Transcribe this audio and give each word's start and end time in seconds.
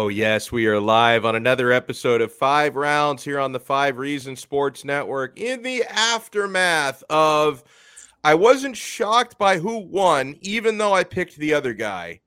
Oh, 0.00 0.06
yes, 0.06 0.52
we 0.52 0.68
are 0.68 0.78
live 0.78 1.24
on 1.24 1.34
another 1.34 1.72
episode 1.72 2.20
of 2.20 2.32
Five 2.32 2.76
Rounds 2.76 3.24
here 3.24 3.40
on 3.40 3.50
the 3.50 3.58
Five 3.58 3.98
Reasons 3.98 4.38
Sports 4.38 4.84
Network 4.84 5.36
in 5.36 5.64
the 5.64 5.82
aftermath 5.90 7.02
of. 7.10 7.64
I 8.22 8.36
wasn't 8.36 8.76
shocked 8.76 9.38
by 9.38 9.58
who 9.58 9.78
won, 9.78 10.36
even 10.40 10.78
though 10.78 10.94
I 10.94 11.02
picked 11.02 11.34
the 11.34 11.52
other 11.52 11.74
guy, 11.74 12.20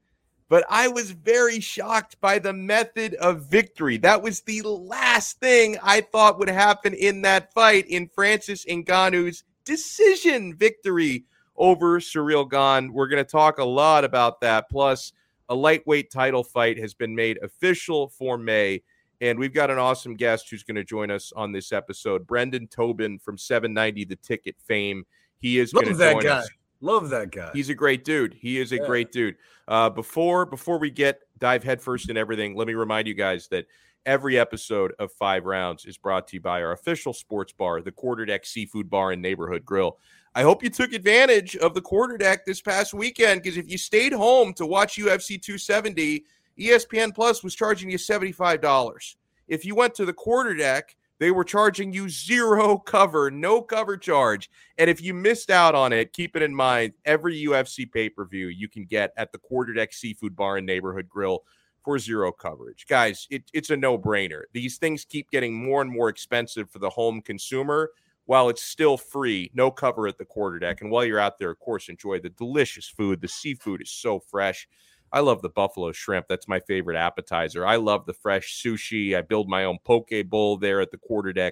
but 0.50 0.66
I 0.70 0.90
was 0.90 1.12
very 1.12 1.62
shocked 1.62 2.20
by 2.20 2.40
the 2.40 2.52
method 2.52 3.14
of 3.16 3.46
victory. 3.46 3.96
That 3.96 4.22
was 4.22 4.42
the 4.42 4.64
last 4.64 5.40
thing 5.40 5.78
I 5.82 6.02
thought 6.02 6.40
would 6.40 6.50
happen 6.50 6.94
in 6.94 7.22
that 7.22 7.54
fight 7.54 7.88
in 7.88 8.10
Francis 8.10 8.66
Ngannou's 8.66 9.46
decision 9.64 10.58
victory 10.58 11.24
over 11.56 12.02
Ciryl 12.02 12.52
Gane. 12.52 12.92
We're 12.92 13.08
going 13.08 13.24
to 13.24 13.32
talk 13.32 13.60
a 13.60 13.64
lot 13.64 14.04
about 14.04 14.42
that. 14.42 14.70
Plus, 14.70 15.14
a 15.52 15.56
lightweight 15.56 16.10
title 16.10 16.44
fight 16.46 16.80
has 16.80 16.94
been 16.94 17.14
made 17.14 17.38
official 17.44 18.08
for 18.08 18.38
May. 18.38 18.82
And 19.20 19.38
we've 19.38 19.54
got 19.54 19.70
an 19.70 19.78
awesome 19.78 20.16
guest 20.16 20.50
who's 20.50 20.64
going 20.64 20.76
to 20.76 20.84
join 20.84 21.12
us 21.12 21.32
on 21.36 21.52
this 21.52 21.74
episode, 21.74 22.26
Brendan 22.26 22.68
Tobin 22.68 23.20
from 23.20 23.38
790 23.38 24.06
The 24.06 24.16
Ticket 24.16 24.56
fame. 24.66 25.06
He 25.40 25.60
is 25.60 25.74
going 25.74 25.88
to 25.88 25.94
join 25.94 26.24
guy. 26.24 26.38
us. 26.40 26.50
Love 26.80 27.10
that 27.10 27.32
guy. 27.32 27.52
He's 27.54 27.70
a 27.70 27.76
great 27.76 28.06
dude. 28.06 28.34
He 28.34 28.60
is 28.60 28.72
a 28.72 28.78
Yeah. 28.78 28.86
great 28.88 29.12
dude. 29.12 29.36
Uh, 29.68 29.90
before 29.90 30.46
before 30.46 30.80
we 30.80 30.90
get 30.90 31.20
dive 31.38 31.64
headfirst 31.64 32.10
in 32.10 32.16
everything, 32.18 32.56
let 32.56 32.66
me 32.66 32.74
remind 32.74 33.08
you 33.08 33.14
guys 33.14 33.48
that 33.50 33.68
every 34.06 34.40
episode 34.40 34.94
of 35.00 35.12
Five 35.12 35.46
Rounds 35.46 35.86
is 35.86 35.98
brought 35.98 36.28
to 36.30 36.38
you 36.38 36.42
by 36.42 36.64
our 36.64 36.72
official 36.72 37.14
sports 37.14 37.52
bar, 37.52 37.82
the 37.82 37.92
Quarterdeck 37.92 38.46
Seafood 38.46 38.90
Bar 38.90 39.12
and 39.12 39.22
Neighborhood 39.22 39.66
Grill. 39.66 40.00
I 40.34 40.44
hope 40.44 40.64
you 40.64 40.70
took 40.70 40.94
advantage 40.94 41.58
of 41.58 41.74
the 41.74 41.82
quarter 41.82 42.18
deck 42.18 42.46
this 42.46 42.62
past 42.62 42.94
weekend 42.94 43.44
because 43.44 43.58
if 43.58 43.70
you 43.70 43.78
stayed 43.78 44.14
home 44.14 44.54
to 44.54 44.66
watch 44.66 44.96
UFC 44.96 45.42
270, 45.42 46.24
ESPN 46.58 47.14
Plus 47.14 47.44
was 47.44 47.54
charging 47.54 47.90
you 47.90 47.98
$75. 47.98 49.16
If 49.50 49.66
you 49.66 49.76
went 49.76 49.94
to 49.96 50.06
the 50.06 50.14
quarter 50.14 50.54
deck, 50.54 50.96
they 51.20 51.32
were 51.32 51.44
charging 51.44 51.92
you 51.92 52.08
zero 52.08 52.78
cover, 52.78 53.30
no 53.30 53.62
cover 53.62 53.98
charge. 53.98 54.50
And 54.78 54.90
if 54.90 55.02
you 55.02 55.14
missed 55.14 55.52
out 55.52 55.76
on 55.76 55.92
it, 55.92 56.14
keep 56.14 56.38
it 56.38 56.42
in 56.42 56.56
mind 56.56 56.94
every 57.04 57.44
UFC 57.44 57.92
pay 57.92 58.10
per 58.10 58.26
view 58.26 58.48
you 58.48 58.70
can 58.70 58.86
get 58.86 59.12
at 59.18 59.34
the 59.34 59.38
Quarterdeck 59.38 59.94
Seafood 59.94 60.36
Bar 60.36 60.58
and 60.58 60.66
Neighborhood 60.66 61.10
Grill 61.10 61.44
for 61.84 62.00
zero 62.00 62.32
coverage. 62.32 62.86
Guys, 62.88 63.28
it, 63.30 63.44
it's 63.54 63.70
a 63.70 63.78
no 63.78 64.00
brainer. 64.00 64.44
These 64.54 64.78
things 64.78 65.04
keep 65.04 65.30
getting 65.30 65.54
more 65.54 65.82
and 65.82 65.92
more 65.92 66.08
expensive 66.10 66.72
for 66.72 66.80
the 66.80 66.90
home 66.90 67.22
consumer 67.22 67.92
while 68.32 68.48
it's 68.48 68.64
still 68.64 68.96
free, 68.96 69.52
no 69.54 69.70
cover 69.70 70.08
at 70.08 70.18
the 70.18 70.24
quarterdeck. 70.24 70.80
And 70.80 70.90
while 70.90 71.04
you're 71.04 71.20
out 71.20 71.38
there, 71.38 71.52
of 71.52 71.60
course, 71.60 71.90
enjoy 71.90 72.22
the 72.22 72.30
delicious 72.30 72.88
food. 72.88 73.20
The 73.20 73.28
seafood 73.28 73.82
is 73.82 73.92
so 73.92 74.22
fresh. 74.22 74.70
I 75.12 75.20
love 75.20 75.42
the 75.42 75.50
buffalo 75.50 75.92
shrimp. 75.92 76.28
That's 76.30 76.48
my 76.48 76.62
favorite 76.62 76.96
appetizer. 76.96 77.68
I 77.68 77.76
love 77.76 78.06
the 78.06 78.14
fresh 78.14 78.64
sushi. 78.64 79.18
I 79.18 79.22
build 79.22 79.50
my 79.50 79.66
own 79.66 79.80
poke 79.84 80.12
bowl 80.30 80.56
there 80.56 80.80
at 80.80 80.92
the 80.92 80.98
quarterdeck. 80.98 81.52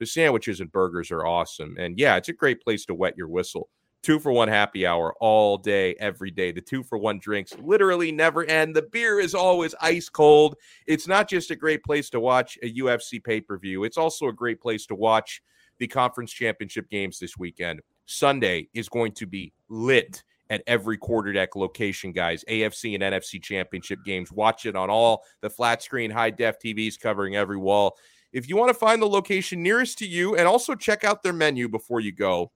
The 0.00 0.06
sandwiches 0.06 0.58
and 0.58 0.72
burgers 0.72 1.12
are 1.12 1.24
awesome. 1.24 1.76
And 1.78 1.96
yeah, 1.96 2.16
it's 2.16 2.28
a 2.28 2.32
great 2.32 2.60
place 2.60 2.84
to 2.86 2.94
wet 2.94 3.16
your 3.16 3.28
whistle. 3.28 3.68
Two 4.02 4.18
for 4.18 4.32
one 4.32 4.48
happy 4.48 4.84
hour 4.84 5.14
all 5.20 5.56
day, 5.56 5.94
every 6.00 6.32
day. 6.32 6.50
The 6.50 6.60
two 6.60 6.82
for 6.82 6.98
one 6.98 7.20
drinks 7.20 7.54
literally 7.62 8.10
never 8.10 8.44
end. 8.44 8.74
The 8.74 8.82
beer 8.82 9.20
is 9.20 9.32
always 9.32 9.76
ice 9.80 10.08
cold. 10.08 10.56
It's 10.88 11.06
not 11.06 11.28
just 11.28 11.52
a 11.52 11.56
great 11.56 11.84
place 11.84 12.10
to 12.10 12.18
watch 12.18 12.58
a 12.64 12.74
UFC 12.74 13.22
pay 13.22 13.40
per 13.40 13.56
view, 13.56 13.84
it's 13.84 13.96
also 13.96 14.26
a 14.26 14.32
great 14.32 14.60
place 14.60 14.86
to 14.86 14.96
watch 14.96 15.40
the 15.78 15.86
conference 15.86 16.32
championship 16.32 16.88
games 16.90 17.18
this 17.18 17.36
weekend. 17.36 17.80
Sunday 18.06 18.68
is 18.74 18.88
going 18.88 19.12
to 19.12 19.26
be 19.26 19.52
lit 19.68 20.22
at 20.48 20.62
every 20.66 20.96
quarterdeck 20.96 21.56
location, 21.56 22.12
guys. 22.12 22.44
AFC 22.48 22.94
and 22.94 23.02
NFC 23.02 23.42
championship 23.42 23.98
games. 24.04 24.30
Watch 24.30 24.66
it 24.66 24.76
on 24.76 24.90
all 24.90 25.24
the 25.40 25.50
flat 25.50 25.82
screen, 25.82 26.10
high 26.10 26.30
def 26.30 26.58
TVs 26.60 26.98
covering 26.98 27.36
every 27.36 27.56
wall. 27.56 27.96
If 28.32 28.48
you 28.48 28.56
want 28.56 28.68
to 28.68 28.74
find 28.74 29.00
the 29.00 29.08
location 29.08 29.62
nearest 29.62 29.98
to 29.98 30.06
you 30.06 30.36
and 30.36 30.46
also 30.46 30.74
check 30.74 31.04
out 31.04 31.22
their 31.22 31.32
menu 31.32 31.68
before 31.68 32.00
you 32.00 32.12
go, 32.12 32.52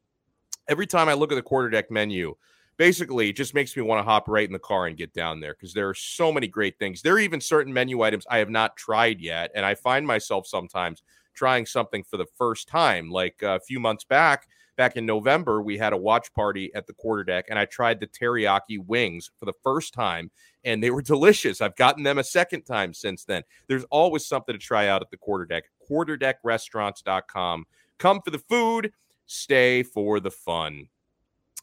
every 0.69 0.87
time 0.87 1.09
I 1.09 1.15
look 1.15 1.33
at 1.33 1.37
the 1.37 1.43
quarterdeck 1.43 1.91
menu, 1.91 2.35
basically 2.77 3.31
it 3.31 3.37
just 3.37 3.55
makes 3.55 3.77
me 3.77 3.83
want 3.83 3.99
to 3.99 4.09
hop 4.09 4.29
right 4.29 4.47
in 4.47 4.53
the 4.53 4.59
car 4.59 4.87
and 4.87 4.97
get 4.97 5.13
down 5.13 5.41
there 5.41 5.55
because 5.55 5.75
there 5.75 5.89
are 5.89 5.95
so 5.95 6.33
many 6.33 6.47
great 6.49 6.79
things. 6.79 7.03
There 7.03 7.15
are 7.15 7.21
even 7.21 7.41
certain 7.41 7.73
menu 7.73 8.03
items 8.03 8.27
I 8.31 8.39
have 8.39 8.51
not 8.51 8.77
tried 8.77 9.21
yet. 9.21 9.51
And 9.55 9.65
I 9.65 9.75
find 9.75 10.07
myself 10.07 10.47
sometimes 10.47 11.03
trying 11.35 11.67
something 11.67 12.05
for 12.05 12.17
the 12.17 12.27
first 12.37 12.69
time. 12.69 13.11
Like 13.11 13.43
uh, 13.43 13.57
a 13.57 13.61
few 13.61 13.81
months 13.81 14.05
back, 14.05 14.49
back 14.77 14.97
in 14.97 15.05
November, 15.05 15.63
we 15.63 15.77
had 15.77 15.93
a 15.93 15.97
watch 15.97 16.33
party 16.33 16.71
at 16.75 16.87
the 16.87 16.95
quarterdeck, 16.95 17.45
and 17.51 17.59
I 17.59 17.67
tried 17.67 18.01
the 18.01 18.07
teriyaki 18.07 18.79
wings 18.85 19.31
for 19.39 19.45
the 19.45 19.53
first 19.63 19.93
time, 19.93 20.31
and 20.65 20.83
they 20.83 20.91
were 20.91 21.03
delicious. 21.15 21.61
I've 21.61 21.77
gotten 21.77 22.03
them 22.03 22.19
a 22.19 22.25
second 22.25 22.63
time 22.63 22.95
since 22.95 23.25
then. 23.25 23.43
There's 23.69 23.85
always 23.85 24.27
something 24.27 24.55
to 24.55 24.59
try 24.59 24.89
out 24.89 25.03
at 25.03 25.11
the 25.11 25.19
quarterdeck. 25.19 25.63
Quarterdeckrestaurants.com. 25.91 27.67
Come 27.99 28.21
for 28.25 28.31
the 28.31 28.39
food, 28.39 28.93
stay 29.27 29.83
for 29.83 30.19
the 30.21 30.31
fun. 30.31 30.89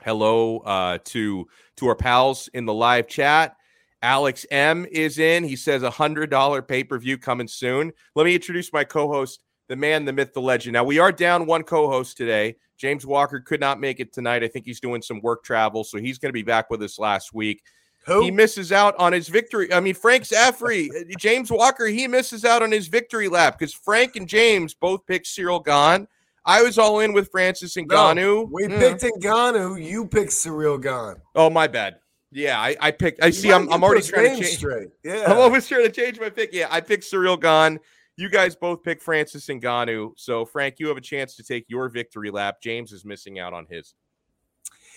Hello 0.04 0.60
uh, 0.60 1.00
to 1.06 1.48
to 1.78 1.88
our 1.88 1.96
pals 1.96 2.50
in 2.54 2.66
the 2.66 2.74
live 2.74 3.08
chat. 3.08 3.56
Alex 4.04 4.46
M 4.52 4.86
is 4.92 5.18
in. 5.18 5.44
He 5.44 5.56
says 5.56 5.82
a 5.82 5.90
hundred 5.90 6.30
dollar 6.30 6.62
pay 6.62 6.84
per 6.84 7.00
view 7.00 7.18
coming 7.18 7.48
soon. 7.48 7.92
Let 8.16 8.26
me 8.26 8.36
introduce 8.36 8.72
my 8.72 8.84
co-host, 8.84 9.44
the 9.68 9.76
man, 9.76 10.06
the 10.06 10.14
myth, 10.14 10.34
the 10.34 10.42
legend. 10.42 10.74
Now 10.74 10.84
we 10.84 11.00
are 11.00 11.12
down 11.12 11.46
one 11.46 11.64
co-host 11.64 12.18
today. 12.18 12.56
James 12.78 13.06
Walker 13.06 13.40
could 13.40 13.60
not 13.60 13.80
make 13.80 14.00
it 14.00 14.14
tonight. 14.14 14.44
I 14.44 14.48
think 14.48 14.66
he's 14.66 14.80
doing 14.80 15.02
some 15.02 15.20
work 15.22 15.44
travel, 15.44 15.84
so 15.84 15.98
he's 15.98 16.18
going 16.20 16.30
to 16.30 16.34
be 16.34 16.44
back 16.44 16.70
with 16.70 16.82
us 16.84 17.00
last 17.00 17.34
week. 17.34 17.64
Who? 18.06 18.22
He 18.24 18.32
misses 18.32 18.72
out 18.72 18.96
on 18.98 19.12
his 19.12 19.28
victory. 19.28 19.74
I 19.74 19.80
mean, 19.82 19.94
Frank 19.96 20.24
Zaffere, 20.24 20.90
James 21.18 21.52
Walker, 21.52 21.88
he 21.88 22.08
misses 22.08 22.46
out 22.46 22.62
on 22.64 22.72
his 22.72 22.88
victory 22.88 23.28
lap 23.28 23.58
because 23.60 23.74
Frank 23.74 24.16
and 24.16 24.28
James 24.30 24.74
both 24.74 25.06
picked 25.06 25.28
Cyril 25.28 25.60
Gane. 25.60 26.08
I 26.46 26.62
was 26.64 26.78
all 26.78 27.02
in 27.02 27.12
with 27.12 27.30
Francis 27.30 27.76
and 27.76 27.88
No, 27.90 27.96
Ngannou. 27.98 28.50
we 28.50 28.68
Yeah. 28.68 28.96
picked 28.98 29.22
Ngannou. 29.22 29.84
You 29.84 30.08
picked 30.08 30.32
Ciryl 30.32 30.82
Gane. 30.82 31.22
Oh, 31.36 31.50
my 31.50 31.68
bad. 31.68 31.98
Yeah, 32.32 32.58
I, 32.60 32.76
I 32.80 32.92
picked. 32.92 33.22
I 33.22 33.32
see. 33.32 33.52
I'm, 33.52 33.70
I'm 33.72 33.84
already 33.84 34.08
trying 34.08 34.38
to 34.38 34.42
change. 34.44 34.58
straight. 34.58 34.88
Yeah. 35.04 35.26
I'm 35.28 35.38
always 35.38 35.68
trying 35.68 35.84
to 35.84 35.90
change 35.92 36.20
my 36.20 36.30
pick. 36.30 36.54
Yeah, 36.54 36.68
I 36.72 36.80
picked 36.80 37.04
Cyril 37.04 37.36
Gane. 37.36 37.80
You 38.18 38.30
guys 38.30 38.56
both 38.56 38.82
pick 38.84 39.02
Francis 39.02 39.46
Ngannou. 39.48 40.14
So, 40.18 40.44
Frank, 40.44 40.76
you 40.80 40.88
have 40.88 40.98
a 40.98 41.02
chance 41.02 41.36
to 41.36 41.44
take 41.44 41.66
your 41.68 41.88
victory 41.88 42.32
lap. 42.32 42.58
James 42.62 42.92
is 42.92 43.06
missing 43.06 43.38
out 43.40 43.54
on 43.54 43.68
his. 43.70 43.94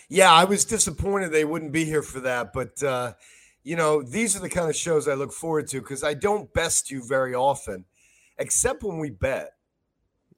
Yeah, 0.08 0.32
I 0.32 0.44
was 0.44 0.64
disappointed 0.64 1.30
they 1.30 1.44
wouldn't 1.44 1.70
be 1.72 1.84
here 1.84 2.02
for 2.02 2.20
that, 2.20 2.52
but 2.52 2.82
uh, 2.82 3.12
you 3.62 3.76
know, 3.76 4.02
these 4.02 4.34
are 4.34 4.40
the 4.40 4.48
kind 4.48 4.68
of 4.68 4.74
shows 4.74 5.06
I 5.06 5.14
look 5.14 5.32
forward 5.32 5.68
to 5.68 5.80
because 5.80 6.02
I 6.02 6.14
don't 6.14 6.52
best 6.54 6.90
you 6.90 7.06
very 7.06 7.34
often, 7.34 7.84
except 8.38 8.82
when 8.82 8.98
we 8.98 9.10
bet, 9.10 9.50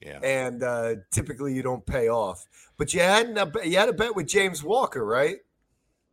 Yeah. 0.01 0.19
and 0.23 0.63
uh, 0.63 0.97
typically 1.13 1.55
you 1.55 1.63
don't 1.63 1.87
pay 1.87 2.09
off. 2.09 2.45
But 2.77 2.93
you 2.93 3.01
had 3.01 3.39
a, 3.39 3.51
you 3.67 3.79
had 3.79 3.89
a 3.89 3.93
bet 3.95 4.15
with 4.17 4.27
James 4.27 4.63
Walker, 4.63 5.07
right? 5.07 5.37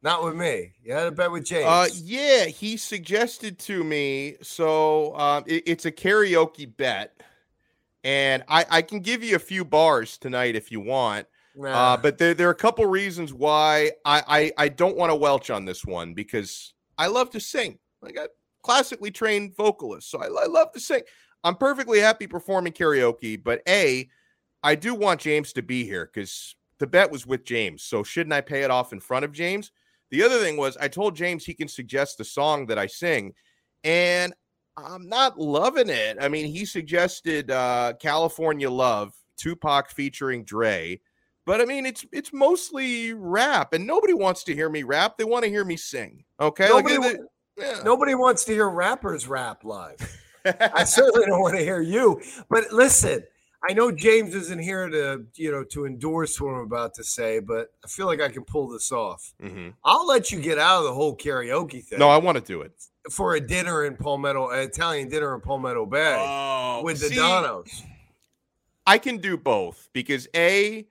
Not 0.02 0.24
with 0.24 0.36
me. 0.36 0.74
You 0.82 0.94
had 0.94 1.08
a 1.08 1.12
bet 1.12 1.32
with 1.32 1.44
James. 1.46 1.66
Uh, 1.66 1.88
yeah, 1.94 2.46
he 2.46 2.78
suggested 2.78 3.60
to 3.60 3.84
me. 3.84 4.36
So 4.42 5.16
um, 5.18 5.44
it- 5.46 5.64
it's 5.66 5.86
a 5.86 5.92
karaoke 5.92 6.66
bet, 6.78 7.22
and 8.04 8.44
I, 8.48 8.66
I 8.70 8.82
can 8.82 9.02
give 9.02 9.24
you 9.24 9.36
a 9.36 9.40
few 9.40 9.66
bars 9.66 10.18
tonight 10.18 10.56
if 10.56 10.72
you 10.72 10.80
want. 10.80 11.28
Nah. 11.56 11.94
Uh, 11.94 11.98
but 11.98 12.18
there, 12.18 12.34
there 12.34 12.48
are 12.48 12.52
a 12.52 12.56
couple 12.56 12.86
reasons 12.86 13.34
why 13.34 13.92
I, 14.06 14.24
I, 14.58 14.66
I 14.66 14.70
don't 14.70 14.96
want 14.96 15.10
to 15.10 15.16
welch 15.16 15.50
on 15.50 15.66
this 15.66 15.84
one 15.86 16.14
because 16.14 16.74
I 16.98 17.08
love 17.08 17.30
to 17.32 17.40
sing. 17.42 17.80
Like 18.02 18.18
I 18.18 18.28
classically 18.64 19.12
trained 19.12 19.56
vocalist, 19.58 20.10
so 20.10 20.20
I, 20.20 20.28
I 20.28 20.46
love 20.48 20.72
to 20.74 20.80
sing. 20.80 21.02
I'm 21.44 21.56
perfectly 21.56 22.00
happy 22.00 22.28
performing 22.28 22.72
karaoke, 22.72 23.42
but 23.42 23.62
a, 23.68 24.08
I 24.64 24.76
do 24.76 24.96
want 24.96 25.20
James 25.20 25.52
to 25.54 25.62
be 25.62 25.84
here 25.84 26.06
because 26.14 26.56
the 26.78 26.88
bet 26.88 27.12
was 27.12 27.26
with 27.26 27.44
James. 27.44 27.84
So 27.84 28.04
shouldn't 28.04 28.34
I 28.34 28.40
pay 28.42 28.62
it 28.64 28.72
off 28.72 28.94
in 28.94 29.02
front 29.02 29.26
of 29.26 29.34
James? 29.34 29.72
The 30.12 30.24
other 30.24 30.40
thing 30.40 30.58
was 30.58 30.78
I 30.78 30.88
told 30.88 31.16
James 31.16 31.46
he 31.46 31.54
can 31.54 31.68
suggest 31.68 32.18
the 32.18 32.26
song 32.26 32.66
that 32.68 32.80
I 32.80 32.88
sing, 32.88 33.34
and 33.84 34.34
I'm 34.78 35.08
not 35.08 35.40
loving 35.40 35.90
it. 35.90 36.18
I 36.20 36.28
mean, 36.30 36.48
he 36.48 36.66
suggested 36.66 37.52
uh, 37.52 37.94
"California 38.00 38.70
Love," 38.70 39.14
Tupac 39.38 39.92
featuring 39.92 40.44
Dre. 40.44 41.00
But 41.46 41.62
I 41.62 41.66
mean, 41.66 41.86
it's 41.86 42.06
it's 42.12 42.34
mostly 42.34 43.14
rap, 43.14 43.74
and 43.74 43.86
nobody 43.86 44.14
wants 44.14 44.44
to 44.46 44.56
hear 44.56 44.70
me 44.70 44.84
rap. 44.84 45.18
They 45.18 45.24
want 45.24 45.44
to 45.46 45.50
hear 45.50 45.66
me 45.66 45.78
sing. 45.78 46.24
Okay, 46.40 46.68
Nobody 46.70 46.98
Like, 46.98 47.20
yeah. 47.58 47.82
Nobody 47.84 48.16
wants 48.16 48.46
to 48.46 48.54
hear 48.54 48.70
rappers 48.70 49.28
rap 49.28 49.64
live. 49.64 49.98
I 50.46 50.84
certainly 50.86 51.26
don't 51.28 51.42
want 51.42 51.58
to 51.58 51.64
hear 51.64 51.82
you. 51.82 52.22
But 52.50 52.72
listen, 52.72 53.24
I 53.68 53.74
know 53.74 53.92
James 53.92 54.34
isn't 54.36 54.60
here 54.60 54.88
to, 54.88 55.26
you 55.36 55.52
know, 55.52 55.64
to 55.66 55.86
endorse 55.86 56.40
what 56.40 56.52
I'm 56.52 56.62
about 56.62 56.94
to 56.96 57.04
say, 57.04 57.40
but 57.40 57.68
I 57.84 57.88
feel 57.90 58.06
like 58.06 58.22
I 58.22 58.30
can 58.30 58.44
pull 58.46 58.70
this 58.70 58.92
off. 58.92 59.34
Mhm. 59.42 59.74
I'll 59.84 60.08
let 60.08 60.32
you 60.32 60.40
get 60.40 60.58
out 60.58 60.80
of 60.80 60.84
the 60.86 60.94
whole 60.94 61.16
karaoke 61.18 61.84
thing. 61.84 62.00
No, 62.00 62.08
I 62.10 62.18
want 62.18 62.38
to 62.38 62.44
do 62.44 62.62
it. 62.62 62.72
for 63.12 63.36
a 63.36 63.40
dinner 63.42 63.86
in 63.86 63.96
Palmetto, 63.98 64.50
an 64.50 64.60
Italian 64.60 65.10
dinner 65.10 65.34
in 65.34 65.42
Palmetto 65.42 65.86
Bay 65.86 66.16
Oh, 66.20 66.82
with 66.84 67.00
the 67.00 67.08
see, 67.10 67.16
Donnos. 67.16 67.82
I 68.86 68.98
can 68.98 69.18
do 69.18 69.36
both 69.38 69.90
because 69.94 70.28
a 70.36 70.88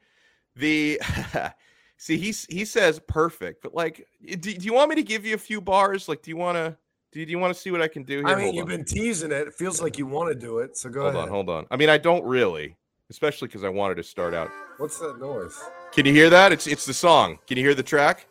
the 0.57 1.01
see 1.97 2.17
he 2.19 2.35
he 2.49 2.65
says 2.65 2.99
perfect, 3.07 3.63
but 3.63 3.75
like, 3.75 4.07
do, 4.25 4.37
do 4.37 4.51
you 4.67 4.73
want 4.73 4.91
me 4.91 4.97
to 4.97 5.03
give 5.03 5.25
you 5.25 5.35
a 5.35 5.39
few 5.39 5.61
bars? 5.61 6.09
Like, 6.09 6.23
do 6.23 6.31
you 6.31 6.37
want 6.37 6.57
to? 6.57 6.77
Do 7.11 7.21
you, 7.21 7.27
do 7.27 7.33
you 7.33 7.39
want 7.39 7.55
to 7.55 7.59
see 7.59 7.71
what 7.71 7.81
I 7.81 7.89
can 7.89 8.03
do 8.03 8.19
here? 8.19 8.27
I 8.27 8.35
mean, 8.35 8.45
Hold 8.45 8.55
you've 8.57 8.65
on. 8.65 8.69
been 8.69 8.85
teasing 8.85 9.33
it. 9.33 9.49
It 9.49 9.55
feels 9.55 9.81
like 9.81 9.97
you 9.97 10.07
want 10.07 10.29
to 10.29 10.35
do 10.35 10.59
it. 10.59 10.77
So 10.77 10.91
go 10.91 11.03
ahead. 11.03 11.15
hold 11.15 11.17
ahead. 11.17 11.29
on, 11.29 11.35
hold 11.35 11.51
on. 11.51 11.67
I 11.71 11.77
mean, 11.77 11.89
I 11.89 11.97
don't 11.97 12.23
really, 12.25 12.77
especially 13.11 13.49
because 13.49 13.65
I 13.65 13.71
wanted 13.71 13.95
to 13.97 14.03
start 14.03 14.35
out. 14.35 14.51
What's 14.77 14.99
that 14.99 15.19
noise? 15.19 15.59
Can 15.93 16.05
you 16.05 16.13
hear 16.13 16.29
that? 16.31 16.53
It's 16.53 16.67
it's 16.67 16.85
the 16.85 16.93
song. 16.93 17.39
Can 17.47 17.57
you 17.57 17.65
hear 17.65 17.75
the 17.75 17.83
track? 17.83 18.27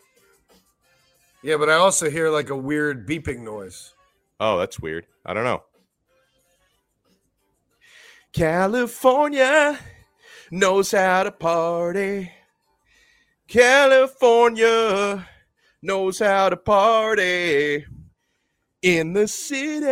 Yeah, 1.41 1.57
but 1.57 1.69
I 1.69 1.73
also 1.73 2.09
hear 2.09 2.29
like 2.29 2.49
a 2.49 2.55
weird 2.55 3.07
beeping 3.07 3.39
noise. 3.39 3.93
Oh, 4.39 4.59
that's 4.59 4.79
weird. 4.79 5.07
I 5.25 5.33
don't 5.33 5.43
know. 5.43 5.63
California 8.31 9.79
knows 10.51 10.91
how 10.91 11.23
to 11.23 11.31
party. 11.31 12.31
California 13.47 15.27
knows 15.81 16.19
how 16.19 16.49
to 16.49 16.57
party 16.57 17.85
in 18.81 19.13
the 19.13 19.27
city 19.27 19.85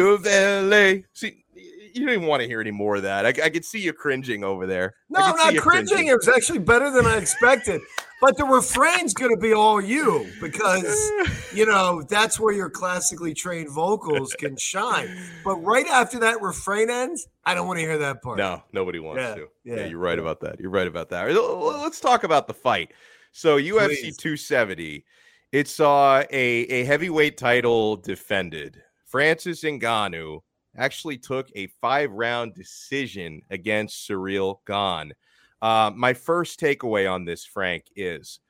of 0.00 0.24
LA. 0.24 1.02
See, 1.12 1.44
you 1.54 2.06
don't 2.06 2.14
even 2.14 2.26
want 2.26 2.40
to 2.42 2.48
hear 2.48 2.60
any 2.60 2.70
more 2.70 2.96
of 2.96 3.02
that. 3.02 3.26
I, 3.26 3.28
I 3.28 3.50
could 3.50 3.64
see 3.64 3.78
you 3.80 3.92
cringing 3.92 4.44
over 4.44 4.66
there. 4.66 4.94
No, 5.10 5.20
I'm 5.20 5.36
not 5.36 5.52
you 5.52 5.60
cringing. 5.60 6.06
It 6.06 6.16
was 6.16 6.28
actually 6.28 6.60
better 6.60 6.90
than 6.90 7.04
I 7.04 7.18
expected. 7.18 7.82
but 8.22 8.36
the 8.38 8.44
refrain's 8.44 9.12
going 9.12 9.30
to 9.34 9.36
be 9.40 9.52
all 9.52 9.80
you 9.80 10.26
because, 10.40 11.10
you 11.54 11.66
know, 11.66 12.02
that's 12.08 12.40
where 12.40 12.54
your 12.54 12.70
classically 12.70 13.34
trained 13.34 13.68
vocals 13.70 14.32
can 14.38 14.56
shine. 14.56 15.14
But 15.44 15.56
right 15.56 15.86
after 15.88 16.18
that 16.20 16.40
refrain 16.40 16.88
ends, 16.88 17.28
I 17.44 17.54
don't 17.54 17.66
want 17.66 17.78
to 17.80 17.84
hear 17.84 17.98
that 17.98 18.22
part. 18.22 18.38
No, 18.38 18.62
nobody 18.72 18.98
wants 18.98 19.20
Yeah, 19.20 19.34
to. 19.34 19.48
yeah, 19.64 19.76
Yeah, 19.76 19.86
you're 19.86 19.98
right 19.98 20.18
about 20.18 20.40
that. 20.40 20.58
You're 20.60 20.70
right 20.70 20.86
about 20.86 21.10
that. 21.10 21.24
Let's 21.30 22.00
talk 22.00 22.24
about 22.24 22.46
the 22.46 22.54
fight. 22.54 22.92
So 23.32 23.58
UFC 23.58 23.86
Please. 23.88 24.16
270, 24.16 25.04
it 25.52 25.68
saw 25.68 26.20
a, 26.20 26.26
a 26.30 26.84
heavyweight 26.84 27.36
title 27.36 27.96
defended. 27.96 28.82
Francis 29.06 29.62
Ngannou 29.62 30.40
actually 30.76 31.18
took 31.18 31.50
a 31.54 31.66
five 31.80 32.10
round 32.10 32.54
decision 32.54 33.42
against 33.50 34.08
Ciryl 34.08 34.56
Gane. 34.66 35.12
Uh, 35.60 35.90
my 35.94 36.14
first 36.14 36.58
takeaway 36.58 37.10
on 37.10 37.24
this, 37.24 37.44
Frank, 37.44 37.84
is 37.94 38.40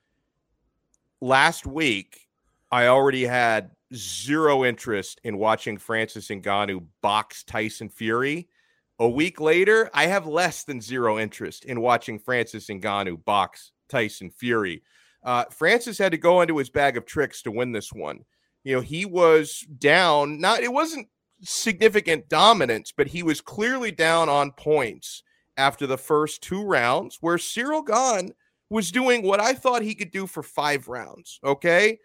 last 1.21 1.67
week 1.67 2.27
I 2.71 2.87
already 2.87 3.23
had 3.25 3.71
zero 3.93 4.65
interest 4.65 5.21
in 5.23 5.37
watching 5.37 5.77
Francis 5.77 6.29
Ngannou 6.29 6.85
box 7.01 7.43
Tyson 7.43 7.89
Fury. 7.89 8.47
A 8.99 9.07
week 9.07 9.39
later, 9.39 9.89
I 9.93 10.07
have 10.07 10.25
less 10.25 10.63
than 10.63 10.81
zero 10.81 11.19
interest 11.19 11.65
in 11.65 11.81
watching 11.81 12.17
Francis 12.17 12.67
Ngannou 12.67 13.23
box 13.25 13.73
Tyson 13.89 14.31
Fury. 14.31 14.81
Uh, 15.23 15.45
Francis 15.45 15.97
had 15.97 16.11
to 16.11 16.17
go 16.17 16.41
into 16.41 16.57
his 16.57 16.69
bag 16.69 16.97
of 16.97 17.05
tricks 17.05 17.41
to 17.43 17.51
win 17.51 17.71
this 17.71 17.93
one. 17.93 18.25
You 18.63 18.75
know, 18.75 18.81
he 18.81 19.05
was 19.05 19.65
down. 19.77 20.39
Not 20.39 20.61
it 20.61 20.71
wasn't 20.71 21.07
significant 21.41 22.29
dominance, 22.29 22.93
but 22.95 23.07
he 23.07 23.23
was 23.23 23.41
clearly 23.41 23.91
down 23.91 24.29
on 24.29 24.51
points 24.51 25.23
after 25.57 25.85
the 25.85 25.97
first 25.97 26.41
two 26.41 26.63
rounds, 26.63 27.17
where 27.21 27.37
Cyril 27.37 27.81
Gane 27.81 28.33
was 28.69 28.91
doing 28.91 29.23
what 29.23 29.39
I 29.39 29.53
thought 29.53 29.81
he 29.81 29.95
could 29.95 30.11
do 30.11 30.25
for 30.25 30.41
five 30.41 30.87
rounds. 30.87 31.39
Okay. 31.43 31.99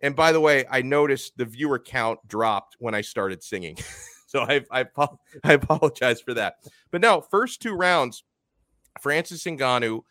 And 0.00 0.14
by 0.14 0.32
the 0.32 0.40
way, 0.40 0.64
I 0.70 0.82
noticed 0.82 1.32
the 1.36 1.44
viewer 1.44 1.78
count 1.78 2.20
dropped 2.28 2.76
when 2.78 2.94
I 2.94 3.00
started 3.00 3.42
singing. 3.42 3.76
so 4.26 4.42
I, 4.42 4.64
I, 4.70 4.86
I 5.42 5.54
apologize 5.54 6.20
for 6.20 6.34
that. 6.34 6.56
But 6.90 7.00
no, 7.00 7.20
first 7.20 7.62
two 7.62 7.74
rounds, 7.74 8.22
Francis 9.00 9.44
Ngannou 9.44 10.02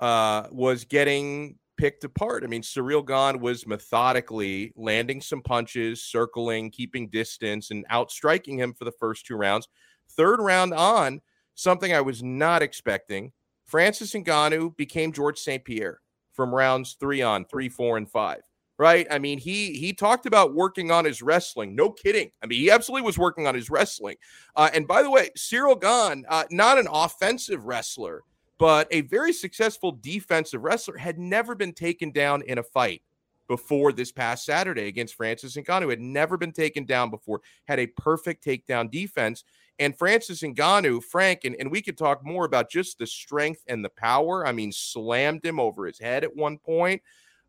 uh, 0.00 0.48
was 0.50 0.84
getting 0.84 1.58
picked 1.76 2.04
apart. 2.04 2.44
I 2.44 2.46
mean, 2.46 2.62
Cyril 2.62 3.02
Gane 3.02 3.40
was 3.40 3.66
methodically 3.66 4.72
landing 4.76 5.20
some 5.20 5.42
punches, 5.42 6.02
circling, 6.02 6.70
keeping 6.70 7.08
distance, 7.08 7.70
and 7.70 7.84
outstriking 7.90 8.58
him 8.58 8.72
for 8.74 8.84
the 8.84 8.92
first 8.92 9.26
two 9.26 9.36
rounds. 9.36 9.68
Third 10.10 10.40
round 10.40 10.72
on, 10.74 11.20
something 11.54 11.92
I 11.92 12.00
was 12.00 12.22
not 12.22 12.62
expecting. 12.62 13.32
Francis 13.66 14.12
Ngannou 14.12 14.76
became 14.76 15.12
Georges 15.12 15.42
St. 15.42 15.64
Pierre 15.64 16.00
from 16.32 16.54
rounds 16.54 16.96
three 17.00 17.22
on, 17.22 17.44
three, 17.46 17.68
four, 17.68 17.96
and 17.96 18.08
five. 18.08 18.42
Right? 18.78 19.06
I 19.10 19.18
mean, 19.18 19.38
he 19.38 19.72
he 19.72 19.94
talked 19.94 20.26
about 20.26 20.54
working 20.54 20.90
on 20.90 21.06
his 21.06 21.22
wrestling. 21.22 21.74
No 21.74 21.90
kidding. 21.90 22.30
I 22.42 22.46
mean, 22.46 22.60
he 22.60 22.70
absolutely 22.70 23.06
was 23.06 23.16
working 23.16 23.46
on 23.46 23.54
his 23.54 23.70
wrestling. 23.70 24.16
Uh, 24.54 24.68
and 24.74 24.86
by 24.86 25.02
the 25.02 25.10
way, 25.10 25.30
Cyril 25.34 25.76
Gane, 25.76 26.26
uh, 26.28 26.44
not 26.50 26.76
an 26.76 26.86
offensive 26.92 27.64
wrestler, 27.64 28.22
but 28.58 28.88
a 28.90 29.02
very 29.02 29.32
successful 29.32 29.92
defensive 29.92 30.62
wrestler, 30.62 30.96
had 30.96 31.18
never 31.18 31.54
been 31.54 31.72
taken 31.72 32.10
down 32.10 32.42
in 32.42 32.58
a 32.58 32.62
fight 32.62 33.02
before 33.48 33.92
this 33.92 34.12
past 34.12 34.44
Saturday 34.44 34.88
against 34.88 35.14
Francis 35.14 35.56
Ngannou. 35.56 35.90
Had 35.90 36.00
never 36.00 36.36
been 36.36 36.52
taken 36.52 36.84
down 36.84 37.10
before. 37.10 37.42
Had 37.66 37.78
a 37.78 37.86
perfect 37.86 38.44
takedown 38.44 38.90
defense. 38.90 39.44
And 39.78 39.96
Francis 39.96 40.40
Ngannou, 40.40 41.02
Frank, 41.02 41.44
and, 41.44 41.54
and 41.60 41.70
we 41.70 41.82
could 41.82 41.98
talk 41.98 42.24
more 42.24 42.46
about 42.46 42.70
just 42.70 42.98
the 42.98 43.06
strength 43.06 43.62
and 43.68 43.84
the 43.84 43.90
power. 43.90 44.46
I 44.46 44.52
mean, 44.52 44.72
slammed 44.72 45.44
him 45.44 45.60
over 45.60 45.86
his 45.86 45.98
head 45.98 46.24
at 46.24 46.34
one 46.34 46.58
point. 46.58 47.02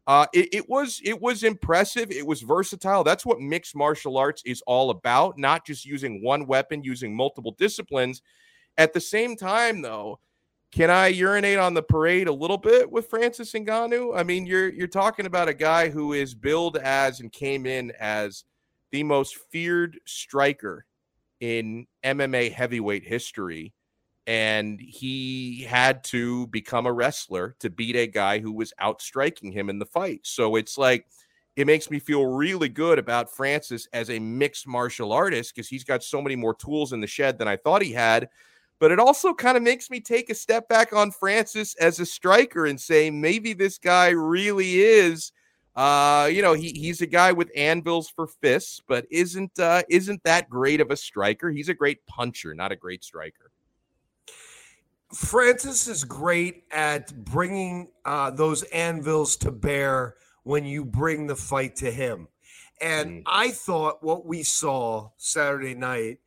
Uh, 0.08 0.26
it, 0.34 0.54
it 0.54 0.70
was 0.70 1.02
it 1.04 1.22
was 1.22 1.44
impressive. 1.44 2.12
It 2.12 2.26
was 2.26 2.42
versatile. 2.42 3.04
That's 3.04 3.26
what 3.26 3.42
mixed 3.42 3.76
martial 3.76 4.18
arts 4.18 4.42
is 4.46 4.62
all 4.66 4.90
about. 4.90 5.38
Not 5.38 5.66
just 5.66 5.86
using 5.86 6.24
one 6.24 6.48
weapon, 6.48 6.84
using 6.84 7.16
multiple 7.16 7.56
disciplines. 7.58 8.22
At 8.78 8.94
the 8.94 9.02
same 9.02 9.36
time, 9.36 9.82
though, 9.82 10.20
can 10.72 10.90
I 10.90 11.08
urinate 11.08 11.60
on 11.60 11.74
the 11.74 11.82
parade 11.82 12.28
a 12.28 12.34
little 12.34 12.58
bit 12.58 12.92
with 12.92 13.10
Francis 13.10 13.54
Ngannou? 13.54 14.18
I 14.18 14.24
mean, 14.24 14.46
you're 14.46 14.70
you're 14.70 14.88
talking 14.88 15.26
about 15.26 15.48
a 15.48 15.54
guy 15.54 15.90
who 15.90 16.14
is 16.14 16.36
billed 16.36 16.78
as 16.78 17.20
and 17.20 17.32
came 17.32 17.66
in 17.66 17.92
as 18.00 18.44
the 18.92 19.04
most 19.04 19.38
feared 19.50 20.00
striker 20.06 20.86
in 21.40 21.88
MMA 22.04 22.52
heavyweight 22.52 23.06
history. 23.06 23.74
And 24.26 24.80
he 24.82 25.64
had 25.64 26.04
to 26.06 26.48
become 26.48 26.86
a 26.86 26.92
wrestler 26.92 27.56
to 27.60 27.70
beat 27.70 27.96
a 27.96 28.08
guy 28.08 28.40
who 28.40 28.52
was 28.52 28.74
outstriking 28.82 29.54
him 29.54 29.70
in 29.70 29.80
the 29.80 29.86
fight. 29.86 30.22
So 30.24 30.58
it's 30.58 30.78
like, 30.78 31.08
it 31.56 31.66
makes 31.66 31.90
me 31.90 31.98
feel 31.98 32.26
really 32.26 32.68
good 32.68 33.00
about 33.00 33.34
Francis 33.34 33.88
as 33.94 34.10
a 34.10 34.20
mixed 34.20 34.68
martial 34.68 35.14
artist 35.14 35.56
because 35.56 35.70
he's 35.70 35.86
got 35.86 36.04
so 36.04 36.22
many 36.22 36.36
more 36.36 36.54
tools 36.54 36.92
in 36.92 37.00
the 37.00 37.08
shed 37.08 37.38
than 37.38 37.48
I 37.48 37.56
thought 37.56 37.82
he 37.82 37.94
had. 37.94 38.28
But 38.80 38.92
it 38.92 39.00
also 39.00 39.34
kind 39.34 39.58
of 39.58 39.64
makes 39.64 39.90
me 39.90 40.00
take 40.00 40.30
a 40.30 40.36
step 40.36 40.70
back 40.70 40.94
on 40.94 41.12
Francis 41.12 41.76
as 41.76 42.00
a 42.00 42.06
striker 42.06 42.68
and 42.68 42.80
say 42.80 43.10
maybe 43.10 43.54
this 43.54 43.78
guy 43.78 44.10
really 44.10 44.80
is 44.82 45.32
uh, 45.78 46.28
you 46.34 46.42
know, 46.42 46.54
he 46.54 46.70
he's 46.72 47.02
a 47.02 47.06
guy 47.06 47.32
with 47.32 47.52
anvils 47.56 48.10
for 48.10 48.26
fists, 48.26 48.82
but 48.88 49.06
isn't 49.12 49.60
uh, 49.60 49.84
isn't 49.90 50.24
that 50.24 50.50
great 50.50 50.82
of 50.82 50.90
a 50.90 50.98
striker. 50.98 51.52
He's 51.52 51.70
a 51.70 51.74
great 51.76 52.04
puncher, 52.08 52.56
not 52.56 52.72
a 52.72 52.76
great 52.76 53.04
striker. 53.04 53.52
Francis 55.14 55.88
is 55.88 56.04
great 56.04 56.64
at 56.72 57.14
bringing 57.24 57.90
uh, 58.06 58.32
those 58.32 58.64
anvils 58.64 59.38
to 59.38 59.52
bear 59.52 60.16
when 60.44 60.66
you 60.66 60.84
bring 60.84 61.28
the 61.28 61.36
fight 61.36 61.76
to 61.78 61.92
him. 61.92 62.28
And 62.82 63.20
Mm. 63.20 63.24
I 63.28 63.52
thought 63.52 64.04
what 64.04 64.26
we 64.26 64.42
saw 64.42 65.12
Saturday 65.18 65.76
night 65.76 66.18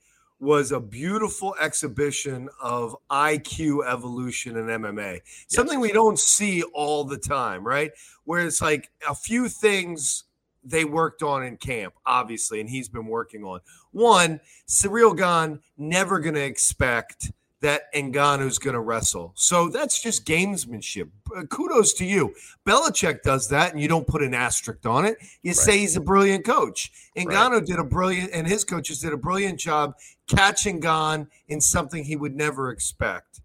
was 0.41 0.73
a 0.73 0.81
beautiful 0.81 1.55
exhibition 1.61 2.49
of 2.63 2.97
IQ 3.11 3.87
evolution 3.87 4.57
in 4.57 4.67
MMA. 4.67 5.21
Something 5.49 5.81
we 5.81 5.93
don't 5.93 6.19
see 6.19 6.63
all 6.63 7.05
the 7.05 7.19
time, 7.19 7.65
right? 7.65 7.93
Where 8.25 8.47
it's 8.47 8.63
like 8.63 8.91
a 9.09 9.15
few 9.15 9.49
things 9.49 10.25
they 10.65 10.85
worked 10.85 11.23
on 11.23 11.43
in 11.43 11.57
camp, 11.57 11.95
obviously, 12.07 12.61
and 12.61 12.69
he's 12.69 12.89
been 12.89 13.07
working 13.07 13.45
on. 13.45 13.61
One, 13.93 14.41
Cyril 14.67 15.15
Gane 15.15 15.61
never 15.77 16.21
going 16.21 16.35
to 16.35 16.45
expect 16.45 17.33
that 17.61 17.93
Ngannou's 17.95 18.59
going 18.59 18.75
to 18.75 18.81
wrestle. 18.81 19.33
So 19.35 19.69
that's 19.69 20.03
just 20.03 20.25
gamesmanship. 20.25 21.11
Uh, 21.37 21.43
Kudos 21.45 21.93
to 21.95 22.07
you. 22.07 22.35
Belichick 22.67 23.23
does 23.23 23.49
that, 23.49 23.73
and 23.73 23.81
you 23.81 23.89
don't 23.89 24.07
put 24.07 24.23
an 24.23 24.35
asterisk 24.35 24.87
on 24.87 25.05
it. 25.05 25.19
You 25.43 25.53
say 25.53 25.79
he's 25.79 25.97
a 25.97 26.01
brilliant 26.01 26.45
coach. 26.45 26.91
Ngannou 27.17 27.67
did 27.67 27.79
a 27.79 27.85
brilliant, 27.85 28.31
and 28.33 28.47
his 28.47 28.65
coaches 28.65 29.01
did 29.01 29.13
a 29.13 29.17
brilliant 29.17 29.59
job 29.59 29.95
catching 30.27 30.81
Gane 30.81 31.27
in 31.49 31.61
something 31.61 32.05
he 32.05 32.17
would 32.17 32.35
never 32.35 32.71
expect. 32.71 33.41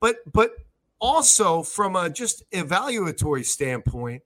But 0.00 0.16
but 0.32 0.50
also 0.98 1.62
from 1.62 1.94
a 1.94 2.10
just 2.10 2.48
evaluatory 2.50 3.44
standpoint, 3.44 4.22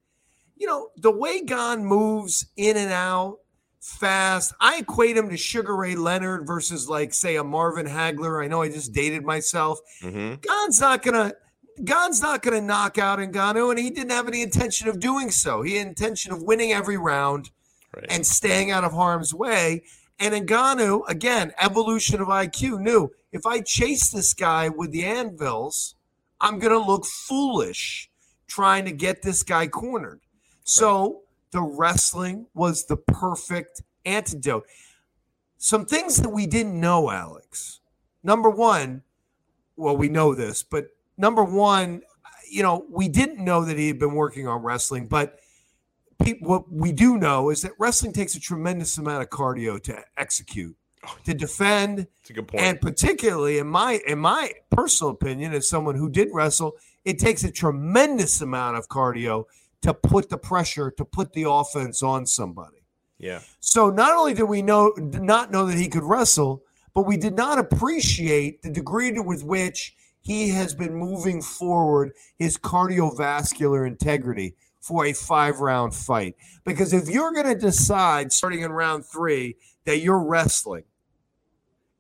you 0.57 0.67
know 0.67 0.89
the 0.97 1.11
way 1.11 1.43
Gane 1.43 1.85
moves 1.85 2.47
in 2.57 2.77
and 2.77 2.91
out 2.91 3.39
fast. 3.81 4.53
I 4.61 4.79
equate 4.79 5.17
him 5.17 5.29
to 5.31 5.37
Sugar 5.37 5.77
Ray 5.77 5.95
Leonard 5.95 6.47
versus 6.47 6.89
like 6.89 7.15
say 7.15 7.37
a 7.37 7.45
Marvin 7.45 7.87
Hagler. 7.87 8.43
I 8.43 8.49
know 8.49 8.63
I 8.63 8.69
just 8.69 8.93
dated 8.93 9.25
myself. 9.25 9.79
Mm-hmm. 10.03 10.35
Gane's 10.41 10.81
not 10.81 11.03
gonna 11.03 11.33
Gane's 11.85 12.23
not 12.23 12.43
gonna 12.43 12.61
knock 12.61 12.99
out 12.99 13.19
Ngannou, 13.19 13.71
and 13.71 13.79
he 13.79 13.91
didn't 13.91 14.11
have 14.11 14.29
any 14.29 14.43
intention 14.43 14.89
of 14.89 14.99
doing 14.99 15.31
so. 15.31 15.63
He 15.63 15.77
had 15.77 15.87
intention 15.87 16.33
of 16.33 16.43
winning 16.43 16.73
every 16.73 16.97
round 16.97 17.51
Right. 17.95 18.07
and 18.11 18.27
staying 18.27 18.71
out 18.71 18.85
of 18.85 18.93
harm's 18.93 19.33
way. 19.33 19.83
And 20.19 20.35
Ngannou, 20.49 21.03
again, 21.09 21.53
evolution 21.59 22.21
of 22.21 22.29
IQ, 22.29 22.81
knew 22.81 23.11
if 23.33 23.47
I 23.47 23.61
chase 23.61 24.11
this 24.11 24.33
guy 24.35 24.69
with 24.69 24.91
the 24.91 25.05
anvils, 25.05 25.95
I'm 26.41 26.59
gonna 26.59 26.79
look 26.79 27.05
foolish 27.05 28.11
trying 28.47 28.85
to 28.87 28.93
get 28.93 29.23
this 29.23 29.43
guy 29.43 29.67
cornered. 29.67 30.21
So 30.65 31.23
the 31.57 31.63
wrestling 31.63 32.47
was 32.53 32.85
the 32.85 32.99
perfect 32.99 33.83
antidote. 34.05 34.67
Some 35.57 35.87
things 35.87 36.19
that 36.19 36.29
we 36.29 36.47
didn't 36.47 36.79
know, 36.79 37.11
Alex. 37.11 37.81
Number 38.23 38.51
one, 38.51 39.03
well, 39.75 39.97
we 39.97 40.11
know 40.11 40.35
this, 40.35 40.63
but 40.63 40.89
number 41.17 41.43
one, 41.43 42.03
you 42.51 42.63
know, 42.63 42.85
we 42.91 43.09
didn't 43.09 43.43
know 43.43 43.65
that 43.65 43.79
he 43.79 43.89
had 43.89 43.99
been 43.99 44.13
working 44.13 44.47
on 44.47 44.63
wrestling, 44.63 45.07
but 45.07 45.39
people, 46.23 46.47
what 46.47 46.71
we 46.71 46.93
do 46.93 47.17
know 47.17 47.49
is 47.49 47.63
that 47.63 47.73
wrestling 47.79 48.13
takes 48.13 48.35
a 48.35 48.41
tremendous 48.41 48.99
amount 48.99 49.23
of 49.23 49.31
cardio 49.31 49.83
to 49.85 49.99
execute, 50.19 50.77
oh. 51.07 51.17
to 51.25 51.33
defend. 51.33 52.01
That's 52.01 52.31
a 52.31 52.33
good 52.35 52.49
point. 52.49 52.63
And 52.63 52.81
particularly 52.83 53.57
in 53.57 53.67
my 53.67 53.99
in 54.07 54.19
my 54.19 54.53
personal 54.71 55.11
opinion, 55.11 55.55
as 55.55 55.67
someone 55.67 55.95
who 55.95 56.11
did 56.11 56.29
wrestle, 56.35 56.77
it 57.07 57.19
takes 57.19 57.45
a 57.45 57.51
tremendous 57.51 58.43
amount 58.43 58.77
of 58.77 58.89
cardio 58.89 59.47
to 59.83 59.95
put 59.95 60.29
the 60.29 60.39
pressure, 60.39 60.91
to 60.91 61.05
put 61.05 61.33
the 61.33 61.49
offense 61.49 62.03
on 62.03 62.27
somebody. 62.27 62.85
yeah. 63.19 63.41
So 63.61 63.91
not 63.91 64.13
only 64.13 64.35
did 64.35 64.45
we 64.45 64.63
know 64.63 64.93
not 64.99 65.51
know 65.51 65.67
that 65.67 65.79
he 65.79 65.89
could 65.89 66.05
wrestle, 66.05 66.63
but 66.95 67.07
we 67.07 67.17
did 67.17 67.37
not 67.37 67.59
appreciate 67.59 68.63
the 68.63 68.71
degree 68.71 69.13
to 69.13 69.21
with 69.23 69.45
which 69.45 69.95
he 70.21 70.49
has 70.49 70.75
been 70.75 70.95
moving 70.95 71.41
forward 71.41 72.13
his 72.37 72.59
cardiovascular 72.59 73.87
integrity 73.87 74.57
for 74.81 75.05
a 75.05 75.13
five 75.13 75.61
round 75.61 75.95
fight. 75.95 76.37
Because 76.65 76.93
if 76.93 77.09
you're 77.09 77.33
going 77.33 77.47
to 77.47 77.55
decide 77.55 78.33
starting 78.33 78.61
in 78.63 78.73
round 78.73 79.05
three 79.05 79.57
that 79.85 79.99
you're 79.99 80.23
wrestling, 80.23 80.85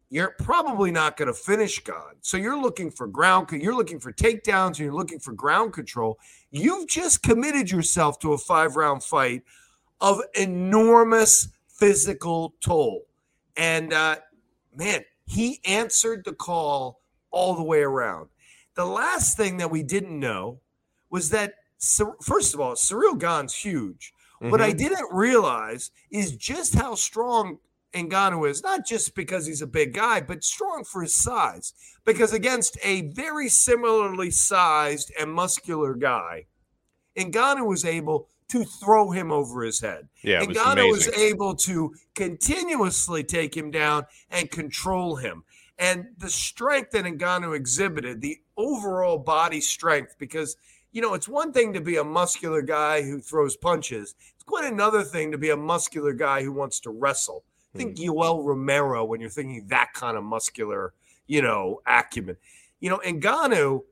you're 0.08 0.34
probably 0.38 0.90
not 0.90 1.16
going 1.16 1.26
to 1.28 1.34
finish 1.34 1.82
God. 1.82 2.14
So 2.20 2.36
you're 2.36 2.60
looking 2.60 2.90
for 2.90 3.06
ground, 3.06 3.50
you're 3.50 3.74
looking 3.74 3.98
for 3.98 4.12
takedowns, 4.12 4.68
and 4.68 4.78
you're 4.78 4.94
looking 4.94 5.18
for 5.18 5.32
ground 5.32 5.72
control. 5.72 6.18
You've 6.50 6.88
just 6.88 7.22
committed 7.22 7.70
yourself 7.70 8.18
to 8.20 8.32
a 8.32 8.38
five 8.38 8.76
round 8.76 9.02
fight 9.02 9.42
of 10.00 10.20
enormous 10.34 11.48
physical 11.68 12.54
toll. 12.60 13.06
And 13.56 13.92
uh, 13.92 14.16
man, 14.74 15.04
he 15.26 15.60
answered 15.64 16.24
the 16.24 16.34
call 16.34 17.00
all 17.30 17.54
the 17.54 17.62
way 17.62 17.80
around. 17.80 18.28
The 18.74 18.84
last 18.84 19.36
thing 19.36 19.56
that 19.56 19.70
we 19.70 19.82
didn't 19.82 20.18
know 20.18 20.60
was 21.10 21.30
that, 21.30 21.54
first 22.22 22.54
of 22.54 22.60
all, 22.60 22.74
Ciryl 22.74 23.18
Gane's 23.18 23.54
huge. 23.54 24.12
What 24.38 24.60
I 24.60 24.72
Mhm. 24.72 24.78
didn't 24.78 25.08
realize 25.12 25.90
is 26.10 26.36
just 26.36 26.74
how 26.74 26.94
strong 26.94 27.58
Ngannou 27.96 28.48
is, 28.48 28.62
not 28.62 28.86
just 28.86 29.14
because 29.14 29.46
he's 29.46 29.62
a 29.62 29.66
big 29.66 29.94
guy, 29.94 30.20
but 30.20 30.44
strong 30.44 30.84
for 30.84 31.02
his 31.02 31.16
size. 31.16 31.72
Because 32.04 32.32
against 32.32 32.78
a 32.82 33.02
very 33.12 33.48
similarly 33.48 34.30
sized 34.30 35.12
and 35.18 35.32
muscular 35.32 35.94
guy, 35.94 36.46
Ngannou 37.16 37.66
was 37.66 37.84
able 37.84 38.28
to 38.48 38.64
throw 38.64 39.10
him 39.10 39.32
over 39.32 39.62
his 39.62 39.80
head. 39.80 40.08
yeah, 40.22 40.40
was 40.44 40.56
Ngannou 40.56 40.90
was 40.90 41.08
amazing. 41.08 41.28
able 41.28 41.54
to 41.56 41.94
continuously 42.14 43.24
take 43.24 43.56
him 43.56 43.70
down 43.70 44.06
and 44.30 44.50
control 44.50 45.16
him. 45.16 45.44
And 45.78 46.08
the 46.16 46.30
strength 46.30 46.92
that 46.92 47.04
Ngannou 47.04 47.54
exhibited, 47.54 48.20
the 48.20 48.38
overall 48.56 49.18
body 49.18 49.60
strength, 49.60 50.16
because 50.18 50.56
you 50.92 51.02
know 51.02 51.14
it's 51.14 51.28
one 51.28 51.52
thing 51.52 51.72
to 51.74 51.80
be 51.80 51.96
a 51.96 52.04
muscular 52.04 52.62
guy 52.62 53.02
who 53.02 53.20
throws 53.20 53.56
punches. 53.56 54.14
It's 54.34 54.44
quite 54.44 54.64
another 54.64 55.02
thing 55.02 55.32
to 55.32 55.38
be 55.38 55.50
a 55.50 55.56
muscular 55.56 56.12
guy 56.12 56.42
who 56.42 56.52
wants 56.52 56.80
to 56.80 56.90
wrestle. 56.90 57.44
Think 57.76 57.96
mm-hmm. 57.96 58.10
Yoel 58.10 58.44
Romero 58.44 59.04
when 59.04 59.20
you're 59.20 59.30
thinking 59.30 59.66
that 59.68 59.92
kind 59.94 60.16
of 60.16 60.24
muscular, 60.24 60.92
you 61.26 61.42
know, 61.42 61.80
acumen. 61.86 62.36
You 62.80 62.90
know, 62.90 62.98
Ngannou 63.04 63.82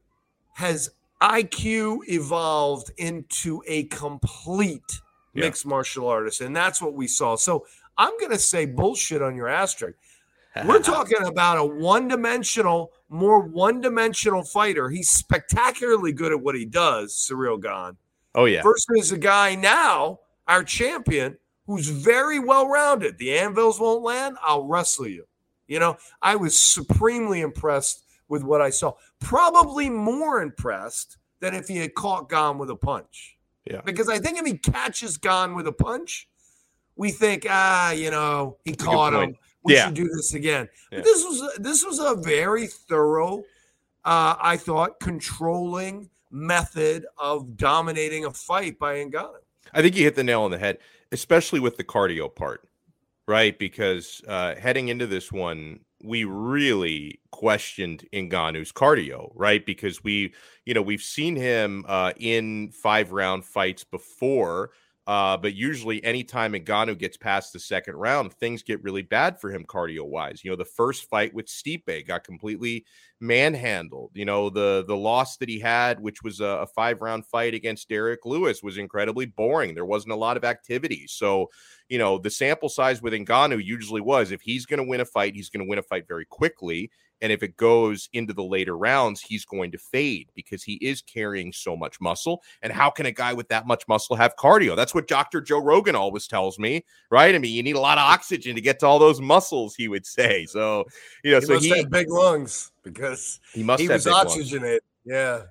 has 0.54 0.90
IQ 1.20 2.00
evolved 2.08 2.90
into 2.98 3.62
a 3.66 3.84
complete 3.84 5.00
Yeah. 5.32 5.44
mixed 5.46 5.66
martial 5.66 6.06
artist, 6.08 6.40
and 6.40 6.54
that's 6.54 6.80
what 6.82 6.94
we 6.94 7.06
saw. 7.06 7.36
So 7.36 7.66
I'm 7.96 8.16
going 8.18 8.30
to 8.32 8.38
say 8.38 8.66
bullshit 8.66 9.22
on 9.22 9.34
your 9.34 9.48
asterisk. 9.48 9.96
We're 10.64 10.82
talking 10.82 11.24
about 11.24 11.58
a 11.58 11.64
one-dimensional, 11.64 12.92
more 13.08 13.40
one-dimensional 13.40 14.44
fighter. 14.44 14.90
He's 14.90 15.10
spectacularly 15.10 16.12
good 16.12 16.30
at 16.32 16.40
what 16.40 16.54
he 16.54 16.64
does, 16.64 17.14
Ciryl 17.14 17.60
Gane. 17.60 17.96
oh 18.34 18.44
yeah. 18.44 18.62
Versus 18.62 19.10
a 19.10 19.18
guy 19.18 19.54
now, 19.56 20.20
our 20.46 20.62
champion, 20.62 21.38
who's 21.66 21.88
very 21.88 22.38
well-rounded. 22.38 23.18
The 23.18 23.36
anvils 23.38 23.80
won't 23.80 24.02
land. 24.02 24.36
I'll 24.42 24.66
wrestle 24.66 25.08
you. 25.08 25.26
You 25.66 25.78
know, 25.78 25.96
I 26.20 26.36
was 26.36 26.56
supremely 26.56 27.40
impressed 27.40 28.04
with 28.28 28.42
what 28.42 28.60
I 28.60 28.70
saw. 28.70 28.92
Probably 29.20 29.88
more 29.88 30.42
impressed 30.42 31.16
than 31.40 31.54
if 31.54 31.68
he 31.68 31.78
had 31.78 31.94
caught 31.94 32.28
Gane 32.28 32.58
with 32.58 32.70
a 32.70 32.76
punch. 32.76 33.36
Yeah. 33.64 33.80
Because 33.84 34.08
I 34.08 34.18
think 34.18 34.38
if 34.38 34.46
he 34.46 34.58
catches 34.58 35.16
Gane 35.16 35.54
with 35.54 35.66
a 35.66 35.72
punch, 35.72 36.28
we 36.96 37.10
think, 37.10 37.46
ah, 37.48 37.92
you 37.92 38.10
know, 38.10 38.58
he 38.64 38.72
good 38.72 38.80
caught 38.80 39.14
him. 39.14 39.36
We 39.62 39.74
Yeah. 39.74 39.86
should 39.86 39.94
do 39.94 40.08
this 40.08 40.34
again. 40.34 40.68
Yeah. 40.92 40.98
But 40.98 41.04
this 41.04 41.24
was 41.24 41.56
this 41.58 41.84
was 41.84 41.98
a 41.98 42.14
very 42.14 42.66
thorough, 42.66 43.38
uh, 44.04 44.36
I 44.38 44.58
thought, 44.58 45.00
controlling 45.00 46.10
method 46.30 47.06
of 47.16 47.56
dominating 47.56 48.26
a 48.26 48.30
fight 48.30 48.78
by 48.78 48.96
Ngannou. 48.96 49.36
I 49.72 49.80
think 49.80 49.96
you 49.96 50.04
hit 50.04 50.14
the 50.14 50.24
nail 50.24 50.42
on 50.42 50.50
the 50.50 50.58
head, 50.58 50.78
especially 51.14 51.60
with 51.60 51.76
the 51.76 51.84
cardio 51.84 52.34
part, 52.34 52.68
right? 53.28 53.56
Because 53.56 54.20
uh, 54.26 54.56
heading 54.56 54.88
into 54.88 55.06
this 55.06 55.30
one, 55.30 55.78
we 56.02 56.24
really 56.24 57.20
questioned 57.30 58.04
Ngannou's 58.12 58.72
cardio, 58.72 59.30
right? 59.34 59.64
Because 59.64 60.02
we, 60.02 60.34
you 60.66 60.74
know, 60.74 60.82
we've 60.82 61.00
seen 61.00 61.36
him 61.36 61.84
uh, 61.86 62.12
in 62.18 62.72
five 62.72 63.12
round 63.12 63.44
fights 63.44 63.84
before. 63.84 64.72
Uh, 65.06 65.36
but 65.36 65.54
usually, 65.54 66.02
anytime 66.02 66.54
Ngannou 66.54 66.96
gets 66.96 67.18
past 67.18 67.52
the 67.52 67.58
second 67.58 67.96
round, 67.96 68.32
things 68.32 68.62
get 68.62 68.82
really 68.82 69.02
bad 69.02 69.38
for 69.38 69.50
him 69.50 69.64
cardio 69.64 70.06
wise. 70.06 70.42
You 70.42 70.50
know, 70.50 70.56
the 70.56 70.64
first 70.64 71.10
fight 71.10 71.34
with 71.34 71.46
Stipe 71.46 72.06
got 72.06 72.24
completely 72.24 72.86
manhandled. 73.20 74.12
You 74.14 74.24
know, 74.24 74.48
the 74.48 74.82
the 74.86 74.96
loss 74.96 75.36
that 75.36 75.48
he 75.48 75.58
had, 75.58 76.00
which 76.00 76.22
was 76.22 76.40
a, 76.40 76.44
a 76.44 76.66
five 76.66 77.02
round 77.02 77.26
fight 77.26 77.52
against 77.52 77.90
Derrick 77.90 78.24
Lewis, 78.24 78.62
was 78.62 78.78
incredibly 78.78 79.26
boring. 79.26 79.74
There 79.74 79.84
wasn't 79.84 80.14
a 80.14 80.16
lot 80.16 80.38
of 80.38 80.44
activity. 80.44 81.06
So, 81.06 81.50
you 81.90 81.98
know, 81.98 82.16
the 82.16 82.30
sample 82.30 82.70
size 82.70 83.02
with 83.02 83.12
Ngannou 83.12 83.62
usually 83.62 84.00
was 84.00 84.30
if 84.30 84.40
he's 84.40 84.64
going 84.64 84.82
to 84.82 84.88
win 84.88 85.00
a 85.00 85.04
fight, 85.04 85.34
he's 85.34 85.50
going 85.50 85.64
to 85.64 85.68
win 85.68 85.78
a 85.78 85.82
fight 85.82 86.08
very 86.08 86.24
quickly. 86.24 86.90
And 87.24 87.32
if 87.32 87.42
it 87.42 87.56
goes 87.56 88.10
into 88.12 88.34
the 88.34 88.44
later 88.44 88.76
rounds, 88.76 89.22
he's 89.22 89.46
going 89.46 89.72
to 89.72 89.78
fade 89.78 90.28
because 90.34 90.62
he 90.62 90.74
is 90.74 91.00
carrying 91.00 91.54
so 91.54 91.74
much 91.74 91.98
muscle. 91.98 92.42
And 92.60 92.70
how 92.70 92.90
can 92.90 93.06
a 93.06 93.12
guy 93.12 93.32
with 93.32 93.48
that 93.48 93.66
much 93.66 93.88
muscle 93.88 94.14
have 94.14 94.36
cardio? 94.36 94.76
That's 94.76 94.94
what 94.94 95.08
Dr. 95.08 95.40
Joe 95.40 95.62
Rogan 95.62 95.96
always 95.96 96.26
tells 96.26 96.58
me, 96.58 96.84
right? 97.10 97.34
I 97.34 97.38
mean, 97.38 97.54
you 97.54 97.62
need 97.62 97.76
a 97.76 97.80
lot 97.80 97.96
of 97.96 98.02
oxygen 98.02 98.54
to 98.56 98.60
get 98.60 98.78
to 98.80 98.86
all 98.86 98.98
those 98.98 99.22
muscles, 99.22 99.74
he 99.74 99.88
would 99.88 100.04
say. 100.04 100.44
So, 100.44 100.84
you 101.22 101.30
know, 101.30 101.40
He 101.40 101.46
so 101.46 101.58
he 101.60 101.84
big 101.86 102.10
lungs 102.10 102.72
because 102.82 103.40
he 103.54 103.62
must 103.62 103.80
he 103.80 103.86
have 103.86 103.94
was 103.94 104.04
big 104.04 104.12
lungs. 104.12 104.30
oxygenated. 104.32 104.82
Yeah. 105.06 105.44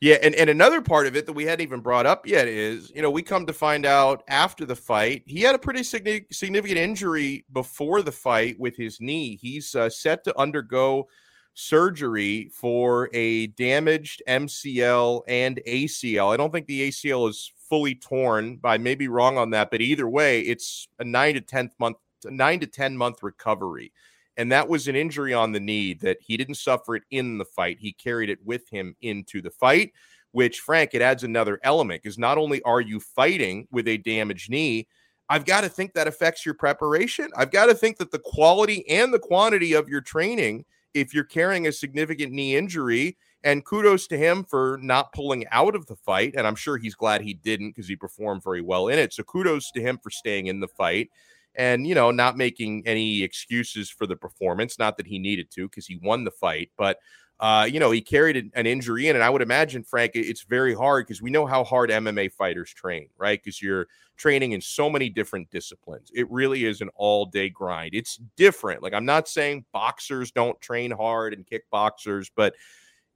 Yeah, 0.00 0.16
and, 0.22 0.34
and 0.34 0.50
another 0.50 0.82
part 0.82 1.06
of 1.06 1.16
it 1.16 1.24
that 1.24 1.32
we 1.32 1.44
hadn't 1.44 1.62
even 1.62 1.80
brought 1.80 2.04
up 2.04 2.26
yet 2.26 2.48
is, 2.48 2.92
you 2.94 3.00
know, 3.00 3.10
we 3.10 3.22
come 3.22 3.46
to 3.46 3.52
find 3.54 3.86
out 3.86 4.22
after 4.28 4.66
the 4.66 4.76
fight, 4.76 5.22
he 5.26 5.40
had 5.40 5.54
a 5.54 5.58
pretty 5.58 5.82
significant 5.82 6.78
injury 6.78 7.46
before 7.52 8.02
the 8.02 8.12
fight 8.12 8.60
with 8.60 8.76
his 8.76 9.00
knee. 9.00 9.36
He's 9.36 9.74
uh, 9.74 9.88
set 9.88 10.22
to 10.24 10.38
undergo 10.38 11.08
surgery 11.54 12.50
for 12.52 13.08
a 13.14 13.46
damaged 13.48 14.22
MCL 14.28 15.22
and 15.28 15.60
ACL. 15.66 16.32
I 16.32 16.36
don't 16.36 16.52
think 16.52 16.66
the 16.66 16.88
ACL 16.88 17.30
is 17.30 17.50
fully 17.68 17.94
torn, 17.94 18.56
but 18.56 18.68
I 18.68 18.78
may 18.78 18.94
be 18.94 19.08
wrong 19.08 19.38
on 19.38 19.50
that. 19.50 19.70
But 19.70 19.80
either 19.80 20.08
way, 20.08 20.42
it's 20.42 20.88
a 20.98 21.04
nine 21.04 21.34
to 21.34 21.40
tenth 21.40 21.72
month, 21.80 21.96
nine 22.24 22.60
to 22.60 22.66
ten 22.66 22.96
month 22.98 23.22
recovery. 23.22 23.92
And 24.36 24.52
that 24.52 24.68
was 24.68 24.88
an 24.88 24.96
injury 24.96 25.32
on 25.32 25.52
the 25.52 25.60
knee 25.60 25.94
that 25.94 26.18
he 26.20 26.36
didn't 26.36 26.56
suffer 26.56 26.96
it 26.96 27.04
in 27.10 27.38
the 27.38 27.44
fight. 27.44 27.78
He 27.80 27.92
carried 27.92 28.30
it 28.30 28.38
with 28.44 28.68
him 28.68 28.94
into 29.00 29.40
the 29.40 29.50
fight, 29.50 29.92
which, 30.32 30.60
Frank, 30.60 30.90
it 30.92 31.02
adds 31.02 31.24
another 31.24 31.58
element 31.62 32.02
because 32.02 32.18
not 32.18 32.38
only 32.38 32.60
are 32.62 32.80
you 32.80 33.00
fighting 33.00 33.66
with 33.70 33.88
a 33.88 33.96
damaged 33.98 34.50
knee, 34.50 34.86
I've 35.28 35.46
got 35.46 35.62
to 35.62 35.68
think 35.68 35.94
that 35.94 36.06
affects 36.06 36.44
your 36.44 36.54
preparation. 36.54 37.30
I've 37.36 37.50
got 37.50 37.66
to 37.66 37.74
think 37.74 37.96
that 37.98 38.12
the 38.12 38.20
quality 38.20 38.88
and 38.88 39.12
the 39.12 39.18
quantity 39.18 39.72
of 39.72 39.88
your 39.88 40.00
training, 40.00 40.64
if 40.94 41.12
you're 41.14 41.24
carrying 41.24 41.66
a 41.66 41.72
significant 41.72 42.32
knee 42.32 42.56
injury, 42.56 43.16
and 43.42 43.64
kudos 43.64 44.06
to 44.08 44.18
him 44.18 44.44
for 44.44 44.78
not 44.82 45.12
pulling 45.12 45.46
out 45.52 45.76
of 45.76 45.86
the 45.86 45.96
fight. 45.96 46.34
And 46.36 46.46
I'm 46.46 46.56
sure 46.56 46.76
he's 46.76 46.96
glad 46.96 47.20
he 47.20 47.34
didn't 47.34 47.70
because 47.70 47.86
he 47.88 47.94
performed 47.94 48.42
very 48.42 48.60
well 48.60 48.88
in 48.88 48.98
it. 48.98 49.12
So 49.12 49.22
kudos 49.22 49.70
to 49.72 49.80
him 49.80 49.98
for 50.02 50.10
staying 50.10 50.48
in 50.48 50.58
the 50.58 50.68
fight 50.68 51.10
and 51.56 51.86
you 51.86 51.94
know 51.94 52.10
not 52.10 52.36
making 52.36 52.82
any 52.86 53.22
excuses 53.22 53.90
for 53.90 54.06
the 54.06 54.16
performance 54.16 54.78
not 54.78 54.96
that 54.96 55.06
he 55.06 55.18
needed 55.18 55.50
to 55.50 55.68
because 55.68 55.86
he 55.86 55.98
won 56.02 56.24
the 56.24 56.30
fight 56.30 56.70
but 56.76 56.98
uh 57.40 57.68
you 57.70 57.78
know 57.80 57.90
he 57.90 58.00
carried 58.00 58.50
an- 58.54 58.66
injury 58.66 59.08
in 59.08 59.16
and 59.16 59.22
i 59.24 59.28
would 59.30 59.42
imagine 59.42 59.82
frank 59.82 60.12
it's 60.14 60.42
very 60.44 60.74
hard 60.74 61.06
because 61.06 61.20
we 61.20 61.30
know 61.30 61.44
how 61.46 61.62
hard 61.64 61.90
mma 61.90 62.30
fighters 62.32 62.72
train 62.72 63.08
right? 63.18 63.40
Because 63.42 63.60
you're 63.60 63.86
training 64.16 64.52
in 64.52 64.60
so 64.62 64.88
many 64.88 65.10
different 65.10 65.50
disciplines. 65.50 66.10
It 66.14 66.30
really 66.30 66.64
is 66.64 66.80
an 66.80 66.88
all 66.94 67.26
day 67.26 67.50
grind. 67.50 67.90
It's 67.94 68.18
different. 68.36 68.82
Like 68.82 68.94
i'm 68.94 69.04
not 69.04 69.28
saying 69.28 69.64
boxers 69.72 70.30
don't 70.30 70.58
train 70.60 70.90
hard 70.90 71.34
and 71.34 71.46
kickboxers 71.46 72.30
but 72.34 72.54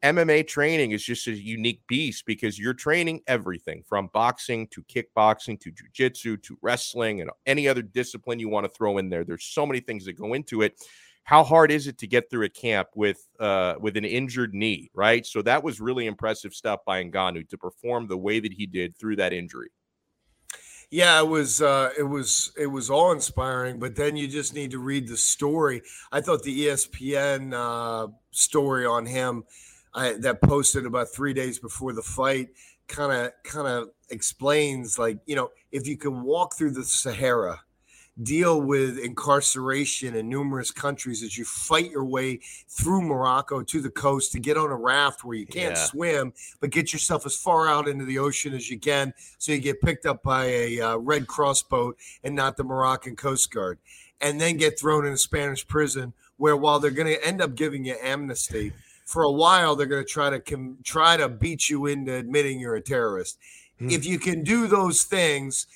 MMA 0.03 0.47
training 0.47 0.93
is 0.93 1.05
just 1.05 1.27
a 1.27 1.33
unique 1.33 1.83
beast 1.87 2.25
because 2.25 2.59
you're 2.59 2.73
training 2.73 3.21
everything 3.27 3.83
from 3.87 4.09
boxing 4.15 4.67
to 4.69 4.83
kickboxing 4.85 5.61
to 5.61 5.71
jujitsu 5.71 6.43
to 6.43 6.59
wrestling 6.63 7.21
and 7.21 7.31
any 7.45 7.69
other 7.69 7.83
discipline 7.83 8.39
you 8.39 8.49
want 8.49 8.65
to 8.65 8.71
throw 8.71 8.97
in 8.97 9.11
there. 9.11 9.25
There's 9.25 9.45
so 9.45 9.67
many 9.67 9.81
things 9.81 10.07
that 10.07 10.15
go 10.15 10.33
into 10.33 10.63
it. 10.63 10.83
How 11.25 11.45
hard 11.45 11.71
is 11.71 11.87
it 11.87 11.99
to 11.99 12.07
get 12.07 12.31
through 12.31 12.47
a 12.47 12.49
camp 12.49 12.89
with 12.95 13.29
uh, 13.39 13.75
with 13.79 13.99
an 13.99 14.07
injured 14.07 14.55
knee, 14.55 14.91
right? 14.95 15.25
So 15.27 15.43
that 15.43 15.63
was 15.63 15.81
really 15.81 16.07
impressive 16.07 16.55
stuff 16.55 16.81
by 16.87 17.05
Ngannou 17.05 17.49
to 17.51 17.59
perform 17.59 18.09
the 18.09 18.17
way 18.17 18.41
that 18.41 18.55
he 18.55 18.67
did 18.67 18.97
through 18.97 19.17
that 19.17 19.35
injury. 19.35 19.69
Yeah, 20.91 21.21
it 21.21 21.29
was 21.29 21.61
uh, 21.61 21.91
it 21.97 22.03
was 22.03 22.53
it 22.59 22.67
was 22.67 22.91
awe 22.91 23.13
inspiring, 23.13 23.79
but 23.79 23.95
then 23.95 24.17
you 24.17 24.27
just 24.27 24.55
need 24.55 24.73
to 24.73 24.79
read 24.79 25.07
the 25.07 25.17
story. 25.17 25.83
I 26.11 26.21
thought 26.23 26.43
the 26.43 26.67
ESPN 26.67 27.53
uh, 27.53 28.09
story 28.33 28.87
on 28.87 29.05
him 29.07 29.45
I, 29.95 30.13
that 30.21 30.41
posted 30.43 30.87
about 30.87 31.09
three 31.09 31.35
days 31.35 31.59
before 31.59 31.93
the 31.93 32.03
fight 32.03 32.51
kind 32.87 33.13
of 33.13 33.33
kind 33.45 33.69
of 33.69 33.91
explains 34.11 34.99
like 34.99 35.19
you 35.27 35.37
know 35.37 35.51
if 35.73 35.87
you 35.87 35.97
can 35.97 36.23
walk 36.23 36.57
through 36.57 36.73
the 36.73 36.85
Sahara, 36.85 37.61
deal 38.23 38.61
with 38.61 38.99
incarceration 38.99 40.17
in 40.17 40.29
numerous 40.29 40.71
countries 40.71 41.23
as 41.23 41.39
you 41.39 41.45
fight 41.45 41.91
your 41.91 42.05
way 42.05 42.41
through 42.69 43.03
Morocco 43.03 43.63
to 43.63 43.81
the 43.81 43.91
coast 43.91 44.33
to 44.33 44.41
get 44.41 44.57
on 44.57 44.71
a 44.71 44.77
raft 44.77 45.25
where 45.25 45.37
you 45.37 45.47
can't 45.47 45.77
yeah. 45.77 45.85
swim, 45.85 46.33
but 46.61 46.71
get 46.71 46.93
yourself 46.93 47.25
as 47.25 47.37
far 47.37 47.69
out 47.69 47.89
into 47.89 48.05
the 48.05 48.19
ocean 48.19 48.53
as 48.53 48.69
you 48.69 48.79
can 48.79 49.15
so 49.39 49.53
you 49.53 49.59
get 49.59 49.81
picked 49.81 50.07
up 50.07 50.23
by 50.23 50.47
a 50.47 50.81
uh, 50.81 50.97
Red 50.97 51.27
Cross 51.27 51.65
boat 51.65 51.97
and 52.25 52.35
not 52.35 52.57
the 52.57 52.65
Moroccan 52.65 53.17
Coast 53.17 53.53
Guard, 53.53 53.79
and 54.21 54.41
then 54.41 54.57
get 54.57 54.79
thrown 54.79 55.07
in 55.07 55.13
a 55.13 55.19
Spanish 55.19 55.67
prison 55.67 56.13
where 56.37 56.57
while 56.57 56.81
they're 56.81 56.91
going 56.91 57.15
to 57.15 57.25
end 57.25 57.41
up 57.41 57.55
giving 57.55 57.85
you 57.85 57.97
amnesty 58.03 58.73
for 59.11 59.25
a 59.25 59.33
while 59.33 59.75
they're 59.75 59.89
going 59.89 60.05
to 60.05 60.09
try 60.09 60.31
to 60.31 60.39
com- 60.39 60.79
try 60.85 61.17
to 61.17 61.29
beat 61.29 61.69
you 61.69 61.87
into 61.87 62.15
admitting 62.15 62.61
you're 62.61 62.77
a 62.77 62.81
terrorist. 62.81 63.39
Hmm. 63.81 63.91
If 63.91 64.07
you 64.07 64.21
can 64.21 64.45
do 64.45 64.69
those 64.69 65.03
things, 65.03 65.67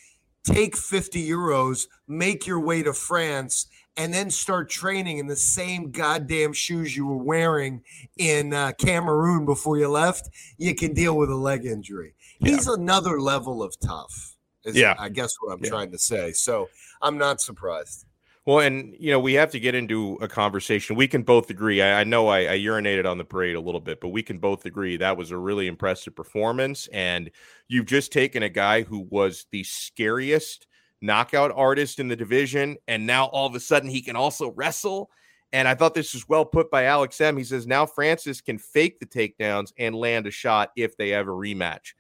take 0.45 0.77
50 0.77 1.29
euros, 1.29 1.89
make 2.07 2.47
your 2.47 2.61
way 2.61 2.85
to 2.85 2.93
France, 2.93 3.67
and 3.97 4.15
then 4.15 4.31
start 4.31 4.71
training 4.71 5.19
in 5.19 5.27
the 5.27 5.35
same 5.35 5.91
goddamn 5.91 6.53
shoes 6.53 6.97
you 6.97 7.07
were 7.07 7.17
wearing 7.17 7.83
in 8.19 8.55
uh, 8.55 8.71
Cameroon 8.79 9.45
before 9.45 9.79
you 9.79 9.89
left, 9.89 10.31
you 10.57 10.73
can 10.73 10.95
deal 10.95 11.17
with 11.17 11.29
a 11.29 11.35
leg 11.35 11.67
injury. 11.67 12.15
Yeah. 12.39 12.53
He's 12.53 12.69
another 12.69 13.21
level 13.21 13.65
of 13.65 13.75
tough. 13.81 14.37
Is, 14.63 14.77
yeah, 14.77 14.95
I 14.97 15.09
guess 15.09 15.35
what 15.41 15.53
I'm 15.53 15.65
yeah. 15.65 15.71
trying 15.71 15.91
to 15.91 15.99
say. 15.99 16.31
So 16.31 16.69
I'm 17.03 17.19
not 17.19 17.41
surprised. 17.41 18.07
Well, 18.47 18.61
and 18.61 18.95
you 18.99 19.11
know, 19.11 19.21
we 19.21 19.35
have 19.35 19.51
to 19.53 19.61
get 19.61 19.75
into 19.75 20.19
a 20.21 20.29
conversation. 20.29 20.97
We 20.97 21.09
can 21.09 21.23
both 21.23 21.49
agree. 21.49 21.81
I, 21.81 22.01
I 22.01 22.05
know 22.05 22.29
I, 22.29 22.41
I, 22.41 22.59
urinated 22.59 23.07
on 23.07 23.17
the 23.17 23.25
parade 23.25 23.57
a 23.57 23.61
little 23.61 23.81
bit, 23.81 24.03
but 24.03 24.09
we 24.09 24.23
can 24.23 24.39
both 24.39 24.67
agree 24.67 24.99
that 24.99 25.17
was 25.17 25.31
a 25.31 25.39
really 25.39 25.67
impressive 25.67 26.15
performance. 26.15 26.87
And 26.89 27.31
you've 27.69 27.87
just 27.87 28.13
taken 28.13 28.43
a 28.43 28.51
guy 28.51 28.83
who 28.83 29.07
was 29.11 29.47
the 29.51 29.65
scariest 29.65 30.67
knockout 31.01 31.53
artist 31.55 31.99
in 31.99 32.09
the 32.09 32.17
division, 32.17 32.77
and 32.87 33.07
now 33.07 33.27
all 33.27 33.47
of 33.47 33.55
a 33.55 33.61
sudden 33.61 33.89
he 33.89 34.03
can 34.03 34.17
also 34.17 34.51
wrestle. 34.51 35.11
And 35.55 35.67
I 35.67 35.75
thought 35.75 35.95
this 35.95 36.13
was 36.13 36.29
well 36.29 36.45
put 36.45 36.71
by 36.71 36.85
Alex 36.85 37.21
M. 37.21 37.39
He 37.39 37.45
says 37.45 37.67
now 37.67 37.87
Francis 37.87 38.43
can 38.43 38.59
fake 38.59 38.99
the 38.99 39.07
takedowns 39.07 39.73
and 39.79 39.95
land 39.95 40.27
a 40.27 40.31
shot 40.31 40.71
if 40.77 40.97
they 40.99 41.15
ever 41.15 41.33
rematch. 41.33 41.95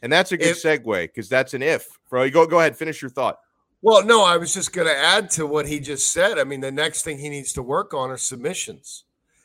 And 0.00 0.10
that's 0.10 0.32
a 0.32 0.36
good 0.38 0.48
if, 0.48 0.62
segue 0.62 1.02
because 1.02 1.28
that's 1.28 1.52
an 1.52 1.62
if. 1.62 1.86
Bro, 2.08 2.30
go 2.30 2.46
go 2.46 2.60
ahead, 2.60 2.76
finish 2.76 3.02
your 3.02 3.10
thought. 3.10 3.38
Well, 3.84 4.04
no, 4.04 4.22
I 4.22 4.36
was 4.36 4.54
just 4.54 4.72
going 4.72 4.86
to 4.86 4.96
add 4.96 5.28
to 5.30 5.44
what 5.44 5.66
he 5.66 5.80
just 5.80 6.12
said. 6.12 6.38
I 6.38 6.44
mean, 6.44 6.60
the 6.60 6.70
next 6.70 7.02
thing 7.02 7.18
he 7.18 7.28
needs 7.28 7.52
to 7.54 7.62
work 7.62 7.92
on 7.92 8.10
are 8.10 8.16
submissions, 8.16 9.02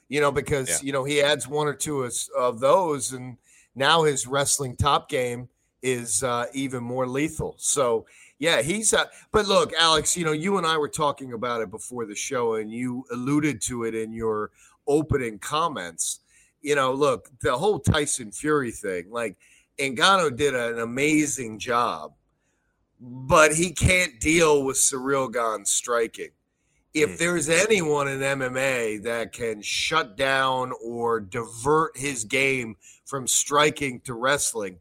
you 0.10 0.22
know, 0.22 0.32
because, 0.32 0.70
yeah. 0.70 0.78
you 0.84 0.92
know, 0.92 1.04
he 1.04 1.24
adds 1.24 1.48
one 1.48 1.68
or 1.68 1.74
two 1.74 2.04
of, 2.04 2.14
of, 2.38 2.60
those, 2.60 3.14
and 3.14 3.38
now 3.74 4.04
his 4.04 4.28
wrestling 4.28 4.76
top 4.76 5.10
game 5.10 5.50
is 5.82 6.22
uh, 6.22 6.46
even 6.54 6.84
more 6.84 7.08
lethal. 7.08 7.56
So, 7.58 8.06
yeah, 8.38 8.62
he's, 8.62 8.94
uh, 8.94 9.06
but 9.32 9.48
look, 9.48 9.74
Alex, 9.74 10.16
you 10.16 10.24
know, 10.24 10.34
you 10.34 10.60
and 10.60 10.68
I 10.68 10.78
were 10.78 10.88
talking 10.88 11.34
about 11.34 11.62
it 11.62 11.72
before 11.72 12.06
the 12.06 12.16
show, 12.16 12.56
and 12.56 12.72
you 12.72 13.06
alluded 13.12 13.60
to 13.64 13.86
it 13.86 13.96
in 13.96 14.14
your 14.14 14.52
opening 14.86 15.40
comments. 15.40 16.20
You 16.62 16.76
know, 16.76 16.94
look, 16.94 17.32
the 17.42 17.58
whole 17.58 17.80
Tyson 17.80 18.32
Fury 18.32 18.72
thing, 18.72 19.10
like, 19.10 19.36
Ngannou 19.80 20.36
did 20.36 20.54
an 20.54 20.78
amazing 20.78 21.58
job 21.58 22.14
but 23.00 23.54
he 23.54 23.72
can't 23.72 24.20
deal 24.20 24.64
with 24.64 24.78
Ciryl 24.78 25.32
Gane 25.32 25.66
striking. 25.66 26.30
If 26.94 27.12
mm. 27.12 27.18
there's 27.18 27.50
anyone 27.50 28.08
in 28.08 28.20
MMA 28.20 29.04
that 29.04 29.34
can 29.34 29.62
shut 29.62 30.18
down 30.18 30.72
or 30.84 31.20
divert 31.20 31.98
his 31.98 32.24
game 32.24 32.76
from 33.06 33.28
striking 33.28 34.00
to 34.02 34.14
wrestling, 34.14 34.80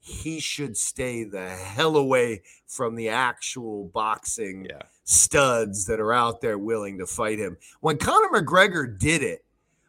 he 0.00 0.40
should 0.40 0.76
stay 0.76 1.24
the 1.24 1.48
hell 1.48 1.96
away 1.96 2.42
from 2.66 2.94
the 2.94 3.10
actual 3.10 3.90
boxing 3.92 4.66
yeah. 4.70 4.82
studs 5.04 5.84
that 5.86 6.00
are 6.00 6.12
out 6.12 6.40
there 6.40 6.58
willing 6.58 6.98
to 6.98 7.06
fight 7.06 7.38
him. 7.38 7.58
When 7.80 7.98
Conor 7.98 8.40
McGregor 8.40 8.98
did 8.98 9.22
it, 9.22 9.44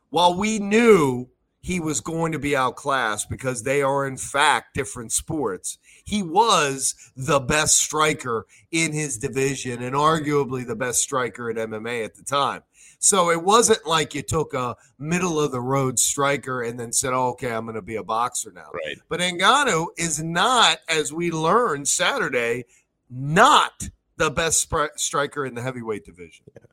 while 0.09 0.35
we 0.35 0.59
knew 0.59 1.29
he 1.61 1.79
was 1.79 2.01
going 2.01 2.31
to 2.31 2.39
be 2.39 2.55
outclassed 2.55 3.29
because 3.29 3.63
they 3.63 3.81
are, 3.81 4.07
in 4.07 4.17
fact, 4.17 4.73
different 4.73 5.11
sports. 5.11 5.77
He 6.05 6.23
was 6.23 6.95
the 7.15 7.39
best 7.39 7.77
striker 7.77 8.45
in 8.71 8.93
his 8.93 9.17
division 9.17 9.81
and 9.83 9.95
arguably 9.95 10.65
the 10.65 10.75
best 10.75 11.01
striker 11.01 11.49
in 11.49 11.57
MMA 11.57 12.05
at 12.05 12.15
the 12.15 12.23
time. 12.23 12.63
So 12.99 13.31
it 13.31 13.41
wasn't 13.43 13.87
like 13.87 14.13
you 14.13 14.21
took 14.21 14.53
a 14.53 14.75
middle 14.97 15.39
of 15.39 15.51
the 15.51 15.61
road 15.61 15.97
striker 15.99 16.61
and 16.61 16.77
then 16.77 16.91
said, 16.91 17.13
oh, 17.13 17.29
okay, 17.29 17.51
I'm 17.51 17.65
going 17.65 17.75
to 17.75 17.81
be 17.81 17.95
a 17.95 18.03
boxer 18.03 18.51
now. 18.51 18.67
Right. 18.73 18.97
But 19.07 19.21
Ngannou 19.21 19.87
is 19.97 20.21
not, 20.21 20.79
as 20.89 21.13
we 21.13 21.31
learned 21.31 21.87
Saturday, 21.87 22.65
not 23.09 23.89
the 24.17 24.29
best 24.29 24.71
striker 24.97 25.45
in 25.45 25.55
the 25.55 25.61
heavyweight 25.61 26.03
division. 26.03 26.45
Yeah. 26.53 26.65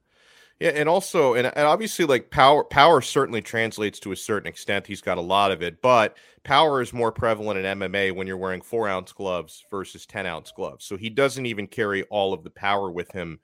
Yeah, 0.59 0.71
and 0.71 0.89
also, 0.89 1.35
and, 1.35 1.47
and 1.47 1.67
obviously, 1.67 2.07
like 2.07 2.31
power, 2.31 2.65
power 2.65 3.03
certainly 3.03 3.43
translates 3.43 4.01
to 4.01 4.13
a 4.13 4.17
certain 4.17 4.49
extent. 4.49 4.87
He's 4.87 5.03
got 5.03 5.19
a 5.19 5.23
lot 5.23 5.51
of 5.53 5.63
it, 5.63 5.83
but 5.83 6.17
power 6.45 6.81
is 6.81 6.95
more 6.95 7.13
prevalent 7.13 7.59
in 7.59 7.79
MMA 7.79 8.13
when 8.13 8.27
you're 8.27 8.39
wearing 8.39 8.63
four 8.63 8.89
ounce 8.89 9.13
gloves 9.13 9.65
versus 9.71 10.07
ten 10.07 10.25
ounce 10.25 10.53
gloves. 10.53 10.87
So 10.87 10.97
he 10.97 11.11
doesn't 11.11 11.45
even 11.45 11.67
carry 11.67 12.05
all 12.05 12.33
of 12.33 12.43
the 12.43 12.51
power 12.51 12.91
with 12.91 13.13
him 13.13 13.39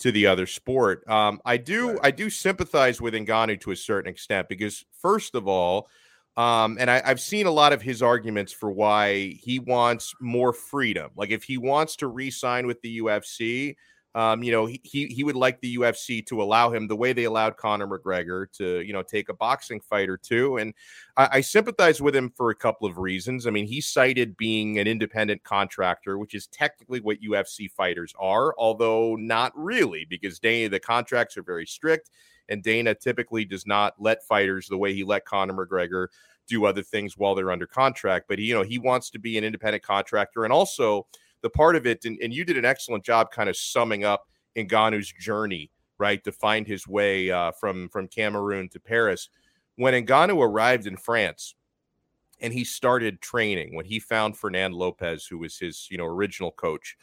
to 0.00 0.12
the 0.12 0.26
other 0.26 0.46
sport. 0.46 1.08
Um, 1.08 1.40
I 1.46 1.56
do, 1.56 1.92
right. 1.92 2.00
I 2.02 2.10
do 2.10 2.28
sympathize 2.28 3.00
with 3.00 3.14
Ngannou 3.14 3.60
to 3.62 3.70
a 3.70 3.76
certain 3.76 4.10
extent 4.10 4.48
because, 4.50 4.84
first 5.00 5.34
of 5.34 5.48
all, 5.48 5.88
um, 6.36 6.76
and 6.78 6.90
I, 6.90 7.06
have 7.06 7.20
seen 7.20 7.46
a 7.46 7.50
lot 7.50 7.72
of 7.72 7.82
his 7.82 8.02
arguments 8.02 8.52
for 8.52 8.70
why 8.70 9.38
he 9.42 9.58
wants 9.58 10.14
more 10.20 10.52
freedom. 10.52 11.10
Like 11.16 11.30
if 11.30 11.42
he 11.42 11.58
wants 11.58 11.96
to 11.96 12.06
re-sign 12.06 12.66
with 12.66 12.80
the 12.82 13.00
UFC, 13.00 13.76
um, 14.14 14.42
you 14.42 14.50
know, 14.50 14.66
he, 14.66 14.80
he 14.82 15.06
he 15.06 15.22
would 15.22 15.36
like 15.36 15.60
the 15.60 15.76
UFC 15.76 16.24
to 16.26 16.42
allow 16.42 16.72
him 16.72 16.88
the 16.88 16.96
way 16.96 17.12
they 17.12 17.24
allowed 17.24 17.56
Conor 17.56 17.86
McGregor 17.86 18.50
to, 18.54 18.80
you 18.80 18.92
know, 18.92 19.02
take 19.02 19.28
a 19.28 19.34
boxing 19.34 19.80
fight 19.80 20.08
or 20.08 20.16
two. 20.16 20.56
And 20.56 20.74
I, 21.16 21.28
I 21.32 21.40
sympathize 21.40 22.02
with 22.02 22.16
him 22.16 22.30
for 22.36 22.50
a 22.50 22.54
couple 22.54 22.88
of 22.88 22.98
reasons. 22.98 23.46
I 23.46 23.50
mean, 23.50 23.66
he 23.66 23.80
cited 23.80 24.36
being 24.36 24.80
an 24.80 24.88
independent 24.88 25.44
contractor, 25.44 26.18
which 26.18 26.34
is 26.34 26.48
technically 26.48 27.00
what 27.00 27.20
UFC 27.20 27.70
fighters 27.70 28.12
are, 28.18 28.52
although 28.58 29.14
not 29.14 29.52
really, 29.54 30.06
because 30.10 30.40
Dana, 30.40 30.68
the 30.68 30.80
contracts 30.80 31.36
are 31.36 31.44
very 31.44 31.66
strict, 31.66 32.10
and 32.48 32.64
Dana 32.64 32.96
typically 32.96 33.44
does 33.44 33.64
not 33.64 33.94
let 34.00 34.26
fighters 34.26 34.66
the 34.66 34.78
way 34.78 34.92
he 34.92 35.04
let 35.04 35.24
Conor 35.24 35.54
McGregor 35.54 36.08
do 36.48 36.64
other 36.64 36.82
things 36.82 37.16
while 37.16 37.36
they're 37.36 37.52
under 37.52 37.66
contract. 37.66 38.26
But 38.28 38.40
he, 38.40 38.46
you 38.46 38.54
know, 38.54 38.64
he 38.64 38.78
wants 38.78 39.08
to 39.10 39.20
be 39.20 39.38
an 39.38 39.44
independent 39.44 39.84
contractor 39.84 40.42
and 40.42 40.52
also 40.52 41.06
the 41.42 41.50
part 41.50 41.76
of 41.76 41.86
it, 41.86 42.04
and, 42.04 42.18
and 42.22 42.32
you 42.32 42.44
did 42.44 42.56
an 42.56 42.64
excellent 42.64 43.04
job 43.04 43.30
kind 43.30 43.48
of 43.48 43.56
summing 43.56 44.04
up 44.04 44.26
Ngannou's 44.56 45.12
journey, 45.12 45.70
right, 45.98 46.22
to 46.24 46.32
find 46.32 46.66
his 46.66 46.86
way 46.86 47.30
uh, 47.30 47.52
from 47.52 47.88
from 47.88 48.08
Cameroon 48.08 48.68
to 48.70 48.80
Paris. 48.80 49.28
When 49.76 49.94
Ngannou 49.94 50.44
arrived 50.44 50.86
in 50.86 50.96
France, 50.96 51.54
and 52.40 52.52
he 52.52 52.64
started 52.64 53.20
training 53.20 53.74
when 53.74 53.84
he 53.84 53.98
found 53.98 54.36
Fernand 54.36 54.74
Lopez, 54.74 55.26
who 55.26 55.38
was 55.38 55.58
his 55.58 55.88
you 55.90 55.98
know 55.98 56.06
original 56.06 56.50
coach. 56.52 56.96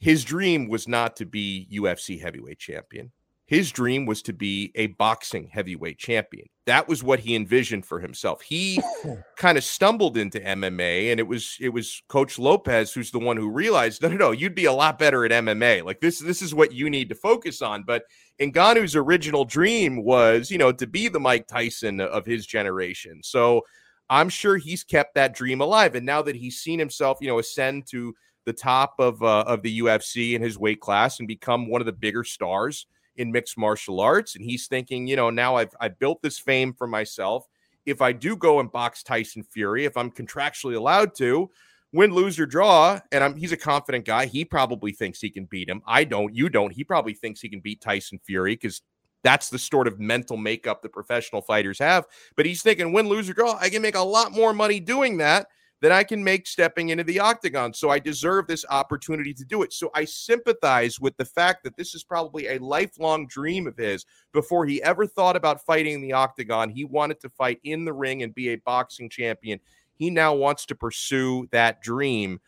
His 0.00 0.24
dream 0.24 0.68
was 0.68 0.86
not 0.86 1.16
to 1.16 1.26
be 1.26 1.66
UFC 1.72 2.20
heavyweight 2.20 2.58
champion. 2.60 3.10
His 3.48 3.72
dream 3.72 4.04
was 4.04 4.20
to 4.22 4.34
be 4.34 4.72
a 4.74 4.88
boxing 4.88 5.48
heavyweight 5.50 5.96
champion. 5.96 6.48
That 6.66 6.86
was 6.86 7.02
what 7.02 7.20
he 7.20 7.34
envisioned 7.34 7.86
for 7.86 7.98
himself. 7.98 8.42
He 8.42 8.78
kind 9.38 9.56
of 9.56 9.64
stumbled 9.64 10.18
into 10.18 10.38
MMA, 10.38 11.10
and 11.10 11.18
it 11.18 11.26
was 11.26 11.56
it 11.58 11.70
was 11.70 12.02
Coach 12.08 12.38
Lopez 12.38 12.92
who's 12.92 13.10
the 13.10 13.18
one 13.18 13.38
who 13.38 13.50
realized, 13.50 14.02
no, 14.02 14.08
no, 14.08 14.16
no, 14.16 14.30
you'd 14.32 14.54
be 14.54 14.66
a 14.66 14.72
lot 14.72 14.98
better 14.98 15.24
at 15.24 15.30
MMA. 15.30 15.82
Like 15.82 15.98
this, 16.02 16.18
this 16.18 16.42
is 16.42 16.54
what 16.54 16.72
you 16.72 16.90
need 16.90 17.08
to 17.08 17.14
focus 17.14 17.62
on. 17.62 17.84
But 17.84 18.02
Ngannou's 18.38 18.94
original 18.94 19.46
dream 19.46 20.04
was, 20.04 20.50
you 20.50 20.58
know, 20.58 20.70
to 20.70 20.86
be 20.86 21.08
the 21.08 21.18
Mike 21.18 21.46
Tyson 21.46 22.00
of 22.00 22.26
his 22.26 22.44
generation. 22.44 23.22
So 23.22 23.62
I'm 24.10 24.28
sure 24.28 24.58
he's 24.58 24.84
kept 24.84 25.14
that 25.14 25.34
dream 25.34 25.62
alive. 25.62 25.94
And 25.94 26.04
now 26.04 26.20
that 26.20 26.36
he's 26.36 26.60
seen 26.60 26.78
himself, 26.78 27.16
you 27.22 27.28
know, 27.28 27.38
ascend 27.38 27.86
to 27.92 28.14
the 28.44 28.52
top 28.52 28.96
of 28.98 29.22
uh, 29.22 29.44
of 29.46 29.62
the 29.62 29.80
UFC 29.80 30.34
in 30.34 30.42
his 30.42 30.58
weight 30.58 30.80
class 30.80 31.18
and 31.18 31.26
become 31.26 31.70
one 31.70 31.80
of 31.80 31.86
the 31.86 31.92
bigger 31.92 32.24
stars 32.24 32.86
in 33.18 33.30
mixed 33.32 33.58
martial 33.58 34.00
arts. 34.00 34.34
And 34.34 34.44
he's 34.44 34.66
thinking, 34.66 35.06
you 35.06 35.16
know, 35.16 35.28
now 35.28 35.56
I've, 35.56 35.74
I've 35.80 35.98
built 35.98 36.22
this 36.22 36.38
fame 36.38 36.72
for 36.72 36.86
myself. 36.86 37.46
if 37.84 38.00
I 38.00 38.12
do 38.12 38.36
go 38.36 38.60
and 38.60 38.70
box 38.70 39.02
Tyson 39.02 39.42
Fury, 39.42 39.84
if 39.84 39.96
I'm 39.96 40.10
contractually 40.10 40.76
allowed 40.76 41.14
to, 41.16 41.50
win, 41.92 42.12
lose, 42.12 42.38
or 42.38 42.46
draw, 42.46 43.00
and 43.12 43.24
I'm 43.24 43.36
he's 43.36 43.52
a 43.52 43.56
confident 43.56 44.04
guy. 44.04 44.26
He 44.26 44.44
probably 44.44 44.92
thinks 44.92 45.20
he 45.20 45.30
can 45.30 45.46
beat 45.46 45.68
him. 45.68 45.82
I 45.86 46.04
don't. 46.04 46.34
You 46.34 46.48
don't. 46.48 46.72
He 46.72 46.84
probably 46.84 47.14
thinks 47.14 47.40
he 47.40 47.48
can 47.48 47.60
beat 47.60 47.80
Tyson 47.80 48.20
Fury 48.24 48.54
because 48.54 48.82
that's 49.22 49.48
the 49.48 49.58
sort 49.58 49.88
of 49.88 49.98
mental 49.98 50.36
makeup 50.36 50.82
that 50.82 50.92
professional 50.92 51.42
fighters 51.42 51.78
have. 51.78 52.04
But 52.36 52.46
he's 52.46 52.62
thinking, 52.62 52.92
win, 52.92 53.08
lose, 53.08 53.28
or 53.28 53.32
draw, 53.32 53.58
I 53.58 53.68
can 53.68 53.82
make 53.82 53.96
a 53.96 54.00
lot 54.00 54.32
more 54.32 54.52
money 54.52 54.80
doing 54.80 55.16
that 55.18 55.48
than 55.80 55.92
I 55.92 56.02
can 56.02 56.22
make 56.22 56.46
stepping 56.46 56.88
into 56.88 57.04
the 57.04 57.20
octagon. 57.20 57.72
So 57.72 57.90
I 57.90 57.98
deserve 57.98 58.46
this 58.46 58.64
opportunity 58.68 59.32
to 59.34 59.44
do 59.44 59.62
it. 59.62 59.72
So 59.72 59.90
I 59.94 60.04
sympathize 60.04 60.98
with 60.98 61.16
the 61.16 61.24
fact 61.24 61.62
that 61.64 61.76
this 61.76 61.94
is 61.94 62.02
probably 62.02 62.48
a 62.48 62.58
lifelong 62.58 63.26
dream 63.28 63.66
of 63.66 63.76
his. 63.76 64.04
Before 64.32 64.66
he 64.66 64.82
ever 64.82 65.06
thought 65.06 65.36
about 65.36 65.64
fighting 65.64 65.94
in 65.94 66.00
the 66.00 66.12
octagon, 66.12 66.70
he 66.70 66.84
wanted 66.84 67.20
to 67.20 67.30
fight 67.30 67.60
in 67.62 67.84
the 67.84 67.92
ring 67.92 68.22
and 68.22 68.34
be 68.34 68.48
a 68.48 68.56
boxing 68.56 69.08
champion. 69.08 69.60
He 69.94 70.10
now 70.10 70.34
wants 70.34 70.66
to 70.66 70.74
pursue 70.74 71.48
that 71.52 71.80
dream. 71.80 72.40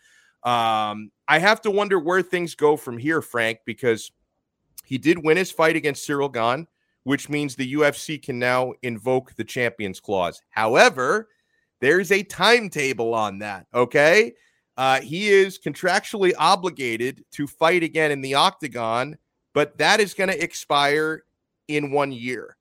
Um, 0.43 1.11
I 1.29 1.39
have 1.39 1.61
to 1.63 1.71
wonder 1.71 1.99
where 1.99 2.23
things 2.23 2.55
go 2.55 2.77
from 2.77 2.99
here, 2.99 3.23
Frank, 3.23 3.61
because 3.65 4.11
he 4.85 4.99
did 4.99 5.23
win 5.23 5.37
his 5.37 5.53
fight 5.53 5.77
against 5.77 6.05
Cyril 6.05 6.29
Gane, 6.29 6.67
which 7.05 7.29
means 7.29 7.55
the 7.55 7.75
UFC 7.75 8.21
can 8.21 8.39
now 8.39 8.73
invoke 8.83 9.35
the 9.35 9.45
champions 9.45 10.01
clause. 10.01 10.43
However, 10.51 11.29
there's 11.81 12.13
a 12.13 12.23
timetable 12.23 13.15
on 13.15 13.39
that. 13.41 13.67
Okay. 13.75 14.35
Uh, 14.77 15.01
he 15.01 15.29
is 15.29 15.59
contractually 15.59 16.33
obligated 16.39 17.25
to 17.33 17.47
fight 17.47 17.83
again 17.83 18.11
in 18.11 18.21
the 18.21 18.35
octagon, 18.35 19.17
but 19.53 19.77
that 19.79 20.01
is 20.01 20.15
going 20.15 20.31
to 20.31 20.43
expire 20.43 21.25
in 21.69 21.91
one 21.91 22.13
year. 22.13 22.57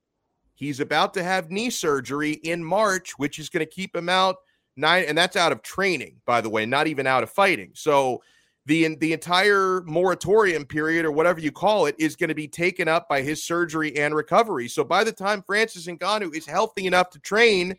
He's 0.54 0.82
about 0.82 1.14
to 1.14 1.24
have 1.24 1.52
knee 1.52 1.70
surgery 1.70 2.34
in 2.34 2.62
March, 2.64 3.18
which 3.18 3.40
is 3.40 3.48
going 3.50 3.66
to 3.66 3.72
keep 3.72 3.96
him 3.96 4.10
out 4.10 4.38
nine, 4.76 5.06
and 5.08 5.18
that's 5.18 5.38
out 5.38 5.54
of 5.54 5.62
training, 5.62 6.18
by 6.26 6.42
the 6.42 6.50
way, 6.50 6.66
not 6.66 6.88
even 6.88 7.08
out 7.08 7.24
of 7.24 7.30
fighting. 7.30 7.72
So 7.74 8.22
the 8.66 8.96
the 8.96 9.14
entire 9.14 9.82
moratorium 9.86 10.66
period 10.66 11.06
or 11.06 11.12
whatever 11.12 11.40
you 11.40 11.52
call 11.52 11.86
it 11.86 11.96
is 11.98 12.16
going 12.16 12.28
to 12.28 12.36
be 12.36 12.48
taken 12.48 12.88
up 12.88 13.08
by 13.08 13.22
his 13.22 13.44
surgery 13.44 13.96
and 13.98 14.14
recovery. 14.14 14.68
So 14.68 14.84
by 14.84 15.04
the 15.04 15.12
time 15.12 15.42
Francis 15.42 15.88
Ngannou 15.88 16.36
is 16.36 16.46
healthy 16.46 16.86
enough 16.86 17.10
to 17.12 17.20
train 17.20 17.76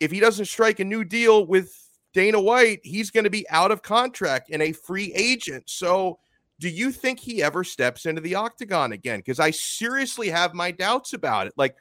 if 0.00 0.10
he 0.10 0.20
doesn't 0.20 0.46
strike 0.46 0.80
a 0.80 0.84
new 0.84 1.04
deal 1.04 1.46
with 1.46 1.74
Dana 2.12 2.40
White, 2.40 2.80
he's 2.82 3.10
going 3.10 3.24
to 3.24 3.30
be 3.30 3.48
out 3.50 3.70
of 3.70 3.82
contract 3.82 4.50
and 4.50 4.62
a 4.62 4.72
free 4.72 5.12
agent. 5.14 5.64
So, 5.66 6.18
do 6.60 6.68
you 6.68 6.90
think 6.90 7.20
he 7.20 7.42
ever 7.42 7.62
steps 7.62 8.04
into 8.06 8.20
the 8.20 8.34
octagon 8.34 8.92
again? 8.92 9.20
Because 9.20 9.38
I 9.38 9.52
seriously 9.52 10.28
have 10.28 10.54
my 10.54 10.72
doubts 10.72 11.12
about 11.12 11.46
it. 11.46 11.52
Like 11.56 11.76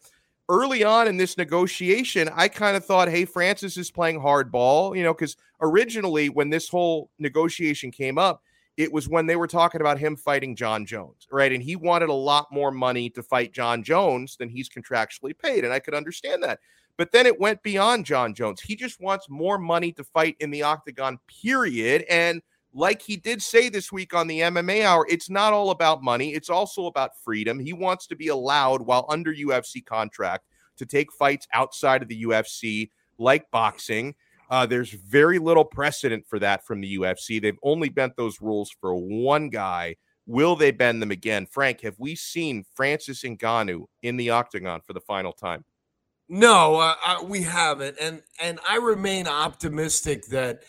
early 0.49 0.83
on 0.83 1.07
in 1.07 1.17
this 1.17 1.37
negotiation, 1.37 2.29
I 2.35 2.47
kind 2.47 2.77
of 2.77 2.85
thought, 2.85 3.09
hey, 3.09 3.25
Francis 3.25 3.75
is 3.77 3.89
playing 3.89 4.19
hardball, 4.19 4.95
you 4.95 5.03
know, 5.03 5.13
because 5.15 5.35
originally 5.61 6.29
when 6.29 6.51
this 6.51 6.69
whole 6.69 7.09
negotiation 7.17 7.89
came 7.89 8.19
up, 8.19 8.43
it 8.77 8.93
was 8.93 9.09
when 9.09 9.25
they 9.25 9.35
were 9.35 9.47
talking 9.47 9.81
about 9.81 9.97
him 9.97 10.15
fighting 10.15 10.55
Jon 10.55 10.85
Jones, 10.85 11.27
right? 11.31 11.51
And 11.51 11.63
he 11.63 11.75
wanted 11.75 12.09
a 12.09 12.13
lot 12.13 12.51
more 12.51 12.71
money 12.71 13.09
to 13.11 13.23
fight 13.23 13.51
Jon 13.51 13.81
Jones 13.81 14.37
than 14.37 14.49
he's 14.49 14.69
contractually 14.69 15.37
paid. 15.37 15.63
And 15.63 15.73
I 15.73 15.79
could 15.79 15.95
understand 15.95 16.43
that. 16.43 16.59
But 16.97 17.11
then 17.11 17.27
it 17.27 17.39
went 17.39 17.61
beyond 17.61 18.05
Jon 18.05 18.33
Jones. 18.33 18.59
He 18.59 18.75
just 18.75 18.99
wants 18.99 19.29
more 19.29 19.59
money 19.59 19.91
to 19.93 20.03
fight 20.03 20.35
in 20.39 20.49
the 20.49 20.63
octagon, 20.63 21.19
period. 21.27 22.03
And 22.09 22.41
like 22.73 23.01
he 23.01 23.15
did 23.15 23.41
say 23.41 23.69
this 23.69 23.91
week 23.91 24.13
on 24.13 24.27
the 24.27 24.41
MMA 24.41 24.83
Hour, 24.83 25.05
it's 25.09 25.29
not 25.29 25.53
all 25.53 25.69
about 25.69 26.03
money. 26.03 26.33
It's 26.33 26.49
also 26.49 26.87
about 26.87 27.11
freedom. 27.23 27.59
He 27.59 27.73
wants 27.73 28.07
to 28.07 28.15
be 28.15 28.27
allowed, 28.27 28.81
while 28.81 29.05
under 29.09 29.33
UFC 29.33 29.85
contract, 29.85 30.45
to 30.77 30.85
take 30.85 31.11
fights 31.11 31.47
outside 31.53 32.01
of 32.01 32.07
the 32.07 32.23
UFC, 32.23 32.89
like 33.17 33.49
boxing. 33.51 34.15
Uh, 34.49 34.65
there's 34.65 34.91
very 34.91 35.39
little 35.39 35.65
precedent 35.65 36.25
for 36.27 36.39
that 36.39 36.65
from 36.65 36.81
the 36.81 36.97
UFC. 36.97 37.41
They've 37.41 37.59
only 37.63 37.89
bent 37.89 38.15
those 38.15 38.41
rules 38.41 38.71
for 38.79 38.95
one 38.95 39.49
guy. 39.49 39.95
Will 40.25 40.55
they 40.55 40.71
bend 40.71 41.01
them 41.01 41.11
again? 41.11 41.45
Frank, 41.45 41.81
have 41.81 41.95
we 41.99 42.15
seen 42.15 42.65
Francis 42.75 43.23
Ngannou 43.23 43.85
in 44.03 44.17
the 44.17 44.29
octagon 44.29 44.81
for 44.81 44.93
the 44.93 45.01
final 45.01 45.31
time? 45.31 45.63
No, 46.29 46.75
uh, 46.75 46.95
I, 47.05 47.23
we 47.23 47.43
haven't, 47.43 47.97
and 48.01 48.21
and 48.41 48.59
I 48.67 48.77
remain 48.77 49.27
optimistic 49.27 50.25
that 50.27 50.63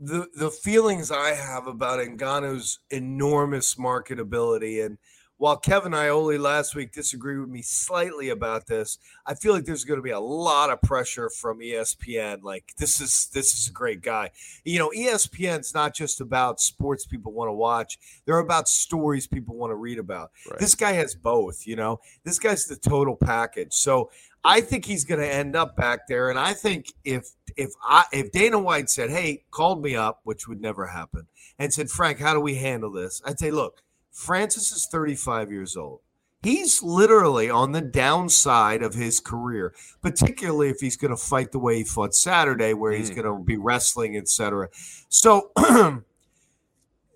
the 0.00 0.28
the 0.34 0.50
feelings 0.50 1.12
I 1.12 1.34
have 1.34 1.68
about 1.68 2.00
Ngannou's 2.00 2.80
enormous 2.90 3.76
marketability 3.76 4.84
and 4.84 4.98
while 5.42 5.56
Kevin 5.56 5.92
Iole 5.92 6.38
last 6.38 6.76
week 6.76 6.92
disagreed 6.92 7.40
with 7.40 7.48
me 7.48 7.62
slightly 7.62 8.28
about 8.28 8.68
this, 8.68 8.98
I 9.26 9.34
feel 9.34 9.52
like 9.52 9.64
there's 9.64 9.82
going 9.82 9.98
to 9.98 10.02
be 10.02 10.10
a 10.10 10.20
lot 10.20 10.70
of 10.70 10.80
pressure 10.82 11.28
from 11.30 11.58
ESPN. 11.58 12.44
Like 12.44 12.74
this 12.78 13.00
is 13.00 13.28
this 13.34 13.52
is 13.58 13.66
a 13.66 13.72
great 13.72 14.02
guy. 14.02 14.30
You 14.64 14.78
know, 14.78 14.92
ESPN's 14.96 15.74
not 15.74 15.96
just 15.96 16.20
about 16.20 16.60
sports 16.60 17.06
people 17.06 17.32
want 17.32 17.48
to 17.48 17.54
watch; 17.54 17.98
they're 18.24 18.38
about 18.38 18.68
stories 18.68 19.26
people 19.26 19.56
want 19.56 19.72
to 19.72 19.74
read 19.74 19.98
about. 19.98 20.30
Right. 20.48 20.60
This 20.60 20.76
guy 20.76 20.92
has 20.92 21.16
both. 21.16 21.66
You 21.66 21.74
know, 21.74 21.98
this 22.22 22.38
guy's 22.38 22.66
the 22.66 22.76
total 22.76 23.16
package. 23.16 23.72
So 23.72 24.12
I 24.44 24.60
think 24.60 24.84
he's 24.84 25.04
going 25.04 25.20
to 25.20 25.32
end 25.32 25.54
up 25.54 25.76
back 25.76 26.08
there. 26.08 26.30
And 26.30 26.38
I 26.38 26.52
think 26.52 26.92
if 27.04 27.28
if 27.56 27.70
I 27.82 28.04
if 28.12 28.32
Dana 28.32 28.58
White 28.58 28.90
said, 28.90 29.10
"Hey, 29.10 29.44
called 29.50 29.82
me 29.82 29.94
up," 29.94 30.20
which 30.24 30.48
would 30.48 30.60
never 30.60 30.86
happen, 30.86 31.26
and 31.58 31.72
said, 31.72 31.90
"Frank, 31.90 32.18
how 32.18 32.34
do 32.34 32.40
we 32.40 32.56
handle 32.56 32.90
this?" 32.90 33.22
I'd 33.24 33.38
say, 33.38 33.50
"Look." 33.50 33.82
Francis 34.12 34.70
is 34.72 34.86
35 34.86 35.50
years 35.50 35.76
old. 35.76 36.00
He's 36.42 36.82
literally 36.82 37.48
on 37.48 37.72
the 37.72 37.80
downside 37.80 38.82
of 38.82 38.94
his 38.94 39.20
career, 39.20 39.74
particularly 40.00 40.70
if 40.70 40.80
he's 40.80 40.96
going 40.96 41.12
to 41.12 41.16
fight 41.16 41.52
the 41.52 41.58
way 41.58 41.76
he 41.78 41.84
fought 41.84 42.14
Saturday, 42.14 42.74
where 42.74 42.92
he's 42.92 43.10
mm. 43.10 43.16
going 43.16 43.38
to 43.38 43.44
be 43.44 43.56
wrestling, 43.56 44.16
etc. 44.16 44.68
So 45.08 45.52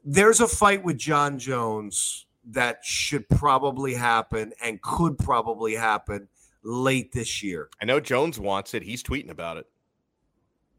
there's 0.04 0.40
a 0.40 0.46
fight 0.46 0.84
with 0.84 0.96
Jon 0.96 1.38
Jones 1.38 2.26
that 2.48 2.84
should 2.84 3.28
probably 3.28 3.94
happen 3.94 4.52
and 4.62 4.80
could 4.80 5.18
probably 5.18 5.74
happen 5.74 6.28
late 6.66 7.12
this 7.12 7.42
year. 7.42 7.70
I 7.80 7.84
know 7.84 8.00
Jones 8.00 8.40
wants 8.40 8.74
it. 8.74 8.82
He's 8.82 9.02
tweeting 9.02 9.30
about 9.30 9.56
it. 9.56 9.66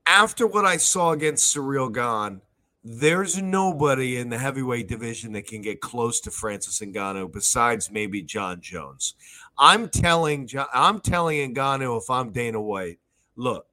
After 0.06 0.45
what 0.45 0.65
I 0.65 0.78
saw 0.78 1.12
against 1.12 1.56
Ciryl 1.56 1.93
Gane, 1.93 2.41
there's 2.84 3.41
nobody 3.41 4.17
in 4.17 4.30
the 4.30 4.38
heavyweight 4.38 4.88
division 4.88 5.34
that 5.34 5.47
can 5.47 5.62
get 5.62 5.82
close 5.82 6.21
to 6.21 6.32
Francis 6.32 6.80
Ngannou 6.80 7.32
besides 7.32 7.91
maybe 7.91 8.21
Jon 8.21 8.62
Jones. 8.62 9.15
I'm 9.58 9.89
telling 9.89 10.47
John, 10.47 10.67
I'm 10.73 11.00
telling 11.00 11.54
Ngannou 11.54 12.02
if 12.02 12.10
I'm 12.10 12.32
Dana 12.32 12.62
White, 12.62 13.00
look, 13.36 13.67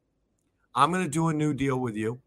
I'm 0.75 0.91
going 0.91 1.05
to 1.05 1.11
do 1.11 1.29
a 1.29 1.35
new 1.35 1.55
deal 1.55 1.79
with 1.79 1.95
you. 1.95 2.21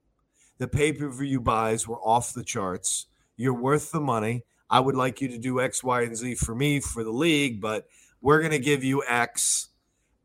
The 0.57 0.67
pay-per-view 0.67 1.41
buys 1.41 1.87
were 1.87 1.99
off 1.99 2.33
the 2.33 2.43
charts. 2.43 3.07
You're 3.35 3.53
worth 3.53 3.91
the 3.91 3.99
money. 3.99 4.43
I 4.69 4.79
would 4.79 4.95
like 4.95 5.21
you 5.21 5.27
to 5.29 5.37
do 5.37 5.61
X, 5.61 5.83
Y, 5.83 6.01
and 6.03 6.15
Z 6.15 6.35
for 6.35 6.55
me 6.55 6.79
for 6.79 7.03
the 7.03 7.11
league, 7.11 7.61
but 7.61 7.87
we're 8.21 8.39
going 8.39 8.51
to 8.51 8.59
give 8.59 8.83
you 8.83 9.03
X 9.07 9.69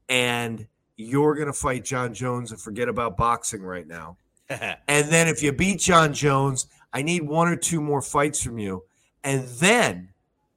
and 0.08 0.66
you're 0.96 1.34
going 1.34 1.46
to 1.46 1.52
fight 1.52 1.84
Jon 1.84 2.14
Jones 2.14 2.52
and 2.52 2.60
forget 2.60 2.88
about 2.88 3.16
boxing 3.16 3.62
right 3.62 3.86
now 3.86 4.16
and 4.88 5.08
then 5.08 5.28
if 5.28 5.42
you 5.42 5.52
beat 5.52 5.80
Jon 5.80 6.12
Jones, 6.12 6.66
I 6.92 7.02
need 7.02 7.22
one 7.22 7.48
or 7.48 7.56
two 7.56 7.80
more 7.80 8.02
fights 8.02 8.42
from 8.42 8.58
you. 8.58 8.84
And 9.24 9.46
then, 9.48 10.10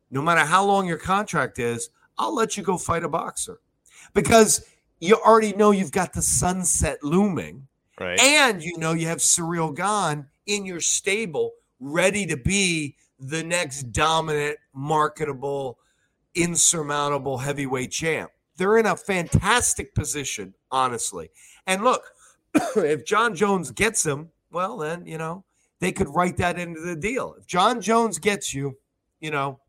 no 0.10 0.22
matter 0.22 0.42
how 0.42 0.66
long 0.66 0.88
your 0.88 0.98
contract 0.98 1.60
is, 1.60 1.90
I'll 2.18 2.34
let 2.34 2.58
you 2.58 2.64
go 2.64 2.78
fight 2.78 3.04
a 3.04 3.10
boxer 3.10 3.60
because 4.14 4.66
you 5.00 5.16
already 5.16 5.54
know 5.54 5.72
you've 5.72 5.92
got 5.92 6.14
the 6.14 6.22
sunset 6.22 7.04
looming. 7.04 7.68
Right. 8.00 8.20
And 8.20 8.62
you 8.62 8.78
know 8.78 8.94
you 8.94 9.08
have 9.08 9.20
Ciryl 9.20 9.76
Gane 9.76 10.26
in 10.46 10.66
your 10.66 10.82
stable 10.82 11.52
ready 11.80 12.26
to 12.26 12.38
be 12.38 12.96
the 13.20 13.44
next 13.44 13.92
dominant, 13.92 14.58
marketable, 14.74 15.80
insurmountable 16.34 17.38
heavyweight 17.38 17.92
champ. 17.92 18.32
They're 18.58 18.78
in 18.78 18.86
a 18.86 18.96
fantastic 18.96 19.94
position, 19.96 20.54
honestly. 20.72 21.30
And 21.68 21.84
look, 21.84 22.04
if 22.76 23.06
Jon 23.06 23.36
Jones 23.36 23.72
gets 23.72 24.06
him, 24.06 24.30
well, 24.52 24.78
then, 24.78 25.06
you 25.06 25.18
know, 25.18 25.44
they 25.80 25.92
could 25.92 26.08
write 26.08 26.38
that 26.38 26.58
into 26.58 26.80
the 26.82 26.96
deal. 26.96 27.36
If 27.38 27.48
Jon 27.48 27.82
Jones 27.82 28.18
gets 28.18 28.54
you, 28.54 28.78
you 29.20 29.32
know, 29.32 29.60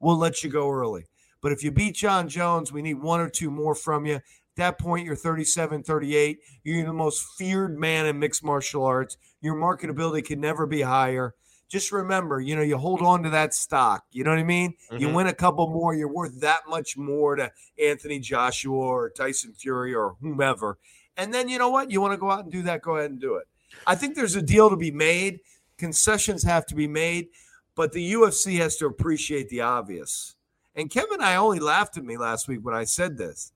we'll 0.00 0.16
let 0.16 0.44
you 0.44 0.50
go 0.50 0.70
early. 0.70 1.06
But 1.40 1.52
if 1.52 1.62
you 1.64 1.70
beat 1.70 1.96
Jon 1.96 2.28
Jones, 2.28 2.72
we 2.72 2.82
need 2.82 3.00
one 3.00 3.20
or 3.20 3.28
two 3.28 3.50
more 3.50 3.74
from 3.74 4.06
you. 4.06 4.16
At 4.16 4.22
that 4.56 4.78
point, 4.78 5.04
you're 5.04 5.16
37, 5.16 5.82
38. 5.82 6.38
You're 6.64 6.86
the 6.86 6.92
most 6.92 7.26
feared 7.36 7.78
man 7.78 8.06
in 8.06 8.18
mixed 8.18 8.44
martial 8.44 8.84
arts. 8.84 9.16
Your 9.40 9.54
marketability 9.54 10.24
can 10.24 10.40
never 10.40 10.66
be 10.66 10.82
higher. 10.82 11.34
Just 11.68 11.90
remember, 11.90 12.40
you 12.40 12.54
know, 12.54 12.62
you 12.62 12.78
hold 12.78 13.02
on 13.02 13.22
to 13.24 13.30
that 13.30 13.52
stock. 13.52 14.04
You 14.12 14.22
know 14.22 14.30
what 14.30 14.38
I 14.38 14.44
mean? 14.44 14.74
Mm-hmm. 14.90 14.98
You 14.98 15.12
win 15.12 15.26
a 15.26 15.34
couple 15.34 15.68
more, 15.68 15.94
you're 15.94 16.12
worth 16.12 16.40
that 16.40 16.60
much 16.68 16.96
more 16.96 17.34
to 17.36 17.50
Anthony 17.82 18.20
Joshua 18.20 18.76
or 18.76 19.10
Tyson 19.10 19.52
Fury 19.52 19.94
or 19.94 20.16
whomever. 20.20 20.78
And 21.16 21.34
then 21.34 21.48
you 21.48 21.58
know 21.58 21.70
what? 21.70 21.90
You 21.90 22.00
want 22.00 22.12
to 22.12 22.18
go 22.18 22.30
out 22.30 22.44
and 22.44 22.52
do 22.52 22.62
that, 22.62 22.82
go 22.82 22.96
ahead 22.96 23.10
and 23.10 23.20
do 23.20 23.34
it. 23.36 23.46
I 23.86 23.96
think 23.96 24.14
there's 24.14 24.36
a 24.36 24.42
deal 24.42 24.70
to 24.70 24.76
be 24.76 24.90
made. 24.90 25.40
Concessions 25.76 26.42
have 26.44 26.66
to 26.66 26.74
be 26.74 26.86
made, 26.86 27.28
but 27.74 27.92
the 27.92 28.12
UFC 28.12 28.58
has 28.58 28.76
to 28.76 28.86
appreciate 28.86 29.48
the 29.48 29.60
obvious. 29.60 30.36
And 30.74 30.90
Kevin 30.90 31.20
Iole 31.20 31.60
laughed 31.60 31.96
at 31.96 32.04
me 32.04 32.16
last 32.16 32.48
week 32.48 32.60
when 32.62 32.74
I 32.74 32.84
said 32.84 33.18
this, 33.18 33.52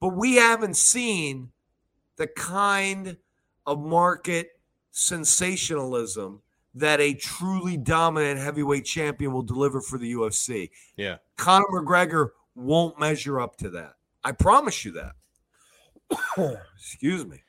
but 0.00 0.16
we 0.16 0.36
haven't 0.36 0.76
seen 0.76 1.50
the 2.16 2.26
kind 2.26 3.16
of 3.66 3.80
market 3.80 4.48
sensationalism 4.90 6.42
that 6.74 7.00
a 7.00 7.14
truly 7.14 7.76
dominant 7.76 8.38
heavyweight 8.40 8.84
champion 8.84 9.32
will 9.32 9.42
deliver 9.42 9.80
for 9.80 9.98
the 9.98 10.12
UFC. 10.12 10.70
Yeah. 10.96 11.16
Conor 11.36 11.66
McGregor 11.72 12.30
won't 12.54 12.98
measure 12.98 13.40
up 13.40 13.56
to 13.56 13.70
that. 13.70 13.94
I 14.22 14.32
promise 14.32 14.84
you 14.84 14.92
that. 14.92 15.12
Excuse 16.76 17.26
me. 17.26 17.42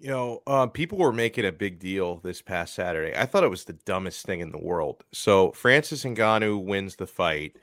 You 0.00 0.10
know, 0.10 0.42
um, 0.46 0.70
people 0.70 0.98
were 0.98 1.12
making 1.12 1.46
a 1.46 1.52
big 1.52 1.78
deal 1.78 2.16
this 2.16 2.42
past 2.42 2.74
Saturday. 2.74 3.16
I 3.16 3.24
thought 3.24 3.42
it 3.42 3.48
was 3.48 3.64
the 3.64 3.72
dumbest 3.72 4.26
thing 4.26 4.40
in 4.40 4.52
the 4.52 4.58
world. 4.58 5.02
So 5.12 5.52
Francis 5.52 6.04
Ngannou 6.04 6.62
wins 6.62 6.96
the 6.96 7.06
fight. 7.06 7.56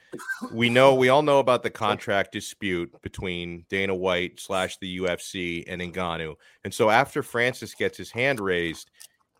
We 0.51 0.67
know, 0.67 0.95
we 0.95 1.09
all 1.09 1.21
know 1.21 1.37
about 1.37 1.61
the 1.61 1.69
contract 1.69 2.31
dispute 2.31 2.99
between 3.03 3.65
Dana 3.69 3.93
White 3.93 4.39
slash 4.39 4.77
the 4.77 4.99
UFC 4.99 5.65
and 5.67 5.81
Ngannou. 5.81 6.35
And 6.63 6.73
so 6.73 6.89
after 6.89 7.21
Francis 7.21 7.75
gets 7.75 7.97
his 7.97 8.09
hand 8.09 8.39
raised, 8.39 8.89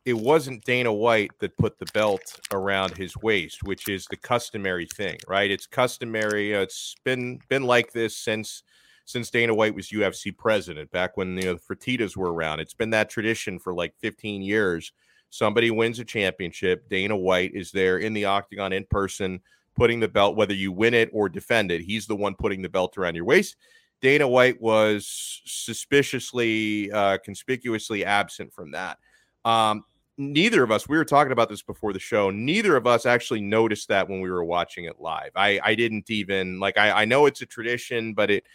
it 0.05 0.13
wasn't 0.13 0.63
Dana 0.65 0.91
White 0.91 1.31
that 1.39 1.57
put 1.57 1.77
the 1.77 1.85
belt 1.93 2.39
around 2.51 2.97
his 2.97 3.15
waist, 3.17 3.61
which 3.63 3.87
is 3.87 4.05
the 4.05 4.17
customary 4.17 4.87
thing, 4.87 5.17
right? 5.27 5.51
It's 5.51 5.67
customary. 5.67 6.55
Uh, 6.55 6.61
it's 6.61 6.95
been 7.03 7.39
been 7.49 7.63
like 7.63 7.91
this 7.91 8.17
since 8.17 8.63
since 9.05 9.29
Dana 9.29 9.53
White 9.53 9.75
was 9.75 9.89
UFC 9.89 10.35
president, 10.35 10.91
back 10.91 11.17
when 11.17 11.37
you 11.37 11.43
know, 11.43 11.53
the 11.53 11.75
Fertitas 11.75 12.15
were 12.15 12.33
around. 12.33 12.59
It's 12.59 12.73
been 12.73 12.91
that 12.91 13.09
tradition 13.09 13.59
for 13.59 13.73
like 13.73 13.93
15 13.99 14.41
years. 14.41 14.91
Somebody 15.29 15.69
wins 15.69 15.99
a 15.99 16.05
championship. 16.05 16.87
Dana 16.89 17.15
White 17.15 17.51
is 17.53 17.71
there 17.71 17.97
in 17.97 18.13
the 18.13 18.25
octagon 18.25 18.73
in 18.73 18.85
person, 18.85 19.41
putting 19.75 19.99
the 19.99 20.07
belt, 20.07 20.35
whether 20.35 20.53
you 20.53 20.71
win 20.71 20.93
it 20.93 21.09
or 21.13 21.29
defend 21.29 21.71
it. 21.71 21.81
He's 21.81 22.07
the 22.07 22.15
one 22.15 22.35
putting 22.35 22.61
the 22.61 22.69
belt 22.69 22.97
around 22.97 23.15
your 23.15 23.25
waist. 23.25 23.55
Dana 24.01 24.27
White 24.27 24.59
was 24.61 25.41
suspiciously, 25.45 26.91
uh, 26.91 27.17
conspicuously 27.23 28.03
absent 28.03 28.53
from 28.53 28.71
that. 28.71 28.97
Um, 29.45 29.83
neither 30.17 30.63
of 30.63 30.71
us, 30.71 30.87
we 30.87 30.97
were 30.97 31.05
talking 31.05 31.31
about 31.31 31.49
this 31.49 31.61
before 31.61 31.93
the 31.93 31.99
show. 31.99 32.29
Neither 32.29 32.75
of 32.75 32.87
us 32.87 33.05
actually 33.05 33.41
noticed 33.41 33.87
that 33.87 34.09
when 34.09 34.21
we 34.21 34.29
were 34.29 34.43
watching 34.43 34.85
it 34.85 34.99
live. 34.99 35.31
I, 35.35 35.59
I 35.63 35.75
didn't 35.75 36.09
even 36.09 36.59
like, 36.59 36.77
I, 36.77 37.01
I 37.01 37.05
know 37.05 37.25
it's 37.25 37.41
a 37.41 37.45
tradition, 37.45 38.13
but 38.13 38.29
it, 38.29 38.45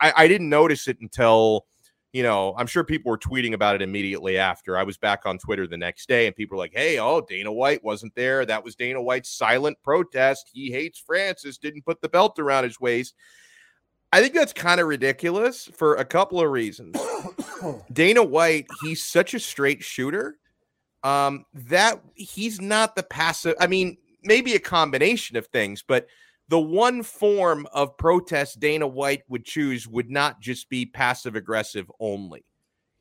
I, 0.00 0.12
I 0.16 0.28
didn't 0.28 0.48
notice 0.48 0.88
it 0.88 0.98
until, 1.00 1.66
you 2.12 2.22
know, 2.22 2.54
I'm 2.56 2.66
sure 2.66 2.84
people 2.84 3.10
were 3.10 3.18
tweeting 3.18 3.54
about 3.54 3.74
it 3.76 3.82
immediately 3.82 4.38
after. 4.38 4.76
I 4.76 4.82
was 4.82 4.98
back 4.98 5.26
on 5.26 5.38
Twitter 5.38 5.66
the 5.66 5.76
next 5.76 6.08
day 6.08 6.26
and 6.26 6.34
people 6.34 6.56
were 6.56 6.64
like, 6.64 6.74
hey, 6.74 6.98
oh, 6.98 7.20
Dana 7.20 7.52
White 7.52 7.84
wasn't 7.84 8.14
there. 8.14 8.44
That 8.44 8.64
was 8.64 8.74
Dana 8.74 9.00
White's 9.00 9.30
silent 9.30 9.78
protest. 9.82 10.50
He 10.52 10.70
hates 10.70 10.98
Francis, 10.98 11.58
didn't 11.58 11.84
put 11.84 12.00
the 12.00 12.08
belt 12.08 12.38
around 12.38 12.64
his 12.64 12.80
waist. 12.80 13.14
I 14.12 14.20
think 14.20 14.34
that's 14.34 14.52
kind 14.52 14.80
of 14.80 14.86
ridiculous 14.86 15.68
for 15.74 15.96
a 15.96 16.04
couple 16.04 16.40
of 16.40 16.50
reasons. 16.50 16.96
Dana 17.92 18.22
White, 18.22 18.66
he's 18.82 19.02
such 19.04 19.34
a 19.34 19.40
straight 19.40 19.82
shooter 19.82 20.38
um, 21.06 21.44
that 21.54 22.02
he's 22.14 22.60
not 22.60 22.96
the 22.96 23.02
passive. 23.04 23.54
I 23.60 23.68
mean, 23.68 23.96
maybe 24.24 24.54
a 24.54 24.58
combination 24.58 25.36
of 25.36 25.46
things, 25.46 25.84
but 25.86 26.08
the 26.48 26.58
one 26.58 27.04
form 27.04 27.68
of 27.72 27.96
protest 27.96 28.58
Dana 28.58 28.88
White 28.88 29.22
would 29.28 29.44
choose 29.44 29.86
would 29.86 30.10
not 30.10 30.40
just 30.40 30.68
be 30.68 30.84
passive 30.84 31.36
aggressive 31.36 31.88
only. 32.00 32.44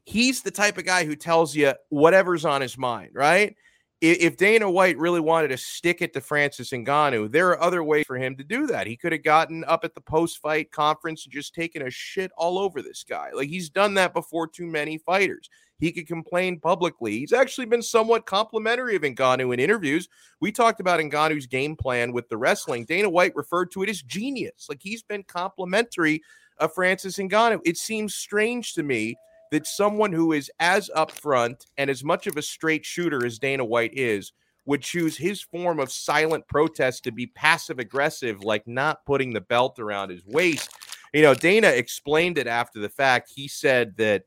He's 0.04 0.44
the 0.44 0.52
type 0.52 0.78
of 0.78 0.86
guy 0.86 1.04
who 1.04 1.16
tells 1.16 1.56
you 1.56 1.74
whatever's 1.90 2.46
on 2.46 2.62
his 2.62 2.78
mind, 2.78 3.10
right? 3.16 3.56
If 4.02 4.38
Dana 4.38 4.70
White 4.70 5.00
really 5.00 5.20
wanted 5.20 5.48
to 5.48 5.58
stick 5.58 6.04
it 6.04 6.14
to 6.14 6.22
Francis 6.22 6.70
Ngannou, 6.70 7.32
there 7.32 7.50
are 7.50 7.62
other 7.62 7.84
ways 7.84 8.06
for 8.06 8.18
him 8.18 8.36
to 8.36 8.44
do 8.44 8.68
that. 8.68 8.86
He 8.86 8.98
could 8.98 9.14
have 9.14 9.24
gotten 9.24 9.64
up 9.64 9.84
at 9.84 9.96
the 9.96 10.02
post-fight 10.02 10.70
conference 10.70 11.26
and 11.26 11.34
just 11.34 11.56
taken 11.56 11.82
a 11.82 11.90
shit 11.90 12.32
all 12.38 12.60
over 12.60 12.84
this 12.84 13.04
guy. 13.04 13.32
Like 13.34 13.50
he's 13.50 13.72
done 13.72 13.96
that 13.96 14.14
before 14.14 14.48
too 14.48 14.68
many 14.68 15.00
fighters. 15.00 15.50
He 15.78 15.92
could 15.92 16.08
complain 16.08 16.60
publicly. 16.60 17.20
He's 17.20 17.34
actually 17.34 17.66
been 17.66 17.82
somewhat 17.82 18.26
complimentary 18.26 18.96
of 18.96 19.02
Ngannou 19.02 19.54
in 19.54 19.60
interviews. 19.60 20.08
We 20.40 20.52
talked 20.52 20.80
about 20.80 21.00
Ngannou's 21.00 21.48
game 21.48 21.76
plan 21.76 22.14
with 22.14 22.30
the 22.30 22.38
wrestling. 22.38 22.86
Dana 22.86 23.10
White 23.10 23.36
referred 23.36 23.72
to 23.72 23.84
it 23.84 23.90
as 23.90 24.02
genius. 24.02 24.68
Like 24.70 24.80
he's 24.82 25.04
been 25.04 25.24
complimentary 25.24 26.22
of 26.60 26.74
Francis 26.74 27.18
Ngannou. 27.18 27.60
It 27.66 27.78
seems 27.78 28.16
strange 28.16 28.74
to 28.74 28.84
me 28.84 29.16
that 29.52 29.68
someone 29.68 30.12
who 30.12 30.32
is 30.32 30.50
as 30.60 30.90
upfront 30.96 31.66
and 31.78 31.90
as 31.90 32.04
much 32.04 32.28
of 32.28 32.38
a 32.38 32.42
straight 32.42 32.86
shooter 32.86 33.26
as 33.26 33.40
Dana 33.40 33.66
White 33.66 33.98
is 33.98 34.32
would 34.66 34.82
choose 34.82 35.18
his 35.18 35.42
form 35.42 35.80
of 35.80 35.92
silent 35.92 36.48
protest 36.48 37.04
to 37.04 37.12
be 37.12 37.28
passive 37.28 37.80
aggressive, 37.80 38.44
like 38.44 38.68
not 38.68 39.06
putting 39.06 39.34
the 39.34 39.42
belt 39.42 39.78
around 39.80 40.10
his 40.10 40.26
waist. 40.26 40.72
You 41.14 41.22
know, 41.22 41.34
Dana 41.34 41.68
explained 41.68 42.38
it 42.38 42.48
after 42.48 42.80
the 42.80 42.90
fact. 42.90 43.32
He 43.34 43.48
said 43.48 43.96
that 43.98 44.24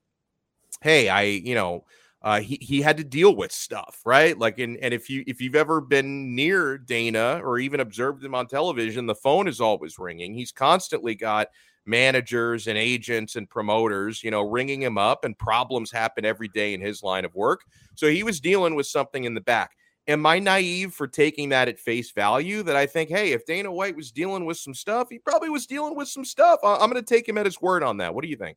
hey, 0.80 1.08
I, 1.08 1.22
you 1.22 1.54
know, 1.54 1.84
uh, 2.22 2.40
he 2.40 2.58
he 2.60 2.82
had 2.82 2.96
to 2.96 3.04
deal 3.04 3.34
with 3.36 3.52
stuff, 3.52 4.00
right? 4.04 4.36
Like, 4.36 4.58
and 4.58 4.76
and 4.78 4.92
if 4.92 5.08
you 5.08 5.22
if 5.26 5.40
you've 5.40 5.54
ever 5.54 5.80
been 5.80 6.34
near 6.34 6.76
Dana 6.76 7.40
or 7.44 7.58
even 7.58 7.80
observed 7.80 8.24
him 8.24 8.34
on 8.34 8.46
television, 8.48 9.06
the 9.06 9.14
phone 9.14 9.46
is 9.46 9.60
always 9.60 9.98
ringing. 9.98 10.34
He's 10.34 10.50
constantly 10.50 11.14
got 11.14 11.48
managers 11.86 12.66
and 12.66 12.76
agents 12.76 13.36
and 13.36 13.48
promoters, 13.48 14.22
you 14.22 14.30
know, 14.30 14.42
ringing 14.42 14.82
him 14.82 14.98
up, 14.98 15.24
and 15.24 15.38
problems 15.38 15.92
happen 15.92 16.24
every 16.24 16.48
day 16.48 16.74
in 16.74 16.80
his 16.80 17.02
line 17.02 17.24
of 17.24 17.34
work. 17.34 17.62
So 17.94 18.08
he 18.08 18.24
was 18.24 18.40
dealing 18.40 18.74
with 18.74 18.86
something 18.86 19.24
in 19.24 19.34
the 19.34 19.40
back. 19.40 19.70
Am 20.08 20.24
I 20.26 20.38
naive 20.38 20.94
for 20.94 21.06
taking 21.06 21.50
that 21.50 21.68
at 21.68 21.78
face 21.78 22.12
value? 22.12 22.62
That 22.62 22.76
I 22.76 22.86
think, 22.86 23.10
hey, 23.10 23.32
if 23.32 23.44
Dana 23.46 23.70
White 23.70 23.94
was 23.94 24.10
dealing 24.10 24.44
with 24.44 24.56
some 24.56 24.74
stuff, 24.74 25.08
he 25.10 25.18
probably 25.18 25.50
was 25.50 25.66
dealing 25.66 25.94
with 25.94 26.08
some 26.08 26.24
stuff. 26.24 26.60
I'm 26.64 26.90
going 26.90 26.94
to 26.94 27.02
take 27.02 27.28
him 27.28 27.38
at 27.38 27.46
his 27.46 27.60
word 27.60 27.82
on 27.82 27.98
that. 27.98 28.14
What 28.14 28.22
do 28.22 28.28
you 28.28 28.36
think? 28.36 28.56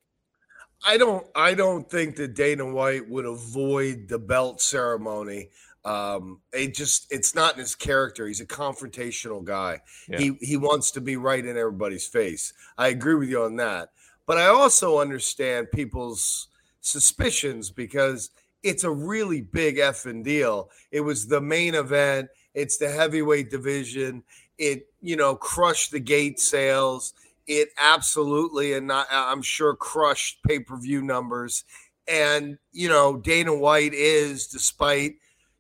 I 0.86 0.98
don't 0.98 1.26
I 1.36 1.54
don't 1.54 1.90
think 1.90 2.16
that 2.18 2.34
Dana 2.34 2.66
White 2.66 3.10
would 3.10 3.26
avoid 3.26 4.08
the 4.08 4.20
belt 4.20 4.62
ceremony. 4.62 5.50
Um, 5.84 6.40
it 6.54 6.76
just 6.76 7.12
it's 7.12 7.34
not 7.34 7.54
in 7.54 7.60
his 7.60 7.76
character. 7.76 8.28
He's 8.28 8.42
a 8.42 8.46
confrontational 8.46 9.44
guy. 9.44 9.82
Yeah. 10.08 10.20
He 10.20 10.38
he 10.42 10.58
wants 10.58 10.92
to 10.92 11.02
be 11.02 11.18
right 11.18 11.44
in 11.44 11.58
everybody's 11.58 12.08
face. 12.08 12.54
I 12.78 12.90
agree 12.90 13.16
with 13.16 13.30
you 13.30 13.44
on 13.44 13.56
that. 13.58 13.90
But 14.26 14.38
I 14.38 14.48
also 14.48 15.00
understand 15.00 15.72
people's 15.72 16.48
suspicions 16.82 17.70
because 17.70 18.30
it's 18.64 18.84
a 18.84 18.92
really 18.92 19.42
big 19.42 19.78
effing 19.78 20.24
deal. 20.24 20.70
It 20.92 21.02
was 21.02 21.28
the 21.28 21.42
main 21.42 21.76
event. 21.76 22.30
It's 22.54 22.78
the 22.78 22.90
heavyweight 22.90 23.50
division. 23.50 24.24
It, 24.58 24.88
you 25.02 25.16
know, 25.16 25.36
crushed 25.36 25.92
the 25.92 26.00
gate 26.00 26.40
sales 26.40 27.14
it 27.48 27.70
absolutely 27.78 28.74
and 28.74 28.88
not, 28.88 29.08
uh, 29.12 29.26
I'm 29.28 29.42
sure 29.42 29.76
crushed 29.76 30.44
pay 30.44 30.60
per 30.60 30.78
view 30.78 31.02
numbers. 31.02 31.64
And 32.08 32.58
you 32.72 32.90
know, 32.90 33.18
Dana 33.18 33.56
White 33.56 33.94
is, 33.94 34.48
despite 34.48 35.14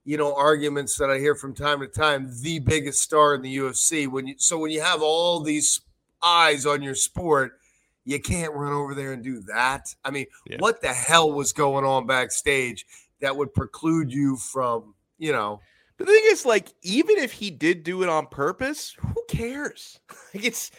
you 0.03 0.17
know 0.17 0.35
arguments 0.35 0.97
that 0.97 1.09
I 1.09 1.19
hear 1.19 1.35
from 1.35 1.53
time 1.53 1.79
to 1.81 1.87
time, 1.87 2.31
the 2.41 2.59
biggest 2.59 3.01
star 3.01 3.35
in 3.35 3.41
the 3.41 3.57
UFC. 3.57 4.07
When 4.07 4.27
you 4.27 4.35
so 4.37 4.57
when 4.57 4.71
you 4.71 4.81
have 4.81 5.01
all 5.01 5.41
these 5.41 5.81
eyes 6.23 6.65
on 6.65 6.81
your 6.81 6.95
sport, 6.95 7.53
you 8.05 8.19
can't 8.19 8.53
run 8.53 8.73
over 8.73 8.95
there 8.95 9.13
and 9.13 9.23
do 9.23 9.41
that. 9.47 9.93
I 10.03 10.11
mean, 10.11 10.25
yeah. 10.47 10.57
what 10.59 10.81
the 10.81 10.93
hell 10.93 11.31
was 11.31 11.53
going 11.53 11.85
on 11.85 12.07
backstage 12.07 12.85
that 13.21 13.35
would 13.35 13.53
preclude 13.53 14.11
you 14.11 14.37
from, 14.37 14.95
you 15.17 15.31
know? 15.31 15.61
The 15.97 16.05
thing 16.05 16.21
is, 16.25 16.45
like, 16.45 16.73
even 16.81 17.17
if 17.17 17.31
he 17.31 17.51
did 17.51 17.83
do 17.83 18.01
it 18.01 18.09
on 18.09 18.25
purpose, 18.27 18.95
who 18.99 19.23
cares? 19.27 19.99
Like, 20.33 20.45
it's 20.45 20.71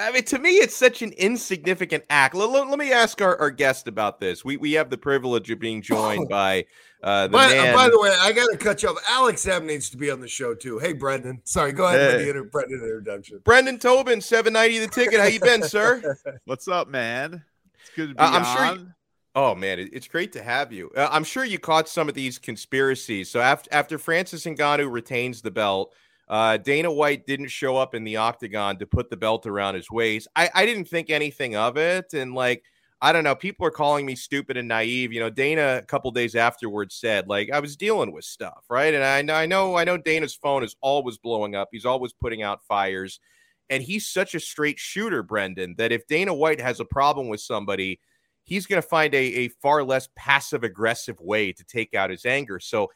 I 0.00 0.10
mean, 0.10 0.24
to 0.24 0.38
me, 0.38 0.50
it's 0.52 0.74
such 0.74 1.02
an 1.02 1.12
insignificant 1.12 2.04
act. 2.08 2.34
Let, 2.34 2.48
let, 2.48 2.66
let, 2.68 2.78
me 2.78 2.92
ask 2.92 3.20
our, 3.20 3.38
our 3.38 3.50
guest 3.50 3.88
about 3.88 4.20
this. 4.20 4.42
We 4.42 4.56
we 4.56 4.72
have 4.72 4.88
the 4.88 4.96
privilege 4.96 5.50
of 5.50 5.58
being 5.58 5.82
joined 5.82 6.28
by 6.30 6.64
uh, 7.02 7.26
the 7.26 7.32
by, 7.32 7.48
man. 7.48 7.74
by 7.74 7.90
the 7.90 8.00
way, 8.00 8.14
I 8.18 8.32
got 8.32 8.50
to 8.50 8.56
cut 8.56 8.82
you 8.82 8.88
off. 8.88 8.96
Alex 9.06 9.46
M 9.46 9.66
needs 9.66 9.90
to 9.90 9.98
be 9.98 10.10
on 10.10 10.20
the 10.20 10.28
show 10.28 10.54
too. 10.54 10.78
Hey, 10.78 10.94
Brendan. 10.94 11.42
Sorry, 11.44 11.72
go 11.72 11.86
ahead 11.86 12.00
hey. 12.00 12.16
with 12.16 12.24
the 12.24 12.30
inter- 12.30 12.44
Brendan 12.44 12.80
introduction. 12.80 13.40
Brendan 13.44 13.78
Tobin, 13.78 14.22
seven 14.22 14.54
ninety 14.54 14.78
the 14.78 14.86
ticket. 14.86 15.20
How 15.20 15.26
you 15.26 15.40
been, 15.40 15.62
sir? 15.62 16.16
What's 16.46 16.68
up, 16.68 16.88
man? 16.88 17.44
It's 17.80 17.90
good 17.94 18.08
to 18.08 18.14
be 18.14 18.20
uh, 18.20 18.30
I'm 18.30 18.44
on. 18.44 18.56
Sure 18.56 18.76
you, 18.76 18.92
oh 19.34 19.54
man, 19.54 19.78
it's 19.78 20.08
great 20.08 20.32
to 20.32 20.42
have 20.42 20.72
you. 20.72 20.90
Uh, 20.96 21.08
I'm 21.10 21.24
sure 21.24 21.44
you 21.44 21.58
caught 21.58 21.86
some 21.86 22.08
of 22.08 22.14
these 22.14 22.38
conspiracies. 22.38 23.28
So 23.28 23.40
after 23.40 23.68
after 23.74 23.98
Francis 23.98 24.46
Ngannou 24.46 24.90
retains 24.90 25.42
the 25.42 25.50
belt. 25.50 25.94
Uh, 26.32 26.56
Dana 26.56 26.90
White 26.90 27.26
didn't 27.26 27.48
show 27.48 27.76
up 27.76 27.94
in 27.94 28.04
the 28.04 28.16
octagon 28.16 28.78
to 28.78 28.86
put 28.86 29.10
the 29.10 29.18
belt 29.18 29.46
around 29.46 29.74
his 29.74 29.90
waist. 29.90 30.28
I, 30.34 30.48
I 30.54 30.64
didn't 30.64 30.86
think 30.86 31.10
anything 31.10 31.56
of 31.56 31.76
it. 31.76 32.14
And 32.14 32.34
like, 32.34 32.64
I 33.02 33.12
don't 33.12 33.22
know, 33.22 33.34
people 33.34 33.66
are 33.66 33.70
calling 33.70 34.06
me 34.06 34.14
stupid 34.14 34.56
and 34.56 34.66
naive. 34.66 35.12
You 35.12 35.20
know, 35.20 35.28
Dana 35.28 35.80
a 35.82 35.84
couple 35.84 36.10
days 36.10 36.34
afterwards 36.34 36.94
said, 36.94 37.28
like, 37.28 37.50
I 37.52 37.60
was 37.60 37.76
dealing 37.76 38.12
with 38.12 38.24
stuff, 38.24 38.64
right? 38.70 38.94
And 38.94 39.04
I 39.04 39.20
know, 39.20 39.34
I 39.34 39.44
know, 39.44 39.76
I 39.76 39.84
know 39.84 39.98
Dana's 39.98 40.34
phone 40.34 40.64
is 40.64 40.74
always 40.80 41.18
blowing 41.18 41.54
up. 41.54 41.68
He's 41.70 41.84
always 41.84 42.14
putting 42.14 42.42
out 42.42 42.64
fires. 42.64 43.20
And 43.68 43.82
he's 43.82 44.08
such 44.08 44.34
a 44.34 44.40
straight 44.40 44.78
shooter, 44.78 45.22
Brendan, 45.22 45.74
that 45.76 45.92
if 45.92 46.06
Dana 46.06 46.32
White 46.32 46.62
has 46.62 46.80
a 46.80 46.86
problem 46.86 47.28
with 47.28 47.40
somebody, 47.42 48.00
he's 48.44 48.64
going 48.64 48.80
to 48.80 48.88
find 48.88 49.14
a, 49.14 49.18
a 49.18 49.48
far 49.48 49.84
less 49.84 50.08
passive 50.16 50.64
aggressive 50.64 51.20
way 51.20 51.52
to 51.52 51.64
take 51.64 51.92
out 51.92 52.08
his 52.08 52.24
anger. 52.24 52.58
So 52.58 52.88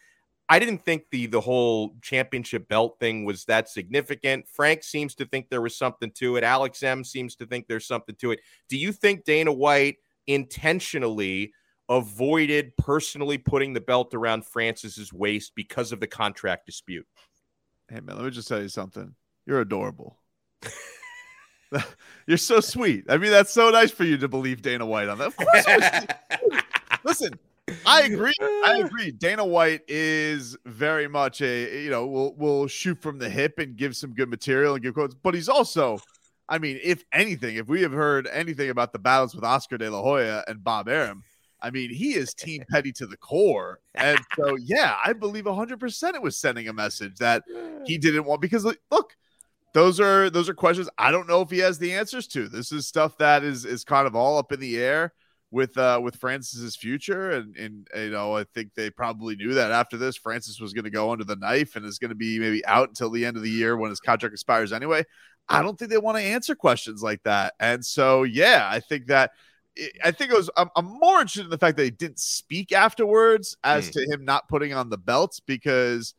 I 0.49 0.59
didn't 0.59 0.85
think 0.85 1.05
the 1.11 1.27
the 1.27 1.41
whole 1.41 1.97
championship 2.03 2.69
belt 2.69 2.99
thing 3.01 3.25
was 3.25 3.45
that 3.47 3.69
significant. 3.69 4.47
Frank 4.49 4.85
seems 4.85 5.15
to 5.17 5.27
think 5.27 5.49
there 5.49 5.63
was 5.63 5.77
something 5.77 6.11
to 6.13 6.37
it. 6.37 6.45
Alex 6.45 6.83
M 6.83 7.03
seems 7.03 7.35
to 7.37 7.47
think 7.47 7.67
there's 7.67 7.87
something 7.87 8.15
to 8.17 8.31
it. 8.31 8.41
Do 8.69 8.77
you 8.77 8.93
think 8.93 9.25
Dana 9.25 9.53
White 9.53 9.97
intentionally 10.27 11.53
avoided 11.89 12.77
personally 12.77 13.39
putting 13.39 13.73
the 13.73 13.81
belt 13.81 14.15
around 14.15 14.45
Francis's 14.45 15.13
waist 15.13 15.53
because 15.55 15.93
of 15.93 16.01
the 16.01 16.07
contract 16.07 16.67
dispute. 16.67 17.07
Hey 17.89 18.01
man, 18.01 18.17
let 18.17 18.25
me 18.25 18.31
just 18.31 18.49
tell 18.49 18.61
you 18.61 18.69
something. 18.69 19.15
You're 19.47 19.61
adorable. 19.61 20.19
You're 22.27 22.39
so 22.39 22.61
sweet. 22.61 23.05
I 23.09 23.17
mean, 23.17 23.31
that's 23.31 23.53
so 23.53 23.71
nice 23.71 23.91
for 23.91 24.05
you 24.05 24.17
to 24.19 24.29
believe 24.29 24.63
Dana 24.63 24.87
White 24.87 25.09
on 25.09 25.19
that. 25.19 25.29
Of 25.29 25.37
course, 25.37 26.63
listen. 27.05 27.39
I 27.85 28.03
agree. 28.03 28.33
I 28.41 28.83
agree. 28.85 29.11
Dana 29.11 29.45
White 29.45 29.83
is 29.89 30.57
very 30.65 31.09
much 31.09 31.41
a 31.41 31.83
you 31.83 31.91
know 31.91 32.07
will 32.07 32.35
will 32.37 32.67
shoot 32.67 33.01
from 33.01 33.19
the 33.19 33.29
hip 33.29 33.59
and 33.59 33.77
give 33.77 33.97
some 33.97 34.15
good 34.15 34.29
material 34.29 34.75
and 34.75 34.83
give 34.83 34.95
quotes, 34.95 35.15
but 35.15 35.35
he's 35.35 35.49
also, 35.49 35.99
I 36.49 36.59
mean, 36.59 36.79
if 36.83 37.05
anything, 37.13 37.57
if 37.57 37.67
we 37.69 37.83
have 37.83 37.93
heard 37.93 38.29
anything 38.29 38.71
about 38.71 38.93
the 38.93 38.99
battles 38.99 39.35
with 39.35 39.45
Oscar 39.45 39.79
De 39.79 39.91
La 39.91 40.01
Hoya 40.01 40.45
and 40.47 40.63
Bob 40.63 40.89
Arum, 40.89 41.25
I 41.61 41.71
mean, 41.71 41.91
he 41.93 42.15
is 42.15 42.35
Team 42.35 42.63
Petty 42.71 42.93
to 42.93 43.07
the 43.07 43.17
core, 43.17 43.81
and 43.95 44.19
so 44.37 44.57
yeah, 44.57 44.97
I 45.05 45.13
believe 45.13 45.47
hundred 45.47 45.81
percent 45.81 46.15
it 46.15 46.23
was 46.23 46.39
sending 46.39 46.69
a 46.69 46.73
message 46.73 47.17
that 47.17 47.43
he 47.85 47.99
didn't 47.99 48.25
want 48.25 48.41
because 48.41 48.65
look 48.65 49.17
those 49.75 49.99
are 50.01 50.31
those 50.31 50.49
are 50.49 50.55
questions 50.55 50.89
I 50.97 51.11
don't 51.11 51.29
know 51.29 51.41
if 51.41 51.51
he 51.51 51.59
has 51.59 51.79
the 51.79 51.95
answers 51.95 52.29
to. 52.29 52.49
This 52.49 52.71
is 52.71 52.87
stuff 52.87 53.19
that 53.19 53.43
is 53.43 53.65
is 53.65 53.83
kind 53.83 54.07
of 54.07 54.15
all 54.15 54.39
up 54.39 54.53
in 54.53 54.61
the 54.61 54.79
air 54.79 55.13
with 55.53 55.79
uh 55.79 56.01
with 56.03 56.17
Francis's 56.17 56.75
future 56.75 57.31
and 57.31 57.57
and 57.57 57.89
you 57.95 58.11
know 58.11 58.37
I 58.37 58.45
think 58.45 58.75
they 58.75 58.91
probably 58.91 59.37
knew 59.37 59.55
that 59.55 59.71
after 59.71 59.97
this 59.97 60.17
Francis 60.17 60.61
was 60.61 60.73
going 60.73 60.85
to 60.85 60.91
go 60.91 61.13
under 61.13 61.25
the 61.25 61.37
knife 61.37 61.77
and 61.77 61.87
is 61.87 61.99
going 61.99 62.09
to 62.09 62.17
be 62.17 62.39
maybe 62.39 62.65
out 62.67 62.89
until 62.89 63.11
the 63.11 63.25
end 63.25 63.37
of 63.37 63.43
the 63.43 63.51
year 63.51 63.77
when 63.77 63.91
his 63.91 64.01
contract 64.01 64.33
expires 64.33 64.73
anyway. 64.73 65.05
I 65.49 65.63
don't 65.63 65.79
think 65.79 65.93
they 65.93 65.99
want 65.99 66.19
to 66.19 66.25
answer 66.25 66.57
questions 66.57 67.03
like 67.03 67.23
that. 67.23 67.55
And 67.61 67.85
so 67.85 68.25
yeah, 68.25 68.69
I 68.71 68.81
think 68.81 69.07
that 69.07 69.31
I 70.03 70.11
think 70.11 70.33
it 70.33 70.37
was 70.37 70.51
I'm, 70.57 70.71
I'm 70.75 70.87
more 70.87 71.21
interested 71.21 71.45
in 71.45 71.51
the 71.51 71.59
fact 71.59 71.77
that 71.77 71.85
he 71.85 71.91
didn't 71.91 72.19
speak 72.19 72.73
afterwards 72.73 73.57
as 73.63 73.89
mm. 73.89 73.93
to 73.93 74.13
him 74.13 74.25
not 74.25 74.49
putting 74.49 74.73
on 74.73 74.91
the 74.91 74.99
belts 74.99 75.41
because 75.41 76.15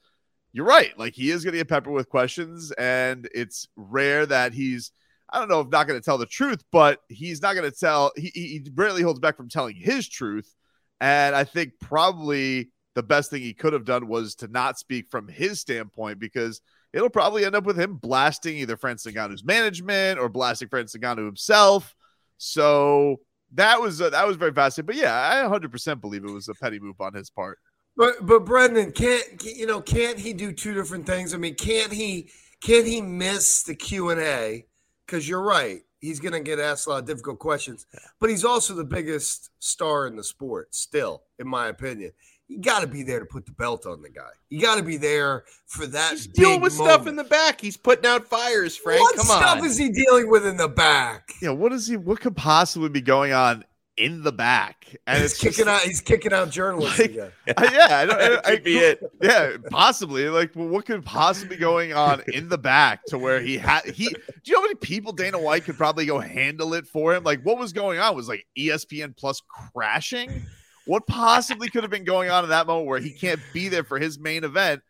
you're 0.54 0.66
right. 0.66 0.98
Like 0.98 1.14
he 1.14 1.32
is 1.32 1.44
going 1.44 1.54
to 1.54 1.60
get 1.60 1.68
peppered 1.68 1.94
with 1.94 2.10
questions, 2.10 2.72
and 2.72 3.28
it's 3.34 3.68
rare 3.76 4.26
that 4.26 4.54
he's. 4.54 4.92
I 5.30 5.40
don't 5.40 5.50
know 5.50 5.60
if 5.60 5.70
not 5.70 5.88
going 5.88 6.00
to 6.00 6.04
tell 6.04 6.18
the 6.18 6.26
truth, 6.26 6.64
but 6.72 7.00
he's 7.10 7.42
not 7.42 7.56
going 7.56 7.70
to 7.70 7.78
tell. 7.78 8.12
He, 8.16 8.32
he 8.34 8.72
rarely 8.76 9.02
holds 9.02 9.20
back 9.20 9.36
from 9.36 9.50
telling 9.50 9.76
his 9.76 10.08
truth, 10.08 10.54
and 11.02 11.36
I 11.36 11.44
think 11.44 11.74
probably 11.80 12.70
the 12.96 13.04
best 13.04 13.30
thing 13.30 13.42
he 13.42 13.54
could 13.54 13.74
have 13.74 13.86
done 13.86 14.08
was 14.08 14.36
to 14.36 14.48
not 14.48 14.80
speak 14.80 15.08
from 15.10 15.28
his 15.28 15.60
standpoint 15.60 16.18
because 16.20 16.62
it'll 16.94 17.10
probably 17.10 17.46
end 17.46 17.56
up 17.56 17.64
with 17.64 17.80
him 17.80 17.96
blasting 17.96 18.58
either 18.58 18.78
Francis 18.78 19.14
management 19.44 20.20
or 20.20 20.30
blasting 20.30 20.68
Francis 20.68 21.00
himself. 21.02 21.96
So 22.38 23.18
that 23.54 23.80
was 23.80 24.02
uh, 24.02 24.10
that 24.10 24.26
was 24.28 24.38
very 24.38 24.54
fascinating. 24.54 24.88
But 24.88 24.96
yeah, 24.96 25.14
I 25.14 25.48
100% 25.48 26.02
believe 26.02 26.24
it 26.24 26.32
was 26.32 26.50
a 26.50 26.56
petty 26.56 26.80
move 26.80 27.00
on 27.00 27.14
his 27.14 27.30
part. 27.30 27.60
But 27.96 28.26
but 28.26 28.46
Brendan 28.46 28.92
can't 28.92 29.44
you 29.44 29.66
know 29.66 29.82
can't 29.82 30.20
he 30.20 30.34
do 30.34 30.52
two 30.52 30.74
different 30.74 31.06
things? 31.06 31.34
I 31.34 31.38
mean, 31.38 31.56
can't 31.56 31.92
he 31.92 32.30
can't 32.62 32.86
he 32.86 33.02
miss 33.02 33.64
the 33.64 33.76
Q 33.76 34.10
and 34.10 34.22
A? 34.22 34.66
Because 35.08 35.28
you're 35.28 35.42
right, 35.42 35.82
he's 36.02 36.20
going 36.20 36.34
to 36.34 36.42
get 36.42 36.60
asked 36.60 36.86
a 36.88 36.92
lot 36.92 37.00
of 37.00 37.06
difficult 37.06 37.40
questions. 37.40 37.86
But 38.20 38.30
he's 38.30 38.44
also 38.44 38.74
the 38.74 38.84
biggest 38.84 39.50
star 39.60 40.06
in 40.08 40.16
the 40.16 40.24
sport, 40.24 40.76
still, 40.76 41.24
in 41.40 41.48
my 41.48 41.68
opinion. 41.68 42.12
You 42.50 42.62
got 42.62 42.80
to 42.82 42.88
be 42.88 43.04
there 43.04 43.20
to 43.20 43.26
put 43.26 43.46
the 43.46 43.52
belt 43.52 43.86
on 43.86 44.02
the 44.02 44.10
guy. 44.10 44.30
You 44.50 44.62
got 44.62 44.78
to 44.78 44.84
be 44.84 44.96
there 44.98 45.44
for 45.66 45.86
that. 45.88 46.12
He's 46.12 46.28
dealing 46.28 46.62
with 46.62 46.78
moment. 46.78 46.94
stuff 46.94 47.08
in 47.08 47.16
the 47.18 47.26
back. 47.26 47.60
He's 47.60 47.76
putting 47.76 48.06
out 48.06 48.26
fires, 48.26 48.78
Frank. 48.78 49.02
What 49.02 49.16
Come 49.18 49.26
stuff 49.26 49.60
on. 49.60 49.66
is 49.66 49.78
he 49.78 49.90
dealing 49.90 50.30
with 50.30 50.46
in 50.46 50.56
the 50.56 50.70
back? 50.70 51.30
Yeah, 51.42 51.50
what 51.50 51.74
is 51.74 51.88
he? 51.88 51.98
What 51.98 52.22
could 52.22 52.38
possibly 52.38 52.88
be 52.90 53.02
going 53.02 53.34
on 53.34 53.66
in 53.98 54.22
the 54.22 54.32
back, 54.32 54.96
and 55.08 55.22
he's 55.22 55.34
kicking 55.34 55.66
just, 55.66 55.68
out. 55.68 55.82
He's 55.82 56.02
kicking 56.02 56.32
out 56.32 56.52
journalists 56.52 57.00
like, 57.00 57.10
again. 57.12 57.32
Uh, 57.58 57.70
yeah, 57.74 57.88
I 57.90 58.06
don't. 58.06 58.22
I, 58.22 58.42
I, 58.52 58.56
be 58.58 58.78
it. 58.78 59.04
Yeah, 59.22 59.58
possibly. 59.70 60.30
Like, 60.30 60.56
well, 60.56 60.68
what 60.68 60.86
could 60.86 61.04
possibly 61.04 61.56
be 61.56 61.60
going 61.60 61.94
on 61.94 62.22
in 62.34 62.50
the 62.50 62.58
back 62.58 63.04
to 63.08 63.18
where 63.18 63.42
he 63.42 63.58
had 63.58 63.86
he? 63.86 64.08
Do 64.08 64.16
you 64.46 64.54
know 64.54 64.60
how 64.60 64.64
many 64.64 64.76
people 64.76 65.12
Dana 65.12 65.40
White 65.40 65.66
could 65.66 65.78
probably 65.78 66.06
go 66.06 66.20
handle 66.20 66.74
it 66.74 66.88
for 66.88 67.16
him? 67.16 67.24
Like, 67.24 67.42
what 67.44 67.58
was 67.58 67.74
going 67.74 68.00
on? 68.00 68.16
Was 68.16 68.30
like 68.30 68.46
ESPN 68.58 69.18
Plus 69.18 69.42
crashing? 69.74 70.44
What 70.86 71.08
possibly 71.08 71.70
could 71.70 71.84
have 71.84 71.92
been 71.92 72.06
going 72.06 72.30
on 72.30 72.44
in 72.44 72.52
that 72.52 72.68
moment 72.68 72.88
where 72.88 73.00
he 73.00 73.12
can't 73.12 73.42
be 73.54 73.68
there 73.68 73.84
for 73.84 74.00
his 74.00 74.20
main 74.20 74.44
event? 74.44 74.82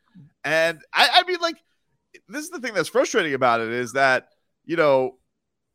And 0.43 0.80
I, 0.93 1.10
I 1.13 1.24
mean, 1.24 1.39
like, 1.41 1.58
this 2.28 2.43
is 2.43 2.50
the 2.50 2.60
thing 2.60 2.74
that's 2.74 2.89
frustrating 2.89 3.34
about 3.34 3.62
it 3.62 3.70
is 3.70 3.93
that 3.93 4.30
you 4.65 4.76
know 4.76 5.17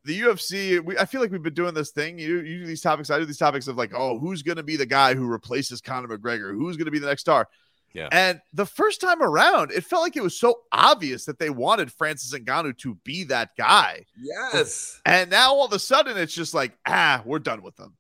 the 0.05 0.21
UFC, 0.21 0.85
we, 0.85 0.99
I 0.99 1.05
feel 1.05 1.21
like 1.21 1.31
we've 1.31 1.43
been 1.43 1.55
doing 1.55 1.75
this 1.75 1.91
thing. 1.91 2.19
You, 2.19 2.41
you 2.41 2.61
do 2.61 2.67
these 2.67 2.81
topics, 2.81 3.11
I 3.11 3.19
do 3.19 3.25
these 3.25 3.39
topics 3.39 3.69
of 3.69 3.77
like, 3.77 3.93
oh, 3.95 4.19
who's 4.19 4.43
going 4.43 4.57
to 4.57 4.63
be 4.63 4.77
the 4.77 4.87
guy 4.87 5.15
who 5.15 5.27
replaces 5.27 5.81
Conor 5.81 6.09
McGregor? 6.09 6.53
Who's 6.53 6.77
going 6.77 6.87
to 6.87 6.91
be 6.91 6.99
the 6.99 7.07
next 7.07 7.23
star? 7.23 7.49
Yeah. 7.95 8.09
And 8.11 8.41
the 8.53 8.67
first 8.67 9.01
time 9.01 9.23
around, 9.23 9.71
it 9.71 9.85
felt 9.85 10.03
like 10.03 10.17
it 10.17 10.23
was 10.23 10.39
so 10.39 10.61
obvious 10.73 11.27
that 11.27 11.39
they 11.39 11.51
wanted 11.51 11.93
Francis 11.93 12.37
Ngannou 12.37 12.77
to 12.79 12.95
be 13.05 13.25
that 13.25 13.51
guy. 13.57 14.07
Yes. 14.19 15.01
And 15.05 15.31
now 15.31 15.53
all 15.53 15.67
of 15.67 15.73
a 15.73 15.79
sudden, 15.79 16.17
it's 16.17 16.35
just 16.35 16.55
like, 16.55 16.77
ah, 16.87 17.23
we're 17.25 17.39
done 17.39 17.63
with 17.63 17.77
them, 17.77 17.95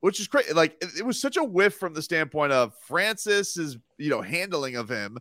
which 0.00 0.20
is 0.20 0.28
crazy. 0.28 0.52
Like 0.52 0.76
it, 0.82 0.90
it 0.98 1.06
was 1.06 1.20
such 1.20 1.36
a 1.36 1.44
whiff 1.44 1.74
from 1.74 1.94
the 1.94 2.02
standpoint 2.02 2.52
of 2.52 2.74
Francis's, 2.86 3.78
you 3.96 4.10
know, 4.10 4.20
handling 4.20 4.76
of 4.76 4.88
him. 4.88 5.18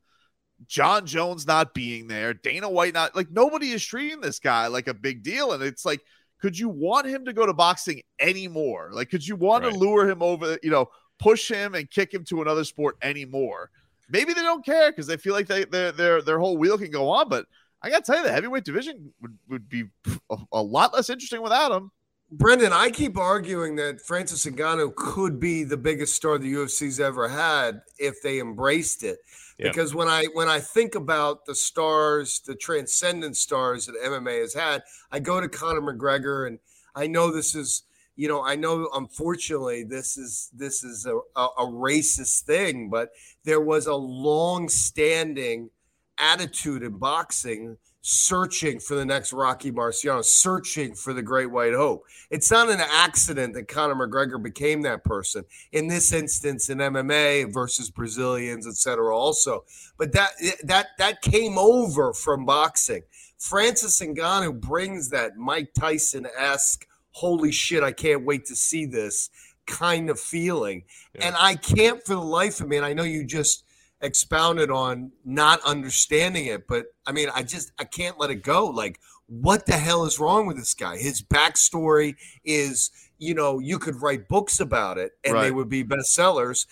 Jon 0.66 1.06
Jones 1.06 1.46
not 1.46 1.76
being 1.76 2.08
there, 2.08 2.34
Dana 2.34 2.68
White 2.68 2.96
not 2.96 3.16
like 3.16 3.30
nobody 3.30 3.72
is 3.72 3.86
treating 3.86 4.22
this 4.22 4.40
guy 4.40 4.68
like 4.68 4.88
a 4.88 4.94
big 4.94 5.22
deal. 5.22 5.54
And 5.54 5.62
it's 5.62 5.86
like 5.86 6.02
could 6.40 6.58
you 6.58 6.70
want 6.70 7.08
him 7.08 7.26
to 7.26 7.34
go 7.34 7.46
to 7.46 7.54
boxing 7.54 8.02
anymore? 8.20 8.90
Like, 8.94 9.10
could 9.10 9.26
you 9.26 9.36
want 9.36 9.64
right. 9.64 9.74
to 9.74 9.80
lure 9.80 10.10
him 10.10 10.22
over, 10.22 10.58
you 10.62 10.70
know, 10.70 10.90
push 11.20 11.50
him 11.50 11.76
and 11.76 11.90
kick 11.90 12.14
him 12.14 12.24
to 12.26 12.42
another 12.42 12.64
sport 12.64 12.98
anymore? 13.02 13.72
Maybe 14.10 14.34
they 14.34 14.42
don't 14.42 14.66
care 14.66 14.92
because 14.92 15.08
they 15.08 15.18
feel 15.18 15.34
like 15.34 15.48
they 15.48 15.66
their 15.66 15.92
their 15.92 16.22
their 16.22 16.40
whole 16.40 16.58
wheel 16.58 16.78
can 16.78 16.92
go 16.92 17.10
on. 17.10 17.28
But 17.28 17.46
I 17.82 17.90
gotta 17.90 18.04
tell 18.04 18.18
you, 18.18 18.24
the 18.24 18.32
heavyweight 18.32 18.64
division 18.64 19.12
would, 19.22 19.38
would 19.50 19.70
be 19.70 19.86
a, 20.30 20.38
a 20.54 20.62
lot 20.62 20.94
less 20.94 21.10
interesting 21.10 21.42
without 21.42 21.72
him. 21.72 21.92
Brendan, 22.30 22.74
I 22.74 22.90
keep 22.90 23.18
arguing 23.18 23.78
that 23.78 24.02
Francis 24.02 24.46
Ngannou 24.46 24.96
could 24.96 25.40
be 25.40 25.64
the 25.64 25.78
biggest 25.78 26.14
star 26.14 26.38
the 26.38 26.54
UFC's 26.54 27.00
ever 27.00 27.30
had 27.30 27.82
if 28.00 28.22
they 28.22 28.40
embraced 28.40 29.04
it. 29.04 29.20
Because 29.58 29.96
when 29.96 30.08
I 30.08 30.26
when 30.34 30.48
I 30.48 30.60
think 30.60 30.96
about 30.96 31.46
the 31.46 31.56
stars, 31.56 32.40
the 32.46 32.56
transcendent 32.56 33.38
stars 33.38 33.88
that 33.88 33.96
MMA 33.96 34.42
has 34.42 34.54
had, 34.54 34.84
I 35.12 35.20
go 35.20 35.42
to 35.42 35.50
Conor 35.50 35.82
McGregor, 35.82 36.48
and 36.48 36.60
I 36.96 37.08
know 37.08 37.32
this 37.32 37.56
is, 37.56 37.84
you 38.16 38.28
know, 38.28 38.44
I 38.44 38.56
know 38.56 38.90
unfortunately 38.94 39.84
this 39.84 40.18
is 40.18 40.52
this 40.54 40.84
is 40.84 41.06
a, 41.08 41.18
a, 41.36 41.48
a 41.58 41.66
racist 41.66 42.44
thing, 42.44 42.90
but 42.90 43.10
there 43.46 43.62
was 43.62 43.88
a 43.88 43.96
long-standing 43.96 45.72
attitude 46.20 46.84
in 46.84 46.98
boxing 46.98 47.78
searching 48.10 48.80
for 48.80 48.96
the 48.96 49.04
next 49.04 49.34
Rocky 49.34 49.70
Marciano, 49.70 50.24
searching 50.24 50.96
for 50.96 51.12
the 51.12 51.22
Great 51.22 51.52
White 51.52 51.74
Hope. 51.74 52.06
It's 52.30 52.50
not 52.50 52.70
an 52.70 52.80
accident 52.80 53.54
that 53.56 53.68
Conor 53.68 53.96
McGregor 53.96 54.42
became 54.42 54.82
that 54.84 55.04
person. 55.04 55.44
In 55.74 55.90
this 55.90 56.14
instance, 56.14 56.70
in 56.70 56.78
MMA 56.78 57.54
versus 57.54 57.90
Brazilians, 57.90 58.66
etc. 58.66 59.14
Also, 59.14 59.66
but 59.98 60.14
that 60.14 60.30
that 60.64 60.88
that 60.98 61.22
came 61.22 61.58
over 61.58 62.14
from 62.14 62.46
boxing. 62.46 63.02
Francis 63.38 64.00
Ngannou 64.00 64.62
brings 64.62 65.10
that 65.10 65.36
Mike 65.36 65.74
Tyson 65.78 66.28
esque, 66.38 66.88
holy 67.12 67.52
shit, 67.52 67.84
I 67.84 67.92
can't 67.92 68.24
wait 68.24 68.46
to 68.46 68.56
see 68.56 68.86
this 68.86 69.30
kind 69.66 70.10
of 70.10 70.18
feeling, 70.18 70.86
yeah. 71.14 71.28
and 71.28 71.36
I 71.38 71.56
can't 71.56 72.02
for 72.06 72.14
the 72.14 72.22
life 72.22 72.62
of 72.62 72.70
me. 72.70 72.78
And 72.78 72.86
I 72.86 72.94
know 72.94 73.04
you 73.04 73.26
just 73.26 73.66
expounded 74.02 74.70
on 74.70 75.12
not 75.26 75.60
understanding 75.66 76.46
it, 76.46 76.68
but 76.68 76.86
I 77.06 77.12
mean, 77.12 77.30
I 77.34 77.44
just 77.44 77.72
I 77.80 77.84
can't 77.84 78.20
let 78.20 78.30
it 78.30 78.44
go. 78.44 78.68
Like, 78.68 79.00
what 79.28 79.66
the 79.66 79.78
hell 79.78 80.06
is 80.06 80.20
wrong 80.20 80.46
with 80.46 80.58
this 80.58 80.74
guy? 80.74 80.98
His 80.98 81.22
backstory 81.22 82.16
is, 82.44 82.92
you 83.18 83.34
know, 83.34 83.60
you 83.60 83.80
could 83.80 84.02
write 84.02 84.28
books 84.28 84.60
about 84.60 84.98
it 84.98 85.14
and 85.24 85.34
right. 85.34 85.44
they 85.44 85.52
would 85.52 85.70
be 85.70 85.84
bestsellers. 85.84 86.66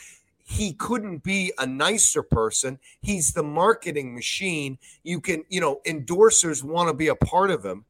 He 0.47 0.73
couldn't 0.73 1.23
be 1.23 1.51
a 1.57 1.65
nicer 1.65 2.21
person. 2.21 2.79
He's 3.01 3.33
the 3.33 3.43
marketing 3.43 4.13
machine. 4.13 4.77
You 5.03 5.19
can, 5.19 5.43
you 5.49 5.59
know, 5.59 5.81
endorsers 5.87 6.63
want 6.63 6.87
to 6.87 6.93
be 6.93 7.07
a 7.07 7.15
part 7.15 7.49
of 7.49 7.65
him, 7.65 7.85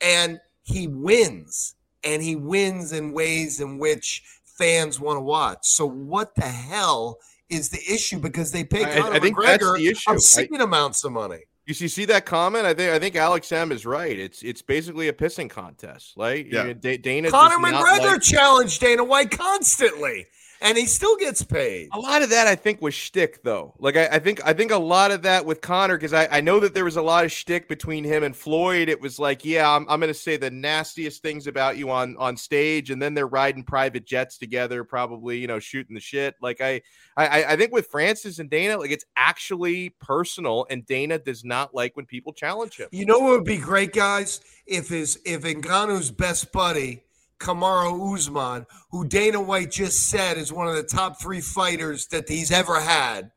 and 0.00 0.40
he 0.62 0.88
wins, 0.88 1.74
and 2.02 2.22
he 2.22 2.34
wins 2.34 2.92
in 2.92 3.12
ways 3.12 3.60
in 3.60 3.76
which 3.76 4.22
fans 4.44 4.98
want 4.98 5.18
to 5.18 5.22
watch. 5.22 5.58
So, 5.62 5.84
what 5.84 6.34
the 6.34 6.48
hell 6.48 7.18
is 7.50 7.68
the 7.70 7.78
issue 7.78 8.18
because 8.18 8.52
they 8.52 8.64
pay 8.64 8.84
Conor 8.84 9.12
I, 9.12 9.16
I 9.16 9.20
think 9.20 9.36
McGregor 9.36 9.44
that's 9.44 9.72
the 9.78 9.88
issue. 9.88 10.10
obscene 10.10 10.60
I, 10.60 10.64
amounts 10.64 11.04
of 11.04 11.12
money. 11.12 11.40
You 11.66 11.74
see, 11.74 11.88
see 11.88 12.06
that 12.06 12.24
comment? 12.24 12.64
I 12.64 12.72
think 12.72 12.92
I 12.92 12.98
think 12.98 13.14
Alex 13.14 13.52
M 13.52 13.72
is 13.72 13.84
right. 13.84 14.18
It's 14.18 14.42
it's 14.42 14.62
basically 14.62 15.08
a 15.08 15.12
pissing 15.12 15.50
contest, 15.50 16.14
right? 16.16 16.46
Yeah. 16.46 16.72
Dana 16.72 17.30
Conor 17.30 17.58
McGregor 17.58 18.12
like... 18.12 18.22
challenged 18.22 18.80
Dana 18.80 19.04
White 19.04 19.30
constantly. 19.30 20.26
And 20.60 20.76
he 20.76 20.86
still 20.86 21.16
gets 21.16 21.42
paid. 21.42 21.88
A 21.92 21.98
lot 21.98 22.22
of 22.22 22.30
that, 22.30 22.46
I 22.46 22.54
think, 22.54 22.82
was 22.82 22.94
shtick, 22.94 23.42
though. 23.42 23.74
Like, 23.78 23.96
I, 23.96 24.06
I 24.06 24.18
think, 24.18 24.44
I 24.44 24.52
think 24.52 24.70
a 24.70 24.78
lot 24.78 25.10
of 25.10 25.22
that 25.22 25.46
with 25.46 25.60
Conor, 25.60 25.96
because 25.96 26.12
I, 26.12 26.28
I 26.30 26.40
know 26.40 26.60
that 26.60 26.74
there 26.74 26.84
was 26.84 26.96
a 26.96 27.02
lot 27.02 27.24
of 27.24 27.32
shtick 27.32 27.68
between 27.68 28.04
him 28.04 28.22
and 28.22 28.34
Floyd. 28.34 28.88
It 28.88 29.00
was 29.00 29.18
like, 29.18 29.44
yeah, 29.44 29.70
I'm, 29.70 29.88
I'm 29.88 30.00
going 30.00 30.12
to 30.12 30.14
say 30.14 30.36
the 30.36 30.50
nastiest 30.50 31.22
things 31.22 31.46
about 31.46 31.76
you 31.76 31.90
on 31.90 32.16
on 32.18 32.36
stage, 32.36 32.90
and 32.90 33.00
then 33.00 33.14
they're 33.14 33.26
riding 33.26 33.62
private 33.62 34.06
jets 34.06 34.38
together, 34.38 34.84
probably, 34.84 35.38
you 35.38 35.46
know, 35.46 35.58
shooting 35.58 35.94
the 35.94 36.00
shit. 36.00 36.34
Like, 36.40 36.60
I, 36.60 36.82
I, 37.16 37.44
I 37.44 37.56
think 37.56 37.72
with 37.72 37.86
Francis 37.88 38.38
and 38.38 38.50
Dana, 38.50 38.78
like, 38.78 38.90
it's 38.90 39.04
actually 39.16 39.90
personal, 40.00 40.66
and 40.70 40.86
Dana 40.86 41.18
does 41.18 41.44
not 41.44 41.74
like 41.74 41.96
when 41.96 42.06
people 42.06 42.32
challenge 42.32 42.76
him. 42.76 42.88
You 42.92 43.06
know 43.06 43.18
what 43.18 43.30
would 43.30 43.44
be 43.44 43.58
great, 43.58 43.92
guys? 43.92 44.40
If 44.66 44.88
his 44.88 45.18
if 45.24 45.42
Ngannou's 45.42 46.10
best 46.10 46.52
buddy 46.52 47.02
Kamaru 47.40 48.14
Usman, 48.14 48.66
who 48.90 49.06
Dana 49.06 49.40
White 49.40 49.70
just 49.70 50.08
said 50.08 50.38
is 50.38 50.52
one 50.52 50.66
of 50.68 50.74
the 50.74 50.82
top 50.82 51.20
three 51.20 51.40
fighters 51.40 52.06
that 52.08 52.28
he's 52.28 52.50
ever 52.50 52.80
had, 52.80 53.30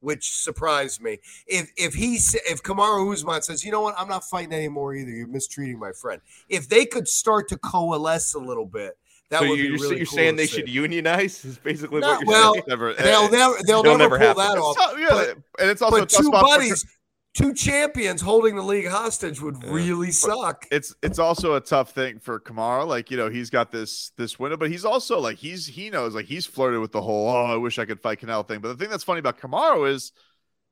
which 0.00 0.30
surprised 0.36 1.02
me. 1.02 1.18
If 1.46 1.70
if 1.76 1.94
he 1.94 2.14
if 2.14 2.62
Kamaru 2.62 3.12
Usman 3.12 3.42
says, 3.42 3.64
you 3.64 3.72
know 3.72 3.80
what, 3.80 3.94
I'm 3.98 4.08
not 4.08 4.24
fighting 4.24 4.52
anymore 4.52 4.94
either. 4.94 5.10
You're 5.10 5.26
mistreating 5.26 5.78
my 5.78 5.92
friend. 5.92 6.20
If 6.48 6.68
they 6.68 6.86
could 6.86 7.08
start 7.08 7.48
to 7.48 7.58
coalesce 7.58 8.34
a 8.34 8.38
little 8.38 8.66
bit. 8.66 8.96
That 9.30 9.42
so 9.42 9.48
would 9.48 9.60
you're, 9.60 9.76
be 9.76 9.82
really 9.82 9.96
you're 9.98 10.06
cool 10.06 10.16
saying 10.16 10.34
they 10.34 10.46
see. 10.48 10.56
should 10.56 10.68
unionize? 10.68 11.44
Is 11.44 11.56
basically 11.58 12.00
No, 12.00 12.08
what 12.14 12.20
you're 12.22 12.28
well, 12.28 12.52
saying. 12.54 12.64
Never, 12.66 12.94
They'll 12.94 13.30
never 13.30 13.54
they'll, 13.64 13.78
It'll 13.80 13.96
never, 13.96 13.98
never 13.98 14.18
pull 14.18 14.26
happen. 14.26 14.42
that 14.42 14.58
It's 14.58 14.60
off. 14.66 14.76
tough- 14.76 14.98
yeah, 14.98 15.08
but- 15.10 15.28
and 15.62 15.70
it's 15.70 15.82
also 15.82 15.98
But 16.00 16.08
tough 16.08 16.18
two 16.20 16.26
spot 16.26 16.40
for- 16.40 16.46
buddies, 16.56 16.86
two 17.34 17.54
champions 17.54 18.20
holding 18.20 18.56
the 18.56 18.62
league 18.62 18.88
hostage 18.88 19.40
would 19.40 19.62
really 19.64 20.10
suck. 20.10 20.66
it's 20.70 20.94
it's 21.02 21.18
also 21.18 21.54
a 21.54 21.60
tough 21.60 21.92
thing 21.92 22.18
for 22.18 22.40
Kamaru. 22.40 22.86
Like 22.86 23.10
you 23.10 23.16
know, 23.16 23.28
he's 23.28 23.50
got 23.50 23.70
this 23.70 24.12
this 24.16 24.38
window, 24.38 24.56
but 24.56 24.70
he's 24.70 24.84
also 24.84 25.20
like 25.20 25.38
he's 25.38 25.66
he 25.66 25.90
knows 25.90 26.14
like 26.14 26.26
he's 26.26 26.46
flirted 26.46 26.80
with 26.80 26.92
the 26.92 27.02
whole 27.02 27.28
oh 27.28 27.44
I 27.44 27.56
wish 27.56 27.78
I 27.78 27.84
could 27.84 28.00
fight 28.00 28.20
Canelo 28.20 28.46
thing. 28.46 28.60
But 28.60 28.68
the 28.68 28.76
thing 28.76 28.90
that's 28.90 29.04
funny 29.04 29.20
about 29.20 29.38
Kamaru 29.38 29.88
is 29.90 30.12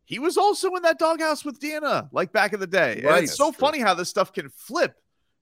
he 0.05 0.19
was 0.19 0.37
also 0.37 0.75
in 0.75 0.83
that 0.83 0.99
doghouse 0.99 1.45
with 1.45 1.61
Dana 1.61 2.09
like 2.13 2.33
back 2.33 2.53
in 2.53 2.61
the 2.61 2.67
day. 2.67 3.03
And 3.07 3.25
it's 3.25 3.37
so 3.37 3.53
funny 3.53 3.79
how 3.79 3.95
this 3.95 4.09
stuff 4.09 4.33
can 4.33 4.49
flip. 4.49 4.95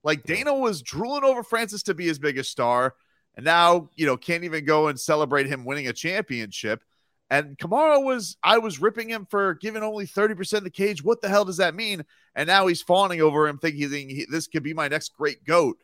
Like 0.02 0.24
Dana 0.24 0.54
was 0.54 0.82
drooling 0.82 1.24
over 1.24 1.42
Francis 1.42 1.84
to 1.84 1.94
be 1.94 2.06
his 2.06 2.18
biggest 2.18 2.50
star, 2.50 2.94
and 3.34 3.44
now 3.44 3.90
you 3.96 4.06
know 4.06 4.16
can't 4.16 4.44
even 4.44 4.64
go 4.64 4.88
and 4.88 5.00
celebrate 5.00 5.46
him 5.46 5.64
winning 5.64 5.88
a 5.88 5.92
championship. 5.92 6.82
And 7.28 7.58
Kamaru 7.58 8.04
was, 8.04 8.36
I 8.42 8.58
was 8.58 8.80
ripping 8.80 9.08
him 9.08 9.26
for 9.28 9.54
giving 9.54 9.82
only 9.82 10.06
30% 10.06 10.58
of 10.58 10.64
the 10.64 10.70
cage. 10.70 11.02
What 11.02 11.20
the 11.20 11.28
hell 11.28 11.44
does 11.44 11.56
that 11.56 11.74
mean? 11.74 12.04
And 12.34 12.46
now 12.46 12.66
he's 12.66 12.82
fawning 12.82 13.20
over 13.20 13.48
him, 13.48 13.58
thinking 13.58 14.08
he, 14.08 14.26
this 14.30 14.46
could 14.46 14.62
be 14.62 14.74
my 14.74 14.88
next 14.88 15.16
great 15.16 15.44
GOAT. 15.44 15.76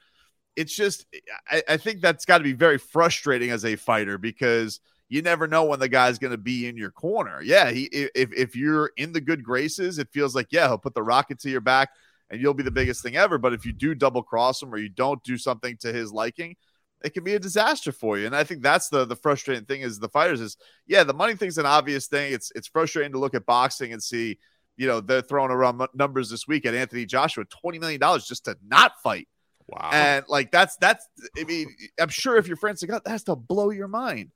It's 0.55 0.75
just, 0.75 1.07
I, 1.51 1.63
I 1.69 1.77
think 1.79 2.01
that's 2.01 2.25
got 2.25 2.39
to 2.39 2.45
be 2.45 2.53
very 2.53 2.79
frustrating 2.79 3.51
as 3.51 3.65
a 3.65 3.75
fighter 3.75 4.19
because 4.19 4.81
you 5.09 5.21
never 5.21 5.49
know 5.49 5.65
when 5.65 5.81
the 5.81 5.89
guy's 5.89 6.19
going 6.19 6.31
to 6.31 6.39
be 6.39 6.69
in 6.69 6.77
your 6.77 6.91
corner. 6.91 7.43
Yeah, 7.43 7.71
he, 7.71 7.85
if, 7.93 8.33
if 8.33 8.55
you're 8.55 8.93
in 8.97 9.13
the 9.13 9.21
good 9.21 9.43
graces, 9.43 9.99
it 9.99 10.09
feels 10.13 10.35
like, 10.35 10.49
yeah, 10.51 10.69
he'll 10.69 10.79
put 10.79 10.95
the 10.95 11.03
rocket 11.03 11.41
to 11.41 11.51
your 11.51 11.61
back 11.61 11.91
and 12.31 12.41
you'll 12.41 12.55
be 12.55 12.63
the 12.63 12.71
biggest 12.71 13.03
thing 13.03 13.17
ever. 13.17 13.37
But 13.37 13.53
if 13.53 13.67
you 13.67 13.73
do 13.73 13.95
double 13.95 14.23
cross 14.23 14.63
him 14.63 14.73
or 14.73 14.79
you 14.79 14.89
don't 14.89 15.23
do 15.25 15.37
something 15.37 15.77
to 15.79 15.93
his 15.93 16.13
liking, 16.13 16.57
it 17.05 17.15
can 17.15 17.25
be 17.25 17.35
a 17.35 17.39
disaster 17.39 17.93
for 17.93 18.19
you. 18.19 18.27
And 18.27 18.37
I 18.37 18.45
think 18.45 18.63
that's 18.63 18.89
the 18.89 19.05
the 19.05 19.17
frustrating 19.17 19.65
thing 19.65 19.83
is 19.83 19.99
the 19.99 20.09
fighters 20.09 20.41
is 20.41 20.57
yeah, 20.87 21.05
the 21.05 21.15
money 21.15 21.35
thing's 21.35 21.59
an 21.59 21.67
obvious 21.67 22.07
thing. 22.07 22.33
It's 22.33 22.53
it's 22.55 22.69
frustrating 22.69 23.13
to 23.13 23.19
look 23.19 23.35
at 23.35 23.47
boxing 23.47 23.93
and 23.93 24.03
see, 24.03 24.39
you 24.77 24.87
know, 24.87 25.01
they're 25.01 25.23
throwing 25.23 25.51
around 25.51 25.83
numbers 25.95 26.31
this 26.31 26.47
week 26.47 26.67
at 26.67 26.75
Anthony 26.75 27.07
Joshua, 27.07 27.45
twenty 27.45 27.79
million 27.79 28.01
dollars 28.01 28.27
just 28.27 28.45
to 28.47 28.57
not 28.67 28.93
fight. 29.03 29.29
Wow. 29.69 29.91
And 29.93 30.25
like 30.29 30.51
that's 30.51 30.77
that's 30.77 31.07
I 31.39 31.45
mean, 31.45 31.75
I'm 31.99 32.09
sure 32.09 32.37
if 32.37 32.47
you're 32.47 32.57
friends, 32.57 32.83
like, 32.83 33.03
that 33.03 33.11
has 33.11 33.25
to 33.25 33.37
blow 33.37 33.71
your 33.71 33.89
mind. 33.89 34.31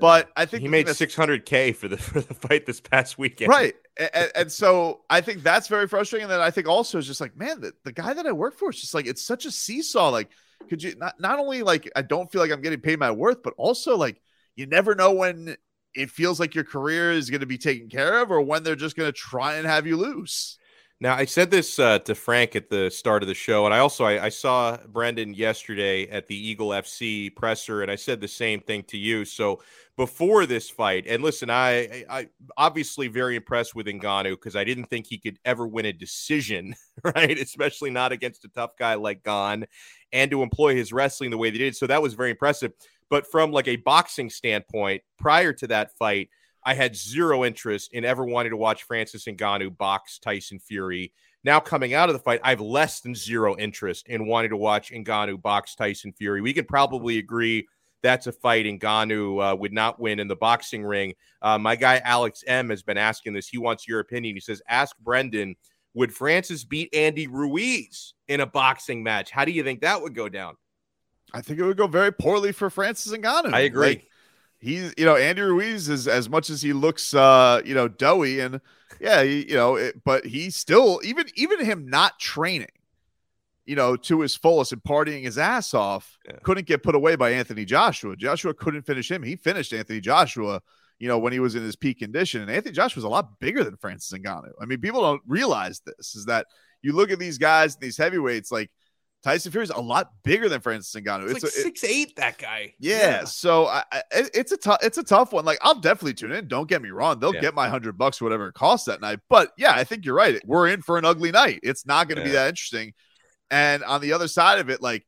But 0.00 0.30
I 0.36 0.46
think 0.46 0.62
he 0.62 0.68
made 0.68 0.86
600k 0.86 1.74
for 1.74 1.88
the 1.88 1.96
for 1.96 2.20
the 2.20 2.34
fight 2.34 2.66
this 2.66 2.80
past 2.80 3.18
weekend. 3.18 3.50
Right. 3.50 3.74
And, 3.96 4.30
and 4.34 4.52
so 4.52 5.00
I 5.10 5.20
think 5.20 5.42
that's 5.42 5.68
very 5.68 5.88
frustrating. 5.88 6.24
And 6.24 6.32
then 6.32 6.40
I 6.40 6.50
think 6.50 6.68
also 6.68 6.98
is 6.98 7.06
just 7.06 7.20
like, 7.20 7.36
man, 7.36 7.60
the, 7.60 7.72
the 7.84 7.92
guy 7.92 8.14
that 8.14 8.26
I 8.26 8.32
work 8.32 8.56
for 8.56 8.70
is 8.70 8.80
just 8.80 8.94
like, 8.94 9.06
it's 9.06 9.22
such 9.22 9.44
a 9.44 9.50
seesaw. 9.50 10.10
Like, 10.10 10.30
could 10.68 10.82
you 10.82 10.94
not, 10.96 11.18
not 11.20 11.38
only 11.38 11.62
like, 11.62 11.90
I 11.96 12.02
don't 12.02 12.30
feel 12.30 12.40
like 12.40 12.50
I'm 12.50 12.62
getting 12.62 12.80
paid 12.80 12.98
my 12.98 13.10
worth, 13.10 13.42
but 13.42 13.54
also 13.56 13.96
like, 13.96 14.20
you 14.56 14.66
never 14.66 14.94
know 14.94 15.12
when 15.12 15.56
it 15.94 16.10
feels 16.10 16.38
like 16.38 16.54
your 16.54 16.64
career 16.64 17.12
is 17.12 17.30
going 17.30 17.40
to 17.40 17.46
be 17.46 17.58
taken 17.58 17.88
care 17.88 18.20
of 18.20 18.30
or 18.30 18.40
when 18.40 18.62
they're 18.62 18.76
just 18.76 18.96
going 18.96 19.08
to 19.08 19.18
try 19.18 19.56
and 19.56 19.66
have 19.66 19.86
you 19.86 19.96
loose. 19.96 20.57
Now 21.00 21.14
I 21.14 21.26
said 21.26 21.52
this 21.52 21.78
uh, 21.78 22.00
to 22.00 22.14
Frank 22.16 22.56
at 22.56 22.70
the 22.70 22.90
start 22.90 23.22
of 23.22 23.28
the 23.28 23.34
show, 23.34 23.64
and 23.66 23.72
I 23.72 23.78
also 23.78 24.04
I, 24.04 24.24
I 24.24 24.28
saw 24.30 24.76
Brendan 24.88 25.32
yesterday 25.32 26.08
at 26.08 26.26
the 26.26 26.34
Eagle 26.34 26.70
FC 26.70 27.34
presser, 27.36 27.82
and 27.82 27.90
I 27.90 27.94
said 27.94 28.20
the 28.20 28.26
same 28.26 28.60
thing 28.60 28.82
to 28.84 28.98
you. 28.98 29.24
So 29.24 29.62
before 29.96 30.44
this 30.44 30.68
fight, 30.68 31.06
and 31.06 31.22
listen, 31.22 31.50
I 31.50 32.04
I, 32.10 32.28
obviously 32.56 33.06
very 33.06 33.36
impressed 33.36 33.76
with 33.76 33.86
Ngannou 33.86 34.32
because 34.32 34.56
I 34.56 34.64
didn't 34.64 34.86
think 34.86 35.06
he 35.06 35.18
could 35.18 35.38
ever 35.44 35.68
win 35.68 35.86
a 35.86 35.92
decision, 35.92 36.74
right? 37.04 37.38
Especially 37.38 37.90
not 37.90 38.10
against 38.10 38.44
a 38.44 38.48
tough 38.48 38.76
guy 38.76 38.94
like 38.94 39.22
Gane, 39.22 39.66
and 40.12 40.30
to 40.32 40.42
employ 40.42 40.74
his 40.74 40.92
wrestling 40.92 41.30
the 41.30 41.38
way 41.38 41.50
they 41.50 41.58
did. 41.58 41.76
So 41.76 41.86
that 41.86 42.02
was 42.02 42.14
very 42.14 42.30
impressive. 42.30 42.72
But 43.08 43.30
from 43.30 43.52
like 43.52 43.68
a 43.68 43.76
boxing 43.76 44.30
standpoint, 44.30 45.02
prior 45.16 45.52
to 45.52 45.68
that 45.68 45.96
fight. 45.96 46.28
I 46.68 46.74
had 46.74 46.94
zero 46.94 47.46
interest 47.46 47.94
in 47.94 48.04
ever 48.04 48.26
wanting 48.26 48.50
to 48.50 48.56
watch 48.58 48.82
Francis 48.82 49.24
Ngannou 49.24 49.78
box 49.78 50.18
Tyson 50.18 50.58
Fury. 50.58 51.14
Now 51.42 51.60
coming 51.60 51.94
out 51.94 52.10
of 52.10 52.12
the 52.12 52.18
fight, 52.18 52.40
I 52.44 52.50
have 52.50 52.60
less 52.60 53.00
than 53.00 53.14
zero 53.14 53.56
interest 53.56 54.06
in 54.06 54.26
wanting 54.26 54.50
to 54.50 54.56
watch 54.58 54.92
Ngannou 54.92 55.40
box 55.40 55.74
Tyson 55.74 56.12
Fury. 56.12 56.42
We 56.42 56.52
can 56.52 56.66
probably 56.66 57.16
agree 57.16 57.66
that's 58.02 58.26
a 58.26 58.32
fight 58.32 58.66
Ngannou 58.66 59.52
uh, 59.52 59.56
would 59.56 59.72
not 59.72 59.98
win 59.98 60.20
in 60.20 60.28
the 60.28 60.36
boxing 60.36 60.84
ring. 60.84 61.14
Uh, 61.40 61.56
my 61.56 61.74
guy 61.74 62.02
Alex 62.04 62.44
M 62.46 62.68
has 62.68 62.82
been 62.82 62.98
asking 62.98 63.32
this. 63.32 63.48
He 63.48 63.56
wants 63.56 63.88
your 63.88 64.00
opinion. 64.00 64.36
He 64.36 64.40
says, 64.40 64.60
"Ask 64.68 64.94
Brendan, 64.98 65.56
would 65.94 66.12
Francis 66.12 66.64
beat 66.64 66.94
Andy 66.94 67.28
Ruiz 67.28 68.12
in 68.28 68.40
a 68.40 68.46
boxing 68.46 69.02
match? 69.02 69.30
How 69.30 69.46
do 69.46 69.52
you 69.52 69.64
think 69.64 69.80
that 69.80 70.02
would 70.02 70.14
go 70.14 70.28
down?" 70.28 70.54
I 71.32 71.40
think 71.40 71.60
it 71.60 71.64
would 71.64 71.76
go 71.78 71.86
very 71.86 72.12
poorly 72.12 72.52
for 72.52 72.68
Francis 72.70 73.12
Ngannou. 73.12 73.54
I 73.54 73.60
agree. 73.60 73.88
Like, 73.88 74.07
he's 74.58 74.92
you 74.96 75.04
know 75.04 75.16
Andy 75.16 75.42
Ruiz 75.42 75.88
is 75.88 76.08
as 76.08 76.28
much 76.28 76.50
as 76.50 76.62
he 76.62 76.72
looks 76.72 77.14
uh 77.14 77.60
you 77.64 77.74
know 77.74 77.88
doughy 77.88 78.40
and 78.40 78.60
yeah 79.00 79.22
he, 79.22 79.48
you 79.48 79.54
know 79.54 79.76
it, 79.76 80.02
but 80.04 80.24
he 80.26 80.50
still 80.50 81.00
even 81.04 81.26
even 81.34 81.64
him 81.64 81.88
not 81.88 82.18
training 82.18 82.68
you 83.66 83.76
know 83.76 83.96
to 83.96 84.20
his 84.20 84.34
fullest 84.34 84.72
and 84.72 84.82
partying 84.82 85.22
his 85.24 85.38
ass 85.38 85.74
off 85.74 86.18
Yeah. 86.26 86.38
couldn't 86.42 86.66
get 86.66 86.82
put 86.82 86.94
away 86.94 87.16
by 87.16 87.30
Anthony 87.30 87.64
Joshua. 87.64 88.16
Joshua 88.16 88.54
couldn't 88.54 88.82
finish 88.82 89.10
him. 89.10 89.22
He 89.22 89.36
finished 89.36 89.72
Anthony 89.72 90.00
Joshua 90.00 90.60
you 90.98 91.06
know 91.06 91.18
when 91.18 91.32
he 91.32 91.38
was 91.40 91.54
in 91.54 91.62
his 91.62 91.76
peak 91.76 92.00
condition 92.00 92.40
and 92.42 92.50
Anthony 92.50 92.74
Joshua 92.74 92.98
was 92.98 93.04
a 93.04 93.08
lot 93.08 93.38
bigger 93.40 93.62
than 93.62 93.76
Francis 93.76 94.18
Ngannou. 94.18 94.52
I 94.60 94.64
mean 94.64 94.80
people 94.80 95.02
don't 95.02 95.22
realize 95.26 95.80
this 95.80 96.16
is 96.16 96.24
that 96.26 96.46
you 96.82 96.92
look 96.92 97.10
at 97.10 97.18
these 97.18 97.38
guys 97.38 97.76
these 97.76 97.96
heavyweights 97.96 98.50
like 98.50 98.70
Tyson 99.24 99.50
Fury 99.50 99.64
is 99.64 99.70
a 99.70 99.80
lot 99.80 100.12
bigger 100.22 100.48
than 100.48 100.60
Francis 100.60 100.94
Ngannou 101.00 101.24
It's, 101.24 101.34
like 101.34 101.42
a- 101.42 101.46
it- 101.46 101.52
six 101.52 101.84
eight. 101.84 102.14
That 102.16 102.38
guy. 102.38 102.74
yeah, 102.78 103.24
so 103.24 103.66
I, 103.66 103.82
I, 103.92 104.02
it's 104.12 104.52
a 104.52 104.56
tough, 104.56 104.78
it's 104.82 104.96
a 104.98 105.02
tough 105.02 105.32
one. 105.32 105.44
Like 105.44 105.58
I'll 105.62 105.74
definitely 105.80 106.14
tune 106.14 106.32
in. 106.32 106.46
Don't 106.48 106.68
get 106.68 106.80
me 106.82 106.90
wrong; 106.90 107.18
they'll 107.18 107.34
Yeah. 107.34 107.40
get 107.40 107.54
my 107.54 107.68
hundred 107.68 107.98
bucks, 107.98 108.20
whatever 108.20 108.48
it 108.48 108.54
costs 108.54 108.86
that 108.86 109.00
night. 109.00 109.18
But 109.28 109.50
yeah, 109.58 109.72
I 109.72 109.84
think 109.84 110.04
you're 110.04 110.14
right. 110.14 110.40
We're 110.46 110.68
in 110.68 110.82
for 110.82 110.98
an 110.98 111.04
ugly 111.04 111.32
night. 111.32 111.60
It's 111.62 111.84
not 111.84 112.08
going 112.08 112.18
to 112.18 112.24
be 112.24 112.30
that 112.30 112.48
interesting. 112.48 112.94
And 113.50 113.82
on 113.82 114.00
the 114.00 114.12
other 114.12 114.28
side 114.28 114.58
of 114.60 114.70
it, 114.70 114.80
like 114.82 115.04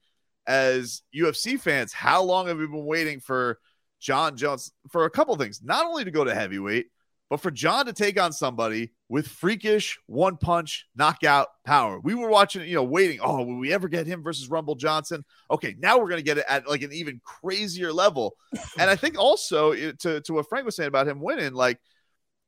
as 0.46 1.02
UFC 1.14 1.60
fans, 1.60 1.92
how 1.92 2.22
long 2.22 2.48
have 2.48 2.58
we 2.58 2.66
been 2.66 2.84
waiting 2.86 3.20
for 3.20 3.58
Jon 4.00 4.36
Jones 4.36 4.72
for 4.90 5.04
a 5.04 5.10
couple 5.10 5.36
things? 5.36 5.60
Not 5.62 5.86
only 5.86 6.04
to 6.04 6.10
go 6.10 6.24
to 6.24 6.34
heavyweight, 6.34 6.86
but 7.30 7.40
for 7.40 7.52
Jon 7.52 7.86
to 7.86 7.92
take 7.92 8.20
on 8.20 8.32
somebody 8.32 8.90
with 9.08 9.28
freakish 9.28 9.96
one 10.06 10.36
punch 10.36 10.88
knockout 10.96 11.46
power. 11.64 12.00
We 12.00 12.16
were 12.16 12.28
watching, 12.28 12.68
you 12.68 12.74
know, 12.74 12.82
waiting. 12.82 13.20
Oh, 13.22 13.44
will 13.44 13.56
we 13.56 13.72
ever 13.72 13.88
get 13.88 14.08
him 14.08 14.24
versus 14.24 14.50
Rumble 14.50 14.74
Johnson? 14.74 15.24
Okay, 15.48 15.76
now 15.78 15.96
we're 15.98 16.08
going 16.08 16.18
to 16.18 16.24
get 16.24 16.38
it 16.38 16.44
at 16.48 16.68
like 16.68 16.82
an 16.82 16.92
even 16.92 17.20
crazier 17.24 17.92
level. 17.92 18.34
and 18.78 18.90
I 18.90 18.96
think 18.96 19.16
also 19.16 19.72
to, 19.72 20.20
to 20.20 20.32
what 20.32 20.48
Frank 20.48 20.66
was 20.66 20.74
saying 20.74 20.88
about 20.88 21.06
him 21.06 21.20
winning, 21.20 21.54
like, 21.54 21.78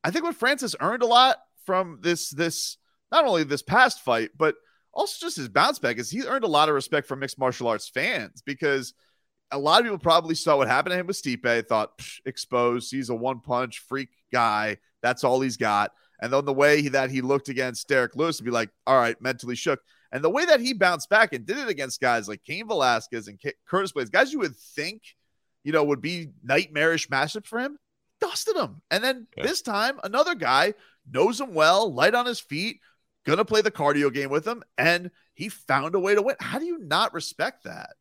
I 0.03 0.11
think 0.11 0.25
what 0.25 0.35
Francis 0.35 0.75
earned 0.81 1.01
a 1.01 1.07
lot 1.07 1.37
from 1.65 1.99
this, 2.01 2.29
this, 2.29 2.77
not 3.09 3.25
only 3.25 3.45
this 3.45 3.63
past 3.63 4.01
fight, 4.01 4.31
but 4.37 4.55
also 4.93 5.25
just 5.25 5.37
his 5.37 5.47
bounce 5.47 5.79
back 5.79 5.97
is 5.97 6.11
he 6.11 6.23
earned 6.23 6.43
a 6.43 6.47
lot 6.47 6.67
of 6.67 6.75
respect 6.75 7.07
from 7.07 7.19
mixed 7.19 7.39
martial 7.39 7.69
arts 7.69 7.87
fans 7.87 8.41
because 8.45 8.93
a 9.53 9.57
lot 9.57 9.79
of 9.79 9.85
people 9.85 9.97
probably 9.99 10.35
saw 10.35 10.57
what 10.57 10.67
happened 10.67 10.91
to 10.93 10.99
him 10.99 11.07
with 11.07 11.21
Stipe, 11.21 11.67
thought 11.67 11.97
"Psh, 11.97 12.19
exposed, 12.25 12.91
he's 12.91 13.09
a 13.09 13.15
one 13.15 13.39
punch 13.39 13.79
freak 13.79 14.09
guy. 14.31 14.77
That's 15.01 15.23
all 15.23 15.41
he's 15.41 15.57
got. 15.57 15.91
And 16.21 16.31
then 16.31 16.45
the 16.45 16.53
way 16.53 16.81
he, 16.81 16.89
that 16.89 17.11
he 17.11 17.21
looked 17.21 17.49
against 17.49 17.87
Derrick 17.87 18.15
Lewis 18.15 18.37
to 18.37 18.43
be 18.43 18.51
like, 18.51 18.69
all 18.87 18.95
right, 18.97 19.19
mentally 19.21 19.55
shook. 19.55 19.81
And 20.11 20.23
the 20.23 20.29
way 20.29 20.45
that 20.45 20.59
he 20.61 20.73
bounced 20.73 21.09
back 21.09 21.33
and 21.33 21.45
did 21.45 21.57
it 21.57 21.67
against 21.67 21.99
guys 21.99 22.27
like 22.27 22.43
Cain 22.43 22.67
Velasquez 22.67 23.27
and 23.27 23.39
K- 23.39 23.53
Curtis 23.67 23.91
Blaydes, 23.91 24.11
guys 24.11 24.31
you 24.31 24.39
would 24.39 24.55
think, 24.55 25.01
you 25.63 25.71
know, 25.71 25.83
would 25.83 26.01
be 26.01 26.29
nightmarish 26.43 27.09
matchups 27.09 27.47
for 27.47 27.59
him, 27.59 27.77
dusted 28.21 28.55
him. 28.55 28.81
And 28.91 29.03
then 29.03 29.27
Yeah. 29.35 29.43
this 29.43 29.61
time, 29.61 29.99
another 30.03 30.35
guy 30.35 30.75
knows 31.11 31.41
him 31.41 31.53
well, 31.53 31.91
light 31.91 32.15
on 32.15 32.25
his 32.25 32.39
feet, 32.39 32.79
gonna 33.25 33.43
play 33.43 33.61
the 33.61 33.71
cardio 33.71 34.13
game 34.13 34.29
with 34.29 34.47
him, 34.47 34.63
and 34.77 35.11
he 35.33 35.49
found 35.49 35.95
a 35.95 35.99
way 35.99 36.15
to 36.15 36.21
win. 36.21 36.35
How 36.39 36.59
do 36.59 36.65
you 36.65 36.77
not 36.77 37.13
respect 37.13 37.63
that? 37.65 37.95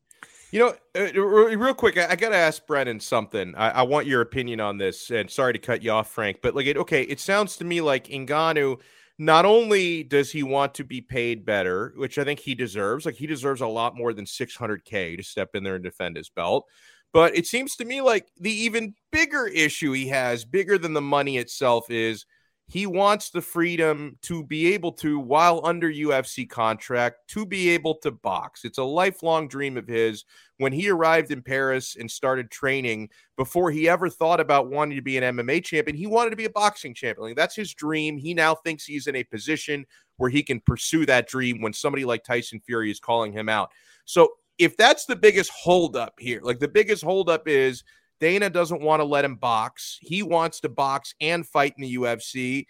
You 0.52 0.58
know, 0.58 0.74
uh, 0.94 1.12
real 1.14 1.72
quick, 1.72 1.96
I, 1.96 2.14
got 2.14 2.28
to 2.28 2.36
ask 2.36 2.66
Brendan 2.66 3.00
something. 3.00 3.54
I, 3.56 3.70
I, 3.70 3.82
want 3.82 4.06
your 4.06 4.20
opinion 4.20 4.60
on 4.60 4.76
this. 4.76 5.10
And 5.10 5.30
sorry 5.30 5.54
to 5.54 5.58
cut 5.58 5.82
you 5.82 5.90
off, 5.90 6.10
Frank, 6.10 6.40
but 6.42 6.54
like, 6.54 6.66
it, 6.66 6.76
okay, 6.76 7.04
it 7.04 7.20
sounds 7.20 7.56
to 7.56 7.64
me 7.64 7.80
like 7.80 8.08
Ngannou. 8.08 8.78
Not 9.18 9.46
only 9.46 10.02
does 10.02 10.30
he 10.30 10.42
want 10.42 10.74
to 10.74 10.84
be 10.84 11.00
paid 11.00 11.46
better, 11.46 11.94
which 11.96 12.18
I 12.18 12.24
think 12.24 12.38
he 12.38 12.54
deserves, 12.54 13.06
like 13.06 13.14
he 13.14 13.26
deserves 13.26 13.62
a 13.62 13.66
lot 13.66 13.96
more 13.96 14.12
than 14.12 14.26
600k 14.26 15.16
to 15.16 15.22
step 15.22 15.50
in 15.54 15.64
there 15.64 15.76
and 15.76 15.84
defend 15.84 16.16
his 16.18 16.28
belt. 16.28 16.68
But 17.14 17.34
it 17.34 17.46
seems 17.46 17.74
to 17.76 17.86
me 17.86 18.02
like 18.02 18.28
the 18.38 18.52
even 18.52 18.94
bigger 19.10 19.46
issue 19.46 19.92
he 19.92 20.08
has, 20.08 20.44
bigger 20.44 20.76
than 20.76 20.92
the 20.92 21.00
money 21.00 21.38
itself, 21.38 21.90
is 21.90 22.26
he 22.68 22.86
wants 22.86 23.30
the 23.30 23.42
freedom 23.42 24.16
to 24.22 24.44
be 24.44 24.72
able 24.72 24.92
to, 24.92 25.18
while 25.18 25.60
under 25.64 25.92
UFC 25.92 26.48
contract, 26.48 27.28
to 27.28 27.44
be 27.44 27.68
able 27.70 27.96
to 27.96 28.10
box. 28.10 28.64
It's 28.64 28.78
a 28.78 28.84
lifelong 28.84 29.48
dream 29.48 29.76
of 29.76 29.86
his. 29.86 30.24
When 30.56 30.72
he 30.72 30.88
arrived 30.88 31.32
in 31.32 31.42
Paris 31.42 31.96
and 31.98 32.10
started 32.10 32.50
training, 32.50 33.10
before 33.36 33.70
he 33.70 33.88
ever 33.88 34.08
thought 34.08 34.40
about 34.40 34.70
wanting 34.70 34.96
to 34.96 35.02
be 35.02 35.18
an 35.18 35.36
MMA 35.36 35.64
champion, 35.64 35.96
he 35.96 36.06
wanted 36.06 36.30
to 36.30 36.36
be 36.36 36.44
a 36.44 36.50
boxing 36.50 36.94
champion. 36.94 37.28
Like, 37.28 37.36
that's 37.36 37.56
his 37.56 37.74
dream. 37.74 38.16
He 38.16 38.32
now 38.32 38.54
thinks 38.54 38.84
he's 38.84 39.06
in 39.06 39.16
a 39.16 39.24
position 39.24 39.84
where 40.16 40.30
he 40.30 40.42
can 40.42 40.60
pursue 40.60 41.04
that 41.06 41.28
dream 41.28 41.60
when 41.60 41.72
somebody 41.72 42.04
like 42.04 42.24
Tyson 42.24 42.60
Fury 42.60 42.90
is 42.90 43.00
calling 43.00 43.32
him 43.32 43.48
out. 43.48 43.70
So, 44.04 44.32
if 44.58 44.76
that's 44.76 45.06
the 45.06 45.16
biggest 45.16 45.50
holdup 45.50 46.20
here, 46.20 46.40
like 46.42 46.60
the 46.60 46.68
biggest 46.68 47.02
holdup 47.02 47.48
is 47.48 47.82
Dana 48.22 48.48
doesn't 48.48 48.80
want 48.80 49.00
to 49.00 49.04
let 49.04 49.24
him 49.24 49.34
box. 49.34 49.98
He 50.00 50.22
wants 50.22 50.60
to 50.60 50.68
box 50.68 51.12
and 51.20 51.44
fight 51.44 51.74
in 51.76 51.82
the 51.82 51.96
UFC. 51.96 52.66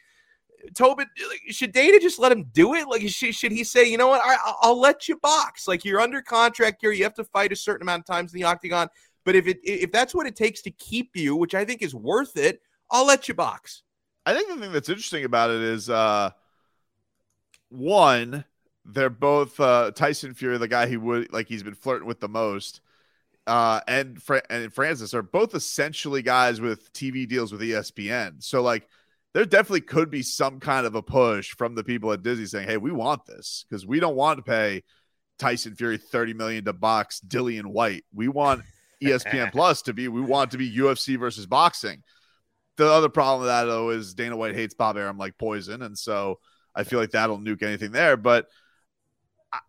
Tobin, 0.74 1.07
should 1.50 1.72
Dana 1.72 2.00
just 2.00 2.18
let 2.18 2.32
him 2.32 2.46
do 2.55 2.72
it? 2.72 2.88
Like, 2.88 3.07
should, 3.11 3.34
should 3.34 3.53
he 3.53 3.62
say, 3.62 3.84
you 3.84 3.98
know 3.98 4.09
what, 4.09 4.22
I, 4.24 4.66
will 4.66 4.80
let 4.80 5.11
you 5.11 5.18
box. 5.18 5.68
Like, 5.68 5.84
you're 5.84 6.00
under 6.00 6.22
contract 6.22 6.78
here. 6.80 6.90
You 6.90 7.05
have 7.05 7.12
to 7.16 7.24
fight 7.24 7.53
a 7.53 7.57
certain 7.57 7.82
amount 7.82 8.00
of 8.00 8.07
times 8.07 8.32
in 8.32 8.40
the 8.40 8.46
octagon. 8.46 8.88
But 9.26 9.34
if 9.34 9.46
it 9.46 9.59
if 9.62 9.92
that's 9.92 10.14
what 10.14 10.26
it 10.26 10.36
takes 10.36 10.62
to 10.62 10.70
keep 10.70 11.14
you, 11.16 11.36
which 11.36 11.55
I 11.55 11.66
think 11.66 11.82
is 11.82 11.94
worth 11.94 12.38
it, 12.38 12.62
I'll 12.90 13.07
let 13.07 13.28
you 13.28 13.34
box. 13.34 13.82
I 14.24 14.32
think 14.32 14.48
the 14.48 14.57
thing 14.57 14.72
that's 14.72 14.88
interesting 14.88 15.24
about 15.24 15.50
it 15.50 15.61
is, 15.61 15.90
uh, 15.90 16.30
one, 17.68 18.46
they're 18.86 19.11
both 19.11 19.61
uh, 19.61 19.90
Tyson 19.90 20.32
Fury, 20.32 20.57
the 20.57 20.66
guy 20.66 20.86
he 20.86 20.96
would 20.96 21.30
like 21.30 21.46
he's 21.46 21.62
been 21.62 21.74
flirting 21.74 22.09
with 22.09 22.20
the 22.20 22.28
most 22.28 22.80
uh, 23.47 23.80
and 23.88 24.22
Fra- 24.22 24.43
and 24.49 24.72
Francis 24.72 25.14
are 25.14 25.22
both 25.22 25.55
essentially 25.55 26.22
guys 26.22 26.61
with 26.61 26.93
TV 26.93 27.28
deals 27.28 27.53
with 27.53 27.61
ESPN. 27.61 28.43
So 28.43 28.62
like 28.62 28.88
there 29.34 29.45
definitely 29.45 29.80
could 29.82 30.11
be 30.11 30.22
some 30.22 30.61
kind 30.61 30.86
of 30.86 30.95
a 30.95 31.03
push 31.03 31.55
from 31.57 31.74
the 31.74 31.84
people 31.84 32.12
at 32.12 32.22
Disney 32.22 32.47
saying, 32.47 32.68
"Hey, 32.68 32.76
we 32.76 32.93
want 32.93 33.26
this 33.26 33.64
because 33.68 33.86
we 33.86 34.01
don't 34.01 34.16
want 34.16 34.38
to 34.38 34.43
pay 34.43 34.82
Tyson 35.38 35.74
Fury 35.74 35.99
30 35.99 36.34
million 36.34 36.64
to 36.66 36.72
box 36.72 37.20
Dillian 37.26 37.66
Whyte. 37.66 38.05
We 38.14 38.28
want 38.28 38.62
ESPN 39.03 39.51
Plus 39.51 39.82
to 39.82 39.93
be 39.93 40.09
we 40.09 40.20
want 40.20 40.53
to 40.53 40.59
be 40.59 40.76
UFC 40.76 41.18
versus 41.18 41.47
boxing." 41.47 42.03
The 42.78 42.90
other 42.90 43.11
problem 43.11 43.40
with 43.40 43.49
that 43.49 43.64
though 43.64 43.90
is 43.90 44.14
Dana 44.14 44.36
White 44.36 44.55
hates 44.55 44.74
Bob 44.74 44.97
Arum 44.97 45.18
like 45.18 45.36
poison, 45.36 45.82
and 45.82 45.99
so 45.99 46.38
I 46.74 46.84
feel 46.84 46.99
like 46.99 47.11
that'll 47.11 47.38
nuke 47.38 47.62
anything 47.62 47.93
there. 47.93 48.16
But 48.16 48.47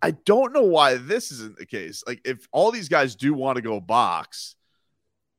I 0.01 0.11
don't 0.11 0.53
know 0.53 0.63
why 0.63 0.95
this 0.95 1.31
isn't 1.31 1.57
the 1.57 1.65
case. 1.65 2.03
Like, 2.07 2.21
if 2.23 2.47
all 2.51 2.71
these 2.71 2.89
guys 2.89 3.15
do 3.15 3.33
want 3.33 3.57
to 3.57 3.61
go 3.61 3.79
box, 3.81 4.55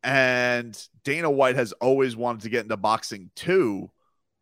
and 0.03 0.78
Dana 1.03 1.30
White 1.30 1.57
has 1.57 1.72
always 1.72 2.14
wanted 2.14 2.42
to 2.42 2.51
get 2.51 2.64
into 2.64 2.76
boxing 2.76 3.30
too, 3.34 3.90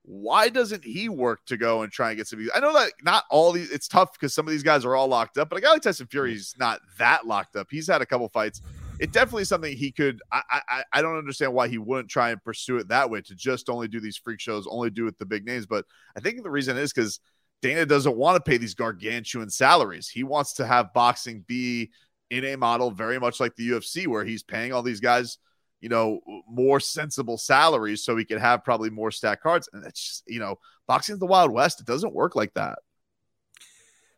why 0.05 0.49
doesn't 0.49 0.85
he 0.85 1.09
work 1.09 1.45
to 1.47 1.57
go 1.57 1.83
and 1.83 1.93
try 1.93 2.11
and 2.11 2.17
get 2.17 2.27
some? 2.27 2.45
I 2.53 2.59
know 2.59 2.73
that 2.73 2.93
not 3.03 3.25
all 3.31 3.53
these. 3.53 3.71
It's 3.71 3.87
tough 3.87 4.13
because 4.13 4.35
some 4.35 4.47
of 4.47 4.51
these 4.51 4.65
guys 4.65 4.85
are 4.85 4.97
all 4.97 5.07
locked 5.07 5.39
up, 5.39 5.49
but 5.49 5.59
a 5.59 5.61
guy 5.61 5.71
like 5.71 5.83
Tyson 5.83 6.09
Fury 6.09 6.35
is 6.35 6.55
not 6.59 6.81
that 6.99 7.27
locked 7.27 7.55
up. 7.55 7.69
He's 7.71 7.87
had 7.87 8.03
a 8.03 8.07
couple 8.07 8.29
fights. 8.29 8.61
It 8.99 9.13
definitely 9.13 9.43
is 9.43 9.49
something 9.49 9.77
he 9.77 9.93
could. 9.93 10.21
I, 10.33 10.43
I 10.51 10.83
I 10.93 11.03
don't 11.03 11.17
understand 11.17 11.55
why 11.55 11.69
he 11.69 11.79
wouldn't 11.79 12.11
try 12.11 12.31
and 12.31 12.43
pursue 12.43 12.79
it 12.79 12.89
that 12.89 13.09
way 13.09 13.21
to 13.23 13.35
just 13.37 13.71
only 13.71 13.87
do 13.87 14.01
these 14.01 14.17
freak 14.17 14.41
shows, 14.41 14.67
only 14.69 14.91
do 14.91 15.07
it 15.07 15.19
the 15.19 15.27
big 15.27 15.47
names. 15.47 15.67
But 15.67 15.85
I 16.17 16.21
think 16.21 16.43
the 16.43 16.51
reason 16.51 16.77
is 16.77 16.93
because 16.93 17.21
Dana 17.63 17.87
doesn't 17.87 18.17
want 18.17 18.37
to 18.37 18.51
pay 18.51 18.59
these 18.59 18.75
gargantuan 18.75 19.49
salaries. 19.49 20.09
He 20.09 20.25
wants 20.25 20.55
to 20.55 20.67
have 20.67 20.93
boxing 20.93 21.45
be 21.47 21.91
in 22.31 22.45
a 22.45 22.57
model 22.57 22.91
very 22.91 23.19
much 23.21 23.41
like 23.41 23.55
the 23.57 23.71
UFC, 23.71 24.07
where 24.07 24.25
he's 24.25 24.43
paying 24.43 24.73
all 24.73 24.83
these 24.83 25.01
guys, 25.01 25.39
you 25.81 25.89
know, 25.89 26.21
more 26.49 26.81
sensible 26.81 27.39
salaries 27.39 28.05
so 28.05 28.17
he 28.17 28.25
can 28.25 28.39
have 28.39 28.65
probably 28.65 28.91
more 28.91 29.11
stacked 29.11 29.43
cards. 29.43 29.69
And 29.73 29.85
it's 29.87 30.03
just, 30.03 30.25
you 30.27 30.41
know, 30.41 30.59
boxing's 30.87 31.21
the 31.21 31.27
Wild 31.27 31.53
West. 31.53 31.81
It 31.81 31.87
doesn't 31.87 32.15
work 32.15 32.35
like 32.35 32.53
that. 32.55 32.79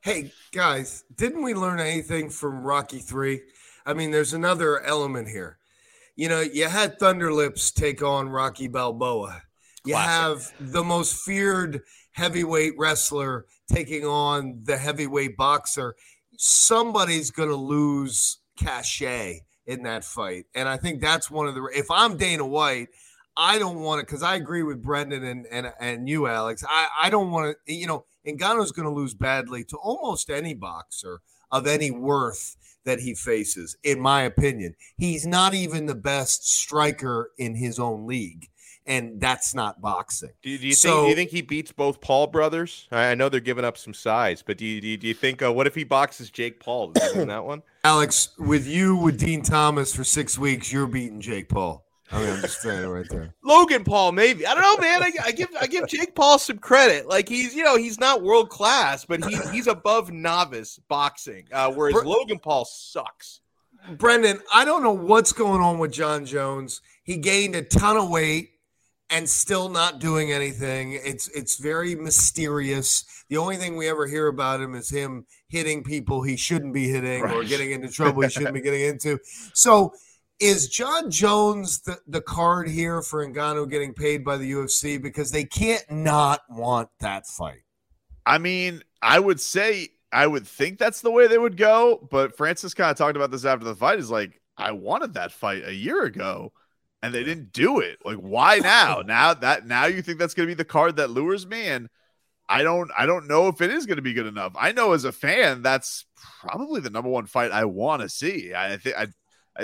Hey, 0.01 0.33
guys, 0.53 1.05
didn't 1.15 1.43
we 1.43 1.55
learn 1.55 1.81
anything 1.81 2.31
from 2.31 2.63
Rocky 2.63 2.99
3? 2.99 3.41
I 3.87 3.95
mean, 3.95 4.11
there's 4.11 4.35
another 4.35 4.83
element 4.83 5.29
here. 5.29 5.59
You 6.17 6.29
know, 6.29 6.41
you 6.41 6.69
had 6.69 6.99
Thunderlips 6.99 7.75
take 7.75 8.03
on 8.03 8.29
Rocky 8.29 8.69
Balboa. 8.69 9.43
You 9.85 9.95
Classic. 9.95 10.55
have 10.55 10.73
the 10.73 10.83
most 10.83 11.17
feared 11.17 11.83
heavyweight 12.13 12.75
wrestler 12.79 13.47
taking 13.71 14.05
on 14.05 14.61
the 14.65 14.79
heavyweight 14.79 15.37
boxer, 15.37 15.95
somebody's 16.37 17.31
going 17.31 17.49
to 17.51 17.57
lose 17.57 18.39
cachet 18.57 19.41
in 19.67 19.83
that 19.83 20.05
fight. 20.05 20.47
And 20.55 20.69
I 20.69 20.77
think 20.77 21.01
that's 21.01 21.31
one 21.31 21.47
of 21.47 21.55
the 21.55 21.69
if 21.75 21.91
I'm 21.91 22.17
Dana 22.17 22.47
White, 22.47 22.89
I 23.37 23.59
don't 23.59 23.81
want 23.81 24.01
to 24.01 24.07
because 24.07 24.23
I 24.23 24.37
agree 24.37 24.63
with 24.63 24.83
Brendan 24.83 25.25
and 25.25 25.47
and 25.51 25.73
and 25.81 26.09
you, 26.09 26.27
Alex. 26.27 26.65
I 26.69 26.89
I 27.03 27.11
don't 27.11 27.31
want 27.31 27.57
to. 27.67 27.75
You 27.75 27.87
know, 27.87 28.05
Ngannou's 28.27 28.73
going 28.73 28.89
to 28.89 28.95
lose 28.95 29.15
badly 29.15 29.65
to 29.65 29.77
almost 29.77 30.31
any 30.31 30.55
boxer 30.55 31.21
of 31.51 31.67
any 31.67 31.91
worth 31.91 32.57
that 32.85 33.01
he 33.01 33.15
faces, 33.15 33.77
in 33.83 34.01
my 34.01 34.23
opinion. 34.23 34.75
He's 34.97 35.27
not 35.27 35.55
even 35.55 35.87
the 35.87 35.95
best 35.95 36.47
striker 36.49 37.31
in 37.39 37.55
his 37.57 37.79
own 37.79 38.07
league 38.07 38.49
and 38.87 39.21
that's 39.21 39.55
not 39.55 39.81
boxing. 39.81 40.31
Do, 40.43 40.59
do 40.59 40.67
you 40.67 40.75
so, 40.75 40.89
think? 40.89 41.05
Do 41.05 41.09
you 41.11 41.17
think 41.17 41.31
he 41.31 41.43
beats 41.43 41.73
both 41.73 42.01
Paul 42.01 42.27
brothers? 42.27 42.87
I, 42.91 43.15
know 43.15 43.29
they're 43.29 43.41
giving 43.41 43.65
up 43.65 43.79
some 43.79 43.95
size, 43.95 44.43
but 44.43 44.59
do 44.59 44.67
you, 44.67 44.81
do 44.81 44.89
you, 44.89 44.97
do 44.97 45.07
you 45.09 45.15
think? 45.15 45.43
Uh, 45.43 45.53
what 45.53 45.67
if 45.67 45.75
he 45.75 45.85
boxes 45.85 46.31
Jake 46.31 46.61
Paul? 46.61 46.93
in 47.15 47.29
that 47.29 47.45
one, 47.45 47.63
Alex, 47.85 48.31
with 48.39 48.67
you 48.67 48.97
with 48.97 49.19
Dean 49.19 49.43
Thomas 49.43 49.95
for 49.95 50.05
six 50.05 50.39
weeks, 50.39 50.73
you're 50.73 50.87
beating 50.87 51.21
Jake 51.21 51.49
Paul. 51.49 51.85
I 52.13 52.21
mean, 52.21 52.31
I'm 52.31 52.41
just 52.43 52.61
saying 52.61 52.87
right 52.87 53.09
there. 53.09 53.35
Logan 53.43 53.83
Paul, 53.83 54.13
maybe. 54.13 54.47
I 54.47 54.55
don't 54.55 54.63
know, 54.63 54.87
man. 54.87 55.03
I, 55.03 55.13
I, 55.25 55.33
give 55.33 55.49
I 55.61 55.67
give 55.67 55.89
Jake 55.89 56.15
Paul 56.15 56.39
some 56.39 56.59
credit. 56.59 57.09
Like 57.09 57.29
he's, 57.29 57.55
you 57.55 57.65
know, 57.65 57.77
he's 57.77 57.99
not 57.99 58.23
world 58.23 58.51
class, 58.51 59.05
but 59.05 59.25
he, 59.25 59.37
he's 59.51 59.67
above 59.67 60.13
novice 60.13 60.79
boxing. 60.89 61.47
Uh, 61.51 61.73
whereas 61.73 61.95
Bre- 61.95 62.05
Logan 62.05 62.39
Paul 62.39 62.67
sucks. 62.67 63.41
Brendan, 63.99 64.41
I 64.53 64.65
don't 64.65 64.83
know 64.83 64.93
what's 64.93 65.33
going 65.33 65.61
on 65.61 65.79
with 65.79 65.93
Jon 65.93 66.25
Jones. 66.25 66.81
He 67.03 67.17
gained 67.17 67.55
a 67.55 67.63
ton 67.63 67.97
of 67.97 68.09
weight 68.09 68.54
and 69.11 69.29
still 69.29 69.69
not 69.69 69.99
doing 70.01 70.33
anything. 70.33 70.93
It's 70.93 71.29
it's 71.29 71.59
very 71.59 71.95
mysterious. 71.95 73.05
The 73.29 73.37
only 73.37 73.57
thing 73.57 73.77
we 73.77 73.89
ever 73.89 74.07
hear 74.07 74.29
about 74.29 74.61
him 74.61 74.75
is 74.75 74.91
him 74.91 75.27
hitting 75.49 75.83
people 75.85 76.23
he 76.23 76.37
shouldn't 76.37 76.75
be 76.75 76.89
hitting 76.89 77.23
right. 77.23 77.35
or 77.35 77.45
getting 77.45 77.71
into 77.71 77.89
trouble 77.89 78.23
he 78.23 78.29
shouldn't 78.29 78.55
be 78.55 78.61
getting 78.61 78.83
into. 78.83 79.19
So 79.53 79.93
is 80.41 80.69
Jon 80.69 81.11
Jones 81.11 81.81
the, 81.83 81.99
the 82.07 82.21
card 82.21 82.69
here 82.69 83.03
for 83.03 83.25
Ngannou 83.27 83.71
getting 83.71 83.95
paid 83.95 84.25
by 84.25 84.37
the 84.37 84.51
UFC 84.51 85.01
because 85.01 85.31
they 85.31 85.45
can't 85.45 85.89
not 85.91 86.41
want 86.51 86.89
that 87.01 87.27
fight? 87.27 87.63
I 88.27 88.39
mean, 88.39 88.83
I 89.01 89.21
would 89.21 89.41
say 89.41 89.91
I 90.13 90.27
would 90.27 90.47
think 90.47 90.79
that's 90.79 91.03
the 91.03 91.11
way 91.11 91.27
they 91.27 91.39
would 91.39 91.57
go, 91.57 92.07
but 92.11 92.37
Francis 92.37 92.75
kind 92.75 92.91
of 92.91 92.97
talked 92.97 93.17
about 93.17 93.31
this 93.31 93.45
after 93.45 93.65
the 93.65 93.75
fight. 93.75 93.99
Is 93.99 94.11
like, 94.11 94.41
I 94.57 94.73
wanted 94.73 95.15
that 95.15 95.33
fight 95.33 95.63
a 95.65 95.75
year 95.75 96.05
ago 96.05 96.53
and 97.05 97.13
they 97.13 97.23
didn't 97.23 97.53
do 97.53 97.81
it. 97.81 97.99
Like, 98.03 98.17
why 98.17 98.61
now? 98.61 99.03
now 99.07 99.35
that 99.35 99.67
now 99.67 99.85
you 99.85 100.01
think 100.01 100.19
that's 100.19 100.33
going 100.33 100.49
to 100.49 100.51
be 100.51 100.57
the 100.57 100.65
card 100.65 100.97
that 100.97 101.11
lures 101.11 101.47
me, 101.47 101.67
and 101.67 101.91
I 102.49 102.63
don't, 102.63 102.91
I 102.97 103.05
don't 103.05 103.29
know 103.29 103.49
if 103.49 103.61
it 103.61 103.71
is 103.71 103.85
going 103.85 103.97
to 103.97 104.03
be 104.03 104.15
good 104.15 104.27
enough. 104.27 104.55
I 104.59 104.73
know 104.73 104.93
as 104.93 105.05
a 105.05 105.13
fan, 105.13 105.61
that's 105.61 106.07
probably 106.41 106.81
the 106.81 106.89
number 106.89 107.11
one 107.11 107.27
fight 107.27 107.53
I 107.53 107.67
want 107.67 108.01
to 108.01 108.09
see. 108.09 108.55
I 108.55 108.79
think 108.79 108.97
I, 108.97 109.09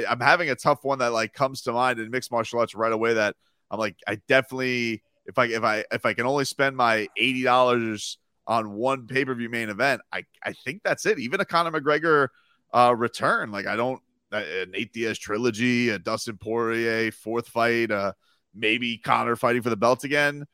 I'm 0.06 0.20
having 0.20 0.50
a 0.50 0.54
tough 0.54 0.84
one 0.84 0.98
that 0.98 1.14
like 1.14 1.32
comes 1.32 1.62
to 1.62 1.72
mind 1.72 1.98
in 1.98 2.10
mixed 2.10 2.30
martial 2.30 2.60
arts 2.60 2.74
right 2.74 2.92
away. 2.92 3.14
That 3.14 3.36
I'm 3.70 3.78
like, 3.78 3.96
I 4.06 4.16
definitely, 4.28 5.02
if 5.24 5.38
I, 5.38 5.46
if 5.46 5.64
I, 5.64 5.84
if 5.90 6.04
I 6.04 6.12
can 6.12 6.26
only 6.26 6.44
spend 6.44 6.76
my 6.76 7.08
eighty 7.16 7.42
dollars 7.42 8.18
on 8.46 8.72
one 8.72 9.06
pay 9.06 9.24
per 9.24 9.34
view 9.34 9.48
main 9.48 9.70
event, 9.70 10.02
I, 10.12 10.26
I 10.44 10.52
think 10.52 10.82
that's 10.82 11.06
it. 11.06 11.18
Even 11.18 11.40
a 11.40 11.46
Conor 11.46 11.70
McGregor 11.70 12.28
uh, 12.74 12.94
return, 12.94 13.50
like 13.50 13.66
I 13.66 13.76
don't 13.76 14.02
a 14.32 14.66
Nate 14.66 14.92
Diaz 14.92 15.18
trilogy, 15.18 15.90
a 15.90 15.98
Dustin 15.98 16.38
Poirier 16.38 17.10
fourth 17.12 17.48
fight, 17.48 17.90
uh, 17.90 18.12
maybe 18.54 18.98
Conor 18.98 19.36
fighting 19.36 19.62
for 19.62 19.70
the 19.70 19.76
belt 19.76 20.04
again 20.04 20.46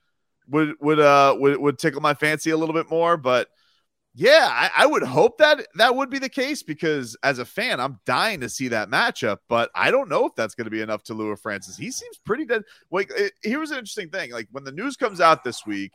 would 0.49 0.75
would 0.81 1.01
uh 1.01 1.37
would, 1.39 1.59
would 1.59 1.79
tickle 1.79 2.01
my 2.01 2.15
fancy 2.15 2.51
a 2.51 2.57
little 2.57 2.75
bit 2.75 2.91
more. 2.91 3.17
But 3.17 3.49
yeah, 4.15 4.49
I, 4.51 4.71
I, 4.85 4.87
would 4.87 5.03
hope 5.03 5.37
that 5.39 5.67
that 5.75 5.95
would 5.95 6.09
be 6.09 6.19
the 6.19 6.31
case 6.31 6.63
because 6.63 7.19
as 7.23 7.39
a 7.39 7.45
fan, 7.45 7.81
I'm 7.81 8.01
dying 8.07 8.41
to 8.41 8.49
see 8.49 8.69
that 8.69 8.89
matchup. 8.89 9.39
But 9.47 9.71
I 9.75 9.91
don't 9.91 10.09
know 10.09 10.25
if 10.25 10.35
that's 10.35 10.55
going 10.55 10.65
to 10.65 10.71
be 10.71 10.81
enough 10.81 11.03
to 11.05 11.15
lure 11.15 11.37
Francis. 11.37 11.77
He 11.77 11.91
seems 11.91 12.17
pretty 12.25 12.47
dead. 12.47 12.63
Like 12.91 13.11
it, 13.15 13.35
here's 13.43 13.71
an 13.71 13.79
interesting 13.79 14.09
thing: 14.09 14.33
like 14.33 14.49
when 14.53 14.65
the 14.65 14.73
news 14.73 14.97
comes 14.97 15.21
out 15.21 15.45
this 15.45 15.67
week 15.67 15.93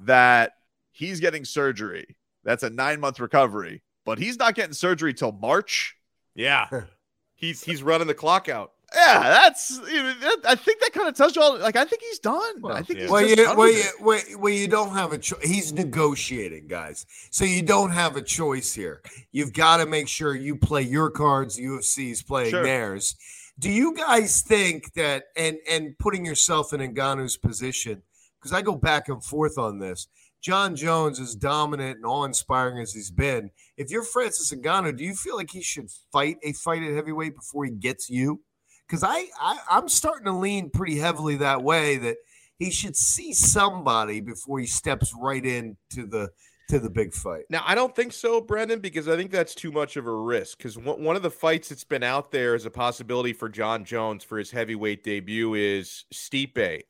that 0.00 0.52
he's 0.92 1.20
getting 1.20 1.44
surgery, 1.44 2.16
that's 2.44 2.62
a 2.62 2.70
nine 2.70 3.00
month 3.00 3.20
recovery, 3.20 3.82
but 4.04 4.18
he's 4.18 4.38
not 4.38 4.54
getting 4.54 4.74
surgery 4.74 5.14
till 5.14 5.32
March. 5.32 5.96
Yeah. 6.34 6.68
He's 7.36 7.62
he's 7.62 7.82
running 7.82 8.06
the 8.08 8.14
clock 8.14 8.48
out. 8.48 8.72
Yeah, 8.94 9.20
that's. 9.22 9.78
You 9.90 10.02
know, 10.02 10.14
that, 10.14 10.36
I 10.46 10.54
think 10.54 10.80
that 10.80 10.92
kind 10.92 11.08
of 11.08 11.14
tells 11.16 11.34
you 11.36 11.42
all. 11.42 11.58
Like, 11.58 11.76
I 11.76 11.84
think 11.84 12.02
he's 12.02 12.18
done. 12.18 12.60
Well, 12.62 12.76
I 12.76 12.82
think 12.82 12.98
yeah. 12.98 13.04
he's 13.04 13.10
Well, 13.10 13.20
just 13.22 13.36
you, 13.36 13.44
done 13.44 13.56
well, 13.56 13.72
you, 13.72 13.82
well, 14.00 14.20
well, 14.38 14.52
you 14.52 14.68
don't 14.68 14.92
have 14.94 15.12
a 15.12 15.18
choice. 15.18 15.42
He's 15.42 15.72
negotiating, 15.72 16.68
guys. 16.68 17.04
So 17.30 17.44
you 17.44 17.62
don't 17.62 17.90
have 17.90 18.16
a 18.16 18.22
choice 18.22 18.72
here. 18.72 19.02
You've 19.32 19.52
got 19.52 19.78
to 19.78 19.86
make 19.86 20.08
sure 20.08 20.34
you 20.34 20.56
play 20.56 20.82
your 20.82 21.10
cards. 21.10 21.58
UFC's 21.58 22.22
playing 22.22 22.50
Sure. 22.50 22.62
theirs. 22.62 23.16
Do 23.58 23.70
you 23.70 23.94
guys 23.94 24.42
think 24.42 24.92
that, 24.94 25.24
and 25.36 25.58
and 25.68 25.98
putting 25.98 26.24
yourself 26.24 26.72
in 26.72 26.80
Ngannou's 26.80 27.36
position, 27.36 28.02
because 28.38 28.52
I 28.52 28.62
go 28.62 28.76
back 28.76 29.08
and 29.08 29.22
forth 29.22 29.58
on 29.58 29.78
this. 29.78 30.06
Jon 30.42 30.76
Jones, 30.76 31.18
as 31.18 31.34
dominant 31.34 31.96
and 31.96 32.06
awe-inspiring 32.06 32.78
as 32.78 32.92
he's 32.92 33.10
been, 33.10 33.50
if 33.76 33.90
you're 33.90 34.04
Francis 34.04 34.52
Ngannou, 34.52 34.96
do 34.96 35.04
you 35.04 35.14
feel 35.14 35.36
like 35.36 35.50
he 35.50 35.62
should 35.62 35.90
fight 36.12 36.36
a 36.42 36.52
fight 36.52 36.82
at 36.82 36.94
heavyweight 36.94 37.34
before 37.34 37.64
he 37.64 37.72
gets 37.72 38.08
you? 38.08 38.40
Because 38.86 39.02
I, 39.02 39.26
I 39.40 39.58
I'm 39.70 39.88
starting 39.88 40.26
to 40.26 40.32
lean 40.32 40.70
pretty 40.70 40.98
heavily 40.98 41.36
that 41.36 41.62
way 41.62 41.96
that 41.96 42.16
he 42.58 42.70
should 42.70 42.96
see 42.96 43.32
somebody 43.32 44.20
before 44.20 44.60
he 44.60 44.66
steps 44.66 45.12
right 45.20 45.44
into 45.44 46.06
the 46.06 46.30
to 46.68 46.80
the 46.80 46.90
big 46.90 47.14
fight. 47.14 47.44
Now, 47.48 47.62
I 47.64 47.74
don't 47.74 47.94
think 47.94 48.12
so, 48.12 48.40
Brendan, 48.40 48.80
because 48.80 49.08
I 49.08 49.16
think 49.16 49.30
that's 49.30 49.54
too 49.54 49.70
much 49.70 49.96
of 49.96 50.06
a 50.06 50.14
risk. 50.14 50.58
Because 50.58 50.76
one 50.76 51.14
of 51.16 51.22
the 51.22 51.30
fights 51.30 51.68
that's 51.68 51.84
been 51.84 52.02
out 52.02 52.30
there 52.32 52.54
as 52.54 52.66
a 52.66 52.70
possibility 52.70 53.32
for 53.32 53.48
Jon 53.48 53.84
Jones 53.84 54.24
for 54.24 54.38
his 54.38 54.50
heavyweight 54.50 55.04
debut 55.04 55.54
is 55.54 56.04
Stipe. 56.12 56.82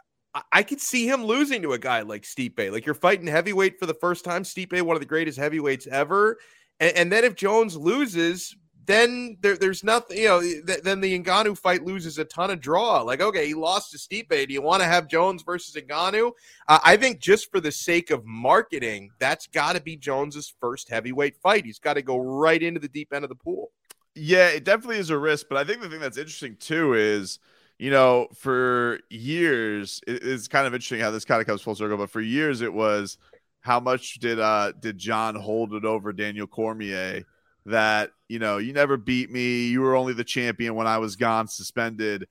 I, 0.52 0.62
could 0.62 0.80
see 0.80 1.08
him 1.08 1.24
losing 1.24 1.62
to 1.62 1.72
a 1.72 1.78
guy 1.78 2.02
like 2.02 2.22
Stipe. 2.22 2.70
Like 2.70 2.86
you're 2.86 2.94
fighting 2.94 3.26
heavyweight 3.26 3.78
for 3.78 3.86
the 3.86 3.94
first 3.94 4.24
time. 4.24 4.42
Stipe, 4.42 4.80
one 4.82 4.96
of 4.96 5.00
the 5.00 5.06
greatest 5.06 5.38
heavyweights 5.38 5.86
ever. 5.86 6.38
And, 6.80 6.96
and 6.96 7.12
then 7.12 7.24
if 7.24 7.34
Jones 7.34 7.76
loses, 7.76 8.56
then 8.86 9.36
there, 9.40 9.56
there's 9.56 9.82
nothing, 9.82 10.18
you 10.18 10.28
know, 10.28 10.40
th- 10.40 10.82
then 10.82 11.00
the 11.00 11.18
Ngannou 11.18 11.58
fight 11.58 11.84
loses 11.84 12.18
a 12.18 12.24
ton 12.24 12.50
of 12.50 12.60
draw. 12.60 13.02
Like, 13.02 13.20
okay, 13.20 13.46
he 13.46 13.54
lost 13.54 13.90
to 13.92 13.98
Stipe. 13.98 14.46
Do 14.46 14.52
you 14.52 14.62
want 14.62 14.82
to 14.82 14.88
have 14.88 15.08
Jones 15.08 15.42
versus 15.42 15.74
Ngannou? 15.74 16.32
Uh, 16.68 16.78
I 16.84 16.96
think 16.96 17.18
just 17.18 17.50
for 17.50 17.60
the 17.60 17.72
sake 17.72 18.10
of 18.10 18.24
marketing, 18.24 19.10
that's 19.18 19.46
got 19.48 19.74
to 19.74 19.82
be 19.82 19.96
Jones's 19.96 20.54
first 20.60 20.88
heavyweight 20.88 21.36
fight. 21.36 21.64
He's 21.64 21.80
got 21.80 21.94
to 21.94 22.02
go 22.02 22.18
right 22.18 22.62
into 22.62 22.80
the 22.80 22.88
deep 22.88 23.12
end 23.12 23.24
of 23.24 23.28
the 23.28 23.36
pool. 23.36 23.72
Yeah, 24.14 24.48
it 24.48 24.64
definitely 24.64 24.98
is 24.98 25.10
a 25.10 25.18
risk. 25.18 25.46
But 25.48 25.58
I 25.58 25.64
think 25.64 25.82
the 25.82 25.88
thing 25.88 26.00
that's 26.00 26.16
interesting 26.16 26.56
too 26.56 26.94
is, 26.94 27.38
you 27.78 27.90
know, 27.90 28.28
for 28.34 29.00
years, 29.10 30.00
it- 30.06 30.22
it's 30.24 30.48
kind 30.48 30.66
of 30.66 30.74
interesting 30.74 31.00
how 31.00 31.10
this 31.10 31.24
kind 31.24 31.40
of 31.40 31.46
comes 31.46 31.62
full 31.62 31.74
circle. 31.74 31.96
But 31.98 32.10
for 32.10 32.20
years, 32.20 32.60
it 32.62 32.72
was 32.72 33.18
how 33.60 33.80
much 33.80 34.14
did 34.20 34.38
uh 34.40 34.72
did 34.78 34.98
Jon 34.98 35.34
hold 35.34 35.74
it 35.74 35.84
over 35.84 36.12
Daniel 36.12 36.46
Cormier? 36.46 37.24
That 37.66 38.12
you 38.28 38.38
know, 38.38 38.58
you 38.58 38.72
never 38.72 38.96
beat 38.96 39.30
me. 39.30 39.66
You 39.68 39.80
were 39.80 39.96
only 39.96 40.12
the 40.12 40.24
champion 40.24 40.74
when 40.74 40.86
I 40.86 40.98
was 40.98 41.16
gone, 41.16 41.48
suspended. 41.48 42.28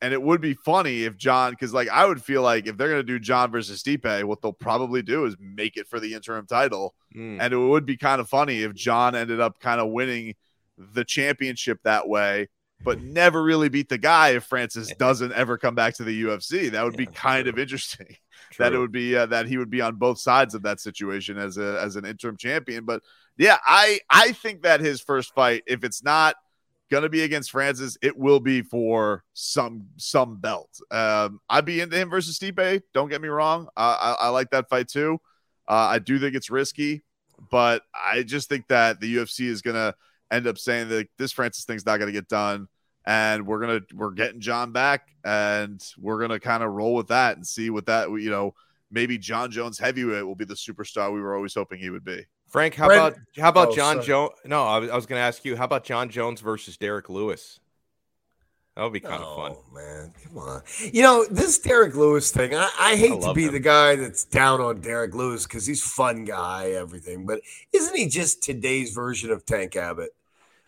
And 0.00 0.12
it 0.14 0.22
would 0.22 0.40
be 0.40 0.54
funny 0.54 1.02
if 1.02 1.16
Jon, 1.16 1.50
because 1.50 1.74
like 1.74 1.88
I 1.88 2.06
would 2.06 2.22
feel 2.22 2.42
like 2.42 2.68
if 2.68 2.76
they're 2.76 2.88
gonna 2.88 3.02
do 3.02 3.18
Jon 3.18 3.50
versus 3.50 3.82
Stipe, 3.82 4.24
what 4.24 4.40
they'll 4.40 4.52
probably 4.52 5.02
do 5.02 5.24
is 5.24 5.34
make 5.40 5.76
it 5.76 5.88
for 5.88 5.98
the 5.98 6.14
interim 6.14 6.46
title. 6.46 6.94
Mm. 7.16 7.38
And 7.40 7.52
it 7.52 7.58
would 7.58 7.84
be 7.84 7.96
kind 7.96 8.20
of 8.20 8.28
funny 8.28 8.62
if 8.62 8.74
Jon 8.74 9.16
ended 9.16 9.40
up 9.40 9.58
kind 9.58 9.80
of 9.80 9.88
winning 9.90 10.34
the 10.78 11.04
championship 11.04 11.80
that 11.82 12.08
way, 12.08 12.48
but 12.84 13.02
never 13.02 13.42
really 13.42 13.68
beat 13.68 13.88
the 13.88 13.98
guy 13.98 14.30
if 14.30 14.44
Francis 14.44 14.92
doesn't 14.98 15.32
ever 15.32 15.58
come 15.58 15.74
back 15.74 15.94
to 15.94 16.04
the 16.04 16.22
UFC. 16.22 16.70
That 16.70 16.84
would 16.84 16.96
be 16.96 17.06
kind 17.06 17.44
true. 17.44 17.52
of 17.52 17.58
interesting. 17.58 18.16
That 18.58 18.72
it 18.72 18.78
would 18.78 18.92
be 18.92 19.14
uh, 19.14 19.26
that 19.26 19.46
he 19.46 19.58
would 19.58 19.68
be 19.68 19.82
on 19.82 19.96
both 19.96 20.18
sides 20.18 20.54
of 20.54 20.62
that 20.62 20.80
situation 20.80 21.36
as 21.36 21.58
a 21.58 21.78
as 21.82 21.96
an 21.96 22.06
interim 22.06 22.36
champion. 22.36 22.84
But 22.84 23.02
yeah, 23.36 23.58
I 23.64 24.00
I 24.08 24.32
think 24.32 24.62
that 24.62 24.80
his 24.80 25.00
first 25.00 25.34
fight, 25.34 25.64
if 25.66 25.84
it's 25.84 26.02
not 26.02 26.34
gonna 26.90 27.08
be 27.08 27.22
against 27.22 27.50
Francis, 27.50 27.98
it 28.00 28.16
will 28.16 28.40
be 28.40 28.62
for 28.62 29.22
some 29.34 29.88
some 29.96 30.38
belt. 30.38 30.70
Um, 30.90 31.40
I'd 31.48 31.66
be 31.66 31.80
into 31.80 31.96
him 31.96 32.10
versus 32.10 32.38
Stipe. 32.38 32.82
Don't 32.94 33.08
get 33.08 33.20
me 33.20 33.28
wrong. 33.28 33.68
Uh, 33.76 34.14
I, 34.18 34.26
I 34.26 34.28
like 34.30 34.50
that 34.50 34.68
fight 34.68 34.88
too. 34.88 35.20
Uh, 35.68 35.74
I 35.90 35.98
do 35.98 36.18
think 36.18 36.34
it's 36.34 36.50
risky, 36.50 37.02
but 37.50 37.82
I 37.94 38.22
just 38.22 38.48
think 38.48 38.68
that 38.68 39.00
the 39.00 39.16
UFC 39.16 39.46
is 39.46 39.62
gonna 39.62 39.94
end 40.30 40.46
up 40.46 40.58
saying 40.58 40.88
that 40.90 41.08
this 41.18 41.32
Francis 41.32 41.64
thing's 41.64 41.86
not 41.86 41.98
gonna 41.98 42.12
get 42.12 42.28
done, 42.28 42.68
and 43.06 43.46
we're 43.46 43.60
gonna 43.60 43.80
we're 43.94 44.12
getting 44.12 44.40
Jon 44.40 44.72
back, 44.72 45.08
and 45.24 45.82
we're 45.98 46.20
gonna 46.20 46.40
kind 46.40 46.62
of 46.62 46.72
roll 46.72 46.94
with 46.94 47.08
that 47.08 47.36
and 47.36 47.46
see 47.46 47.70
what 47.70 47.86
that 47.86 48.08
you 48.10 48.30
know 48.30 48.54
maybe 48.90 49.18
Jon 49.18 49.50
Jones 49.50 49.78
heavyweight 49.78 50.24
will 50.26 50.34
be 50.34 50.44
the 50.44 50.54
superstar 50.54 51.12
we 51.12 51.20
were 51.20 51.34
always 51.34 51.54
hoping 51.54 51.78
he 51.78 51.90
would 51.90 52.04
be. 52.04 52.24
Frank, 52.48 52.74
how 52.74 52.86
Brent- 52.86 53.00
about 53.00 53.18
how 53.36 53.48
about 53.50 53.68
Oh, 53.68 53.76
Jon. 53.76 54.02
Jones? 54.02 54.32
No, 54.44 54.64
I 54.64 54.78
was, 54.78 54.90
I 54.90 54.96
was 54.96 55.04
going 55.06 55.18
to 55.20 55.24
ask 55.24 55.44
you. 55.44 55.56
How 55.56 55.64
about 55.66 55.84
Jon 55.84 56.08
Jones 56.08 56.40
versus 56.40 56.78
Derrick 56.78 57.10
Lewis? 57.10 57.60
That 58.74 58.84
would 58.84 58.92
be 58.92 59.00
kind 59.00 59.20
of 59.22 59.28
oh, 59.28 59.36
fun. 59.36 59.52
Oh 59.56 59.74
man, 59.74 60.12
come 60.24 60.38
on. 60.38 60.62
You 60.92 61.02
know 61.02 61.26
this 61.28 61.58
Derrick 61.58 61.96
Lewis 61.96 62.30
thing. 62.30 62.54
I, 62.54 62.70
I 62.78 62.96
hate 62.96 63.20
to 63.22 63.34
be 63.34 63.46
him. 63.46 63.52
the 63.52 63.60
guy 63.60 63.96
that's 63.96 64.24
down 64.24 64.60
on 64.60 64.80
Derrick 64.80 65.14
Lewis 65.14 65.46
because 65.46 65.66
he's 65.66 65.82
fun 65.82 66.24
guy, 66.24 66.70
everything. 66.70 67.26
But 67.26 67.40
isn't 67.72 67.96
he 67.96 68.08
just 68.08 68.42
today's 68.42 68.92
version 68.92 69.32
of 69.32 69.44
Tank 69.44 69.74
Abbott? 69.74 70.10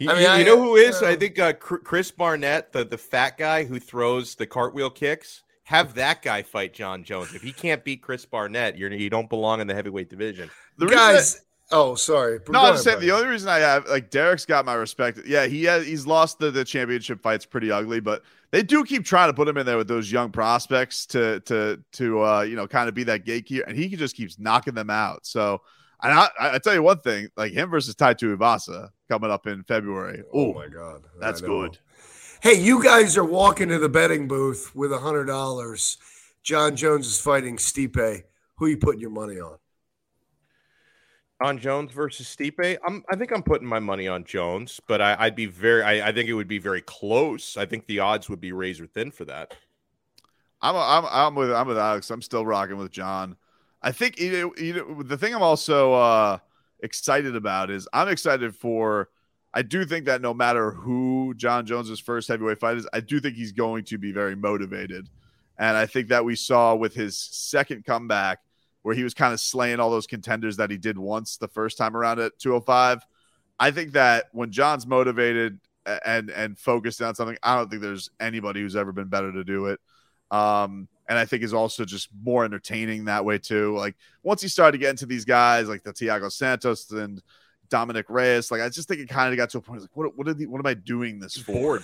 He- 0.01 0.09
I 0.09 0.14
mean, 0.14 0.22
you, 0.22 0.28
I- 0.28 0.38
you 0.38 0.44
know 0.46 0.61
who 0.61 0.74
is? 0.74 1.01
uh, 1.03 1.07
I 1.07 1.14
think 1.16 1.38
uh, 1.38 1.53
Chris 1.53 2.11
Barnett, 2.11 2.72
the 2.72 2.84
the 2.84 2.98
fat 2.98 3.38
guy 3.38 3.62
who 3.64 3.78
throws 3.78 4.34
the 4.34 4.46
cartwheel 4.46 4.90
kicks. 4.90 5.42
Have 5.64 5.94
that 5.94 6.22
guy 6.22 6.42
fight 6.42 6.74
Jon 6.74 7.05
Jones. 7.05 7.32
If 7.32 7.42
he 7.42 7.53
can't 7.53 7.84
beat 7.84 8.03
Chris 8.03 8.24
Barnett, 8.26 8.76
you're 8.76 8.92
you 8.92 9.09
don't 9.11 9.28
belong 9.30 9.61
in 9.61 9.68
the 9.68 9.74
heavyweight 9.74 10.11
division. 10.11 10.51
The 10.78 10.86
reason 10.86 10.98
that- 10.98 11.12
Guys, 11.12 11.42
oh 11.70 11.94
sorry. 11.94 12.40
No, 12.48 12.61
I'm 12.61 12.72
just 12.74 12.82
saying 12.82 12.98
the 12.98 13.09
buddy. 13.11 13.12
only 13.22 13.28
reason 13.32 13.48
I 13.48 13.59
have 13.59 13.86
like 13.86 14.11
Derrick's 14.11 14.44
got 14.46 14.64
my 14.64 14.74
respect. 14.74 15.20
Yeah, 15.26 15.46
he 15.46 15.62
has 15.64 15.86
he's 15.86 16.07
lost 16.07 16.40
the, 16.40 16.51
the 16.51 16.64
championship 16.64 17.22
fights 17.22 17.46
pretty 17.46 17.70
ugly, 17.70 18.01
but 18.01 18.22
they 18.51 18.64
do 18.64 18.82
keep 18.82 19.05
trying 19.05 19.28
to 19.28 19.32
put 19.34 19.46
him 19.46 19.59
in 19.59 19.64
there 19.66 19.76
with 19.76 19.86
those 19.86 20.11
young 20.11 20.32
prospects 20.32 21.07
to 21.07 21.38
to 21.40 21.80
to 21.92 22.24
uh 22.24 22.40
you 22.40 22.57
know 22.57 22.66
kind 22.66 22.88
of 22.88 22.94
be 22.96 23.05
that 23.05 23.24
gatekeeper, 23.24 23.68
and 23.68 23.76
he 23.76 23.88
just 23.94 24.16
keeps 24.16 24.40
knocking 24.40 24.74
them 24.74 24.90
out. 24.90 25.24
So 25.24 25.61
and 26.03 26.12
I, 26.12 26.28
I 26.38 26.59
tell 26.59 26.74
you 26.74 26.82
one 26.82 26.98
thing, 26.98 27.28
like 27.36 27.53
him 27.53 27.70
versus 27.70 27.94
Tai 27.94 28.14
Tuivasa 28.14 28.90
coming 29.09 29.30
up 29.30 29.46
in 29.46 29.62
February. 29.64 30.22
Oh 30.32 30.51
Oh, 30.51 30.55
my 30.55 30.68
god, 30.68 31.03
that's 31.18 31.40
good. 31.40 31.78
Hey, 32.42 32.55
you 32.55 32.82
guys 32.82 33.16
are 33.18 33.24
walking 33.24 33.68
to 33.68 33.78
the 33.78 33.88
betting 33.88 34.26
booth 34.26 34.74
with 34.74 34.92
a 34.92 34.98
hundred 34.98 35.26
dollars. 35.26 35.98
Jon 36.42 36.74
Jones 36.76 37.07
is 37.07 37.20
fighting 37.20 37.57
Stipe. 37.59 38.22
Who 38.57 38.64
are 38.64 38.68
you 38.68 38.78
putting 38.78 39.01
your 39.01 39.11
money 39.11 39.38
on? 39.40 39.59
Jon 41.42 41.59
Jones 41.59 41.92
versus 41.92 42.26
Stipe. 42.34 42.76
I'm, 42.86 43.03
I 43.11 43.16
think 43.16 43.32
I'm 43.32 43.42
putting 43.42 43.66
my 43.66 43.78
money 43.78 44.09
on 44.09 44.24
Jones, 44.24 44.80
but 44.86 45.01
I, 45.01 45.16
I'd 45.18 45.34
be 45.36 45.46
very. 45.46 45.82
I, 45.82 46.09
I 46.09 46.12
think 46.12 46.28
it 46.28 46.34
would 46.34 46.48
be 46.48 46.59
very 46.59 46.82
close. 46.82 47.57
I 47.57 47.66
think 47.66 47.86
the 47.86 48.01
odds 48.01 48.28
would 48.28 48.40
be 48.40 48.53
razor 48.53 48.86
thin 48.86 49.11
for 49.11 49.24
that. 49.26 49.55
I'm 50.62 50.76
I'm 50.76 51.07
I'm 51.11 51.34
with 51.34 51.51
I'm 51.53 51.66
with 51.66 51.78
Alex. 51.78 52.11
I'm 52.11 52.20
still 52.20 52.44
rocking 52.44 52.76
with 52.76 52.90
Jon. 52.90 53.36
I 53.83 53.93
think 53.93 54.20
you 54.20 54.53
know, 54.59 55.03
the 55.03 55.16
thing 55.16 55.35
I'm 55.35 55.43
also 55.43 55.95
uh 55.95 56.39
excited 56.83 57.37
about 57.37 57.70
is 57.70 57.89
I'm 57.93 58.09
excited 58.09 58.55
for 58.55 59.09
I 59.53 59.62
do 59.62 59.85
think 59.85 60.07
that 60.07 60.22
no 60.22 60.33
matter 60.33 60.70
who 60.70 61.35
Jon 61.37 61.66
Jones's 61.66 61.99
first 61.99 62.28
heavyweight 62.28 62.61
fight 62.61 62.76
is, 62.76 62.89
I 62.93 63.01
do 63.01 63.20
think 63.20 63.37
he's 63.37 63.53
going 63.53 63.85
to 63.85 63.99
be 63.99 64.12
very 64.12 64.37
motivated. 64.37 65.09
And 65.59 65.76
I 65.76 65.87
think 65.87 66.09
that 66.09 66.24
we 66.24 66.37
saw 66.37 66.74
with 66.74 66.95
his 66.95 67.18
second 67.18 67.85
comeback 67.85 68.39
where 68.83 68.95
he 68.95 69.03
was 69.03 69.12
kind 69.12 69.35
of 69.35 69.41
slaying 69.41 69.81
all 69.81 69.91
those 69.91 70.07
contenders 70.07 70.57
that 70.57 70.70
he 70.70 70.78
did 70.78 70.97
once 70.97 71.37
the 71.37 71.49
first 71.49 71.76
time 71.76 71.97
around 71.97 72.20
at 72.20 72.39
205. 72.39 73.05
I 73.59 73.70
think 73.70 73.93
that 73.93 74.26
when 74.33 74.53
Jon's 74.53 74.87
motivated 74.87 75.61
and 76.07 76.31
and 76.31 76.59
focused 76.59 77.03
on 77.03 77.14
something, 77.14 77.37
I 77.43 77.57
don't 77.57 77.68
think 77.68 77.83
there's 77.83 78.11
anybody 78.20 78.61
who's 78.61 78.76
ever 78.76 78.93
been 78.93 79.09
better 79.09 79.33
to 79.33 79.45
do 79.45 79.66
it. 79.66 79.81
Um, 80.31 80.89
and 81.11 81.18
I 81.18 81.24
think 81.24 81.42
is 81.42 81.52
also 81.52 81.84
just 81.84 82.08
more 82.22 82.44
entertaining 82.44 83.06
that 83.06 83.24
way 83.24 83.36
too. 83.36 83.76
Like 83.76 83.96
once 84.22 84.40
he 84.40 84.48
started 84.48 84.72
to 84.72 84.78
get 84.78 84.90
into 84.90 85.06
these 85.06 85.24
guys 85.24 85.68
like 85.68 85.82
the 85.82 85.92
Thiago 85.92 86.30
Santos 86.30 86.88
and 86.92 87.20
Dominick 87.68 88.06
Reyes, 88.08 88.52
like 88.52 88.61
I 88.61 88.68
just 88.68 88.86
think 88.86 89.00
it 89.00 89.08
kind 89.08 89.32
of 89.32 89.36
got 89.36 89.50
to 89.50 89.58
a 89.58 89.61
point 89.61 89.80
like 89.80 89.90
what 89.94 90.16
what, 90.16 90.28
are 90.28 90.34
the, 90.34 90.46
what 90.46 90.61
am 90.61 90.66
I 90.66 90.74
doing 90.74 91.18
this 91.18 91.36
for? 91.36 91.82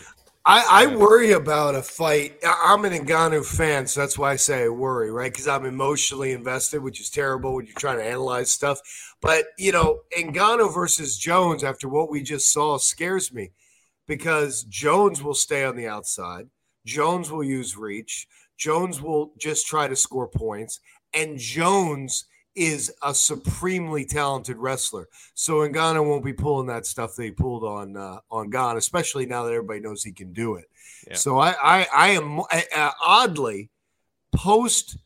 I, 0.49 0.85
I 0.85 0.95
worry 0.95 1.33
about 1.33 1.75
a 1.75 1.83
fight. 1.83 2.37
I'm 2.45 2.85
an 2.85 2.93
Ngannou 2.93 3.45
fan, 3.45 3.89
so 3.89 3.99
that's 3.99 4.17
why 4.17 4.31
I 4.31 4.37
say 4.37 4.63
I 4.63 4.69
worry, 4.69 5.11
right? 5.11 5.33
Because 5.33 5.49
I'm 5.49 5.67
emotionally 5.67 6.31
invested, 6.31 6.81
which 6.85 7.01
is 7.01 7.11
terrible 7.11 7.57
when 7.57 7.67
you're 7.67 7.75
trying 7.75 7.99
to 7.99 8.07
analyze 8.07 8.53
stuff. 8.53 8.79
But 9.21 9.47
you 9.59 9.73
know, 9.73 10.03
Ngannou 10.17 10.73
versus 10.73 11.19
Jones, 11.19 11.65
after 11.65 11.89
what 11.89 12.13
we 12.13 12.23
just 12.23 12.53
saw, 12.53 12.79
scares 12.79 13.33
me 13.33 13.51
because 14.07 14.63
Jones 14.63 15.21
will 15.21 15.35
stay 15.35 15.65
on 15.65 15.75
the 15.75 15.89
outside. 15.89 16.47
Jones 16.85 17.29
will 17.29 17.43
use 17.43 17.77
reach. 17.77 18.29
Jones 18.57 19.01
will 19.01 19.33
just 19.39 19.67
try 19.67 19.89
to 19.89 19.97
score 19.97 20.29
points, 20.29 20.81
and 21.15 21.39
Jones 21.39 22.27
is 22.55 22.91
a 23.03 23.15
supremely 23.15 24.05
talented 24.05 24.57
wrestler. 24.57 25.09
So 25.35 25.57
Ngannou 25.57 26.07
won't 26.07 26.25
be 26.25 26.33
pulling 26.33 26.67
that 26.69 26.87
stuff 26.87 27.15
that 27.17 27.25
he 27.25 27.31
pulled 27.31 27.65
on 27.65 27.97
uh, 27.97 28.21
on 28.31 28.51
Gane, 28.51 28.79
especially 28.79 29.27
now 29.27 29.45
that 29.45 29.53
everybody 29.53 29.81
knows 29.81 30.03
he 30.03 30.13
can 30.13 30.33
do 30.33 30.55
it. 30.55 30.65
Yeah. 31.07 31.15
So 31.15 31.39
I 31.39 31.55
I, 31.63 31.87
I 31.95 32.09
am 32.11 32.41
uh, 32.41 32.91
oddly 33.05 33.71
post 34.35 34.99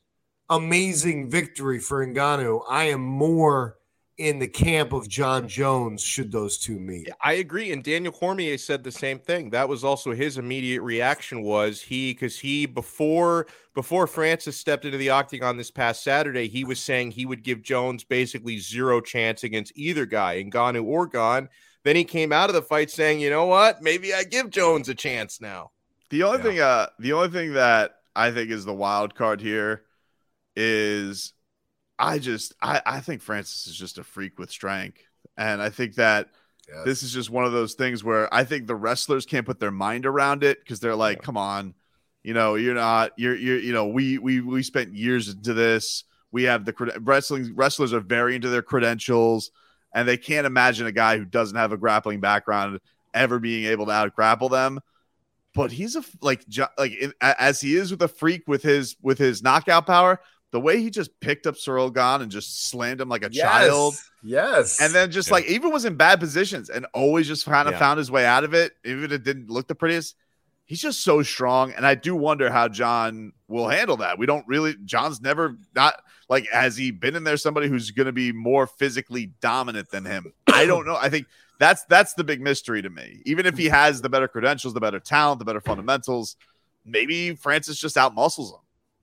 amazing 0.49 1.29
victory 1.29 1.79
for 1.79 2.07
Ngannou. 2.07 2.63
I 2.69 2.85
am 2.85 3.01
more 3.01 3.77
in 4.21 4.39
the 4.39 4.47
camp 4.47 4.93
of 4.93 5.09
Jon 5.09 5.49
Jones 5.49 6.03
should 6.03 6.31
those 6.31 6.59
two 6.59 6.79
meet. 6.79 7.09
I 7.23 7.35
agree. 7.35 7.73
And 7.73 7.83
Daniel 7.83 8.13
Cormier 8.13 8.59
said 8.59 8.85
the 8.85 8.93
same 8.93 9.19
thing. 9.19 9.49
That 9.49 9.67
was 9.67 9.83
also 9.83 10.13
his 10.13 10.37
immediate 10.37 10.83
reaction 10.83 11.43
was 11.43 11.81
he 11.81 12.13
because 12.13 12.39
he 12.39 12.67
before 12.67 13.47
before 13.75 14.07
Francis 14.07 14.59
stepped 14.59 14.85
into 14.85 14.99
the 14.99 15.09
octagon 15.09 15.57
this 15.57 15.71
past 15.71 16.05
Saturday, 16.05 16.49
he 16.49 16.65
was 16.65 16.79
saying 16.79 17.13
he 17.13 17.25
would 17.25 17.43
give 17.43 17.63
Jones 17.63 18.05
basically 18.05 18.59
zero 18.59 19.01
chance 19.01 19.43
against 19.43 19.73
either 19.75 20.05
guy, 20.05 20.45
Ngannou 20.45 20.85
or 20.85 21.07
Gane. 21.07 21.49
Then 21.83 21.97
he 21.97 22.05
came 22.05 22.31
out 22.31 22.51
of 22.51 22.55
the 22.55 22.61
fight 22.61 22.91
saying, 22.91 23.21
you 23.21 23.31
know 23.31 23.47
what? 23.47 23.81
Maybe 23.81 24.13
I 24.13 24.25
give 24.25 24.51
Jones 24.51 24.91
a 24.91 24.95
chance 24.95 25.41
now. 25.41 25.71
The 26.11 26.25
only 26.25 26.39
yeah. 26.39 26.45
thing 26.45 26.61
uh 26.61 26.87
the 26.99 27.13
only 27.15 27.31
thing 27.31 27.55
that 27.55 27.93
I 28.15 28.33
think 28.33 28.51
is 28.51 28.67
the 28.67 28.75
wild 28.75 29.15
card 29.15 29.41
here 29.41 29.85
is 30.55 31.33
I 32.01 32.19
just 32.19 32.55
I, 32.63 32.81
I 32.85 33.01
think 33.01 33.21
Francis 33.21 33.67
is 33.67 33.77
just 33.77 33.99
a 33.99 34.05
freak 34.05 34.39
with 34.39 34.51
strength. 34.51 34.99
And 35.37 35.61
I 35.61 35.69
think 35.69 35.97
that 35.97 36.31
yes. 36.67 36.85
this 36.85 37.03
is 37.03 37.13
just 37.13 37.31
one 37.31 37.45
of 37.45 37.53
those 37.53 37.75
things 37.75 38.03
where 38.03 38.33
I 38.33 38.45
think 38.45 38.67
the 38.67 38.75
wrestlers 38.75 39.27
can't 39.27 39.47
put 39.47 39.61
their 39.61 39.71
mind 39.71 40.07
around 40.07 40.43
it 40.43 40.59
because 40.61 40.81
they're 40.81 40.97
like, 40.97 41.19
yeah. 41.19 41.25
come 41.25 41.37
on, 41.37 41.75
you 42.23 42.35
know, 42.35 42.55
you're 42.55 42.75
not, 42.75 43.13
you're, 43.17 43.37
you're, 43.37 43.59
you 43.59 43.73
know, 43.73 43.87
we, 43.87 44.19
we, 44.19 44.41
we 44.41 44.63
spent 44.63 44.95
years 44.95 45.29
into 45.29 45.53
this. 45.53 46.05
We 46.33 46.45
have 46.45 46.65
the 46.65 46.75
wrestling 47.01 47.53
wrestlers 47.55 47.93
are 47.93 48.01
very 48.01 48.35
into 48.35 48.49
their 48.49 48.63
credentials 48.63 49.51
and 49.93 50.09
they 50.09 50.17
can't 50.17 50.47
imagine 50.47 50.87
a 50.87 50.93
guy 50.93 51.19
who 51.19 51.25
doesn't 51.25 51.57
have 51.57 51.73
a 51.73 51.77
grappling 51.77 52.21
background 52.21 52.81
ever 53.13 53.39
being 53.39 53.67
able 53.67 53.87
to 53.87 53.93
out 53.93 54.15
grapple 54.15 54.49
them. 54.49 54.81
But 55.53 55.73
he's 55.73 55.97
a 55.97 56.05
like 56.21 56.45
like 56.79 56.93
as 57.21 57.61
he 57.61 57.75
is 57.75 57.91
with 57.91 58.01
a 58.03 58.09
freak 58.09 58.47
with 58.47 58.63
his 58.63 58.95
with 59.03 59.19
his 59.19 59.43
knockout 59.43 59.85
power 59.85 60.21
the 60.53 60.61
way 60.61 60.81
he 60.81 60.91
just 60.91 61.19
picked 61.21 61.47
up 61.47 61.55
Ciryl 61.55 61.95
Gane 61.95 62.23
and 62.23 62.31
just 62.31 62.69
slammed 62.69 63.01
him 63.01 63.09
like 63.09 63.25
a 63.25 63.31
yes, 63.31 63.45
child. 63.45 63.95
Yes. 64.23 64.81
And 64.81 64.93
then 64.93 65.11
just 65.11 65.29
yeah. 65.29 65.35
like 65.35 65.47
even 65.47 65.71
was 65.71 65.85
in 65.85 65.95
bad 65.97 66.19
positions 66.19 66.71
and 66.71 66.87
always 66.93 67.29
just 67.29 67.45
kind 67.45 67.69
of 67.69 67.75
yeah. 67.75 67.79
found 67.79 67.99
his 67.99 68.11
way 68.11 68.27
out 68.27 68.45
of 68.45 68.55
it, 68.55 68.73
even 68.85 69.05
if 69.05 69.13
it 69.13 69.23
didn't 69.23 69.49
look 69.49 69.69
the 69.69 69.75
prettiest. 69.75 70.17
He's 70.65 70.81
just 70.81 71.03
so 71.03 71.23
strong. 71.23 71.73
And 71.73 71.85
I 71.85 71.97
do 71.97 72.15
wonder 72.15 72.51
how 72.51 72.69
Jon 72.69 73.33
will 73.49 73.69
handle 73.69 73.97
that. 73.99 74.19
We 74.19 74.27
don't 74.27 74.47
really, 74.47 74.77
Jon's 74.85 75.21
never 75.21 75.57
not 75.75 76.01
like, 76.29 76.49
has 76.53 76.77
he 76.77 76.93
been 76.93 77.17
in 77.17 77.25
there 77.25 77.37
somebody 77.37 77.67
who's 77.67 77.91
going 77.91 78.07
to 78.07 78.13
be 78.13 78.33
more 78.33 78.67
physically 78.67 79.33
dominant 79.41 79.91
than 79.91 80.05
him? 80.05 80.33
I 80.53 80.67
don't 80.67 80.87
know. 80.87 80.97
I 80.97 81.09
think 81.09 81.27
that's 81.59 81.85
that's 81.85 82.15
the 82.15 82.25
big 82.25 82.41
mystery 82.41 82.83
to 82.83 82.91
me. 82.91 83.21
Even 83.27 83.47
if 83.47 83.59
he 83.59 83.67
has 83.67 84.01
the 84.01 84.09
better 84.09 84.29
credentials, 84.29 84.73
the 84.73 84.81
better 84.81 85.01
talent, 85.01 85.41
the 85.41 85.45
better 85.45 85.61
fundamentals, 85.61 86.37
maybe 86.85 87.35
Francis 87.35 87.79
just 87.79 87.97
out 87.97 88.15
muscles 88.15 88.53
him. 88.53 88.61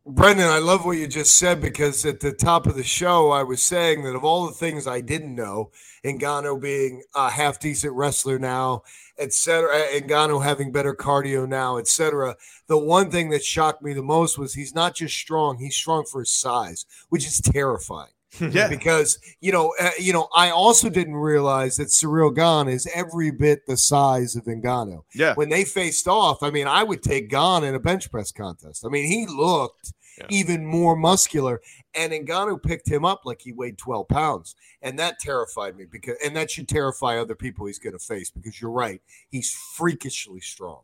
Brendan, 0.10 0.48
I 0.48 0.60
love 0.60 0.86
what 0.86 0.98
you 0.98 1.06
just 1.06 1.38
said 1.38 1.60
because 1.60 2.06
at 2.06 2.22
the 2.22 2.32
top 2.32 2.66
of 2.66 2.76
the 2.76 2.84
show, 2.84 3.32
I 3.32 3.44
was 3.44 3.62
saying 3.62 4.04
that 4.04 4.16
of 4.16 4.24
all 4.24 4.48
the 4.48 4.54
things 4.54 4.88
I 4.88 5.02
didn't 5.02 5.36
know, 5.36 5.72
Ngannou 6.06 6.62
being 6.62 7.04
a 7.14 7.30
half 7.30 7.60
decent 7.60 7.92
wrestler 7.92 8.40
now, 8.40 8.84
etc., 9.20 9.70
Ngannou 9.96 10.42
having 10.42 10.72
better 10.72 10.96
cardio 10.96 11.46
now, 11.46 11.76
etc., 11.76 12.38
the 12.68 12.78
one 12.78 13.12
thing 13.12 13.32
that 13.32 13.44
shocked 13.44 13.84
me 13.84 13.92
the 13.92 14.02
most 14.02 14.38
was 14.38 14.54
he's 14.54 14.74
not 14.74 14.96
just 14.96 15.14
strong; 15.14 15.58
he's 15.58 15.76
strong 15.76 16.06
for 16.06 16.22
his 16.22 16.32
size, 16.32 16.86
which 17.10 17.28
is 17.28 17.42
terrifying. 17.42 18.17
yeah, 18.42 18.68
because 18.68 19.20
you 19.40 19.52
know, 19.52 19.74
uh, 19.80 19.92
you 19.98 20.12
know, 20.12 20.28
I 20.36 20.50
also 20.50 20.90
didn't 20.90 21.16
realize 21.16 21.78
that 21.78 21.88
Ciryl 21.88 22.36
Gane 22.36 22.72
is 22.72 22.88
every 22.94 23.32
bit 23.32 23.66
the 23.66 23.78
size 23.78 24.36
of 24.36 24.44
Ngannou. 24.44 25.04
Yeah, 25.16 25.34
when 25.36 25.50
they 25.50 25.64
faced 25.64 26.08
off, 26.08 26.44
I 26.44 26.50
mean, 26.50 26.68
I 26.68 26.84
would 26.84 27.02
take 27.02 27.30
Gane 27.30 27.64
in 27.64 27.74
a 27.74 27.80
bench 27.80 28.12
press 28.12 28.32
contest. 28.32 28.86
I 28.86 28.90
mean, 28.90 29.08
he 29.08 29.28
looked 29.28 29.94
yeah. 30.18 30.26
even 30.30 30.66
more 30.66 30.96
muscular, 30.98 31.62
and 31.96 32.12
Ngannou 32.12 32.62
picked 32.62 32.90
him 32.90 33.06
up 33.06 33.22
like 33.24 33.42
he 33.42 33.54
weighed 33.54 33.78
twelve 33.78 34.10
pounds, 34.10 34.56
and 34.82 35.00
that 35.00 35.20
terrified 35.20 35.78
me 35.78 35.86
because, 35.90 36.18
and 36.24 36.36
that 36.36 36.52
should 36.52 36.68
terrify 36.68 37.18
other 37.18 37.36
people 37.36 37.66
he's 37.66 37.80
going 37.80 37.98
to 37.98 38.00
face 38.00 38.30
because 38.30 38.60
you're 38.60 38.72
right, 38.72 39.02
he's 39.30 39.52
freakishly 39.52 40.42
strong. 40.42 40.82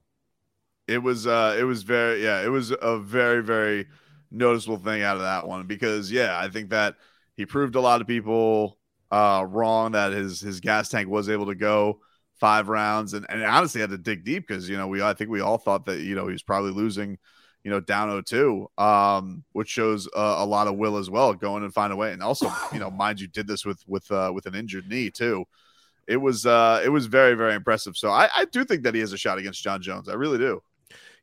It 0.88 1.02
was, 1.02 1.28
uh, 1.28 1.56
it 1.58 1.64
was 1.64 1.84
very, 1.84 2.24
yeah, 2.24 2.42
it 2.44 2.50
was 2.50 2.74
a 2.82 3.00
very, 3.00 3.42
very 3.42 3.88
noticeable 4.32 4.78
thing 4.78 5.02
out 5.02 5.16
of 5.16 5.22
that 5.22 5.48
one 5.48 5.66
because, 5.66 6.12
yeah, 6.12 6.38
I 6.38 6.50
think 6.50 6.70
that 6.72 6.96
he 7.36 7.46
proved 7.46 7.76
a 7.76 7.82
lot 7.82 8.02
of 8.02 8.08
people 8.08 8.78
uh, 9.12 9.46
wrong 9.48 9.92
that 9.92 10.12
his 10.12 10.42
his 10.42 10.60
gas 10.60 10.90
tank 10.90 11.08
was 11.08 11.30
able 11.30 11.46
to 11.48 11.56
go 11.56 12.00
five 12.40 12.68
rounds, 12.68 13.14
and, 13.14 13.26
and 13.30 13.44
honestly 13.44 13.82
had 13.82 13.90
to 13.92 13.98
dig 13.98 14.24
deep 14.24 14.48
because 14.48 14.68
you 14.68 14.78
know 14.78 14.88
we 14.88 15.02
I 15.02 15.14
think 15.14 15.30
we 15.30 15.42
all 15.42 15.58
thought 15.58 15.86
that 15.86 16.02
you 16.02 16.16
know 16.16 16.28
he 16.28 16.34
was 16.34 16.44
probably 16.44 16.72
losing 16.72 17.18
you 17.64 17.72
know 17.72 17.80
down 17.80 18.10
0-2 18.10 18.68
um 18.78 19.46
which 19.54 19.70
shows 19.70 20.06
uh, 20.08 20.36
a 20.40 20.46
lot 20.46 20.68
of 20.68 20.76
will 20.76 20.98
as 20.98 21.10
well 21.10 21.34
going 21.34 21.64
and 21.64 21.74
find 21.74 21.94
a 21.94 21.96
way. 21.96 22.12
And 22.12 22.22
also 22.22 22.52
you 22.74 22.80
know 22.80 22.92
mind 22.92 23.20
you 23.20 23.28
did 23.28 23.48
this 23.48 23.66
with 23.66 23.82
with 23.88 24.10
uh 24.12 24.32
with 24.34 24.46
an 24.46 24.56
injured 24.56 24.88
knee 24.90 25.10
too. 25.10 25.46
It 26.08 26.18
was 26.18 26.46
uh 26.46 26.82
it 26.84 26.90
was 26.90 27.06
very 27.06 27.36
very 27.36 27.54
impressive. 27.54 27.96
So 27.98 28.10
i 28.10 28.30
i 28.36 28.46
do 28.46 28.66
think 28.66 28.84
that 28.84 28.94
he 28.96 29.02
has 29.02 29.14
a 29.14 29.18
shot 29.18 29.38
against 29.38 29.64
Jon 29.64 29.82
jones. 29.82 30.10
I 30.10 30.14
really 30.14 30.38
do 30.38 30.62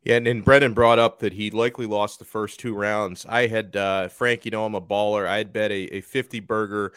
yeah, 0.04 0.16
and, 0.16 0.26
and 0.26 0.44
Brendan 0.44 0.72
brought 0.72 0.98
up 0.98 1.18
that 1.20 1.32
he 1.32 1.50
likely 1.50 1.86
lost 1.86 2.18
the 2.18 2.24
first 2.24 2.58
two 2.58 2.74
rounds. 2.74 3.26
I 3.28 3.46
had 3.46 3.76
uh, 3.76 4.08
Frank, 4.08 4.44
you 4.44 4.50
know, 4.50 4.64
I'm 4.64 4.74
a 4.74 4.80
baller. 4.80 5.26
I 5.26 5.38
had 5.38 5.52
bet 5.52 5.70
a, 5.70 5.96
a 5.96 6.00
50 6.00 6.40
burger 6.40 6.92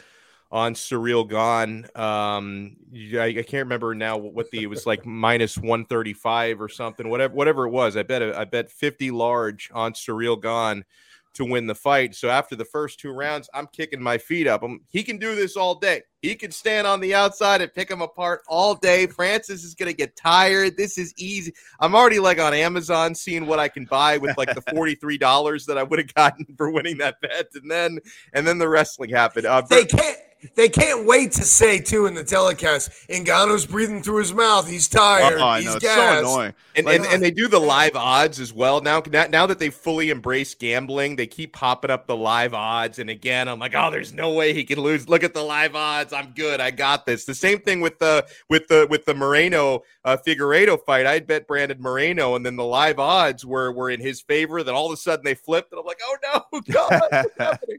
on 0.53 0.75
Ciryl 0.75 1.27
Gane. 1.27 1.87
Um, 1.95 2.77
I, 3.15 3.25
I, 3.25 3.33
can't 3.33 3.65
remember 3.65 3.95
now 3.95 4.17
what 4.17 4.51
the 4.51 4.61
it 4.61 4.67
was 4.67 4.85
like 4.85 5.03
minus 5.05 5.57
135 5.57 6.61
or 6.61 6.69
something, 6.69 7.09
whatever 7.09 7.33
whatever 7.33 7.65
it 7.65 7.71
was. 7.71 7.97
I 7.97 8.03
bet 8.03 8.21
a, 8.21 8.37
I 8.37 8.45
bet 8.45 8.71
50 8.71 9.11
large 9.11 9.71
on 9.73 9.93
Ciryl 9.93 10.41
Gane 10.41 10.85
to 11.33 11.45
win 11.45 11.67
the 11.67 11.75
fight. 11.75 12.15
So 12.15 12.29
after 12.29 12.55
the 12.55 12.65
first 12.65 12.99
two 12.99 13.11
rounds, 13.11 13.49
I'm 13.53 13.67
kicking 13.67 14.01
my 14.01 14.17
feet 14.17 14.47
up. 14.47 14.63
I'm, 14.63 14.81
he 14.87 15.03
can 15.03 15.17
do 15.17 15.35
this 15.35 15.55
all 15.57 15.75
day. 15.75 16.03
He 16.21 16.35
can 16.35 16.51
stand 16.51 16.87
on 16.87 17.01
the 17.01 17.13
outside 17.13 17.61
and 17.61 17.73
pick 17.73 17.89
him 17.89 18.01
apart 18.01 18.41
all 18.47 18.75
day. 18.75 19.07
Francis 19.07 19.63
is 19.63 19.75
going 19.75 19.91
to 19.91 19.95
get 19.95 20.15
tired. 20.15 20.77
This 20.77 20.97
is 20.97 21.13
easy. 21.17 21.53
I'm 21.79 21.95
already 21.95 22.19
like 22.19 22.39
on 22.39 22.53
Amazon 22.53 23.13
seeing 23.13 23.45
what 23.45 23.59
I 23.59 23.67
can 23.67 23.85
buy 23.85 24.17
with 24.17 24.37
like 24.37 24.53
the 24.53 24.61
$43 24.73 25.65
that 25.65 25.77
I 25.77 25.83
would 25.83 25.99
have 25.99 26.13
gotten 26.13 26.45
for 26.57 26.71
winning 26.71 26.97
that 26.99 27.19
bet. 27.21 27.47
And 27.55 27.69
then, 27.69 27.99
and 28.33 28.47
then 28.47 28.57
the 28.57 28.69
wrestling 28.69 29.09
happened. 29.09 29.45
Uh, 29.45 29.61
they 29.61 29.85
can't, 29.85 30.17
they 30.55 30.69
can't 30.69 31.05
wait 31.05 31.31
to 31.33 31.43
say 31.43 31.79
too 31.79 32.05
in 32.05 32.13
the 32.13 32.23
telecast. 32.23 32.91
Ngannou's 33.09 33.65
breathing 33.65 34.01
through 34.01 34.19
his 34.19 34.33
mouth. 34.33 34.67
He's 34.67 34.87
tired. 34.87 35.39
Oh, 35.39 35.53
He's 35.55 35.75
gassed. 35.75 36.23
so 36.25 36.33
annoying. 36.33 36.53
And, 36.75 36.85
like, 36.85 36.99
and, 36.99 37.05
and 37.05 37.23
they 37.23 37.31
do 37.31 37.47
the 37.47 37.59
live 37.59 37.95
odds 37.95 38.39
as 38.39 38.51
well. 38.53 38.81
Now 38.81 39.01
now 39.11 39.45
that 39.45 39.59
they 39.59 39.69
fully 39.69 40.09
embrace 40.09 40.55
gambling, 40.55 41.15
they 41.15 41.27
keep 41.27 41.53
popping 41.53 41.91
up 41.91 42.07
the 42.07 42.15
live 42.15 42.53
odds. 42.53 42.99
And 42.99 43.09
again, 43.09 43.47
I'm 43.47 43.59
like, 43.59 43.75
oh, 43.75 43.91
there's 43.91 44.13
no 44.13 44.33
way 44.33 44.53
he 44.53 44.63
can 44.63 44.79
lose. 44.79 45.07
Look 45.07 45.23
at 45.23 45.33
the 45.33 45.43
live 45.43 45.75
odds. 45.75 46.13
I'm 46.13 46.31
good. 46.31 46.59
I 46.59 46.71
got 46.71 47.05
this. 47.05 47.25
The 47.25 47.35
same 47.35 47.59
thing 47.59 47.81
with 47.81 47.99
the 47.99 48.25
with 48.49 48.67
the 48.67 48.87
with 48.89 49.05
the 49.05 49.13
Moreno 49.13 49.83
uh, 50.03 50.17
Figueiredo 50.17 50.83
fight. 50.85 51.05
I'd 51.05 51.27
bet 51.27 51.47
Brandon 51.47 51.81
Moreno, 51.81 52.35
and 52.35 52.45
then 52.45 52.55
the 52.55 52.65
live 52.65 52.99
odds 52.99 53.45
were 53.45 53.71
were 53.71 53.89
in 53.89 53.99
his 53.99 54.21
favor. 54.21 54.63
Then 54.63 54.75
all 54.75 54.87
of 54.87 54.93
a 54.93 54.97
sudden 54.97 55.23
they 55.23 55.35
flipped, 55.35 55.71
and 55.71 55.79
I'm 55.79 55.85
like, 55.85 56.01
oh 56.03 56.17
no, 56.53 56.61
God, 56.71 57.27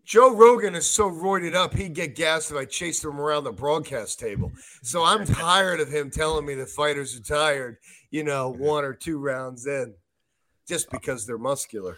Joe 0.05 0.35
Rogan 0.35 0.75
is 0.75 0.87
so 0.87 1.11
roided 1.11 1.55
up, 1.55 1.75
he'd 1.75 1.95
get 1.95 2.15
gassed 2.15 2.53
if 2.55 2.61
I 2.61 2.65
chased 2.65 3.05
him 3.05 3.21
around 3.21 3.45
the 3.45 3.53
broadcast 3.53 4.21
table. 4.21 4.53
So 4.83 5.05
I'm 5.05 5.25
tired 5.27 5.81
of 5.81 5.89
him 5.89 6.11
telling 6.11 6.47
me 6.47 6.55
the 6.55 6.67
fighters 6.67 7.17
are 7.17 7.23
tired, 7.23 7.79
you 8.11 8.25
know, 8.25 8.51
one 8.51 8.85
or 8.85 8.95
two 8.95 9.19
rounds 9.19 9.67
in, 9.67 9.95
just 10.67 10.91
because 10.91 11.27
they're 11.27 11.39
muscular. 11.39 11.97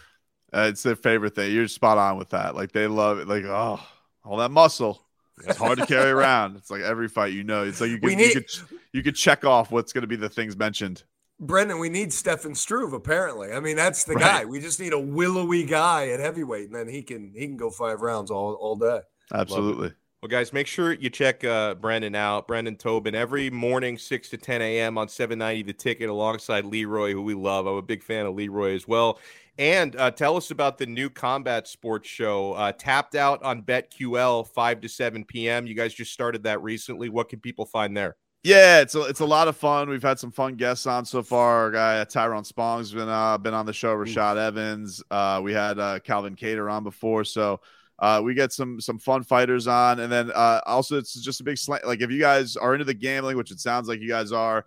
Uh, 0.53 0.67
it's 0.69 0.83
their 0.83 0.95
favorite 0.95 1.35
thing. 1.35 1.53
You're 1.53 1.67
spot 1.67 1.97
on 1.97 2.17
with 2.17 2.29
that. 2.29 2.55
Like 2.55 2.71
they 2.71 2.87
love 2.87 3.19
it. 3.19 3.27
Like 3.27 3.43
oh, 3.45 3.79
all 4.23 4.37
that 4.37 4.51
muscle. 4.51 5.03
It's 5.45 5.57
hard 5.57 5.77
to 5.77 5.85
carry 5.85 6.09
around. 6.09 6.55
It's 6.55 6.71
like 6.71 6.81
every 6.81 7.09
fight, 7.09 7.33
you 7.33 7.43
know. 7.43 7.63
It's 7.63 7.81
like 7.81 7.89
you 7.89 7.99
can, 7.99 8.17
need, 8.17 8.33
you 8.33 8.41
could 8.41 8.49
you 8.93 9.03
could 9.03 9.15
check 9.15 9.45
off 9.45 9.71
what's 9.71 9.93
going 9.93 10.03
to 10.03 10.07
be 10.07 10.15
the 10.15 10.29
things 10.29 10.55
mentioned. 10.55 11.03
Brendan, 11.39 11.77
we 11.79 11.89
need 11.89 12.11
Stefan 12.11 12.55
Struve. 12.55 12.93
Apparently, 12.93 13.51
I 13.51 13.59
mean 13.59 13.75
that's 13.75 14.05
the 14.05 14.15
right. 14.15 14.43
guy. 14.43 14.45
We 14.45 14.59
just 14.59 14.79
need 14.79 14.93
a 14.93 14.99
willowy 14.99 15.65
guy 15.65 16.09
at 16.09 16.19
heavyweight, 16.19 16.67
and 16.67 16.75
then 16.75 16.87
he 16.87 17.03
can 17.03 17.33
he 17.35 17.45
can 17.45 17.57
go 17.57 17.69
five 17.69 18.01
rounds 18.01 18.31
all 18.31 18.53
all 18.53 18.75
day. 18.75 19.01
Absolutely. 19.33 19.93
Well, 20.23 20.29
guys, 20.29 20.51
make 20.51 20.65
sure 20.65 20.93
you 20.93 21.11
check 21.11 21.43
uh, 21.43 21.75
Brendan 21.75 22.15
out. 22.15 22.47
Brendan 22.47 22.75
Tobin 22.75 23.13
every 23.13 23.51
morning, 23.51 23.99
6 23.99 24.29
to 24.29 24.37
10 24.37 24.63
a.m. 24.63 24.97
on 24.97 25.07
790 25.07 25.61
The 25.61 25.73
Ticket 25.73 26.09
alongside 26.09 26.65
Leroy, 26.65 27.13
who 27.13 27.21
we 27.21 27.35
love. 27.35 27.67
I'm 27.67 27.75
a 27.75 27.83
big 27.83 28.01
fan 28.01 28.25
of 28.25 28.33
Leroy 28.33 28.73
as 28.73 28.87
well. 28.87 29.19
And 29.59 29.95
uh, 29.95 30.09
tell 30.09 30.35
us 30.35 30.49
about 30.49 30.79
the 30.79 30.87
new 30.87 31.11
combat 31.11 31.67
sports 31.67 32.09
show, 32.09 32.53
uh, 32.53 32.71
Tapped 32.71 33.13
Out 33.13 33.43
on 33.43 33.61
BetQL, 33.61 34.47
5 34.47 34.81
to 34.81 34.89
7 34.89 35.23
p.m. 35.23 35.67
You 35.67 35.75
guys 35.75 35.93
just 35.93 36.13
started 36.13 36.41
that 36.43 36.63
recently. 36.63 37.09
What 37.09 37.29
can 37.29 37.39
people 37.39 37.67
find 37.67 37.95
there? 37.95 38.15
Yeah, 38.43 38.81
it's 38.81 38.95
a, 38.95 39.01
it's 39.03 39.19
a 39.19 39.25
lot 39.25 39.47
of 39.47 39.55
fun. 39.55 39.87
We've 39.87 40.01
had 40.01 40.17
some 40.17 40.31
fun 40.31 40.55
guests 40.55 40.87
on 40.87 41.05
so 41.05 41.21
far. 41.21 41.57
Our 41.57 41.71
guy 41.71 42.03
Tyrone 42.05 42.43
Spong's 42.43 42.91
been 42.91 43.09
uh, 43.09 43.37
been 43.37 43.53
on 43.53 43.65
the 43.67 43.73
show. 43.73 43.95
Rashad 43.95 44.37
Evans. 44.37 45.03
Uh, 45.11 45.41
we 45.43 45.53
had 45.53 45.77
uh, 45.77 45.99
Calvin 45.99 46.35
Kattar 46.35 46.71
on 46.71 46.83
before. 46.83 47.23
So 47.23 47.59
uh, 47.99 48.21
we 48.23 48.33
get 48.33 48.53
some 48.53 48.79
some 48.79 48.99
fun 48.99 49.23
fighters 49.23 49.67
on, 49.67 49.99
and 49.99 50.11
then 50.11 50.31
uh, 50.33 50.61
also 50.65 50.97
it's 50.97 51.13
just 51.13 51.41
a 51.41 51.43
big 51.43 51.57
slant. 51.57 51.85
Like 51.85 52.01
if 52.01 52.11
you 52.11 52.19
guys 52.19 52.55
are 52.55 52.73
into 52.73 52.85
the 52.85 52.93
gambling, 52.93 53.37
which 53.37 53.51
it 53.51 53.59
sounds 53.59 53.87
like 53.87 54.01
you 54.01 54.07
guys 54.07 54.31
are, 54.31 54.65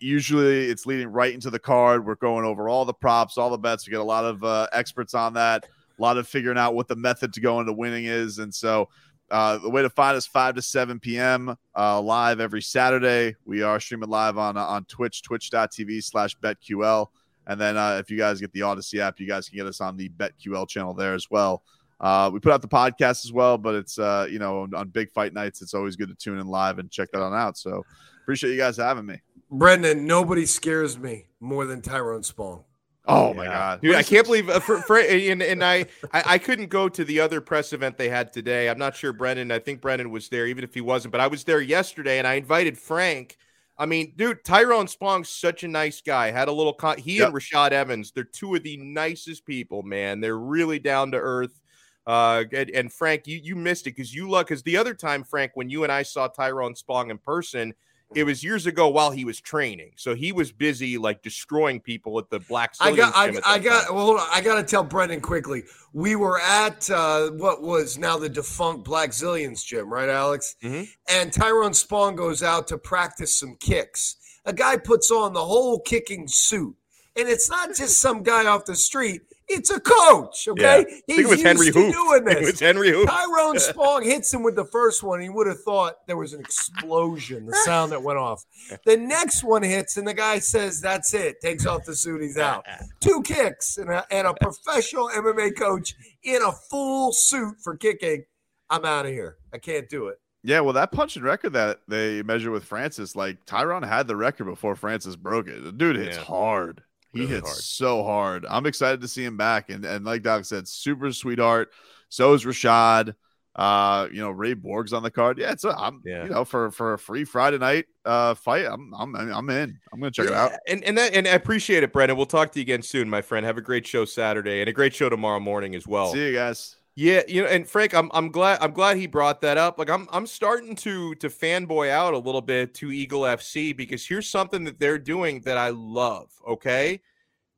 usually 0.00 0.66
it's 0.66 0.86
leading 0.86 1.08
right 1.08 1.34
into 1.34 1.50
the 1.50 1.58
card. 1.58 2.06
We're 2.06 2.14
going 2.14 2.44
over 2.44 2.68
all 2.68 2.84
the 2.84 2.94
props, 2.94 3.36
all 3.36 3.50
the 3.50 3.58
bets. 3.58 3.86
We 3.86 3.90
get 3.90 4.00
a 4.00 4.04
lot 4.04 4.24
of 4.24 4.42
uh, 4.42 4.68
experts 4.72 5.14
on 5.14 5.34
that, 5.34 5.64
a 5.98 6.02
lot 6.02 6.16
of 6.16 6.26
figuring 6.26 6.58
out 6.58 6.74
what 6.74 6.88
the 6.88 6.96
method 6.96 7.32
to 7.34 7.40
go 7.40 7.60
into 7.60 7.72
winning 7.72 8.06
is, 8.06 8.38
and 8.38 8.54
so 8.54 8.88
uh, 9.30 9.58
the 9.58 9.70
way 9.70 9.80
to 9.80 9.90
find 9.90 10.14
us 10.14 10.26
5 10.26 10.56
to 10.56 10.62
7 10.62 11.00
p.m. 11.00 11.56
Uh, 11.76 12.00
live 12.00 12.38
every 12.38 12.60
Saturday. 12.60 13.34
We 13.46 13.62
are 13.62 13.80
streaming 13.80 14.10
live 14.10 14.36
on 14.36 14.58
uh, 14.58 14.64
on 14.64 14.84
Twitch, 14.84 15.22
twitch.tv 15.22 16.04
slash 16.04 16.36
betql. 16.38 17.06
And 17.46 17.60
then 17.60 17.76
uh, 17.76 17.96
if 18.00 18.10
you 18.10 18.16
guys 18.16 18.40
get 18.40 18.52
the 18.52 18.60
Audacy 18.60 19.00
app, 19.00 19.18
you 19.18 19.26
guys 19.26 19.48
can 19.48 19.56
get 19.56 19.66
us 19.66 19.80
on 19.80 19.96
the 19.96 20.08
BetQL 20.10 20.68
channel 20.68 20.94
there 20.94 21.14
as 21.14 21.30
well. 21.30 21.62
Uh, 22.02 22.28
we 22.32 22.40
put 22.40 22.52
out 22.52 22.60
the 22.60 22.68
podcast 22.68 23.24
as 23.24 23.32
well, 23.32 23.56
but 23.56 23.74
it's 23.76 23.98
uh, 23.98 24.26
you 24.28 24.38
know 24.40 24.62
on, 24.62 24.74
on 24.74 24.88
big 24.88 25.10
fight 25.12 25.32
nights, 25.32 25.62
it's 25.62 25.72
always 25.72 25.96
good 25.96 26.08
to 26.08 26.14
tune 26.16 26.38
in 26.38 26.46
live 26.48 26.78
and 26.78 26.90
check 26.90 27.10
that 27.12 27.22
on 27.22 27.32
out. 27.32 27.56
So 27.56 27.84
appreciate 28.22 28.50
you 28.50 28.58
guys 28.58 28.76
having 28.76 29.06
me. 29.06 29.20
Brendan, 29.50 30.06
nobody 30.06 30.44
scares 30.46 30.98
me 30.98 31.26
more 31.40 31.64
than 31.66 31.80
Tyrone 31.80 32.22
Spong. 32.22 32.64
Oh 33.06 33.28
Yeah. 33.28 33.34
my 33.36 33.44
god, 33.46 33.80
Dude, 33.82 33.94
I 33.96 34.02
can't 34.02 34.24
believe 34.26 34.48
uh, 34.48 34.60
for, 34.60 34.78
for 34.82 34.98
and, 34.98 35.42
and 35.42 35.62
I, 35.64 35.86
I 36.12 36.22
I 36.26 36.38
couldn't 36.38 36.70
go 36.70 36.88
to 36.88 37.04
the 37.04 37.20
other 37.20 37.40
press 37.40 37.72
event 37.72 37.98
they 37.98 38.08
had 38.08 38.32
today. 38.32 38.68
I'm 38.68 38.78
not 38.78 38.94
sure 38.96 39.12
Brendan. 39.12 39.50
I 39.52 39.58
think 39.58 39.80
Brendan 39.80 40.10
was 40.10 40.28
there, 40.28 40.46
even 40.46 40.64
if 40.64 40.74
he 40.74 40.80
wasn't. 40.80 41.12
But 41.12 41.20
I 41.20 41.26
was 41.28 41.44
there 41.44 41.60
yesterday, 41.60 42.18
and 42.18 42.26
I 42.26 42.34
invited 42.34 42.78
Frank. 42.78 43.36
I 43.78 43.86
mean, 43.86 44.12
dude, 44.16 44.44
Tyrone 44.44 44.86
Spong's 44.86 45.28
such 45.28 45.64
a 45.64 45.68
nice 45.68 46.00
guy. 46.00 46.30
Had 46.30 46.46
a 46.48 46.52
little 46.52 46.74
con- 46.74 46.98
he 46.98 47.20
and 47.20 47.34
Rashad 47.34 47.72
Evans. 47.72 48.12
They're 48.12 48.22
two 48.22 48.54
of 48.54 48.62
the 48.62 48.76
nicest 48.76 49.44
people, 49.46 49.82
man. 49.82 50.20
They're 50.20 50.38
really 50.38 50.78
down 50.78 51.10
to 51.12 51.18
earth. 51.18 51.58
Uh, 52.06 52.44
and, 52.52 52.70
and 52.70 52.92
Frank, 52.92 53.26
you 53.26 53.40
you 53.42 53.54
missed 53.54 53.86
it 53.86 53.94
because 53.96 54.14
you 54.14 54.28
luck 54.28 54.48
because 54.48 54.62
the 54.62 54.76
other 54.76 54.94
time, 54.94 55.22
Frank, 55.22 55.52
when 55.54 55.70
you 55.70 55.84
and 55.84 55.92
I 55.92 56.02
saw 56.02 56.26
Tyrone 56.28 56.74
Spong 56.74 57.10
in 57.10 57.18
person, 57.18 57.74
it 58.14 58.24
was 58.24 58.42
years 58.42 58.66
ago 58.66 58.88
while 58.88 59.10
he 59.10 59.24
was 59.24 59.40
training. 59.40 59.92
So 59.96 60.14
he 60.14 60.32
was 60.32 60.52
busy 60.52 60.98
like 60.98 61.22
destroying 61.22 61.80
people 61.80 62.18
at 62.18 62.28
the 62.28 62.40
Black. 62.40 62.74
I 62.80 62.94
got, 62.94 63.14
I, 63.16 63.32
I 63.44 63.58
got. 63.58 63.86
time. 63.86 63.94
Well, 63.94 64.04
hold 64.04 64.20
on. 64.20 64.26
I 64.30 64.40
got 64.40 64.56
to 64.56 64.62
tell 64.62 64.84
Brendan 64.84 65.20
quickly. 65.20 65.62
We 65.92 66.16
were 66.16 66.40
at 66.40 66.90
uh, 66.90 67.30
what 67.30 67.62
was 67.62 67.98
now 67.98 68.18
the 68.18 68.28
defunct 68.28 68.86
Blackzilians 68.86 69.64
gym, 69.64 69.92
right, 69.92 70.08
Alex? 70.08 70.56
Mhm. 70.62 70.88
And 71.08 71.32
Tyrone 71.32 71.74
Spong 71.74 72.16
goes 72.16 72.42
out 72.42 72.66
to 72.68 72.78
practice 72.78 73.38
some 73.38 73.56
kicks. 73.60 74.16
A 74.44 74.52
guy 74.52 74.76
puts 74.76 75.10
on 75.10 75.32
the 75.32 75.44
whole 75.44 75.78
kicking 75.80 76.26
suit, 76.26 76.74
and 77.16 77.28
it's 77.28 77.48
not 77.48 77.68
just 77.76 77.98
some 78.00 78.22
guy 78.22 78.46
off 78.46 78.64
the 78.64 78.74
street. 78.74 79.22
It's 79.52 79.70
a 79.70 79.80
coach. 79.80 80.48
Okay, 80.48 80.84
Yeah. 80.88 80.96
He's 81.06 81.18
it 81.26 81.28
was 81.28 81.42
Henry 81.42 81.66
used 81.66 81.76
to 81.78 81.84
Hoof. 81.84 81.92
doing 82.24 82.36
It 82.36 82.40
was. 82.42 82.62
Henri 82.62 82.90
Hooft. 82.92 83.06
Tyrone 83.06 83.56
Spong 83.58 84.02
hits 84.04 84.32
him 84.32 84.42
with 84.42 84.56
the 84.56 84.64
first 84.64 85.02
one. 85.02 85.20
He 85.20 85.28
would 85.28 85.46
have 85.46 85.60
thought 85.62 85.94
there 86.06 86.16
was 86.16 86.32
an 86.32 86.40
explosion, 86.40 87.46
the 87.46 87.56
sound 87.64 87.92
that 87.92 88.02
went 88.02 88.18
off. 88.18 88.44
The 88.84 88.96
next 88.96 89.44
one 89.44 89.62
hits, 89.62 89.96
and 89.96 90.06
the 90.06 90.14
guy 90.14 90.38
says, 90.38 90.80
That's 90.80 91.12
it. 91.14 91.40
Takes 91.40 91.66
off 91.66 91.84
the 91.84 91.94
suit, 91.94 92.22
he's 92.22 92.38
out. 92.38 92.64
Two 93.00 93.22
kicks, 93.22 93.78
and 93.78 93.90
a, 93.90 94.04
and 94.10 94.26
a 94.26 94.34
professional 94.40 95.08
MMA 95.10 95.56
coach 95.56 95.94
in 96.22 96.42
a 96.42 96.52
full 96.52 97.12
suit 97.12 97.56
for 97.62 97.76
kicking. 97.76 98.24
I'm 98.70 98.84
out 98.84 99.04
of 99.06 99.12
here. 99.12 99.36
I 99.52 99.58
can't 99.58 99.88
do 99.88 100.08
it. 100.08 100.18
Yeah, 100.44 100.60
well, 100.60 100.72
that 100.72 100.90
punching 100.90 101.22
record 101.22 101.52
that 101.52 101.80
they 101.86 102.22
measure 102.22 102.50
with 102.50 102.64
Francis, 102.64 103.14
like 103.14 103.44
Tyrone 103.46 103.84
had 103.84 104.08
the 104.08 104.16
record 104.16 104.44
before 104.46 104.74
Francis 104.74 105.14
broke 105.14 105.46
it. 105.46 105.62
The 105.62 105.70
dude 105.70 105.96
hits 105.96 106.16
Yeah. 106.16 106.24
hard. 106.24 106.82
He 107.12 107.20
Really 107.20 107.32
hits 107.34 107.48
hard. 107.48 107.58
so 107.58 108.02
hard. 108.04 108.46
I'm 108.48 108.66
excited 108.66 109.00
to 109.02 109.08
see 109.08 109.24
him 109.24 109.36
back. 109.36 109.68
And 109.70 109.84
and 109.84 110.04
like 110.04 110.22
Doc 110.22 110.44
said, 110.44 110.66
super 110.68 111.12
sweetheart. 111.12 111.70
So 112.08 112.34
is 112.34 112.44
Rashad. 112.44 113.14
Uh, 113.54 114.08
you 114.10 114.18
know, 114.20 114.30
Ray 114.30 114.54
Borg's 114.54 114.94
on 114.94 115.02
the 115.02 115.10
card. 115.10 115.36
Yeah, 115.38 115.52
it's 115.52 115.64
a, 115.64 115.78
I'm 115.78 116.00
Yeah. 116.06 116.24
you 116.24 116.30
know, 116.30 116.42
for 116.44 116.70
for 116.70 116.94
a 116.94 116.98
free 116.98 117.24
Friday 117.24 117.58
night 117.58 117.84
uh 118.06 118.32
fight, 118.34 118.64
I'm 118.64 118.94
I'm 118.98 119.14
I'm 119.14 119.50
in. 119.50 119.78
I'm 119.92 120.00
gonna 120.00 120.10
check 120.10 120.26
it 120.28 120.32
out. 120.32 120.52
And 120.66 120.82
and 120.84 120.96
that, 120.96 121.12
and 121.14 121.28
I 121.28 121.32
appreciate 121.32 121.82
it, 121.82 121.92
Brendan. 121.92 122.16
We'll 122.16 122.24
talk 122.24 122.50
to 122.52 122.58
you 122.58 122.62
again 122.62 122.80
soon, 122.80 123.10
my 123.10 123.20
friend. 123.20 123.44
Have 123.44 123.58
a 123.58 123.62
great 123.62 123.86
show 123.86 124.06
Saturday 124.06 124.60
and 124.60 124.70
a 124.70 124.72
great 124.72 124.94
show 124.94 125.10
tomorrow 125.10 125.38
morning 125.40 125.74
as 125.74 125.86
well. 125.86 126.12
See 126.14 126.28
you 126.28 126.32
guys. 126.32 126.76
Yeah, 126.94 127.22
you 127.26 127.42
know, 127.42 127.48
and 127.48 127.66
Frank, 127.66 127.94
I'm 127.94 128.10
I'm 128.12 128.30
glad 128.30 128.58
I'm 128.60 128.72
glad 128.72 128.98
he 128.98 129.06
brought 129.06 129.40
that 129.40 129.56
up. 129.56 129.78
Like 129.78 129.88
I'm 129.88 130.06
I'm 130.12 130.26
starting 130.26 130.76
to 130.76 131.14
to 131.16 131.28
fanboy 131.28 131.90
out 131.90 132.12
a 132.12 132.18
little 132.18 132.42
bit 132.42 132.74
to 132.74 132.92
Eagle 132.92 133.22
FC 133.22 133.74
because 133.74 134.06
here's 134.06 134.28
something 134.28 134.64
that 134.64 134.78
they're 134.78 134.98
doing 134.98 135.40
that 135.42 135.56
I 135.56 135.70
love. 135.70 136.30
Okay, 136.46 137.00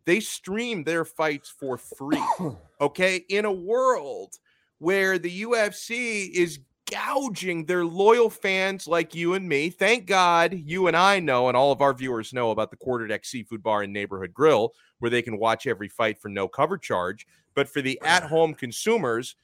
they 0.04 0.20
stream 0.20 0.84
their 0.84 1.04
fights 1.04 1.48
for 1.48 1.76
free. 1.76 2.22
Okay, 2.80 3.24
in 3.28 3.44
a 3.44 3.52
world 3.52 4.34
where 4.78 5.16
the 5.16 5.42
UFC 5.42 6.28
is 6.30 6.58
gouging 6.90 7.64
their 7.64 7.84
loyal 7.84 8.28
fans 8.28 8.86
like 8.86 9.14
you 9.14 9.34
and 9.34 9.48
me. 9.48 9.70
Thank 9.70 10.06
God 10.06 10.52
you 10.52 10.86
and 10.88 10.96
I 10.96 11.20
know, 11.20 11.48
and 11.48 11.56
all 11.56 11.72
of 11.72 11.80
our 11.80 11.94
viewers 11.94 12.32
know 12.32 12.50
about 12.50 12.70
the 12.70 12.76
Quarterdeck 12.76 13.24
Seafood 13.24 13.62
Bar 13.62 13.82
and 13.82 13.92
Neighborhood 13.92 14.34
Grill, 14.34 14.74
where 14.98 15.10
they 15.10 15.22
can 15.22 15.38
watch 15.38 15.66
every 15.66 15.88
fight 15.88 16.18
for 16.18 16.28
no 16.28 16.48
cover 16.48 16.76
charge. 16.76 17.26
But 17.54 17.68
for 17.68 17.82
the 17.82 18.00
at 18.02 18.24
home 18.24 18.54
consumers, 18.54 19.36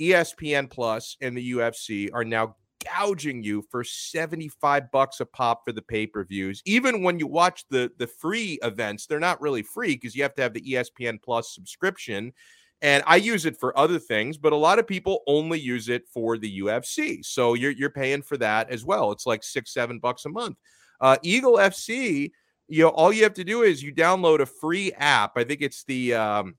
ESPN 0.00 0.70
Plus 0.70 1.16
and 1.20 1.36
the 1.36 1.52
UFC 1.52 2.10
are 2.12 2.24
now 2.24 2.56
gouging 2.84 3.42
you 3.42 3.64
for 3.70 3.82
75 3.82 4.90
bucks 4.92 5.20
a 5.20 5.26
pop 5.26 5.62
for 5.64 5.72
the 5.72 5.82
pay-per-views. 5.82 6.62
Even 6.64 7.02
when 7.02 7.18
you 7.18 7.26
watch 7.26 7.64
the 7.70 7.90
the 7.98 8.06
free 8.06 8.58
events, 8.62 9.06
they're 9.06 9.20
not 9.20 9.40
really 9.40 9.62
free 9.62 9.94
because 9.94 10.14
you 10.14 10.22
have 10.22 10.34
to 10.34 10.42
have 10.42 10.54
the 10.54 10.60
ESPN 10.60 11.20
Plus 11.22 11.54
subscription. 11.54 12.32
And 12.80 13.02
I 13.06 13.16
use 13.16 13.44
it 13.44 13.58
for 13.58 13.76
other 13.76 13.98
things, 13.98 14.38
but 14.38 14.52
a 14.52 14.56
lot 14.56 14.78
of 14.78 14.86
people 14.86 15.22
only 15.26 15.58
use 15.58 15.88
it 15.88 16.06
for 16.14 16.38
the 16.38 16.60
UFC. 16.60 17.24
So 17.24 17.54
you're 17.54 17.72
you're 17.72 17.90
paying 17.90 18.22
for 18.22 18.36
that 18.36 18.70
as 18.70 18.84
well. 18.84 19.10
It's 19.10 19.26
like 19.26 19.42
six, 19.42 19.74
seven 19.74 19.98
bucks 19.98 20.24
a 20.26 20.28
month. 20.28 20.56
Uh, 21.00 21.16
Eagle 21.22 21.56
FC, 21.56 22.30
you 22.68 22.84
know, 22.84 22.90
all 22.90 23.12
you 23.12 23.24
have 23.24 23.34
to 23.34 23.44
do 23.44 23.62
is 23.62 23.82
you 23.82 23.92
download 23.92 24.40
a 24.40 24.46
free 24.46 24.92
app. 24.92 25.32
I 25.36 25.44
think 25.44 25.60
it's 25.60 25.82
the 25.84 26.14
um, 26.14 26.54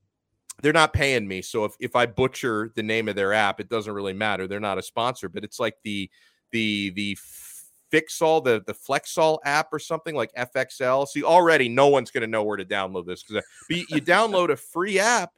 they're 0.62 0.74
not 0.74 0.94
paying 0.94 1.28
me. 1.28 1.42
So 1.42 1.66
if, 1.66 1.74
if 1.80 1.96
I 1.96 2.06
butcher 2.06 2.72
the 2.76 2.84
name 2.84 3.08
of 3.08 3.16
their 3.16 3.34
app, 3.34 3.60
it 3.60 3.70
doesn't 3.70 3.94
really 3.94 4.14
matter. 4.14 4.48
They're 4.48 4.60
not 4.60 4.78
a 4.78 4.84
sponsor, 4.84 5.30
but 5.30 5.44
it's 5.44 5.60
like 5.60 5.76
the 5.84 6.10
the 6.52 6.92
the 6.92 7.18
Fixall, 7.92 8.44
the 8.44 8.62
the 8.66 8.74
Flexall 8.74 9.40
app 9.46 9.70
or 9.72 9.80
something 9.80 10.16
like 10.16 10.34
FXL. 10.34 11.08
See, 11.08 11.24
already 11.24 11.70
no 11.70 11.88
one's 11.88 12.12
going 12.12 12.22
to 12.22 12.28
know 12.28 12.44
where 12.44 12.58
to 12.58 12.66
download 12.66 13.06
this 13.06 13.24
because 13.24 13.44
you, 13.70 13.86
you 13.90 14.02
download 14.02 14.50
a 14.50 14.56
free 14.56 15.00
app, 15.00 15.32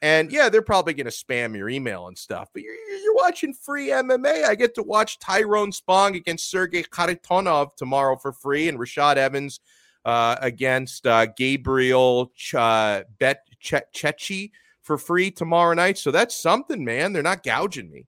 and 0.00 0.30
yeah, 0.30 0.48
they're 0.48 0.62
probably 0.62 0.94
going 0.94 1.06
to 1.06 1.10
spam 1.10 1.56
your 1.56 1.68
email 1.68 2.06
and 2.06 2.16
stuff. 2.16 2.48
But 2.52 2.62
you're, 2.62 2.74
you're 2.74 3.14
watching 3.14 3.52
free 3.52 3.88
MMA. 3.88 4.44
I 4.44 4.54
get 4.54 4.74
to 4.76 4.82
watch 4.82 5.18
Tyrone 5.18 5.72
Spong 5.72 6.16
against 6.16 6.50
Sergey 6.50 6.82
Kharitonov 6.84 7.76
tomorrow 7.76 8.16
for 8.16 8.32
free, 8.32 8.68
and 8.68 8.78
Rashad 8.78 9.16
Evans 9.16 9.60
uh, 10.04 10.36
against 10.40 11.06
uh, 11.06 11.26
Gabriel 11.26 12.32
Ch- 12.34 12.54
uh, 12.54 13.02
Bet 13.18 13.42
Ch- 13.60 13.74
Chechi 13.94 14.50
for 14.88 14.96
free 14.96 15.30
tomorrow 15.30 15.74
night. 15.74 15.98
So 15.98 16.10
that's 16.10 16.34
something, 16.34 16.82
man. 16.82 17.12
They're 17.12 17.22
not 17.22 17.44
gouging 17.44 17.90
me. 17.90 18.06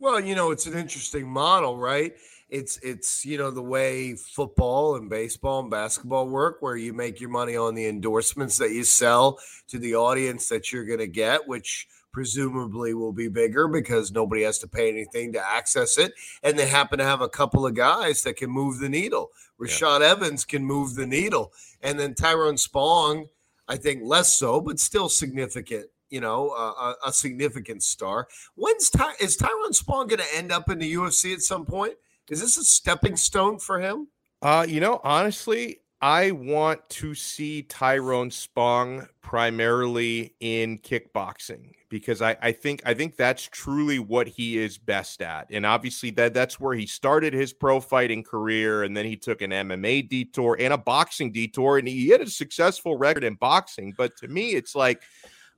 Well, 0.00 0.18
you 0.18 0.34
know, 0.34 0.50
it's 0.50 0.66
an 0.66 0.76
interesting 0.76 1.30
model, 1.30 1.78
right? 1.78 2.12
It's 2.48 2.78
it's 2.78 3.24
you 3.24 3.38
know 3.38 3.52
the 3.52 3.62
way 3.62 4.16
football 4.16 4.96
and 4.96 5.08
baseball 5.08 5.60
and 5.60 5.70
basketball 5.70 6.28
work, 6.28 6.56
where 6.60 6.76
you 6.76 6.92
make 6.92 7.20
your 7.20 7.30
money 7.30 7.56
on 7.56 7.76
the 7.76 7.86
endorsements 7.86 8.58
that 8.58 8.72
you 8.72 8.82
sell 8.82 9.38
to 9.68 9.78
the 9.78 9.94
audience 9.94 10.48
that 10.48 10.72
you're 10.72 10.84
going 10.84 10.98
to 10.98 11.06
get, 11.06 11.46
which 11.46 11.86
presumably 12.12 12.92
will 12.92 13.12
be 13.12 13.28
bigger 13.28 13.68
because 13.68 14.10
nobody 14.10 14.42
has 14.42 14.58
to 14.58 14.66
pay 14.66 14.88
anything 14.88 15.32
to 15.34 15.48
access 15.48 15.96
it, 15.96 16.14
and 16.42 16.58
they 16.58 16.66
happen 16.66 16.98
to 16.98 17.04
have 17.04 17.20
a 17.20 17.28
couple 17.28 17.64
of 17.64 17.74
guys 17.74 18.22
that 18.22 18.36
can 18.36 18.50
move 18.50 18.80
the 18.80 18.88
needle. 18.88 19.30
Rashad 19.60 20.00
Evans 20.00 20.44
can 20.44 20.64
move 20.64 20.96
the 20.96 21.06
needle, 21.06 21.52
and 21.80 22.00
then 22.00 22.14
Tyrone 22.14 22.56
Spong, 22.56 23.28
I 23.70 23.76
think 23.76 24.02
less 24.04 24.36
so, 24.36 24.60
but 24.60 24.80
still 24.80 25.08
significant. 25.08 25.86
You 26.08 26.20
know, 26.20 26.48
uh, 26.48 26.94
a, 27.04 27.08
a 27.08 27.12
significant 27.12 27.84
star. 27.84 28.26
When's 28.56 28.90
Ty- 28.90 29.14
is 29.20 29.36
Tyrone 29.36 29.72
Spong 29.72 30.08
going 30.08 30.18
to 30.18 30.36
end 30.36 30.50
up 30.50 30.68
in 30.68 30.80
the 30.80 30.92
UFC 30.92 31.32
at 31.32 31.40
some 31.40 31.64
point? 31.64 31.94
Is 32.28 32.40
this 32.40 32.56
a 32.56 32.64
stepping 32.64 33.16
stone 33.16 33.60
for 33.60 33.78
him? 33.78 34.08
Uh, 34.42 34.66
you 34.68 34.80
know, 34.80 35.00
honestly, 35.04 35.79
I 36.02 36.30
want 36.30 36.88
to 36.90 37.14
see 37.14 37.62
Tyrone 37.62 38.30
Spong 38.30 39.06
primarily 39.20 40.34
in 40.40 40.78
kickboxing 40.78 41.72
because 41.90 42.22
I, 42.22 42.38
I 42.40 42.52
think 42.52 42.80
I 42.86 42.94
think 42.94 43.16
that's 43.16 43.42
truly 43.42 43.98
what 43.98 44.26
he 44.26 44.56
is 44.56 44.78
best 44.78 45.20
at. 45.20 45.48
And 45.50 45.66
obviously 45.66 46.10
that 46.12 46.32
that's 46.32 46.58
where 46.58 46.74
he 46.74 46.86
started 46.86 47.34
his 47.34 47.52
pro 47.52 47.80
fighting 47.80 48.22
career 48.22 48.84
and 48.84 48.96
then 48.96 49.04
he 49.04 49.14
took 49.14 49.42
an 49.42 49.50
MMA 49.50 50.08
detour 50.08 50.56
and 50.58 50.72
a 50.72 50.78
boxing 50.78 51.32
detour 51.32 51.76
and 51.76 51.86
he 51.86 52.08
had 52.08 52.22
a 52.22 52.30
successful 52.30 52.96
record 52.96 53.24
in 53.24 53.34
boxing. 53.34 53.92
But 53.94 54.16
to 54.18 54.28
me, 54.28 54.52
it's 54.52 54.74
like 54.74 55.02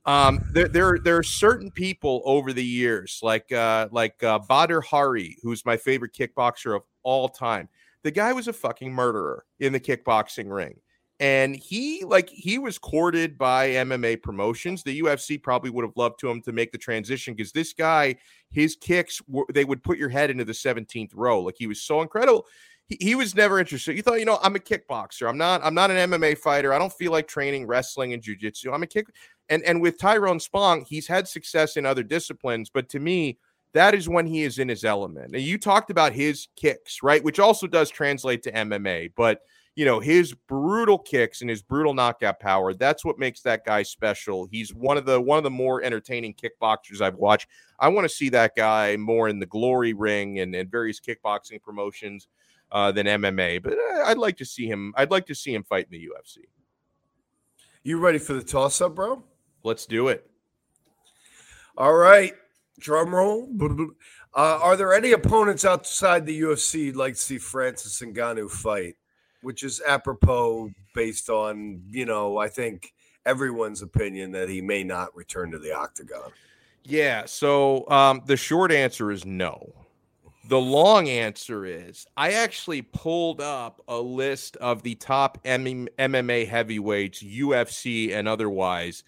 um, 0.05 0.43
there, 0.51 0.67
there, 0.67 0.99
there 0.99 1.17
are 1.17 1.23
certain 1.23 1.71
people 1.71 2.21
over 2.25 2.51
the 2.51 2.65
years, 2.65 3.19
like 3.23 3.49
uh, 3.53 3.87
like 3.91 4.21
uh, 4.21 4.39
Badr 4.39 4.81
Hari, 4.81 5.37
who's 5.41 5.65
my 5.65 5.77
favorite 5.77 6.11
kickboxer 6.13 6.75
of 6.75 6.81
all 7.03 7.29
time. 7.29 7.69
The 8.03 8.11
guy 8.11 8.33
was 8.33 8.47
a 8.47 8.53
fucking 8.53 8.93
murderer 8.93 9.45
in 9.59 9.73
the 9.73 9.79
kickboxing 9.79 10.53
ring, 10.53 10.79
and 11.19 11.55
he 11.55 12.03
like 12.03 12.29
he 12.29 12.59
was 12.59 12.77
courted 12.77 13.37
by 13.37 13.69
MMA 13.69 14.21
promotions. 14.21 14.83
The 14.83 15.01
UFC 15.01 15.41
probably 15.41 15.69
would 15.69 15.85
have 15.85 15.95
loved 15.95 16.19
to 16.19 16.29
him 16.29 16.41
to 16.41 16.51
make 16.51 16.71
the 16.71 16.77
transition 16.77 17.33
because 17.33 17.51
this 17.51 17.73
guy, 17.73 18.15
his 18.51 18.75
kicks, 18.75 19.21
were, 19.27 19.45
they 19.53 19.65
would 19.65 19.83
put 19.83 19.97
your 19.97 20.09
head 20.09 20.29
into 20.29 20.45
the 20.45 20.53
17th 20.53 21.11
row. 21.15 21.41
Like 21.41 21.55
he 21.57 21.67
was 21.67 21.81
so 21.81 22.01
incredible 22.01 22.45
he, 22.87 22.97
he 22.99 23.15
was 23.15 23.35
never 23.35 23.59
interested. 23.59 23.95
You 23.95 24.01
thought, 24.01 24.19
you 24.19 24.25
know, 24.25 24.39
I'm 24.41 24.55
a 24.55 24.59
kickboxer. 24.59 25.27
I'm 25.27 25.37
not. 25.37 25.61
I'm 25.63 25.73
not 25.73 25.91
an 25.91 26.11
MMA 26.11 26.37
fighter. 26.37 26.73
I 26.73 26.77
don't 26.77 26.93
feel 26.93 27.11
like 27.11 27.27
training 27.27 27.67
wrestling 27.67 28.13
and 28.13 28.21
jujitsu. 28.21 28.73
I'm 28.73 28.83
a 28.83 28.87
kick. 28.87 29.07
And 29.49 29.63
and 29.63 29.81
with 29.81 29.97
Tyrone 29.97 30.39
Spong, 30.39 30.85
he's 30.87 31.07
had 31.07 31.27
success 31.27 31.77
in 31.77 31.85
other 31.85 32.03
disciplines, 32.03 32.69
but 32.69 32.89
to 32.89 32.99
me, 32.99 33.37
that 33.73 33.95
is 33.95 34.07
when 34.07 34.25
he 34.25 34.43
is 34.43 34.59
in 34.59 34.69
his 34.69 34.85
element. 34.85 35.35
And 35.35 35.43
you 35.43 35.57
talked 35.57 35.89
about 35.89 36.13
his 36.13 36.47
kicks, 36.55 37.03
right? 37.03 37.23
Which 37.23 37.39
also 37.39 37.67
does 37.67 37.89
translate 37.89 38.43
to 38.43 38.51
MMA, 38.51 39.11
but 39.15 39.41
you 39.75 39.85
know, 39.85 39.99
his 39.99 40.33
brutal 40.47 40.99
kicks 40.99 41.41
and 41.41 41.49
his 41.49 41.63
brutal 41.63 41.95
knockout 41.95 42.39
power, 42.39 42.75
that's 42.75 43.03
what 43.03 43.17
makes 43.17 43.41
that 43.41 43.65
guy 43.65 43.81
special. 43.81 44.45
He's 44.45 44.73
one 44.73 44.97
of 44.97 45.05
the 45.05 45.19
one 45.19 45.37
of 45.37 45.43
the 45.43 45.49
more 45.49 45.81
entertaining 45.81 46.35
kickboxers 46.35 47.01
I've 47.01 47.15
watched. 47.15 47.47
I 47.79 47.87
want 47.87 48.05
to 48.05 48.13
see 48.13 48.29
that 48.29 48.55
guy 48.55 48.95
more 48.97 49.29
in 49.29 49.39
the 49.39 49.47
glory 49.47 49.93
ring 49.93 50.39
and, 50.39 50.53
and 50.53 50.69
various 50.69 50.99
kickboxing 50.99 51.61
promotions 51.61 52.27
uh, 52.71 52.91
than 52.91 53.07
MMA, 53.07 53.63
but 53.63 53.73
uh, 53.73 54.03
I'd 54.05 54.17
like 54.17 54.37
to 54.37 54.45
see 54.45 54.67
him 54.67 54.93
I'd 54.95 55.11
like 55.11 55.25
to 55.27 55.35
see 55.35 55.53
him 55.53 55.63
fight 55.63 55.87
in 55.91 55.99
the 55.99 56.07
UFC. 56.07 56.45
You 57.81 57.97
ready 57.97 58.19
for 58.19 58.33
the 58.33 58.43
toss 58.43 58.79
up, 58.79 58.95
bro? 58.95 59.23
Let's 59.63 59.85
do 59.87 60.09
it. 60.09 60.29
All 61.77 61.93
right. 61.93 62.33
Drum 62.79 63.13
roll. 63.13 63.49
Uh, 64.35 64.59
are 64.61 64.75
there 64.75 64.93
any 64.93 65.11
opponents 65.11 65.63
outside 65.63 66.25
the 66.25 66.41
UFC 66.41 66.85
you'd 66.85 66.95
like 66.95 67.13
to 67.13 67.19
see 67.19 67.37
Francis 67.37 68.01
Ngannou 68.01 68.49
fight? 68.49 68.95
Which 69.41 69.63
is 69.63 69.81
apropos 69.85 70.71
based 70.95 71.29
on, 71.29 71.83
you 71.91 72.05
know, 72.05 72.37
I 72.37 72.47
think 72.47 72.93
everyone's 73.25 73.81
opinion 73.81 74.31
that 74.31 74.49
he 74.49 74.61
may 74.61 74.83
not 74.83 75.15
return 75.15 75.51
to 75.51 75.59
the 75.59 75.73
octagon. 75.73 76.31
Yeah. 76.83 77.25
So 77.25 77.89
um, 77.89 78.21
the 78.25 78.37
short 78.37 78.71
answer 78.71 79.11
is 79.11 79.25
no. 79.25 79.73
The 80.49 80.59
long 80.59 81.07
answer 81.07 81.65
is 81.65 82.05
I 82.17 82.33
actually 82.33 82.81
pulled 82.81 83.39
up 83.39 83.81
a 83.87 83.97
list 83.97 84.57
of 84.57 84.83
the 84.83 84.95
top 84.95 85.41
MMA 85.43 86.47
heavyweights, 86.47 87.23
UFC 87.23 88.13
and 88.13 88.27
otherwise. 88.27 89.03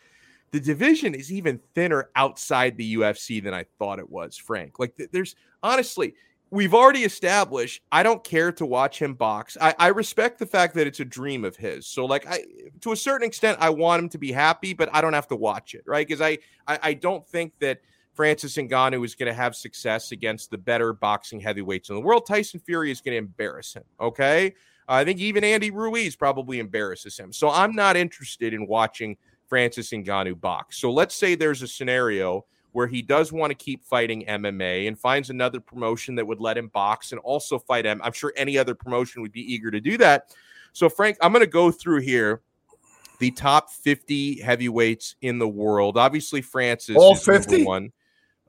The 0.56 0.62
division 0.62 1.14
is 1.14 1.34
even 1.34 1.60
thinner 1.74 2.12
outside 2.16 2.78
the 2.78 2.96
UFC 2.96 3.44
than 3.44 3.54
I 3.54 3.66
thought 3.78 4.00
it 4.00 4.10
was, 4.10 4.38
Frank. 4.38 4.80
Like, 4.80 4.94
there's 5.12 5.36
honestly, 5.62 6.16
we've 6.50 6.74
already 6.74 7.04
established 7.04 7.82
I 7.92 8.04
don't 8.04 8.24
care 8.24 8.54
to 8.54 8.66
watch 8.66 9.02
him 9.02 9.16
box. 9.16 9.58
I, 9.60 9.76
I 9.78 9.88
respect 9.90 10.40
the 10.40 10.46
fact 10.46 10.74
that 10.76 10.88
it's 10.88 11.02
a 11.02 11.06
dream 11.06 11.44
of 11.44 11.58
his. 11.58 11.88
So, 11.88 12.06
like, 12.06 12.26
I 12.26 12.46
to 12.80 12.94
a 12.94 12.96
certain 12.96 13.28
extent, 13.28 13.58
I 13.60 13.70
want 13.70 14.02
him 14.02 14.08
to 14.08 14.18
be 14.18 14.32
happy, 14.32 14.74
but 14.74 14.88
I 14.94 15.02
don't 15.02 15.12
have 15.12 15.28
to 15.28 15.36
watch 15.36 15.76
it, 15.76 15.84
right? 15.86 16.08
Because 16.08 16.22
I, 16.22 16.38
I 16.66 16.80
I 16.82 16.94
don't 16.94 17.28
think 17.28 17.52
that 17.60 17.82
Francis 18.14 18.56
Ngannou 18.56 19.04
is 19.04 19.14
going 19.14 19.28
to 19.28 19.34
have 19.34 19.58
success 19.58 20.14
against 20.14 20.52
the 20.52 20.58
better 20.58 20.94
boxing 20.94 21.42
heavyweights 21.42 21.90
in 21.90 21.96
the 21.96 22.02
world. 22.02 22.26
Tyson 22.26 22.62
Fury 22.62 22.92
is 22.92 23.02
going 23.02 23.12
to 23.12 23.18
embarrass 23.18 23.74
him. 23.74 23.84
Okay. 24.00 24.56
I 24.88 25.04
think 25.04 25.20
even 25.20 25.44
Andy 25.44 25.72
Ruiz 25.72 26.16
probably 26.16 26.60
embarrasses 26.60 27.18
him. 27.18 27.34
So 27.34 27.50
I'm 27.50 27.76
not 27.76 27.98
interested 27.98 28.54
in 28.54 28.68
watching 28.68 29.18
Francis 29.48 29.92
Ngannou 29.92 30.40
box. 30.40 30.78
So 30.78 30.92
let's 30.92 31.16
say 31.16 31.36
there's 31.36 31.62
a 31.62 31.68
scenario 31.68 32.46
where 32.72 32.88
he 32.88 33.02
does 33.02 33.32
want 33.32 33.52
to 33.52 33.56
keep 33.56 33.84
fighting 33.86 34.26
MMA 34.26 34.88
and 34.88 35.00
finds 35.00 35.30
another 35.30 35.62
promotion 35.62 36.16
that 36.16 36.28
would 36.28 36.42
let 36.42 36.58
him 36.58 36.68
box 36.68 37.14
and 37.14 37.22
also 37.22 37.58
fight 37.58 37.86
him. 37.86 38.02
I'm 38.04 38.12
sure 38.12 38.34
any 38.36 38.58
other 38.58 38.76
promotion 38.76 39.22
would 39.22 39.32
be 39.32 39.42
eager 39.42 39.72
to 39.72 39.80
do 39.80 39.98
that. 40.00 40.36
So, 40.74 40.90
Frank, 40.90 41.18
I'm 41.22 41.32
going 41.32 41.40
to 41.40 41.50
go 41.50 41.72
through 41.72 42.02
here 42.02 42.42
the 43.20 43.32
top 43.32 43.72
50 43.72 44.42
heavyweights 44.42 45.16
in 45.22 45.40
the 45.40 45.48
world. 45.48 45.98
Obviously, 45.98 46.42
Francis 46.42 46.98
all 46.98 47.16
50 47.16 47.64
one. 47.64 47.94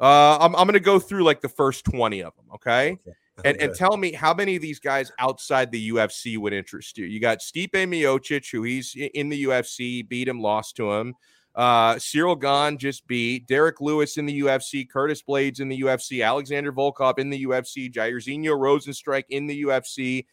Uh, 0.00 0.38
I'm, 0.38 0.56
I'm 0.56 0.66
going 0.66 0.74
to 0.74 0.80
go 0.80 0.98
through 0.98 1.22
like 1.22 1.40
the 1.40 1.48
first 1.48 1.84
20 1.84 2.24
of 2.24 2.34
them. 2.34 2.46
Okay. 2.54 2.92
okay. 2.92 3.16
And, 3.44 3.60
and 3.60 3.74
tell 3.74 3.98
me 3.98 4.12
how 4.12 4.32
many 4.32 4.56
of 4.56 4.62
these 4.62 4.80
guys 4.80 5.12
outside 5.18 5.70
the 5.70 5.90
UFC 5.90 6.38
would 6.38 6.54
interest 6.54 6.96
you. 6.96 7.04
You 7.04 7.20
got 7.20 7.40
Stipe 7.40 7.72
Miocic, 7.72 8.50
who 8.50 8.62
he's 8.62 8.94
in 8.96 9.28
the 9.28 9.44
UFC, 9.44 10.08
beat 10.08 10.26
him, 10.26 10.40
lost 10.40 10.74
to 10.76 10.90
him. 10.90 11.14
Uh, 11.54 11.96
Ciryl 11.96 12.40
Gane 12.40 12.78
just 12.78 13.06
beat 13.06 13.46
Derrick 13.46 13.80
Lewis 13.80 14.16
in 14.16 14.24
the 14.24 14.40
UFC, 14.40 14.88
Curtis 14.88 15.22
Blaydes 15.22 15.60
in 15.60 15.68
the 15.68 15.82
UFC, 15.82 16.24
Alexander 16.24 16.72
Volkov 16.72 17.18
in 17.18 17.28
the 17.28 17.44
UFC, 17.44 17.92
Jairzinho 17.92 18.58
Rozenstruik 18.58 19.24
in 19.28 19.46
the 19.46 19.64
UFC, 19.64 20.24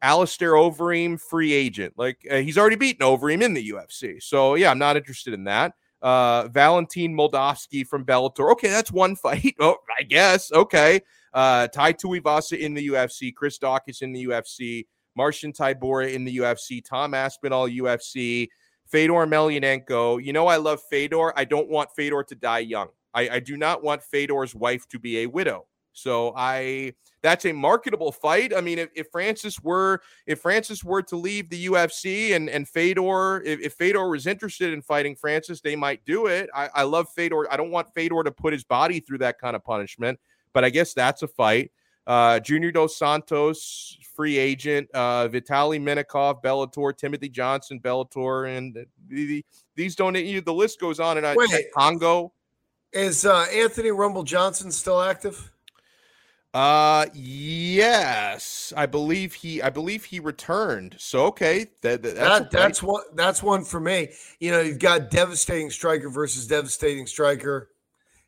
Alistair 0.00 0.52
Overeem, 0.52 1.20
free 1.20 1.52
agent. 1.52 1.94
Like 1.98 2.26
uh, 2.30 2.36
he's 2.36 2.56
already 2.56 2.76
beaten 2.76 3.06
Overeem 3.06 3.42
in 3.42 3.52
the 3.52 3.70
UFC. 3.70 4.22
So 4.22 4.54
yeah, 4.54 4.70
I'm 4.70 4.78
not 4.78 4.96
interested 4.96 5.34
in 5.34 5.44
that 5.44 5.74
uh, 6.02 6.48
Valentin 6.48 7.14
Moldavsky 7.14 7.86
from 7.86 8.04
Bellator. 8.04 8.52
Okay, 8.52 8.68
that's 8.68 8.92
one 8.92 9.16
fight. 9.16 9.56
Oh, 9.60 9.76
I 9.98 10.02
guess. 10.02 10.52
Okay. 10.52 11.00
Uh, 11.32 11.68
Tuivasa 11.72 12.58
in 12.58 12.74
the 12.74 12.88
UFC, 12.88 13.34
Chris 13.34 13.58
Daukaus 13.58 14.02
in 14.02 14.12
the 14.12 14.26
UFC, 14.26 14.86
Marcin 15.16 15.52
Tybura 15.52 16.12
in 16.12 16.24
the 16.24 16.38
UFC, 16.38 16.82
Tom 16.84 17.14
Aspinall 17.14 17.68
UFC, 17.68 18.48
Fedor 18.86 19.26
Emelianenko. 19.26 20.24
You 20.24 20.32
know, 20.32 20.46
I 20.46 20.56
love 20.56 20.80
Fedor. 20.90 21.32
I 21.36 21.44
don't 21.44 21.68
want 21.68 21.90
Fedor 21.94 22.22
to 22.24 22.34
die 22.34 22.60
young. 22.60 22.88
I, 23.14 23.28
I 23.28 23.40
do 23.40 23.56
not 23.56 23.82
want 23.82 24.02
Fedor's 24.02 24.54
wife 24.54 24.86
to 24.88 24.98
be 24.98 25.18
a 25.18 25.26
widow. 25.26 25.66
So 25.92 26.32
I 26.36 26.94
that's 27.22 27.44
a 27.44 27.52
marketable 27.52 28.12
fight. 28.12 28.54
I 28.54 28.60
mean, 28.60 28.78
if, 28.78 28.88
if 28.94 29.08
Francis 29.10 29.60
were 29.60 30.00
if 30.26 30.40
Francis 30.40 30.84
were 30.84 31.02
to 31.02 31.16
leave 31.16 31.50
the 31.50 31.66
UFC 31.66 32.36
and 32.36 32.48
and 32.48 32.68
Fedor, 32.68 33.42
if, 33.42 33.60
if 33.60 33.72
Fedor 33.74 34.08
was 34.08 34.26
interested 34.26 34.72
in 34.72 34.80
fighting 34.80 35.16
Francis, 35.16 35.60
they 35.60 35.74
might 35.74 36.04
do 36.04 36.26
it. 36.26 36.48
I, 36.54 36.70
I 36.72 36.82
love 36.84 37.08
Fedor. 37.10 37.52
I 37.52 37.56
don't 37.56 37.72
want 37.72 37.92
Fedor 37.94 38.22
to 38.22 38.30
put 38.30 38.52
his 38.52 38.62
body 38.62 39.00
through 39.00 39.18
that 39.18 39.40
kind 39.40 39.56
of 39.56 39.64
punishment, 39.64 40.20
but 40.52 40.64
I 40.64 40.70
guess 40.70 40.94
that's 40.94 41.22
a 41.22 41.28
fight. 41.28 41.70
Uh, 42.06 42.40
Junior 42.40 42.72
Dos 42.72 42.96
Santos, 42.96 43.98
free 44.14 44.38
agent. 44.38 44.88
Uh, 44.94 45.28
Vitaly 45.28 45.80
Minakov, 45.80 46.42
Bellator. 46.42 46.96
Timothy 46.96 47.28
Johnson, 47.28 47.78
Bellator, 47.80 48.56
and 48.56 48.74
the, 48.74 48.86
the, 49.08 49.44
these 49.74 49.94
don't. 49.94 50.14
You, 50.14 50.40
The 50.40 50.54
list 50.54 50.80
goes 50.80 51.00
on 51.00 51.18
and 51.18 51.26
on. 51.26 51.36
Wait, 51.36 51.66
Congo. 51.74 52.32
Is 52.92 53.26
uh, 53.26 53.46
Anthony 53.52 53.90
Rumble 53.90 54.22
Johnson 54.22 54.72
still 54.72 55.02
active? 55.02 55.50
Uh 56.54 57.04
yes, 57.12 58.72
I 58.74 58.86
believe 58.86 59.34
he 59.34 59.60
I 59.60 59.68
believe 59.68 60.04
he 60.04 60.18
returned. 60.18 60.96
So 60.98 61.26
okay, 61.26 61.66
that, 61.82 62.02
that 62.02 62.14
that's 62.14 62.38
that, 62.38 62.50
that's 62.50 62.82
one 62.82 63.02
that's 63.14 63.42
one 63.42 63.64
for 63.64 63.78
me. 63.78 64.08
You 64.40 64.52
know, 64.52 64.60
you've 64.60 64.78
got 64.78 65.10
devastating 65.10 65.70
striker 65.70 66.08
versus 66.08 66.46
devastating 66.46 67.06
striker. 67.06 67.68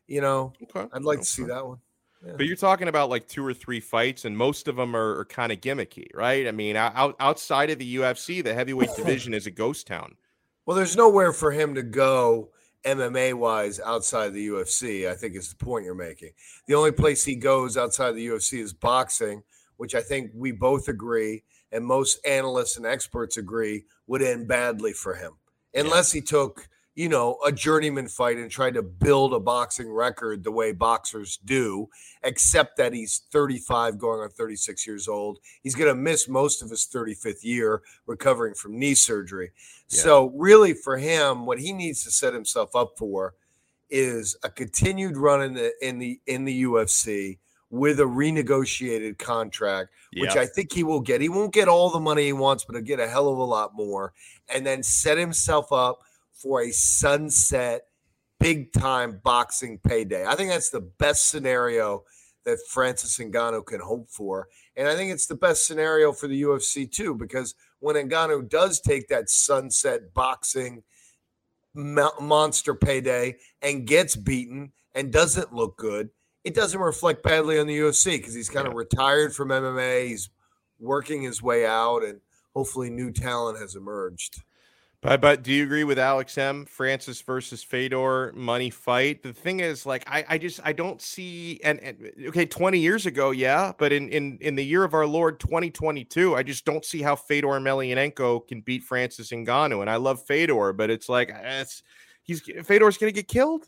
You 0.07 0.21
know, 0.21 0.53
okay. 0.63 0.87
I'd 0.93 1.01
like 1.01 1.17
okay. 1.17 1.23
to 1.23 1.29
see 1.29 1.43
that 1.45 1.65
one. 1.65 1.79
Yeah. 2.25 2.33
But 2.37 2.45
you're 2.45 2.55
talking 2.55 2.87
about 2.87 3.09
like 3.09 3.27
two 3.27 3.45
or 3.45 3.53
three 3.53 3.79
fights, 3.79 4.25
and 4.25 4.37
most 4.37 4.67
of 4.67 4.75
them 4.75 4.95
are, 4.95 5.19
are 5.19 5.25
kind 5.25 5.51
of 5.51 5.59
gimmicky, 5.59 6.07
right? 6.13 6.47
I 6.47 6.51
mean, 6.51 6.75
out, 6.75 7.15
outside 7.19 7.71
of 7.71 7.79
the 7.79 7.95
UFC, 7.95 8.43
the 8.43 8.53
heavyweight 8.53 8.89
division 8.95 9.33
is 9.33 9.47
a 9.47 9.51
ghost 9.51 9.87
town. 9.87 10.15
Well, 10.65 10.77
there's 10.77 10.95
nowhere 10.95 11.33
for 11.33 11.51
him 11.51 11.73
to 11.75 11.81
go 11.81 12.51
MMA 12.85 13.33
wise 13.33 13.79
outside 13.79 14.33
the 14.33 14.47
UFC, 14.49 15.09
I 15.09 15.15
think 15.15 15.35
is 15.35 15.49
the 15.49 15.63
point 15.63 15.85
you're 15.85 15.95
making. 15.95 16.31
The 16.67 16.75
only 16.75 16.91
place 16.91 17.23
he 17.23 17.35
goes 17.35 17.77
outside 17.77 18.11
the 18.11 18.27
UFC 18.27 18.59
is 18.59 18.73
boxing, 18.73 19.43
which 19.77 19.95
I 19.95 20.01
think 20.01 20.31
we 20.33 20.51
both 20.51 20.87
agree 20.87 21.43
and 21.71 21.85
most 21.85 22.19
analysts 22.25 22.77
and 22.77 22.85
experts 22.85 23.37
agree 23.37 23.85
would 24.07 24.21
end 24.21 24.47
badly 24.47 24.93
for 24.93 25.15
him 25.15 25.33
unless 25.73 26.11
he 26.11 26.21
took 26.21 26.67
you 26.95 27.07
know, 27.07 27.37
a 27.45 27.51
journeyman 27.51 28.07
fight 28.07 28.37
and 28.37 28.51
tried 28.51 28.73
to 28.73 28.81
build 28.81 29.33
a 29.33 29.39
boxing 29.39 29.91
record 29.91 30.43
the 30.43 30.51
way 30.51 30.73
boxers 30.73 31.37
do, 31.45 31.87
except 32.23 32.75
that 32.77 32.93
he's 32.93 33.21
35 33.31 33.97
going 33.97 34.19
on 34.19 34.29
36 34.29 34.85
years 34.85 35.07
old. 35.07 35.39
He's 35.63 35.75
going 35.75 35.89
to 35.89 35.95
miss 35.95 36.27
most 36.27 36.61
of 36.61 36.69
his 36.69 36.85
35th 36.85 37.43
year 37.43 37.81
recovering 38.07 38.53
from 38.53 38.77
knee 38.77 38.95
surgery. 38.95 39.51
Yeah. 39.87 40.01
So, 40.01 40.33
really, 40.35 40.73
for 40.73 40.97
him, 40.97 41.45
what 41.45 41.59
he 41.59 41.71
needs 41.71 42.03
to 42.03 42.11
set 42.11 42.33
himself 42.33 42.75
up 42.75 42.97
for 42.97 43.35
is 43.89 44.37
a 44.43 44.49
continued 44.49 45.17
run 45.17 45.41
in 45.41 45.53
the 45.53 45.73
in 45.81 45.99
the 45.99 46.19
in 46.27 46.45
the 46.45 46.63
UFC 46.63 47.37
with 47.69 48.01
a 48.01 48.03
renegotiated 48.03 49.17
contract, 49.17 49.89
which 50.17 50.35
I 50.35 50.45
think 50.45 50.73
he 50.73 50.83
will 50.83 50.99
get. 50.99 51.21
He 51.21 51.29
won't 51.29 51.53
get 51.53 51.69
all 51.69 51.89
the 51.89 52.01
money 52.01 52.25
he 52.25 52.33
wants, 52.33 52.65
but 52.65 52.75
he'll 52.75 52.83
get 52.83 52.99
a 52.99 53.07
hell 53.07 53.29
of 53.29 53.37
a 53.37 53.43
lot 53.43 53.73
more, 53.73 54.11
and 54.53 54.65
then 54.65 54.83
set 54.83 55.17
himself 55.17 55.71
up 55.71 56.01
for 56.41 56.61
a 56.61 56.71
sunset 56.71 57.83
big 58.39 58.73
time 58.73 59.21
boxing 59.23 59.77
payday. 59.77 60.25
I 60.25 60.35
think 60.35 60.49
that's 60.49 60.71
the 60.71 60.81
best 60.81 61.29
scenario 61.29 62.03
that 62.43 62.57
Francis 62.67 63.17
Ngannou 63.19 63.65
can 63.65 63.79
hope 63.79 64.09
for. 64.09 64.47
And 64.75 64.87
I 64.87 64.95
think 64.95 65.11
it's 65.11 65.27
the 65.27 65.35
best 65.35 65.67
scenario 65.67 66.11
for 66.11 66.27
the 66.27 66.41
UFC 66.41 66.91
too, 66.91 67.13
because 67.13 67.53
when 67.79 67.95
Ngannou 67.95 68.49
does 68.49 68.79
take 68.79 69.07
that 69.09 69.29
sunset 69.29 70.13
boxing 70.13 70.83
monster 71.73 72.73
payday 72.73 73.35
and 73.61 73.85
gets 73.85 74.15
beaten 74.15 74.71
and 74.95 75.13
doesn't 75.13 75.53
look 75.53 75.77
good, 75.77 76.09
it 76.43 76.55
doesn't 76.55 76.79
reflect 76.79 77.23
badly 77.23 77.59
on 77.59 77.67
the 77.67 77.77
UFC 77.77 78.17
because 78.17 78.33
he's 78.33 78.49
kind 78.49 78.67
of 78.67 78.73
retired 78.73 79.35
from 79.35 79.49
MMA. 79.49 80.07
He's 80.07 80.29
working 80.79 81.21
his 81.21 81.41
way 81.41 81.65
out, 81.65 82.03
and 82.03 82.19
hopefully, 82.55 82.89
new 82.89 83.11
talent 83.11 83.59
has 83.59 83.75
emerged. 83.75 84.41
But 85.01 85.19
but 85.19 85.41
do 85.41 85.51
you 85.51 85.63
agree 85.63 85.83
with 85.83 85.97
Alex 85.97 86.37
M? 86.37 86.63
Francis 86.65 87.21
versus 87.21 87.63
Fedor 87.63 88.33
money 88.35 88.69
fight. 88.69 89.23
The 89.23 89.33
thing 89.33 89.59
is, 89.59 89.83
like, 89.83 90.03
I, 90.07 90.23
I 90.29 90.37
just 90.37 90.59
I 90.63 90.73
don't 90.73 91.01
see 91.01 91.59
and, 91.63 91.79
and 91.79 92.11
okay, 92.27 92.45
20 92.45 92.77
years 92.77 93.07
ago, 93.07 93.31
yeah, 93.31 93.71
but 93.79 93.91
in 93.91 94.09
in 94.09 94.37
in 94.41 94.55
the 94.55 94.63
year 94.63 94.83
of 94.83 94.93
our 94.93 95.07
Lord 95.07 95.39
2022, 95.39 96.35
I 96.35 96.43
just 96.43 96.65
don't 96.65 96.85
see 96.85 97.01
how 97.01 97.15
Fedor 97.15 97.47
Emelianenko 97.47 98.47
can 98.47 98.61
beat 98.61 98.83
Francis 98.83 99.31
Ngannou. 99.31 99.81
And 99.81 99.89
I 99.89 99.95
love 99.95 100.23
Fedor, 100.23 100.71
but 100.73 100.91
it's 100.91 101.09
like 101.09 101.31
it's 101.35 101.81
he's 102.21 102.43
Fedor's 102.63 102.99
gonna 102.99 103.11
get 103.11 103.27
killed. 103.27 103.67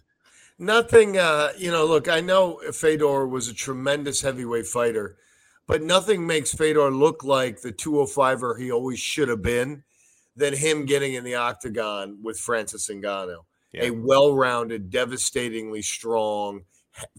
Nothing, 0.60 1.18
uh, 1.18 1.50
you 1.58 1.72
know, 1.72 1.84
look, 1.84 2.08
I 2.08 2.22
know 2.22 2.60
Fedor 2.72 3.26
was 3.26 3.48
a 3.48 3.56
tremendous 3.56 4.22
heavyweight 4.22 4.68
fighter, 4.68 5.18
but 5.66 5.82
nothing 5.82 6.28
makes 6.28 6.54
Fedor 6.54 6.92
look 6.92 7.24
like 7.24 7.62
the 7.62 7.74
205er 7.74 8.60
he 8.60 8.72
always 8.72 9.00
should 9.00 9.30
have 9.30 9.42
been 9.42 9.84
than 10.36 10.54
him 10.54 10.86
getting 10.86 11.14
in 11.14 11.24
the 11.24 11.36
octagon 11.36 12.18
with 12.22 12.40
Francis 12.40 12.90
Ngannou. 12.90 13.38
Yeah. 13.72 13.86
A 13.86 13.92
well 13.92 14.36
rounded, 14.36 14.90
devastatingly 14.90 15.82
strong, 15.82 16.66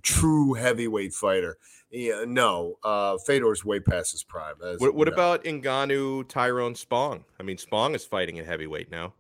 true 0.02 0.54
heavyweight 0.54 1.12
fighter. 1.12 1.58
Yeah, 1.90 2.24
no, 2.26 2.78
uh, 2.82 3.18
Fedor's 3.18 3.64
way 3.64 3.78
past 3.78 4.12
his 4.12 4.24
prime. 4.24 4.56
what, 4.78 4.94
what 4.94 5.06
about 5.06 5.44
Ngannou, 5.44 6.28
Tyrone 6.28 6.74
Spong? 6.74 7.24
I 7.38 7.44
mean, 7.44 7.56
Spong 7.56 7.94
is 7.94 8.04
fighting 8.04 8.38
at 8.40 8.46
heavyweight 8.46 8.90
now. 8.90 9.12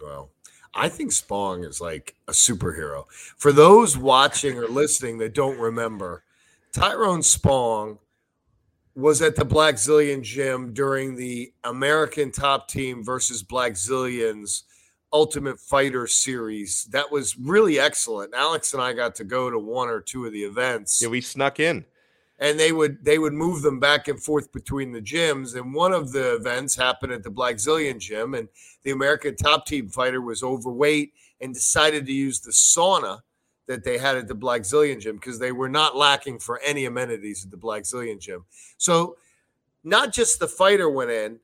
Well, 0.00 0.30
I 0.74 0.88
think 0.88 1.10
Spong 1.10 1.64
is 1.64 1.80
like 1.80 2.14
a 2.28 2.32
superhero. 2.32 3.06
For 3.36 3.52
those 3.52 3.96
watching 3.96 4.58
or 4.58 4.66
listening 4.66 5.18
that 5.18 5.34
don't 5.34 5.58
remember, 5.58 6.22
Tyrone 6.72 7.22
Spong 7.22 7.98
was 8.94 9.22
at 9.22 9.36
the 9.36 9.44
Blackzilian 9.44 10.22
gym 10.22 10.72
during 10.72 11.16
the 11.16 11.52
American 11.64 12.30
Top 12.30 12.68
Team 12.68 13.04
versus 13.04 13.42
Blackzilians 13.42 14.62
Ultimate 15.12 15.58
Fighter 15.58 16.06
series. 16.06 16.84
That 16.90 17.10
was 17.10 17.36
really 17.36 17.78
excellent. 17.78 18.34
Alex 18.34 18.72
and 18.72 18.82
I 18.82 18.92
got 18.92 19.14
to 19.16 19.24
go 19.24 19.50
to 19.50 19.58
one 19.58 19.88
or 19.88 20.00
two 20.00 20.26
of 20.26 20.32
the 20.32 20.44
events. 20.44 21.02
Yeah, 21.02 21.08
we 21.08 21.20
snuck 21.20 21.60
in 21.60 21.84
and 22.38 22.58
they 22.58 22.72
would 22.72 23.04
they 23.04 23.18
would 23.18 23.32
move 23.32 23.62
them 23.62 23.78
back 23.78 24.08
and 24.08 24.22
forth 24.22 24.52
between 24.52 24.92
the 24.92 25.00
gyms. 25.00 25.56
And 25.56 25.74
one 25.74 25.92
of 25.92 26.12
the 26.12 26.34
events 26.34 26.76
happened 26.76 27.12
at 27.12 27.22
the 27.22 27.30
Blackzilian 27.30 27.98
gym, 27.98 28.34
and 28.34 28.48
the 28.82 28.90
American 28.90 29.36
top 29.36 29.66
team 29.66 29.88
fighter 29.88 30.20
was 30.20 30.42
overweight 30.42 31.12
and 31.40 31.54
decided 31.54 32.06
to 32.06 32.12
use 32.12 32.40
the 32.40 32.52
sauna 32.52 33.20
that 33.66 33.84
they 33.84 33.98
had 33.98 34.16
at 34.16 34.28
the 34.28 34.34
Blackzilian 34.34 35.00
gym 35.00 35.16
because 35.16 35.38
they 35.38 35.52
were 35.52 35.68
not 35.68 35.96
lacking 35.96 36.38
for 36.38 36.60
any 36.64 36.84
amenities 36.84 37.44
at 37.44 37.50
the 37.50 37.56
Blackzilian 37.56 38.18
gym. 38.18 38.44
So 38.76 39.16
not 39.82 40.12
just 40.12 40.38
the 40.38 40.48
fighter 40.48 40.90
went 40.90 41.10
in, 41.10 41.40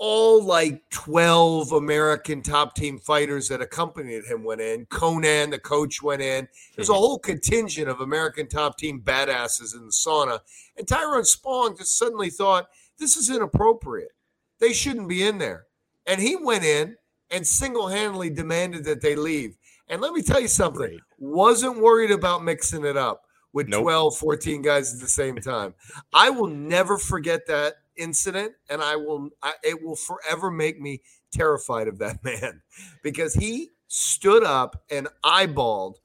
all 0.00 0.42
like 0.42 0.88
12 0.88 1.72
American 1.72 2.40
top 2.40 2.74
team 2.74 2.98
fighters 2.98 3.48
that 3.48 3.60
accompanied 3.60 4.24
him 4.24 4.42
went 4.44 4.62
in. 4.62 4.86
Conan, 4.86 5.50
the 5.50 5.58
coach, 5.58 6.02
went 6.02 6.22
in. 6.22 6.48
There's 6.74 6.88
a 6.88 6.92
hmm. 6.94 6.98
whole 6.98 7.18
contingent 7.18 7.86
of 7.86 8.00
American 8.00 8.48
top 8.48 8.78
team 8.78 9.02
badasses 9.02 9.74
in 9.74 9.84
the 9.84 9.92
sauna. 9.92 10.40
And 10.78 10.88
Tyrone 10.88 11.26
Spong 11.26 11.76
just 11.76 11.98
suddenly 11.98 12.30
thought, 12.30 12.70
this 12.98 13.18
is 13.18 13.28
inappropriate. 13.28 14.12
They 14.58 14.72
shouldn't 14.72 15.08
be 15.08 15.22
in 15.22 15.36
there. 15.36 15.66
And 16.06 16.18
he 16.18 16.34
went 16.34 16.64
in 16.64 16.96
and 17.30 17.46
single 17.46 17.88
handedly 17.88 18.30
demanded 18.30 18.84
that 18.84 19.02
they 19.02 19.16
leave. 19.16 19.56
And 19.90 20.00
let 20.00 20.12
me 20.12 20.22
tell 20.22 20.40
you 20.40 20.48
something 20.48 20.86
Great. 20.86 21.00
wasn't 21.18 21.82
worried 21.82 22.12
about 22.12 22.44
mixing 22.44 22.84
it 22.84 22.96
up 22.96 23.24
with 23.52 23.68
nope. 23.68 23.82
12, 23.82 24.16
14 24.16 24.62
guys 24.62 24.94
at 24.94 25.00
the 25.00 25.08
same 25.08 25.36
time. 25.40 25.74
I 26.14 26.30
will 26.30 26.46
never 26.46 26.96
forget 26.96 27.46
that 27.48 27.74
incident, 27.96 28.52
and 28.70 28.80
I 28.80 28.96
will. 28.96 29.30
I, 29.42 29.54
it 29.62 29.82
will 29.82 29.96
forever 29.96 30.50
make 30.50 30.80
me 30.80 31.02
terrified 31.32 31.88
of 31.88 31.98
that 31.98 32.22
man 32.24 32.62
because 33.02 33.34
he 33.34 33.70
stood 33.88 34.44
up 34.44 34.82
and 34.90 35.08
eyeballed 35.24 35.96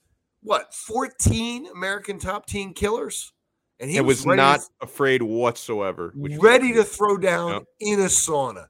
what 0.42 0.74
14 0.74 1.68
American 1.74 2.20
top 2.20 2.48
team 2.48 2.74
killers, 2.74 3.34
and 3.80 3.90
he 3.90 4.02
was, 4.02 4.26
was 4.26 4.36
not 4.36 4.62
to, 4.62 4.68
afraid 4.82 5.22
whatsoever. 5.22 6.12
Ready 6.16 6.74
to 6.74 6.84
throw 6.84 7.18
down 7.18 7.66
in 7.80 8.00
a 8.00 8.06
sauna. 8.06 8.68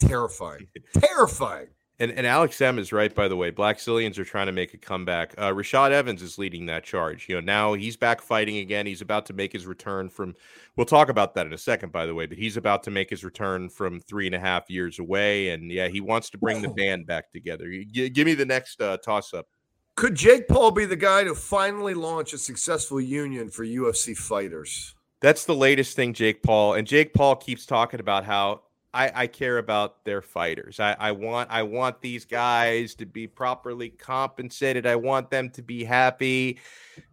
Terrifying, 0.00 0.68
terrifying. 0.94 1.68
And, 1.98 2.10
and 2.10 2.26
Alex 2.26 2.60
M 2.60 2.78
is 2.78 2.92
right, 2.92 3.14
by 3.14 3.26
the 3.26 3.36
way. 3.36 3.50
Blackzilians 3.50 4.18
are 4.18 4.24
trying 4.24 4.46
to 4.46 4.52
make 4.52 4.74
a 4.74 4.76
comeback. 4.76 5.34
Uh, 5.38 5.50
Rashad 5.52 5.92
Evans 5.92 6.20
is 6.20 6.36
leading 6.36 6.66
that 6.66 6.84
charge. 6.84 7.26
You 7.26 7.36
know, 7.36 7.40
now 7.40 7.72
he's 7.72 7.96
back 7.96 8.20
fighting 8.20 8.58
again. 8.58 8.84
He's 8.84 9.00
about 9.00 9.24
to 9.26 9.32
make 9.32 9.50
his 9.50 9.66
return 9.66 10.10
from. 10.10 10.34
We'll 10.76 10.84
talk 10.84 11.08
about 11.08 11.34
that 11.34 11.46
in 11.46 11.54
a 11.54 11.58
second, 11.58 11.92
by 11.92 12.04
the 12.04 12.14
way. 12.14 12.26
But 12.26 12.36
he's 12.36 12.58
about 12.58 12.82
to 12.82 12.90
make 12.90 13.08
his 13.08 13.24
return 13.24 13.70
from 13.70 13.98
three 14.00 14.26
and 14.26 14.34
a 14.34 14.38
half 14.38 14.68
years 14.68 14.98
away, 14.98 15.50
and 15.50 15.72
yeah, 15.72 15.88
he 15.88 16.02
wants 16.02 16.28
to 16.30 16.38
bring 16.38 16.60
the 16.60 16.68
band 16.68 17.06
back 17.06 17.32
together. 17.32 17.70
G- 17.70 18.10
give 18.10 18.26
me 18.26 18.34
the 18.34 18.44
next 18.44 18.82
uh, 18.82 18.98
toss 18.98 19.32
up. 19.32 19.46
Could 19.94 20.14
Jake 20.14 20.48
Paul 20.48 20.72
be 20.72 20.84
the 20.84 20.96
guy 20.96 21.24
to 21.24 21.34
finally 21.34 21.94
launch 21.94 22.34
a 22.34 22.38
successful 22.38 23.00
union 23.00 23.48
for 23.48 23.64
UFC 23.64 24.14
fighters? 24.14 24.94
That's 25.22 25.46
the 25.46 25.54
latest 25.54 25.96
thing, 25.96 26.12
Jake 26.12 26.42
Paul. 26.42 26.74
And 26.74 26.86
Jake 26.86 27.14
Paul 27.14 27.36
keeps 27.36 27.64
talking 27.64 28.00
about 28.00 28.26
how 28.26 28.60
I, 28.96 29.12
I 29.14 29.26
care 29.26 29.58
about 29.58 30.04
their 30.06 30.22
fighters. 30.22 30.80
I, 30.80 30.96
I 30.98 31.12
want 31.12 31.50
I 31.50 31.62
want 31.62 32.00
these 32.00 32.24
guys 32.24 32.94
to 32.94 33.04
be 33.04 33.26
properly 33.26 33.90
compensated. 33.90 34.86
I 34.86 34.96
want 34.96 35.30
them 35.30 35.50
to 35.50 35.62
be 35.62 35.84
happy. 35.84 36.58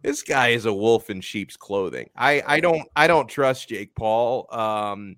This 0.00 0.22
guy 0.22 0.48
is 0.48 0.64
a 0.64 0.72
wolf 0.72 1.10
in 1.10 1.20
sheep's 1.20 1.58
clothing. 1.58 2.08
I, 2.16 2.42
I 2.46 2.60
don't 2.60 2.88
I 2.96 3.06
don't 3.06 3.28
trust 3.28 3.68
Jake 3.68 3.94
Paul. 3.94 4.46
Um, 4.50 5.16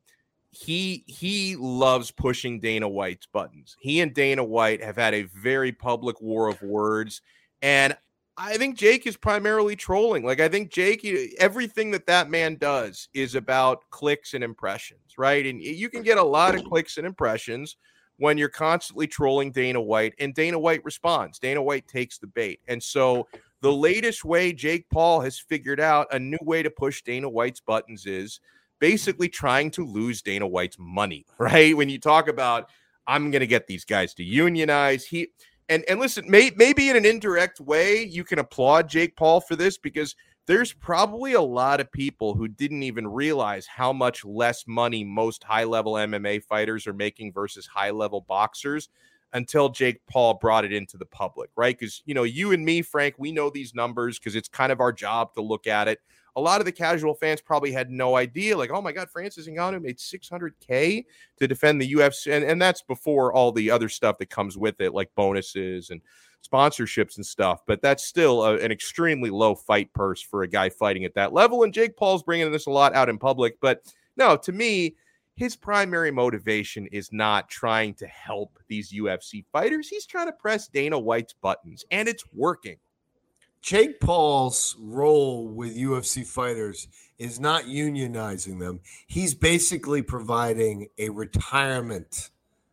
he 0.50 1.04
he 1.06 1.54
loves 1.54 2.10
pushing 2.10 2.58
Dana 2.58 2.88
White's 2.88 3.26
buttons. 3.26 3.76
He 3.78 4.00
and 4.00 4.12
Dana 4.12 4.42
White 4.42 4.82
have 4.82 4.96
had 4.96 5.14
a 5.14 5.22
very 5.22 5.70
public 5.70 6.20
war 6.20 6.48
of 6.48 6.60
words, 6.62 7.22
and 7.62 7.96
I 8.38 8.58
think 8.58 8.76
Jake 8.76 9.06
is 9.06 9.16
primarily 9.16 9.76
trolling. 9.76 10.24
Like 10.24 10.40
I 10.40 10.48
think 10.48 10.70
Jake, 10.70 11.06
everything 11.38 11.90
that 11.92 12.06
that 12.06 12.30
man 12.30 12.56
does 12.56 13.08
is 13.14 13.34
about 13.34 13.88
clicks 13.90 14.34
and 14.34 14.44
impressions, 14.44 15.14
right? 15.16 15.46
And 15.46 15.60
you 15.60 15.88
can 15.88 16.02
get 16.02 16.18
a 16.18 16.22
lot 16.22 16.54
of 16.54 16.64
clicks 16.64 16.98
and 16.98 17.06
impressions 17.06 17.76
when 18.18 18.38
you're 18.38 18.48
constantly 18.48 19.06
trolling 19.06 19.52
Dana 19.52 19.80
White, 19.80 20.14
and 20.18 20.34
Dana 20.34 20.58
White 20.58 20.84
responds. 20.84 21.38
Dana 21.38 21.62
White 21.62 21.86
takes 21.86 22.18
the 22.18 22.26
bait, 22.26 22.60
and 22.68 22.82
so 22.82 23.26
the 23.60 23.72
latest 23.72 24.24
way 24.24 24.52
Jake 24.52 24.88
Paul 24.90 25.20
has 25.20 25.38
figured 25.38 25.80
out 25.80 26.06
a 26.12 26.18
new 26.18 26.38
way 26.42 26.62
to 26.62 26.70
push 26.70 27.02
Dana 27.02 27.28
White's 27.28 27.60
buttons 27.60 28.06
is 28.06 28.40
basically 28.78 29.28
trying 29.28 29.70
to 29.72 29.84
lose 29.84 30.22
Dana 30.22 30.46
White's 30.46 30.76
money, 30.78 31.24
right? 31.38 31.76
When 31.76 31.88
you 31.88 31.98
talk 31.98 32.28
about 32.28 32.68
I'm 33.06 33.30
going 33.30 33.40
to 33.40 33.46
get 33.46 33.66
these 33.66 33.84
guys 33.84 34.14
to 34.14 34.24
unionize, 34.24 35.04
he 35.04 35.28
and 35.68 35.84
and 35.88 36.00
listen, 36.00 36.30
may, 36.30 36.52
maybe 36.56 36.88
in 36.88 36.96
an 36.96 37.04
indirect 37.04 37.60
way, 37.60 38.02
you 38.02 38.24
can 38.24 38.38
applaud 38.38 38.88
Jake 38.88 39.16
Paul 39.16 39.40
for 39.40 39.56
this 39.56 39.78
because 39.78 40.14
there's 40.46 40.72
probably 40.72 41.32
a 41.32 41.40
lot 41.40 41.80
of 41.80 41.90
people 41.90 42.34
who 42.34 42.46
didn't 42.46 42.84
even 42.84 43.06
realize 43.08 43.66
how 43.66 43.92
much 43.92 44.24
less 44.24 44.64
money 44.66 45.02
most 45.02 45.42
high 45.42 45.64
level 45.64 45.94
MMA 45.94 46.42
fighters 46.44 46.86
are 46.86 46.92
making 46.92 47.32
versus 47.32 47.66
high 47.66 47.90
level 47.90 48.20
boxers 48.20 48.88
until 49.36 49.68
Jake 49.68 50.00
Paul 50.08 50.34
brought 50.34 50.64
it 50.64 50.72
into 50.72 50.96
the 50.96 51.06
public, 51.06 51.50
right? 51.56 51.78
Because, 51.78 52.02
you 52.06 52.14
know, 52.14 52.24
you 52.24 52.52
and 52.52 52.64
me, 52.64 52.82
Frank, 52.82 53.14
we 53.18 53.32
know 53.32 53.50
these 53.50 53.74
numbers 53.74 54.18
because 54.18 54.34
it's 54.34 54.48
kind 54.48 54.72
of 54.72 54.80
our 54.80 54.92
job 54.92 55.34
to 55.34 55.42
look 55.42 55.66
at 55.66 55.88
it 55.88 56.00
a 56.36 56.40
lot 56.40 56.60
of 56.60 56.66
the 56.66 56.72
casual 56.72 57.14
fans 57.14 57.40
probably 57.40 57.72
had 57.72 57.90
no 57.90 58.14
idea. 58.14 58.56
Like, 58.56 58.70
oh 58.70 58.82
my 58.82 58.92
God, 58.92 59.08
Francis 59.10 59.48
Ngannou 59.48 59.80
made 59.80 59.96
600K 59.96 61.04
to 61.38 61.48
defend 61.48 61.80
the 61.80 61.94
UFC. 61.94 62.30
And, 62.30 62.44
and 62.44 62.60
that's 62.60 62.82
before 62.82 63.32
all 63.32 63.50
the 63.52 63.70
other 63.70 63.88
stuff 63.88 64.18
that 64.18 64.28
comes 64.28 64.56
with 64.58 64.80
it, 64.82 64.92
like 64.92 65.10
bonuses 65.16 65.88
and 65.88 66.02
sponsorships 66.46 67.16
and 67.16 67.24
stuff. 67.24 67.62
But 67.66 67.80
that's 67.80 68.04
still 68.04 68.44
a, 68.44 68.58
an 68.58 68.70
extremely 68.70 69.30
low 69.30 69.54
fight 69.54 69.92
purse 69.94 70.20
for 70.20 70.42
a 70.42 70.48
guy 70.48 70.68
fighting 70.68 71.06
at 71.06 71.14
that 71.14 71.32
level. 71.32 71.62
And 71.62 71.72
Jake 71.72 71.96
Paul's 71.96 72.22
bringing 72.22 72.52
this 72.52 72.66
a 72.66 72.70
lot 72.70 72.94
out 72.94 73.08
in 73.08 73.16
public. 73.16 73.58
But 73.58 73.80
no, 74.18 74.36
to 74.36 74.52
me, 74.52 74.96
his 75.36 75.54
primary 75.54 76.10
motivation 76.10 76.86
is 76.88 77.12
not 77.12 77.48
trying 77.50 77.94
to 77.94 78.06
help 78.06 78.58
these 78.68 78.92
UFC 78.92 79.44
fighters. 79.52 79.88
He's 79.88 80.06
trying 80.06 80.26
to 80.26 80.32
press 80.32 80.66
Dana 80.66 80.98
White's 80.98 81.34
buttons, 81.34 81.84
and 81.90 82.08
it's 82.08 82.24
working. 82.34 82.76
Jake 83.60 84.00
Paul's 84.00 84.76
role 84.80 85.48
with 85.48 85.76
UFC 85.76 86.26
fighters 86.26 86.88
is 87.18 87.38
not 87.38 87.64
unionizing 87.64 88.58
them. 88.58 88.80
He's 89.08 89.34
basically 89.34 90.02
providing 90.02 90.88
a 90.98 91.08
retirement 91.10 92.30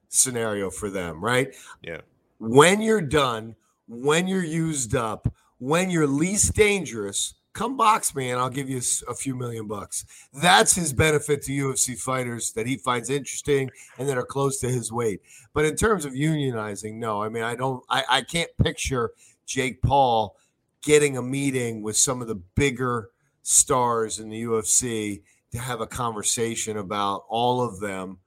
scenario 0.10 0.70
for 0.70 0.90
them, 0.90 1.24
right? 1.24 1.54
Yeah. 1.82 2.02
When 2.40 2.82
you're 2.82 3.02
done, 3.02 3.56
when 3.88 4.28
you're 4.28 4.44
used 4.44 4.96
up, 4.96 5.34
when 5.58 5.90
you're 5.90 6.08
least 6.08 6.54
dangerous, 6.54 7.34
come 7.54 7.78
box 7.78 8.16
me 8.16 8.32
and 8.32 8.40
I'll 8.40 8.50
give 8.50 8.70
you 8.70 8.82
a 9.08 9.14
few 9.14 9.36
million 9.36 9.68
bucks. 9.68 10.06
That's 10.34 10.76
his 10.76 10.92
benefit 10.92 11.44
to 11.44 11.52
UFC 11.52 11.98
fighters 11.98 12.52
that 12.54 12.68
he 12.68 12.78
finds 12.78 13.10
interesting 13.10 13.70
and 13.98 14.10
that 14.10 14.18
are 14.18 14.26
close 14.26 14.60
to 14.60 14.70
his 14.70 14.92
weight. 14.92 15.22
But 15.54 15.66
in 15.66 15.76
terms 15.76 16.06
of 16.06 16.14
unionizing, 16.14 16.96
no. 16.96 17.22
I 17.22 17.30
mean, 17.30 17.44
I 17.44 17.56
don't 17.56 17.84
I, 17.90 18.04
I 18.10 18.22
can't 18.22 18.50
picture 18.62 19.12
Jake 19.46 19.82
Paul 19.82 20.36
getting 20.82 21.18
a 21.18 21.22
meeting 21.22 21.82
with 21.82 21.96
some 21.96 22.22
of 22.22 22.28
the 22.28 22.36
bigger 22.36 23.10
stars 23.44 24.20
in 24.20 24.30
the 24.30 24.44
UFC 24.44 25.22
to 25.52 25.60
have 25.60 25.82
a 25.82 25.88
conversation 25.88 26.78
about 26.78 27.24
all 27.30 27.62
of 27.62 27.80
them 27.80 28.18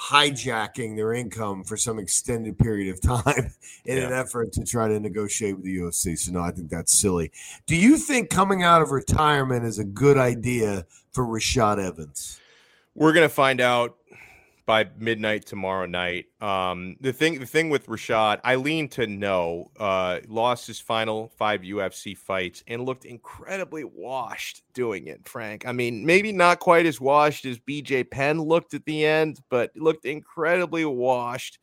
hijacking 0.00 0.96
their 0.96 1.12
income 1.12 1.64
for 1.64 1.76
some 1.76 1.98
extended 1.98 2.58
period 2.58 2.92
of 2.92 3.00
time 3.24 3.52
in 3.84 3.98
yeah. 3.98 4.06
an 4.06 4.12
effort 4.12 4.52
to 4.52 4.64
try 4.64 4.88
to 4.88 4.98
negotiate 5.00 5.56
with 5.56 5.64
the 5.64 5.76
UFC. 5.76 6.18
So 6.18 6.32
no, 6.32 6.40
I 6.40 6.50
think 6.50 6.70
that's 6.70 6.92
silly. 6.92 7.32
Do 7.66 7.76
you 7.76 7.96
think 7.96 8.30
coming 8.30 8.62
out 8.62 8.82
of 8.82 8.90
retirement 8.90 9.64
is 9.64 9.78
a 9.78 9.84
good 9.84 10.18
idea 10.18 10.86
for 11.12 11.24
Rashad 11.24 11.78
Evans? 11.78 12.40
We're 12.94 13.12
going 13.12 13.28
to 13.28 13.34
find 13.34 13.60
out 13.60 13.96
by 14.66 14.88
midnight 14.98 15.44
tomorrow 15.46 15.86
night. 15.86 16.26
Um, 16.40 16.96
the 17.00 17.12
thing, 17.12 17.38
the 17.38 17.46
thing 17.46 17.68
with 17.68 17.86
Rashad, 17.86 18.40
I 18.44 18.54
lean 18.54 18.88
to 18.90 19.06
no. 19.06 19.70
Uh, 19.78 20.20
lost 20.26 20.66
his 20.66 20.80
final 20.80 21.32
five 21.36 21.60
UFC 21.60 22.16
fights 22.16 22.62
and 22.66 22.84
looked 22.84 23.04
incredibly 23.04 23.84
washed 23.84 24.62
doing 24.72 25.06
it. 25.06 25.28
Frank, 25.28 25.66
I 25.66 25.72
mean, 25.72 26.06
maybe 26.06 26.32
not 26.32 26.60
quite 26.60 26.86
as 26.86 27.00
washed 27.00 27.44
as 27.44 27.58
BJ 27.58 28.10
Penn 28.10 28.40
looked 28.40 28.74
at 28.74 28.84
the 28.86 29.04
end, 29.04 29.40
but 29.50 29.70
looked 29.76 30.06
incredibly 30.06 30.84
washed 30.84 31.58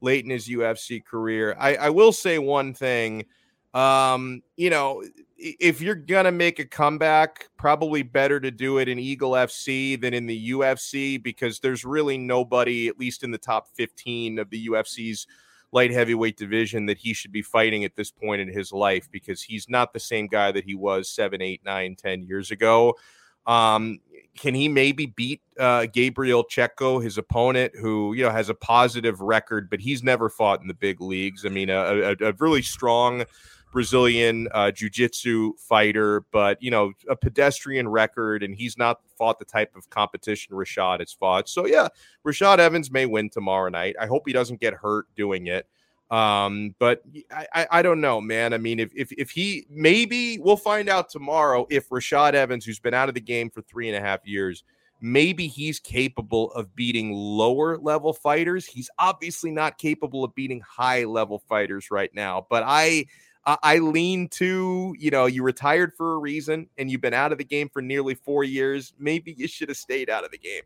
late 0.00 0.24
in 0.24 0.30
his 0.30 0.48
UFC 0.48 1.04
career. 1.04 1.56
I, 1.58 1.76
I 1.76 1.90
will 1.90 2.12
say 2.12 2.38
one 2.38 2.72
thing. 2.72 3.26
Um, 3.74 4.42
you 4.56 4.70
know, 4.70 5.02
if 5.36 5.80
you're 5.80 5.94
gonna 5.94 6.32
make 6.32 6.58
a 6.58 6.64
comeback, 6.64 7.48
probably 7.56 8.02
better 8.02 8.40
to 8.40 8.50
do 8.50 8.78
it 8.78 8.88
in 8.88 8.98
Eagle 8.98 9.32
FC 9.32 10.00
than 10.00 10.14
in 10.14 10.26
the 10.26 10.50
UFC 10.50 11.22
because 11.22 11.60
there's 11.60 11.84
really 11.84 12.16
nobody, 12.16 12.88
at 12.88 12.98
least 12.98 13.22
in 13.22 13.30
the 13.30 13.38
top 13.38 13.68
15 13.74 14.38
of 14.38 14.48
the 14.50 14.68
UFC's 14.68 15.26
light 15.72 15.90
heavyweight 15.90 16.36
division, 16.36 16.86
that 16.86 16.96
he 16.96 17.12
should 17.12 17.32
be 17.32 17.42
fighting 17.42 17.84
at 17.84 17.96
this 17.96 18.10
point 18.10 18.40
in 18.40 18.48
his 18.48 18.72
life 18.72 19.08
because 19.10 19.42
he's 19.42 19.68
not 19.68 19.92
the 19.92 20.00
same 20.00 20.26
guy 20.26 20.52
that 20.52 20.64
he 20.64 20.74
was 20.74 21.08
seven, 21.08 21.42
eight, 21.42 21.60
nine, 21.64 21.96
ten 21.96 22.22
years 22.22 22.50
ago. 22.50 22.94
Um, 23.46 24.00
can 24.36 24.54
he 24.54 24.68
maybe 24.68 25.06
beat 25.06 25.40
uh, 25.58 25.86
Gabriel 25.86 26.44
Checco, 26.44 27.02
his 27.02 27.16
opponent, 27.16 27.72
who 27.74 28.12
you 28.14 28.24
know 28.24 28.30
has 28.30 28.48
a 28.48 28.54
positive 28.54 29.20
record, 29.20 29.70
but 29.70 29.80
he's 29.80 30.02
never 30.02 30.28
fought 30.28 30.60
in 30.60 30.68
the 30.68 30.74
big 30.74 31.00
leagues? 31.00 31.44
I 31.44 31.48
mean, 31.48 31.70
a, 31.70 32.16
a, 32.20 32.28
a 32.28 32.32
really 32.38 32.62
strong 32.62 33.24
Brazilian 33.76 34.48
uh, 34.52 34.70
jiu-jitsu 34.70 35.52
fighter, 35.58 36.24
but 36.32 36.56
you 36.62 36.70
know, 36.70 36.94
a 37.10 37.14
pedestrian 37.14 37.86
record, 37.86 38.42
and 38.42 38.54
he's 38.54 38.78
not 38.78 39.00
fought 39.18 39.38
the 39.38 39.44
type 39.44 39.76
of 39.76 39.90
competition 39.90 40.56
Rashad 40.56 41.00
has 41.00 41.12
fought. 41.12 41.46
So 41.46 41.66
yeah, 41.66 41.88
Rashad 42.26 42.56
Evans 42.58 42.90
may 42.90 43.04
win 43.04 43.28
tomorrow 43.28 43.68
night. 43.68 43.94
I 44.00 44.06
hope 44.06 44.22
he 44.24 44.32
doesn't 44.32 44.60
get 44.60 44.72
hurt 44.72 45.08
doing 45.14 45.48
it. 45.48 45.66
Um, 46.10 46.74
but 46.78 47.02
I, 47.30 47.46
I, 47.54 47.66
I 47.70 47.82
don't 47.82 48.00
know, 48.00 48.18
man. 48.18 48.54
I 48.54 48.58
mean, 48.58 48.80
if, 48.80 48.92
if 48.96 49.12
if 49.12 49.30
he 49.30 49.66
maybe 49.68 50.38
we'll 50.38 50.56
find 50.56 50.88
out 50.88 51.10
tomorrow 51.10 51.66
if 51.68 51.90
Rashad 51.90 52.32
Evans, 52.32 52.64
who's 52.64 52.80
been 52.80 52.94
out 52.94 53.10
of 53.10 53.14
the 53.14 53.20
game 53.20 53.50
for 53.50 53.60
three 53.60 53.90
and 53.90 53.96
a 53.98 54.00
half 54.00 54.20
years, 54.24 54.64
maybe 55.02 55.48
he's 55.48 55.78
capable 55.78 56.50
of 56.52 56.74
beating 56.74 57.12
lower 57.12 57.76
level 57.76 58.14
fighters. 58.14 58.64
He's 58.64 58.88
obviously 58.98 59.50
not 59.50 59.76
capable 59.76 60.24
of 60.24 60.34
beating 60.34 60.62
high 60.62 61.04
level 61.04 61.40
fighters 61.40 61.90
right 61.90 62.14
now. 62.14 62.46
But 62.48 62.62
I 62.66 63.04
I 63.46 63.78
lean 63.78 64.28
to, 64.30 64.94
you 64.98 65.10
know, 65.10 65.26
you 65.26 65.42
retired 65.44 65.92
for 65.96 66.14
a 66.14 66.18
reason 66.18 66.68
and 66.76 66.90
you've 66.90 67.00
been 67.00 67.14
out 67.14 67.30
of 67.30 67.38
the 67.38 67.44
game 67.44 67.68
for 67.68 67.80
nearly 67.80 68.14
four 68.14 68.42
years. 68.42 68.92
Maybe 68.98 69.32
you 69.32 69.46
should 69.46 69.68
have 69.68 69.78
stayed 69.78 70.10
out 70.10 70.24
of 70.24 70.32
the 70.32 70.38
game. 70.38 70.62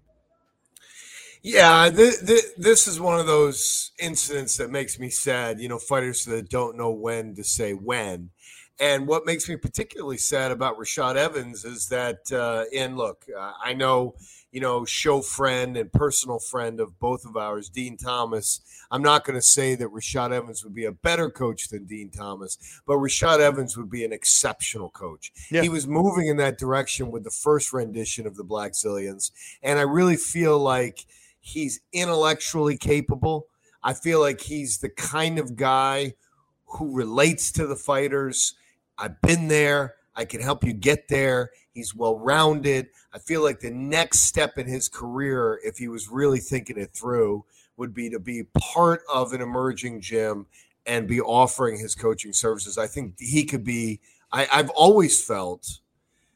Yeah, 1.42 1.90
th- 1.90 2.20
th- 2.26 2.44
this 2.56 2.86
is 2.86 3.00
one 3.00 3.18
of 3.18 3.26
those 3.26 3.92
incidents 3.98 4.56
that 4.58 4.70
makes 4.70 4.98
me 4.98 5.08
sad. 5.08 5.60
You 5.60 5.68
know, 5.68 5.78
fighters 5.78 6.24
that 6.26 6.50
don't 6.50 6.76
know 6.76 6.90
when 6.90 7.34
to 7.36 7.44
say 7.44 7.72
when. 7.72 8.30
And 8.78 9.06
what 9.06 9.26
makes 9.26 9.46
me 9.48 9.56
particularly 9.56 10.16
sad 10.16 10.52
about 10.52 10.78
Rashad 10.78 11.16
Evans 11.16 11.66
is 11.66 11.88
that, 11.88 12.32
uh, 12.32 12.64
and 12.74 12.96
look, 12.96 13.26
uh, 13.38 13.52
I 13.62 13.74
know 13.74 14.14
you 14.52 14.60
know, 14.60 14.84
show 14.84 15.20
friend 15.20 15.76
and 15.76 15.92
personal 15.92 16.38
friend 16.38 16.80
of 16.80 16.98
both 16.98 17.24
of 17.24 17.36
ours, 17.36 17.68
Dean 17.68 17.96
Thomas. 17.96 18.60
I'm 18.90 19.02
not 19.02 19.24
going 19.24 19.36
to 19.36 19.42
say 19.42 19.76
that 19.76 19.88
Rashad 19.88 20.32
Evans 20.32 20.64
would 20.64 20.74
be 20.74 20.84
a 20.84 20.92
better 20.92 21.30
coach 21.30 21.68
than 21.68 21.84
Dean 21.86 22.10
Thomas, 22.10 22.58
but 22.86 22.96
Rashad 22.96 23.38
Evans 23.38 23.76
would 23.76 23.90
be 23.90 24.04
an 24.04 24.12
exceptional 24.12 24.90
coach. 24.90 25.32
Yeah. 25.50 25.62
He 25.62 25.68
was 25.68 25.86
moving 25.86 26.26
in 26.26 26.36
that 26.38 26.58
direction 26.58 27.10
with 27.10 27.22
the 27.24 27.30
first 27.30 27.72
rendition 27.72 28.26
of 28.26 28.36
the 28.36 28.44
Blackzilians. 28.44 29.30
And 29.62 29.78
I 29.78 29.82
really 29.82 30.16
feel 30.16 30.58
like 30.58 31.06
he's 31.38 31.80
intellectually 31.92 32.76
capable. 32.76 33.46
I 33.82 33.94
feel 33.94 34.20
like 34.20 34.40
he's 34.40 34.78
the 34.78 34.90
kind 34.90 35.38
of 35.38 35.56
guy 35.56 36.14
who 36.66 36.94
relates 36.94 37.52
to 37.52 37.66
the 37.66 37.76
fighters. 37.76 38.54
I've 38.98 39.20
been 39.22 39.48
there. 39.48 39.94
I 40.20 40.26
can 40.26 40.42
help 40.42 40.64
you 40.64 40.74
get 40.74 41.08
there. 41.08 41.50
He's 41.72 41.94
well 41.94 42.18
rounded. 42.18 42.88
I 43.14 43.18
feel 43.18 43.42
like 43.42 43.58
the 43.58 43.70
next 43.70 44.20
step 44.20 44.58
in 44.58 44.66
his 44.66 44.86
career, 44.86 45.58
if 45.64 45.78
he 45.78 45.88
was 45.88 46.10
really 46.10 46.40
thinking 46.40 46.76
it 46.76 46.92
through, 46.92 47.46
would 47.78 47.94
be 47.94 48.10
to 48.10 48.18
be 48.18 48.42
part 48.58 49.00
of 49.10 49.32
an 49.32 49.40
emerging 49.40 50.02
gym 50.02 50.44
and 50.84 51.08
be 51.08 51.22
offering 51.22 51.78
his 51.78 51.94
coaching 51.94 52.34
services. 52.34 52.76
I 52.76 52.86
think 52.86 53.14
he 53.18 53.44
could 53.44 53.64
be. 53.64 54.00
I, 54.30 54.46
I've 54.52 54.68
always 54.70 55.24
felt 55.24 55.78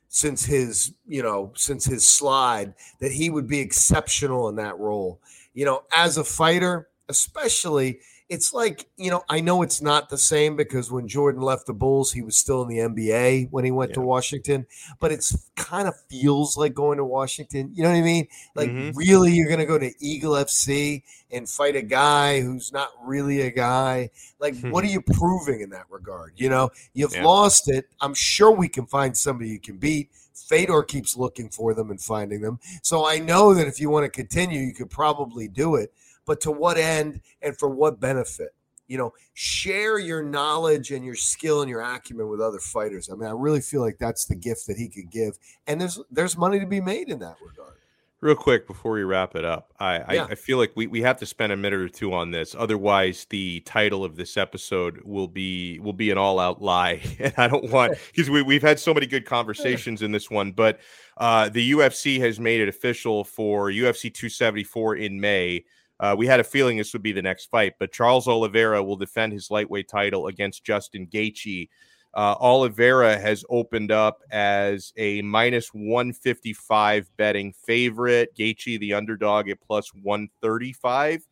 since 0.09 0.47
his, 0.47 0.95
you 1.07 1.23
know, 1.23 1.53
since 1.55 1.85
his 1.85 2.09
slide 2.09 2.73
that 3.01 3.13
he 3.13 3.29
would 3.29 3.47
be 3.47 3.61
exceptional 3.61 4.49
in 4.49 4.57
that 4.57 4.79
role. 4.79 5.21
You 5.53 5.67
know, 5.67 5.83
as 5.95 6.17
a 6.17 6.25
fighter, 6.25 6.89
especially 7.11 8.01
it's 8.29 8.55
like 8.55 8.87
you 8.97 9.11
know 9.11 9.23
i 9.29 9.41
know 9.41 9.63
it's 9.63 9.83
not 9.83 10.09
the 10.09 10.17
same 10.17 10.57
because 10.57 10.91
when 10.91 11.07
jordan 11.07 11.43
left 11.43 11.67
the 11.67 11.75
bulls 11.75 12.13
he 12.13 12.23
was 12.23 12.37
still 12.37 12.63
in 12.63 12.69
the 12.69 12.79
nba 12.79 13.49
when 13.51 13.65
he 13.65 13.71
went 13.71 13.91
yeah. 13.91 13.95
to 13.95 14.01
washington 14.01 14.67
but 14.99 15.13
it's 15.13 15.51
kind 15.57 15.87
of 15.87 15.95
feels 16.09 16.57
like 16.57 16.73
going 16.73 16.97
to 16.97 17.05
washington 17.05 17.71
you 17.75 17.83
know 17.83 17.91
what 17.91 17.97
i 17.97 18.03
mean 18.03 18.27
like 18.55 18.71
mm-hmm. 18.71 18.97
really 18.97 19.33
you're 19.33 19.49
going 19.49 19.61
to 19.61 19.67
go 19.67 19.79
to 19.79 19.93
eagle 20.01 20.33
fc 20.33 21.03
and 21.31 21.49
fight 21.49 21.77
a 21.77 21.83
guy 21.83 22.41
who's 22.41 22.73
not 22.73 22.91
really 23.03 23.43
a 23.43 23.51
guy 23.51 24.09
like 24.39 24.57
what 24.71 24.83
are 24.85 24.89
you 24.91 25.03
proving 25.03 25.61
in 25.61 25.71
that 25.71 25.85
regard 25.91 26.33
you 26.37 26.49
know 26.49 26.71
you've 26.95 27.15
yeah. 27.15 27.25
lost 27.25 27.69
it 27.69 27.87
i'm 28.01 28.15
sure 28.15 28.51
we 28.51 28.69
can 28.69 28.87
find 28.87 29.17
somebody 29.17 29.51
you 29.51 29.61
can 29.61 29.77
beat 29.77 30.11
Fedor 30.49 30.83
keeps 30.83 31.17
looking 31.17 31.49
for 31.49 31.73
them 31.73 31.91
and 31.91 31.99
finding 31.99 32.43
them. 32.43 32.59
So 32.83 33.07
I 33.07 33.19
know 33.19 33.55
that 33.55 33.67
if 33.67 33.81
you 33.81 33.89
want 33.89 34.05
to 34.05 34.11
continue, 34.11 34.61
you 34.61 34.75
could 34.75 34.91
probably 34.91 35.49
do 35.49 35.77
it 35.77 35.91
but 36.27 36.41
to 36.43 36.51
what 36.51 36.77
end 36.77 37.21
and 37.43 37.57
for 37.59 37.69
what 37.69 38.01
benefit? 38.01 38.51
You 38.87 38.99
know, 38.99 39.13
share 39.33 39.99
your 39.99 40.23
knowledge 40.23 40.91
and 40.91 41.05
your 41.05 41.15
skill 41.15 41.63
and 41.63 41.71
your 41.71 41.81
acumen 41.81 42.29
with 42.29 42.41
other 42.41 42.59
fighters. 42.59 43.09
I 43.11 43.15
mean, 43.15 43.29
I 43.29 43.33
really 43.33 43.63
feel 43.63 43.81
like 43.81 43.97
that's 43.99 44.27
the 44.27 44.35
gift 44.35 44.67
that 44.67 44.77
he 44.77 44.89
could 44.89 45.11
give, 45.11 45.39
and 45.67 45.81
there's 45.81 46.01
there's 46.11 46.37
money 46.37 46.61
to 46.61 46.67
be 46.67 46.81
made 46.81 47.09
in 47.09 47.19
that 47.21 47.37
regard. 47.45 47.79
Real 48.25 48.35
quick 48.35 48.67
before 48.67 48.93
we 48.93 49.03
wrap 49.03 49.37
it 49.37 49.45
up, 49.45 49.75
I, 49.79 50.15
yeah. 50.15 50.25
I, 50.25 50.29
I, 50.29 50.35
feel 50.35 50.57
like 50.57 50.73
we, 50.75 50.87
we 50.87 51.03
have 51.03 51.19
to 51.19 51.27
spend 51.27 51.53
a 51.53 51.59
minute 51.59 51.79
or 51.79 51.91
two 51.91 52.15
on 52.15 52.31
this. 52.31 52.57
Otherwise, 52.59 53.27
the 53.29 53.61
title 53.67 54.03
of 54.03 54.17
this 54.17 54.39
episode 54.39 55.03
will 55.05 55.29
be 55.29 55.79
will 55.81 55.93
be 55.93 56.11
an 56.11 56.17
all 56.17 56.39
out 56.39 56.63
lie, 56.63 57.03
and 57.19 57.35
I 57.37 57.49
don't 57.49 57.71
want 57.71 57.99
because 58.15 58.31
we 58.31 58.41
we've 58.41 58.63
had 58.63 58.81
so 58.81 58.95
many 58.95 59.05
good 59.05 59.27
conversations 59.27 60.01
in 60.01 60.11
this 60.11 60.31
one. 60.31 60.53
But 60.53 60.81
uh, 61.19 61.51
the 61.51 61.73
UFC 61.73 62.19
has 62.21 62.41
made 62.41 62.63
it 62.63 62.69
official 62.69 63.25
for 63.25 63.71
UFC 63.71 64.05
274 64.05 64.97
in 64.97 65.21
May. 65.21 65.67
Uh, 66.01 66.15
we 66.17 66.27
had 66.27 66.41
a 66.41 66.45
feeling 66.45 66.77
this 66.77 66.93
would 66.93 67.03
be 67.03 67.13
the 67.13 67.23
next 67.23 67.47
fight, 67.47 67.75
but 67.79 67.93
Charles 67.93 68.27
Oliveira 68.27 68.83
will 68.83 68.97
defend 68.97 69.33
his 69.33 69.51
lightweight 69.51 69.89
title 69.89 70.27
against 70.27 70.65
Justin 70.65 71.07
Gaethje. 71.07 71.69
Uh, 72.15 72.35
Oliveira 72.41 73.19
has 73.19 73.45
opened 73.49 73.91
up 73.91 74.21
as 74.31 74.93
a 74.97 75.23
minus 75.23 75.69
155 75.73 77.11
betting 77.17 77.53
favorite. 77.53 78.35
Gaethje, 78.37 78.79
the 78.79 78.95
underdog, 78.95 79.49
at 79.49 79.61
plus 79.61 79.93
135. 79.95 81.27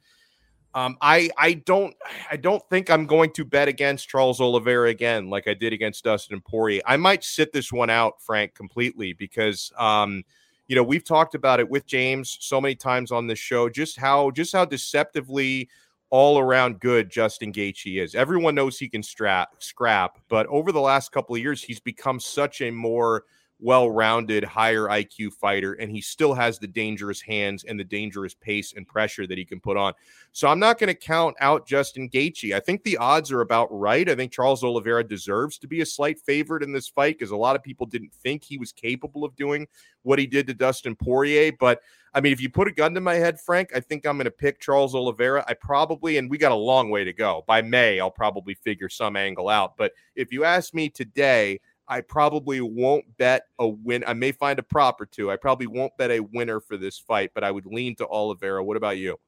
Um, 0.75 0.97
I 1.03 1.29
I 1.37 1.53
don't 1.53 1.95
I 2.31 2.37
don't 2.37 2.63
think 2.71 2.89
I'm 2.89 3.07
going 3.07 3.31
to 3.33 3.45
bet 3.45 3.69
against 3.69 4.09
Charles 4.09 4.41
Oliveira 4.41 4.89
again 4.89 5.29
like 5.29 5.47
I 5.47 5.53
did 5.53 5.75
against 5.75 6.03
Dustin 6.03 6.41
Poirier. 6.41 6.81
I 6.87 6.97
might 6.97 7.25
sit 7.25 7.53
this 7.53 7.71
one 7.71 7.91
out, 7.91 8.23
Frank, 8.23 8.55
completely 8.55 9.13
because 9.13 9.73
um,– 9.77 10.23
you 10.69 10.77
know, 10.77 10.83
we've 10.83 11.05
talked 11.05 11.35
about 11.35 11.61
it 11.61 11.69
with 11.69 11.87
James 11.87 12.39
so 12.41 12.61
many 12.61 12.75
times 12.75 13.13
on 13.13 13.27
this 13.27 13.39
show, 13.39 13.69
just 13.69 13.99
how 13.99 14.31
just 14.31 14.53
how 14.53 14.65
deceptively 14.65 15.69
all 16.11 16.39
around 16.39 16.79
good 16.79 17.11
Justin 17.11 17.53
Gaethje 17.53 18.03
is. 18.03 18.15
Everyone 18.15 18.55
knows 18.55 18.79
he 18.79 18.89
can 18.89 19.03
strap 19.03 19.51
scrap, 19.59 20.19
but 20.29 20.47
over 20.47 20.73
the 20.73 20.81
last 20.81 21.11
couple 21.11 21.35
of 21.35 21.41
years, 21.41 21.63
he's 21.63 21.81
become 21.81 22.21
such 22.21 22.61
a 22.61 22.71
more 22.71 23.25
well-rounded, 23.63 24.43
higher 24.43 24.89
IQ 24.89 25.33
fighter, 25.35 25.75
and 25.75 25.91
he 25.91 26.01
still 26.01 26.35
has 26.35 26.59
the 26.59 26.67
dangerous 26.67 27.21
hands 27.21 27.65
and 27.65 27.79
the 27.79 27.85
dangerous 27.85 28.35
pace 28.35 28.75
and 28.77 28.87
pressure 28.87 29.27
that 29.27 29.39
he 29.39 29.45
can 29.45 29.61
put 29.61 29.77
on. 29.77 29.95
So 30.33 30.49
I'm 30.49 30.59
not 30.59 30.79
going 30.79 30.89
to 30.89 30.95
count 30.95 31.37
out 31.41 31.67
Justin 31.67 32.11
Gaethje. 32.11 32.55
I 32.55 32.61
think 32.61 32.83
the 32.83 32.97
odds 32.97 33.31
are 33.31 33.41
about 33.41 33.69
right. 33.71 34.09
I 34.09 34.17
think 34.17 34.33
Charles 34.33 34.65
Oliveira 34.65 35.05
deserves 35.05 35.59
to 35.59 35.69
be 35.69 35.81
a 35.81 35.87
slight 35.87 36.19
favorite 36.19 36.63
in 36.63 36.73
this 36.73 36.89
fight 36.89 37.19
because 37.19 37.31
a 37.31 37.37
lot 37.37 37.55
of 37.55 37.63
people 37.63 37.87
didn't 37.87 38.13
think 38.13 38.43
he 38.43 38.59
was 38.59 38.73
capable 38.73 39.25
of 39.25 39.37
doing 39.37 39.69
what 40.03 40.19
he 40.19 40.27
did 40.27 40.47
to 40.49 40.55
Dustin 40.55 40.97
Poirier. 40.97 41.53
But 41.59 41.81
I 42.15 42.21
mean, 42.21 42.33
if 42.33 42.41
you 42.41 42.51
put 42.51 42.69
a 42.69 42.73
gun 42.73 42.95
to 42.95 43.01
my 43.01 43.15
head, 43.15 43.41
Frank, 43.41 43.71
I 43.75 43.81
think 43.81 44.05
I'm 44.05 44.17
going 44.17 44.25
to 44.25 44.31
pick 44.31 44.61
Charles 44.61 44.95
Oliveira. 44.95 45.45
I 45.49 45.55
probably, 45.55 46.19
and 46.19 46.29
we 46.29 46.37
got 46.37 46.53
a 46.53 46.57
long 46.57 46.91
way 46.91 47.05
to 47.05 47.13
go. 47.13 47.45
By 47.47 47.63
May, 47.63 48.01
I'll 48.01 48.11
probably 48.11 48.55
figure 48.55 48.89
some 48.89 49.17
angle 49.17 49.49
out. 49.49 49.77
But 49.77 49.93
if 50.15 50.33
you 50.33 50.45
ask 50.45 50.75
me 50.75 50.91
today, 50.91 51.61
I 51.93 52.01
probably 52.01 52.63
won't 52.63 53.05
bet 53.19 53.49
a 53.59 53.69
win. 53.69 54.03
I 54.07 54.15
may 54.15 54.33
find 54.33 54.59
a 54.59 54.63
prop 54.63 54.99
or 54.99 55.05
two. 55.05 55.31
I 55.31 55.37
probably 55.37 55.67
won't 55.67 55.95
bet 55.99 56.11
a 56.11 56.21
winner 56.21 56.59
for 56.59 56.79
this 56.79 56.99
fight, 56.99 57.33
but 57.35 57.45
I 57.45 57.51
would 57.51 57.67
lean 57.67 57.97
to 57.97 58.07
Oliveira. 58.07 58.65
What 58.65 58.79
about 58.79 58.97
you? 58.97 59.19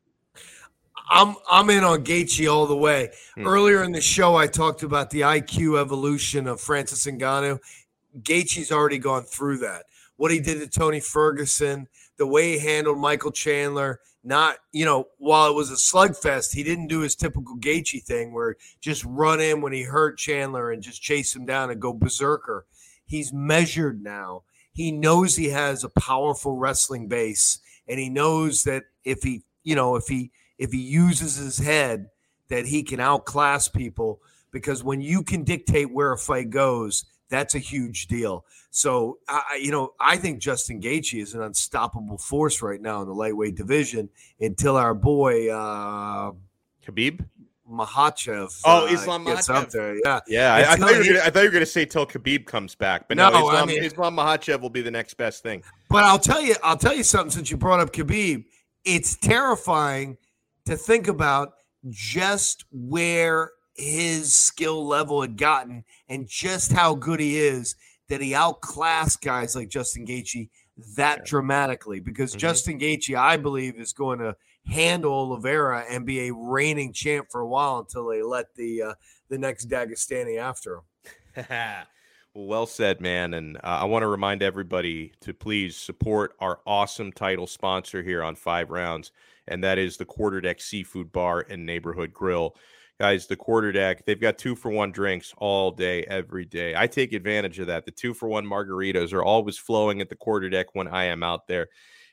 I'm 1.11 1.37
I'm 1.51 1.69
in 1.69 1.85
on 1.85 2.05
Gaethje 2.05 2.51
all 2.51 2.67
the 2.67 2.75
way. 2.75 3.11
Hmm. 3.35 3.47
Earlier 3.47 3.83
in 3.83 3.93
the 3.93 4.01
show, 4.01 4.35
I 4.37 4.47
talked 4.47 4.83
about 4.83 5.11
the 5.11 5.21
IQ 5.21 5.79
evolution 5.79 6.47
of 6.47 6.59
Francis 6.59 7.05
Ngannou. 7.05 7.59
Gaethje's 8.23 8.73
already 8.73 8.99
gone 8.99 9.25
through 9.25 9.59
that. 9.59 9.85
What 10.17 10.31
he 10.31 10.41
did 10.41 10.61
to 10.61 10.67
Tony 10.67 11.01
Ferguson, 11.01 11.87
the 12.17 12.27
way 12.27 12.53
he 12.53 12.59
handled 12.59 12.97
Michael 12.97 13.33
Chandler. 13.33 14.01
Not 14.25 14.57
you 14.73 14.85
know 14.85 15.07
while 15.19 15.51
it 15.51 15.55
was 15.55 15.71
a 15.71 15.75
slugfest 15.75 16.55
he 16.55 16.63
didn't 16.63 16.89
do 16.89 17.01
his 17.01 17.15
typical 17.15 17.57
Gaethje 17.59 18.03
thing 18.03 18.33
where 18.33 18.57
just 18.81 19.05
run 19.05 19.41
in 19.41 19.61
when 19.61 19.73
he 19.73 19.83
hurt 19.83 20.19
Chandler 20.19 20.71
and 20.71 20.83
just 20.83 21.03
chase 21.03 21.37
him 21.37 21.45
down 21.45 21.71
and 21.71 21.81
go 21.81 21.93
berserker. 21.93 22.67
He's 23.07 23.33
measured 23.33 24.03
now. 24.03 24.45
He 24.73 24.91
knows 24.91 25.37
he 25.37 25.51
has 25.51 25.85
a 25.85 25.91
powerful 25.91 26.57
wrestling 26.57 27.07
base 27.07 27.59
and 27.87 28.01
he 28.01 28.09
knows 28.09 28.65
that 28.65 28.85
if 29.05 29.23
he 29.23 29.43
you 29.63 29.75
know 29.75 29.97
if 29.97 30.07
he 30.09 30.31
if 30.59 30.73
he 30.73 30.81
uses 30.81 31.37
his 31.37 31.59
head 31.59 32.09
that 32.49 32.67
he 32.67 32.83
can 32.83 33.01
outclass 33.01 33.69
people 33.69 34.21
because 34.51 34.83
when 34.83 35.01
you 35.01 35.23
can 35.23 35.45
dictate 35.45 35.93
where 35.93 36.13
a 36.13 36.19
fight 36.19 36.51
goes 36.51 37.05
that's 37.31 37.55
a 37.55 37.59
huge 37.59 38.07
deal. 38.07 38.45
So, 38.71 39.19
I, 39.29 39.61
you 39.63 39.71
know, 39.71 39.95
I 40.01 40.17
think 40.17 40.41
Justin 40.41 40.81
Gaethje 40.81 41.23
is 41.23 41.35
an 41.35 41.43
unstoppable 41.43 42.19
force 42.19 42.63
right 42.63 42.81
now 42.81 43.03
in 43.03 43.09
the 43.09 43.15
lightweight 43.15 43.55
division 43.55 44.09
until 44.41 44.77
our 44.77 44.95
boy 44.95 45.51
uh, 45.51 46.33
Khabib 46.87 47.25
Makhachev. 47.71 48.61
Oh, 48.65 48.87
uh, 48.87 48.91
Islam 48.91 49.25
gets 49.25 49.49
Makhachev. 49.49 49.63
up 49.63 49.71
there. 49.71 49.97
Yeah, 50.05 50.21
yeah. 50.27 50.55
I, 50.55 50.73
I, 50.73 50.77
thought 50.77 50.91
you 50.93 50.99
were 50.99 51.05
gonna, 51.05 51.21
I 51.21 51.31
thought 51.31 51.41
you 51.41 51.49
were 51.49 51.53
going 51.53 51.61
to 51.61 51.67
say 51.67 51.85
till 51.85 52.07
Khabib 52.07 52.47
comes 52.47 52.75
back, 52.75 53.09
but 53.09 53.17
no, 53.17 53.31
no 53.31 53.39
Islam, 53.39 53.63
I 53.63 53.67
mean, 53.67 53.83
Islam 53.83 54.17
Makhachev 54.17 54.61
will 54.61 54.71
be 54.71 54.83
the 54.83 54.91
next 54.91 55.15
best 55.15 55.43
thing. 55.43 55.63
But 55.89 56.05
I'll 56.05 56.19
tell 56.19 56.43
you, 56.43 56.55
I'll 56.63 56.77
tell 56.77 56.95
you 56.95 57.03
something. 57.03 57.31
Since 57.31 57.51
you 57.51 57.57
brought 57.57 57.81
up 57.81 57.93
Khabib, 57.93 58.45
it's 58.85 59.17
terrifying 59.17 60.19
to 60.67 60.77
think 60.77 61.09
about 61.09 61.55
just 61.91 62.65
where 62.71 63.53
his 63.75 64.35
skill 64.35 64.87
level 64.87 65.21
had 65.21 65.37
gotten 65.37 65.85
and 66.09 66.29
just 66.29 66.73
how 66.73 66.95
good 66.95 67.21
he 67.21 67.39
is 67.39 67.77
that 68.09 68.21
he 68.21 68.35
outclassed 68.35 69.21
guys 69.21 69.57
like 69.57 69.69
Justin 69.69 70.07
Gaethje 70.07 70.49
that 70.97 71.19
yeah. 71.19 71.25
dramatically 71.25 72.01
because 72.01 72.31
mm-hmm. 72.31 72.41
Justin 72.41 72.79
Gaethje, 72.79 73.17
I 73.17 73.37
believe, 73.37 73.77
is 73.77 73.93
going 73.93 74.19
to 74.19 74.37
handle 74.67 75.13
Oliveira 75.13 75.85
and 75.91 76.07
be 76.07 76.29
a 76.29 76.35
reigning 76.35 76.93
champ 76.93 77.29
for 77.31 77.41
a 77.41 77.47
while 77.47 77.79
until 77.79 78.09
they 78.09 78.23
let 78.23 78.55
the 78.55 78.83
uh, 78.83 78.95
the 79.29 79.39
next 79.39 79.69
Dagestani 79.69 80.39
after 80.39 80.77
him. 80.77 81.47
well, 81.49 81.85
well 82.35 82.67
said, 82.67 83.01
man. 83.01 83.35
And 83.35 83.57
uh, 83.59 83.61
I 83.81 83.85
want 83.85 84.03
to 84.03 84.09
remind 84.09 84.43
everybody 84.43 85.13
to 85.21 85.35
please 85.35 85.77
support 85.77 86.35
our 86.41 86.61
awesome 86.67 87.13
title 87.13 87.47
sponsor 87.47 88.03
here 88.03 88.23
on 88.23 88.37
Five 88.37 88.71
Rounds, 88.71 89.13
and 89.49 89.63
that 89.65 89.79
is 89.79 89.97
the 89.97 90.07
Quarterdeck 90.07 90.61
Seafood 90.61 91.13
Bar 91.13 91.47
and 91.49 91.65
Neighborhood 91.65 92.13
Grill 92.13 92.57
guys, 93.05 93.27
the 93.27 93.37
quarter 93.37 93.71
deck, 93.71 94.03
they've 94.07 94.19
got 94.19 94.39
two 94.39 94.57
for 94.57 94.71
one 94.71 94.91
drinks 94.91 95.35
all 95.37 95.71
day, 95.71 96.05
every 96.05 96.47
day. 96.47 96.75
I 96.75 96.87
take 96.87 97.13
advantage 97.13 97.59
of 97.59 97.67
that. 97.67 97.85
The 97.85 97.91
two 97.91 98.15
for 98.15 98.31
one 98.31 98.47
margaritas 98.47 99.13
are 99.13 99.23
always 99.23 99.59
flowing 99.59 100.01
at 100.01 100.09
the 100.09 100.17
quarter 100.17 100.49
deck 100.49 100.69
when 100.73 100.89
I 100.89 101.05
am 101.05 101.23
out 101.23 101.47
there. 101.47 101.69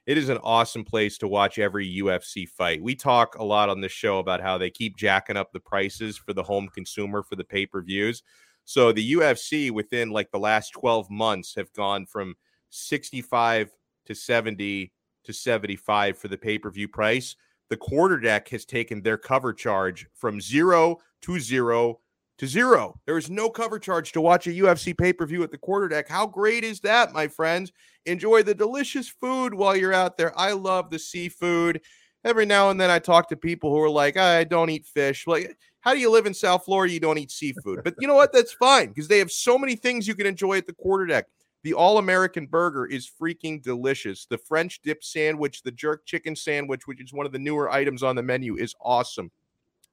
It 0.05 0.18
is 0.18 0.27
an 0.27 0.39
awesome 0.43 0.84
place 0.84 1.18
to 1.19 1.30
watch 1.30 1.57
every 1.59 1.88
UFC 1.88 2.45
fight. 2.45 2.84
We 2.84 2.93
talk 2.93 3.35
a 3.35 3.43
lot 3.45 3.69
on 3.69 3.80
this 3.80 3.93
show 3.93 4.19
about 4.19 4.41
how 4.41 4.57
they 4.57 4.69
keep 4.69 4.97
jacking 4.97 5.38
up 5.38 5.53
the 5.53 5.61
prices 5.61 6.18
for 6.18 6.34
the 6.34 6.43
home 6.43 6.68
consumer 6.68 7.23
for 7.23 7.38
the 7.38 7.45
pay 7.45 7.65
per 7.65 7.81
views. 7.81 8.22
So 8.65 8.91
the 8.91 9.13
UFC 9.13 9.72
within 9.72 10.09
like 10.09 10.30
the 10.31 10.39
last 10.39 10.72
12 10.72 11.09
months 11.09 11.55
have 11.55 11.72
gone 11.72 12.05
from 12.05 12.35
65 12.69 13.69
to 14.07 14.13
70 14.13 14.91
to 15.23 15.31
75 15.31 16.18
for 16.18 16.27
the 16.27 16.38
pay 16.38 16.57
per 16.57 16.69
view 16.69 16.89
price 16.89 17.38
the 17.72 17.77
quarterdeck 17.77 18.49
has 18.49 18.65
taken 18.65 19.02
their 19.02 19.18
cover 19.18 19.53
charge 19.53 20.06
from 20.14 20.41
zero 20.41 20.98
to 21.22 21.39
zero 21.39 22.02
to 22.38 22.45
zero. 22.45 22.99
There 23.06 23.18
is 23.18 23.30
no 23.30 23.49
cover 23.49 23.80
charge 23.80 24.11
to 24.11 24.19
watch 24.19 24.45
a 24.45 24.52
UFC 24.52 24.95
pay 24.95 25.14
per 25.14 25.26
view 25.26 25.41
at 25.41 25.52
the 25.52 25.57
quarterdeck. 25.57 26.10
How 26.10 26.27
great 26.27 26.65
is 26.65 26.81
that, 26.81 27.14
my 27.14 27.30
friends? 27.30 27.72
Enjoy 28.06 28.43
the 28.43 28.53
delicious 28.53 29.07
food 29.07 29.53
while 29.53 29.77
you're 29.77 29.93
out 29.93 30.18
there. 30.18 30.38
I 30.38 30.52
love 30.52 30.89
the 30.89 30.99
seafood. 30.99 31.80
Every 32.26 32.45
now 32.45 32.72
and 32.72 32.80
then 32.80 32.89
I 32.89 32.99
talk 32.99 33.30
to 33.30 33.38
people 33.38 33.72
who 33.72 33.81
are 33.81 33.89
like, 33.89 34.18
I 34.18 34.43
don't 34.43 34.69
eat 34.69 34.85
fish. 34.85 35.26
Like, 35.26 35.57
how 35.80 35.93
do 35.93 35.99
you 35.99 36.11
live 36.11 36.26
in 36.26 36.34
South 36.34 36.65
Florida? 36.65 36.93
You 36.93 36.99
don't 36.99 37.18
eat 37.19 37.31
seafood. 37.31 37.85
But 37.85 37.95
you 38.02 38.07
know 38.07 38.15
what? 38.15 38.34
That's 38.34 38.52
fine 38.52 38.89
because 38.89 39.07
they 39.07 39.19
have 39.19 39.31
so 39.31 39.57
many 39.57 39.77
things 39.77 40.10
you 40.10 40.15
can 40.15 40.27
enjoy 40.27 40.57
at 40.57 40.68
the 40.68 40.73
quarter 40.73 41.06
deck. 41.06 41.27
The 41.64 41.74
All 41.74 42.00
American 42.00 42.48
Burger 42.48 42.86
is 42.86 43.10
freaking 43.10 43.62
delicious. 43.62 44.26
The 44.26 44.38
French 44.38 44.82
dip 44.82 45.04
sandwich, 45.04 45.62
the 45.62 45.72
jerk 45.72 46.06
chicken 46.06 46.36
sandwich, 46.36 46.88
which 46.88 47.02
is 47.02 47.14
one 47.14 47.26
of 47.26 47.32
the 47.32 47.40
newer 47.40 47.70
items 47.70 48.02
on 48.02 48.16
the 48.16 48.24
menu, 48.24 48.58
is 48.58 48.74
awesome. 48.82 49.32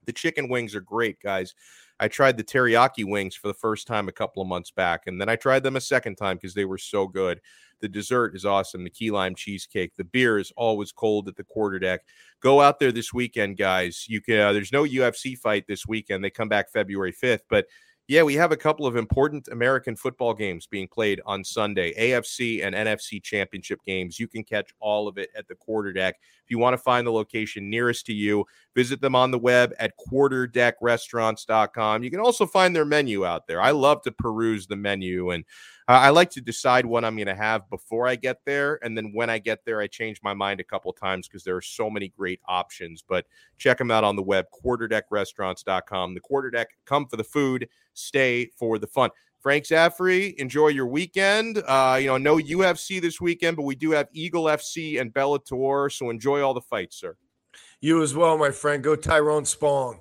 The 0.07 0.13
chicken 0.13 0.49
wings 0.49 0.75
are 0.75 0.81
great, 0.81 1.21
guys. 1.21 1.55
I 2.01 2.09
tried 2.09 2.37
the 2.37 2.45
teriyaki 2.45 3.05
wings 3.05 3.35
for 3.35 3.49
the 3.49 3.55
first 3.55 3.87
time 3.87 4.09
a 4.09 4.13
couple 4.13 4.41
of 4.41 4.49
months 4.49 4.71
back, 4.71 5.03
and 5.07 5.21
then 5.21 5.29
I 5.29 5.37
tried 5.37 5.63
them 5.63 5.77
a 5.77 5.81
second 5.81 6.17
time 6.17 6.37
because 6.37 6.55
they 6.55 6.65
were 6.65 6.79
so 6.79 7.07
good. 7.07 7.41
The 7.81 7.89
dessert 7.89 8.35
is 8.35 8.45
awesome. 8.45 8.85
The 8.85 8.91
key 8.91 9.11
lime 9.11 9.35
cheesecake. 9.35 9.95
The 9.97 10.05
beer 10.05 10.39
is 10.39 10.53
always 10.57 10.93
cold 10.93 11.29
at 11.29 11.37
the 11.37 11.45
quarter 11.45 11.79
deck. 11.79 12.01
Go 12.41 12.61
out 12.61 12.79
there 12.79 12.93
this 12.93 13.13
weekend, 13.13 13.59
guys. 13.59 14.07
You 14.09 14.21
can. 14.21 14.41
Uh, 14.41 14.53
there's 14.53 14.73
no 14.73 14.85
UFC 14.85 15.37
fight 15.37 15.67
this 15.67 15.87
weekend. 15.87 16.25
They 16.25 16.31
come 16.31 16.49
back 16.49 16.71
February 16.73 17.13
5th, 17.13 17.43
but 17.51 17.67
yeah, 18.09 18.23
we 18.23 18.35
have 18.37 18.53
a 18.53 18.57
couple 18.57 18.87
of 18.87 18.97
important 18.97 19.49
American 19.49 19.95
football 19.95 20.33
games 20.33 20.67
being 20.67 20.89
played 20.89 21.21
on 21.27 21.45
Sunday, 21.45 21.93
AFC 21.93 22.65
and 22.65 22.75
NFC 22.75 23.23
championship 23.23 23.81
games. 23.85 24.19
You 24.19 24.27
can 24.27 24.45
catch 24.45 24.71
all 24.81 25.07
of 25.09 25.19
it 25.19 25.29
at 25.37 25.47
the 25.47 25.55
quarter 25.55 25.93
deck. 25.93 26.17
If 26.43 26.51
you 26.51 26.59
want 26.59 26.73
to 26.73 26.79
find 26.83 27.07
the 27.07 27.13
location 27.13 27.69
nearest 27.69 28.07
to 28.07 28.15
you, 28.15 28.47
visit 28.75 29.03
them 29.03 29.15
on 29.15 29.31
the 29.31 29.39
web 29.39 29.75
at 29.79 29.93
quarterdeckrestaurants.com. 30.11 32.03
You 32.03 32.11
can 32.11 32.21
also 32.21 32.47
find 32.47 32.75
their 32.75 32.87
menu 32.87 33.27
out 33.27 33.47
there. 33.47 33.61
I 33.61 33.73
love 33.73 34.01
to 34.03 34.13
peruse 34.13 34.67
the 34.67 34.77
menu 34.77 35.29
and 35.33 35.45
I 35.89 36.11
like 36.11 36.29
to 36.33 36.43
decide 36.43 36.85
what 36.85 37.03
I'm 37.03 37.17
going 37.17 37.29
to 37.29 37.35
have 37.35 37.69
before 37.71 38.07
I 38.07 38.15
get 38.15 38.45
there. 38.45 38.79
And 38.83 38.95
then 38.95 39.11
when 39.15 39.31
I 39.31 39.39
get 39.39 39.65
there, 39.65 39.81
I 39.81 39.87
change 39.87 40.21
my 40.23 40.35
mind 40.35 40.61
a 40.61 40.65
couple 40.65 40.93
times 40.93 41.27
because 41.27 41.45
there 41.45 41.57
are 41.57 41.63
so 41.63 41.89
many 41.89 42.09
great 42.09 42.41
options. 42.47 43.03
But 43.03 43.25
check 43.57 43.79
them 43.79 43.91
out 43.91 44.05
on 44.05 44.15
the 44.15 44.23
web, 44.23 44.45
quarterdeckrestaurants.com. 44.63 46.13
The 46.13 46.21
quarterdeck, 46.21 46.67
come 46.85 47.07
for 47.07 47.17
the 47.17 47.25
food, 47.25 47.71
stay 47.95 48.51
for 48.59 48.79
the 48.79 48.87
fun. 48.87 49.09
Frank 49.41 49.65
Zaffere, 49.65 50.35
enjoy 50.35 50.69
your 50.69 50.89
weekend. 50.89 51.63
Uh, 51.67 51.97
you 51.99 52.09
know, 52.09 52.19
no 52.19 52.37
UFC 52.37 53.01
this 53.01 53.19
weekend, 53.19 53.57
but 53.57 53.63
we 53.63 53.75
do 53.75 53.93
have 53.93 54.09
Eagle 54.13 54.45
FC 54.45 55.01
and 55.01 55.15
Bellator. 55.15 55.91
So 55.91 56.11
enjoy 56.11 56.43
all 56.43 56.53
the 56.53 56.61
fights, 56.61 57.01
sir. 57.01 57.17
You 57.81 58.03
as 58.03 58.15
well, 58.15 58.37
my 58.37 58.51
friend. 58.51 58.83
Go 58.83 58.95
Tyrone 58.95 59.45
Spong. 59.45 60.01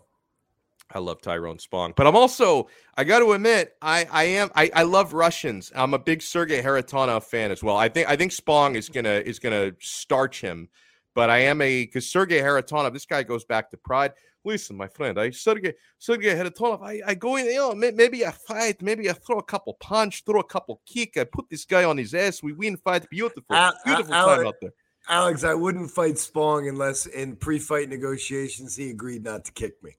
I 0.91 0.99
love 0.99 1.21
Tyrone 1.21 1.59
Spong, 1.59 1.93
but 1.95 2.07
I'm 2.07 2.15
also 2.15 2.67
I 2.95 3.03
got 3.03 3.19
to 3.19 3.33
admit 3.33 3.75
I 3.81 4.07
I 4.11 4.23
am 4.23 4.49
I, 4.55 4.71
I 4.73 4.83
love 4.83 5.13
Russians. 5.13 5.71
I'm 5.75 5.93
a 5.93 5.99
big 5.99 6.21
Sergey 6.21 6.61
Kharitonov 6.61 7.23
fan 7.23 7.51
as 7.51 7.61
well. 7.61 7.75
I 7.75 7.89
think 7.89 8.09
I 8.09 8.15
think 8.15 8.31
Spong 8.31 8.75
is 8.75 8.87
gonna 8.87 9.21
is 9.25 9.39
gonna 9.39 9.73
starch 9.79 10.39
him, 10.39 10.69
but 11.13 11.29
I 11.29 11.39
am 11.39 11.61
a 11.61 11.85
because 11.85 12.09
Sergey 12.09 12.39
Kharitonov 12.39 12.93
this 12.93 13.05
guy 13.05 13.23
goes 13.23 13.43
back 13.43 13.69
to 13.71 13.77
pride. 13.77 14.13
Listen, 14.45 14.77
my 14.77 14.87
friend, 14.87 15.19
I 15.19 15.31
Sergey 15.31 15.73
Sergey 15.97 16.29
Kharitonov. 16.29 16.81
I, 16.81 17.01
I 17.05 17.15
go 17.15 17.35
in, 17.35 17.47
you 17.47 17.55
know, 17.55 17.75
maybe 17.75 18.25
I 18.25 18.31
fight, 18.31 18.81
maybe 18.81 19.09
I 19.09 19.13
throw 19.13 19.39
a 19.39 19.43
couple 19.43 19.73
punch, 19.73 20.23
throw 20.25 20.39
a 20.39 20.43
couple 20.43 20.81
kick. 20.85 21.17
I 21.17 21.25
put 21.25 21.49
this 21.49 21.65
guy 21.65 21.83
on 21.83 21.97
his 21.97 22.13
ass. 22.13 22.41
We 22.41 22.53
win, 22.53 22.77
fight, 22.77 23.09
beautiful, 23.09 23.43
beautiful 23.83 24.13
time 24.13 24.47
out 24.47 24.55
there. 24.61 24.71
Alex, 25.09 25.43
I 25.43 25.53
wouldn't 25.53 25.91
fight 25.91 26.17
Spong 26.17 26.67
unless 26.67 27.05
in 27.05 27.35
pre-fight 27.37 27.87
negotiations 27.89 28.75
he 28.75 28.89
agreed 28.89 29.23
not 29.23 29.45
to 29.45 29.51
kick 29.53 29.81
me. 29.81 29.95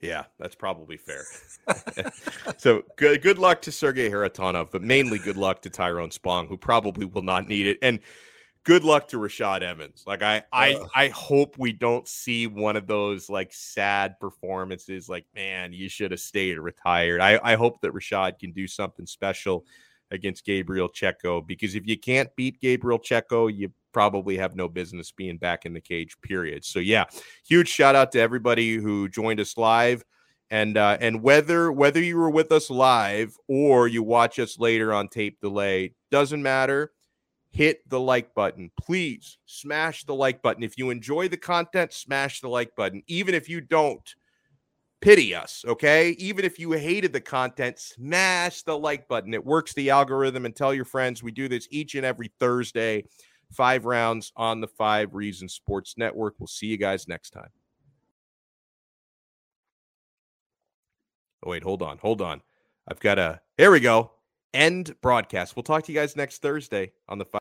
Yeah, 0.00 0.24
that's 0.38 0.54
probably 0.54 0.96
fair. 0.96 1.24
so 2.56 2.82
good 2.96 3.20
good 3.20 3.38
luck 3.38 3.60
to 3.62 3.72
Sergey 3.72 4.10
Kharitonov, 4.10 4.70
but 4.70 4.82
mainly 4.82 5.18
good 5.18 5.36
luck 5.36 5.62
to 5.62 5.70
Tyrone 5.70 6.10
Spong, 6.10 6.46
who 6.46 6.56
probably 6.56 7.04
will 7.04 7.22
not 7.22 7.48
need 7.48 7.66
it. 7.66 7.78
And 7.82 7.98
good 8.62 8.84
luck 8.84 9.08
to 9.08 9.16
Rashad 9.16 9.62
Evans. 9.62 10.04
Like 10.06 10.22
I 10.22 10.44
I 10.52 10.76
I 10.94 11.08
hope 11.08 11.58
we 11.58 11.72
don't 11.72 12.06
see 12.06 12.46
one 12.46 12.76
of 12.76 12.86
those 12.86 13.28
like 13.28 13.52
sad 13.52 14.20
performances 14.20 15.08
like, 15.08 15.26
man, 15.34 15.72
you 15.72 15.88
should 15.88 16.12
have 16.12 16.20
stayed 16.20 16.58
retired. 16.58 17.20
I, 17.20 17.40
I 17.42 17.56
hope 17.56 17.80
that 17.80 17.92
Rashad 17.92 18.38
can 18.38 18.52
do 18.52 18.68
something 18.68 19.06
special 19.06 19.64
against 20.10 20.44
Gabriel 20.44 20.88
Checco 20.88 21.46
because 21.46 21.74
if 21.74 21.86
you 21.86 21.98
can't 21.98 22.34
beat 22.36 22.60
Gabriel 22.60 22.98
Checco, 22.98 23.54
you 23.54 23.70
probably 23.92 24.36
have 24.36 24.54
no 24.54 24.68
business 24.68 25.10
being 25.10 25.38
back 25.38 25.66
in 25.66 25.72
the 25.72 25.80
cage. 25.80 26.16
Period. 26.22 26.64
So 26.64 26.78
yeah, 26.78 27.04
huge 27.46 27.68
shout 27.68 27.94
out 27.94 28.12
to 28.12 28.20
everybody 28.20 28.76
who 28.76 29.08
joined 29.08 29.40
us 29.40 29.56
live. 29.56 30.04
And 30.50 30.78
uh, 30.78 30.96
and 31.00 31.22
whether 31.22 31.70
whether 31.70 32.02
you 32.02 32.16
were 32.16 32.30
with 32.30 32.52
us 32.52 32.70
live 32.70 33.36
or 33.48 33.86
you 33.86 34.02
watch 34.02 34.38
us 34.38 34.58
later 34.58 34.94
on 34.94 35.08
tape 35.08 35.40
delay 35.40 35.94
doesn't 36.10 36.42
matter. 36.42 36.92
Hit 37.50 37.80
the 37.88 38.00
like 38.00 38.34
button, 38.34 38.70
please. 38.80 39.38
Smash 39.46 40.04
the 40.04 40.14
like 40.14 40.42
button 40.42 40.62
if 40.62 40.78
you 40.78 40.90
enjoy 40.90 41.28
the 41.28 41.36
content. 41.36 41.92
Smash 41.92 42.40
the 42.40 42.48
like 42.48 42.74
button, 42.76 43.02
even 43.08 43.34
if 43.34 43.48
you 43.48 43.60
don't 43.60 44.14
pity 45.00 45.34
us, 45.34 45.64
okay? 45.66 46.10
Even 46.18 46.44
if 46.44 46.58
you 46.58 46.72
hated 46.72 47.12
the 47.12 47.20
content, 47.20 47.78
smash 47.78 48.62
the 48.62 48.76
like 48.76 49.08
button. 49.08 49.34
It 49.34 49.44
works 49.44 49.72
the 49.74 49.90
algorithm 49.90 50.44
and 50.44 50.54
tell 50.54 50.74
your 50.74 50.84
friends. 50.84 51.22
We 51.22 51.30
do 51.30 51.48
this 51.48 51.68
each 51.70 51.94
and 51.94 52.04
every 52.04 52.32
Thursday, 52.40 53.04
five 53.52 53.84
rounds 53.84 54.32
on 54.36 54.60
the 54.60 54.68
Five 54.68 55.14
Reasons 55.14 55.54
Sports 55.54 55.94
Network. 55.96 56.34
We'll 56.38 56.46
see 56.46 56.66
you 56.66 56.76
guys 56.76 57.08
next 57.08 57.30
time. 57.30 57.50
Oh, 61.44 61.50
wait, 61.50 61.62
hold 61.62 61.82
on, 61.82 61.98
hold 61.98 62.20
on. 62.20 62.42
I've 62.88 63.00
got 63.00 63.18
a, 63.18 63.40
here 63.56 63.70
we 63.70 63.80
go, 63.80 64.10
end 64.52 64.94
broadcast. 65.00 65.54
We'll 65.54 65.62
talk 65.62 65.84
to 65.84 65.92
you 65.92 65.98
guys 65.98 66.16
next 66.16 66.42
Thursday 66.42 66.92
on 67.08 67.18
the 67.18 67.24
Five. 67.24 67.36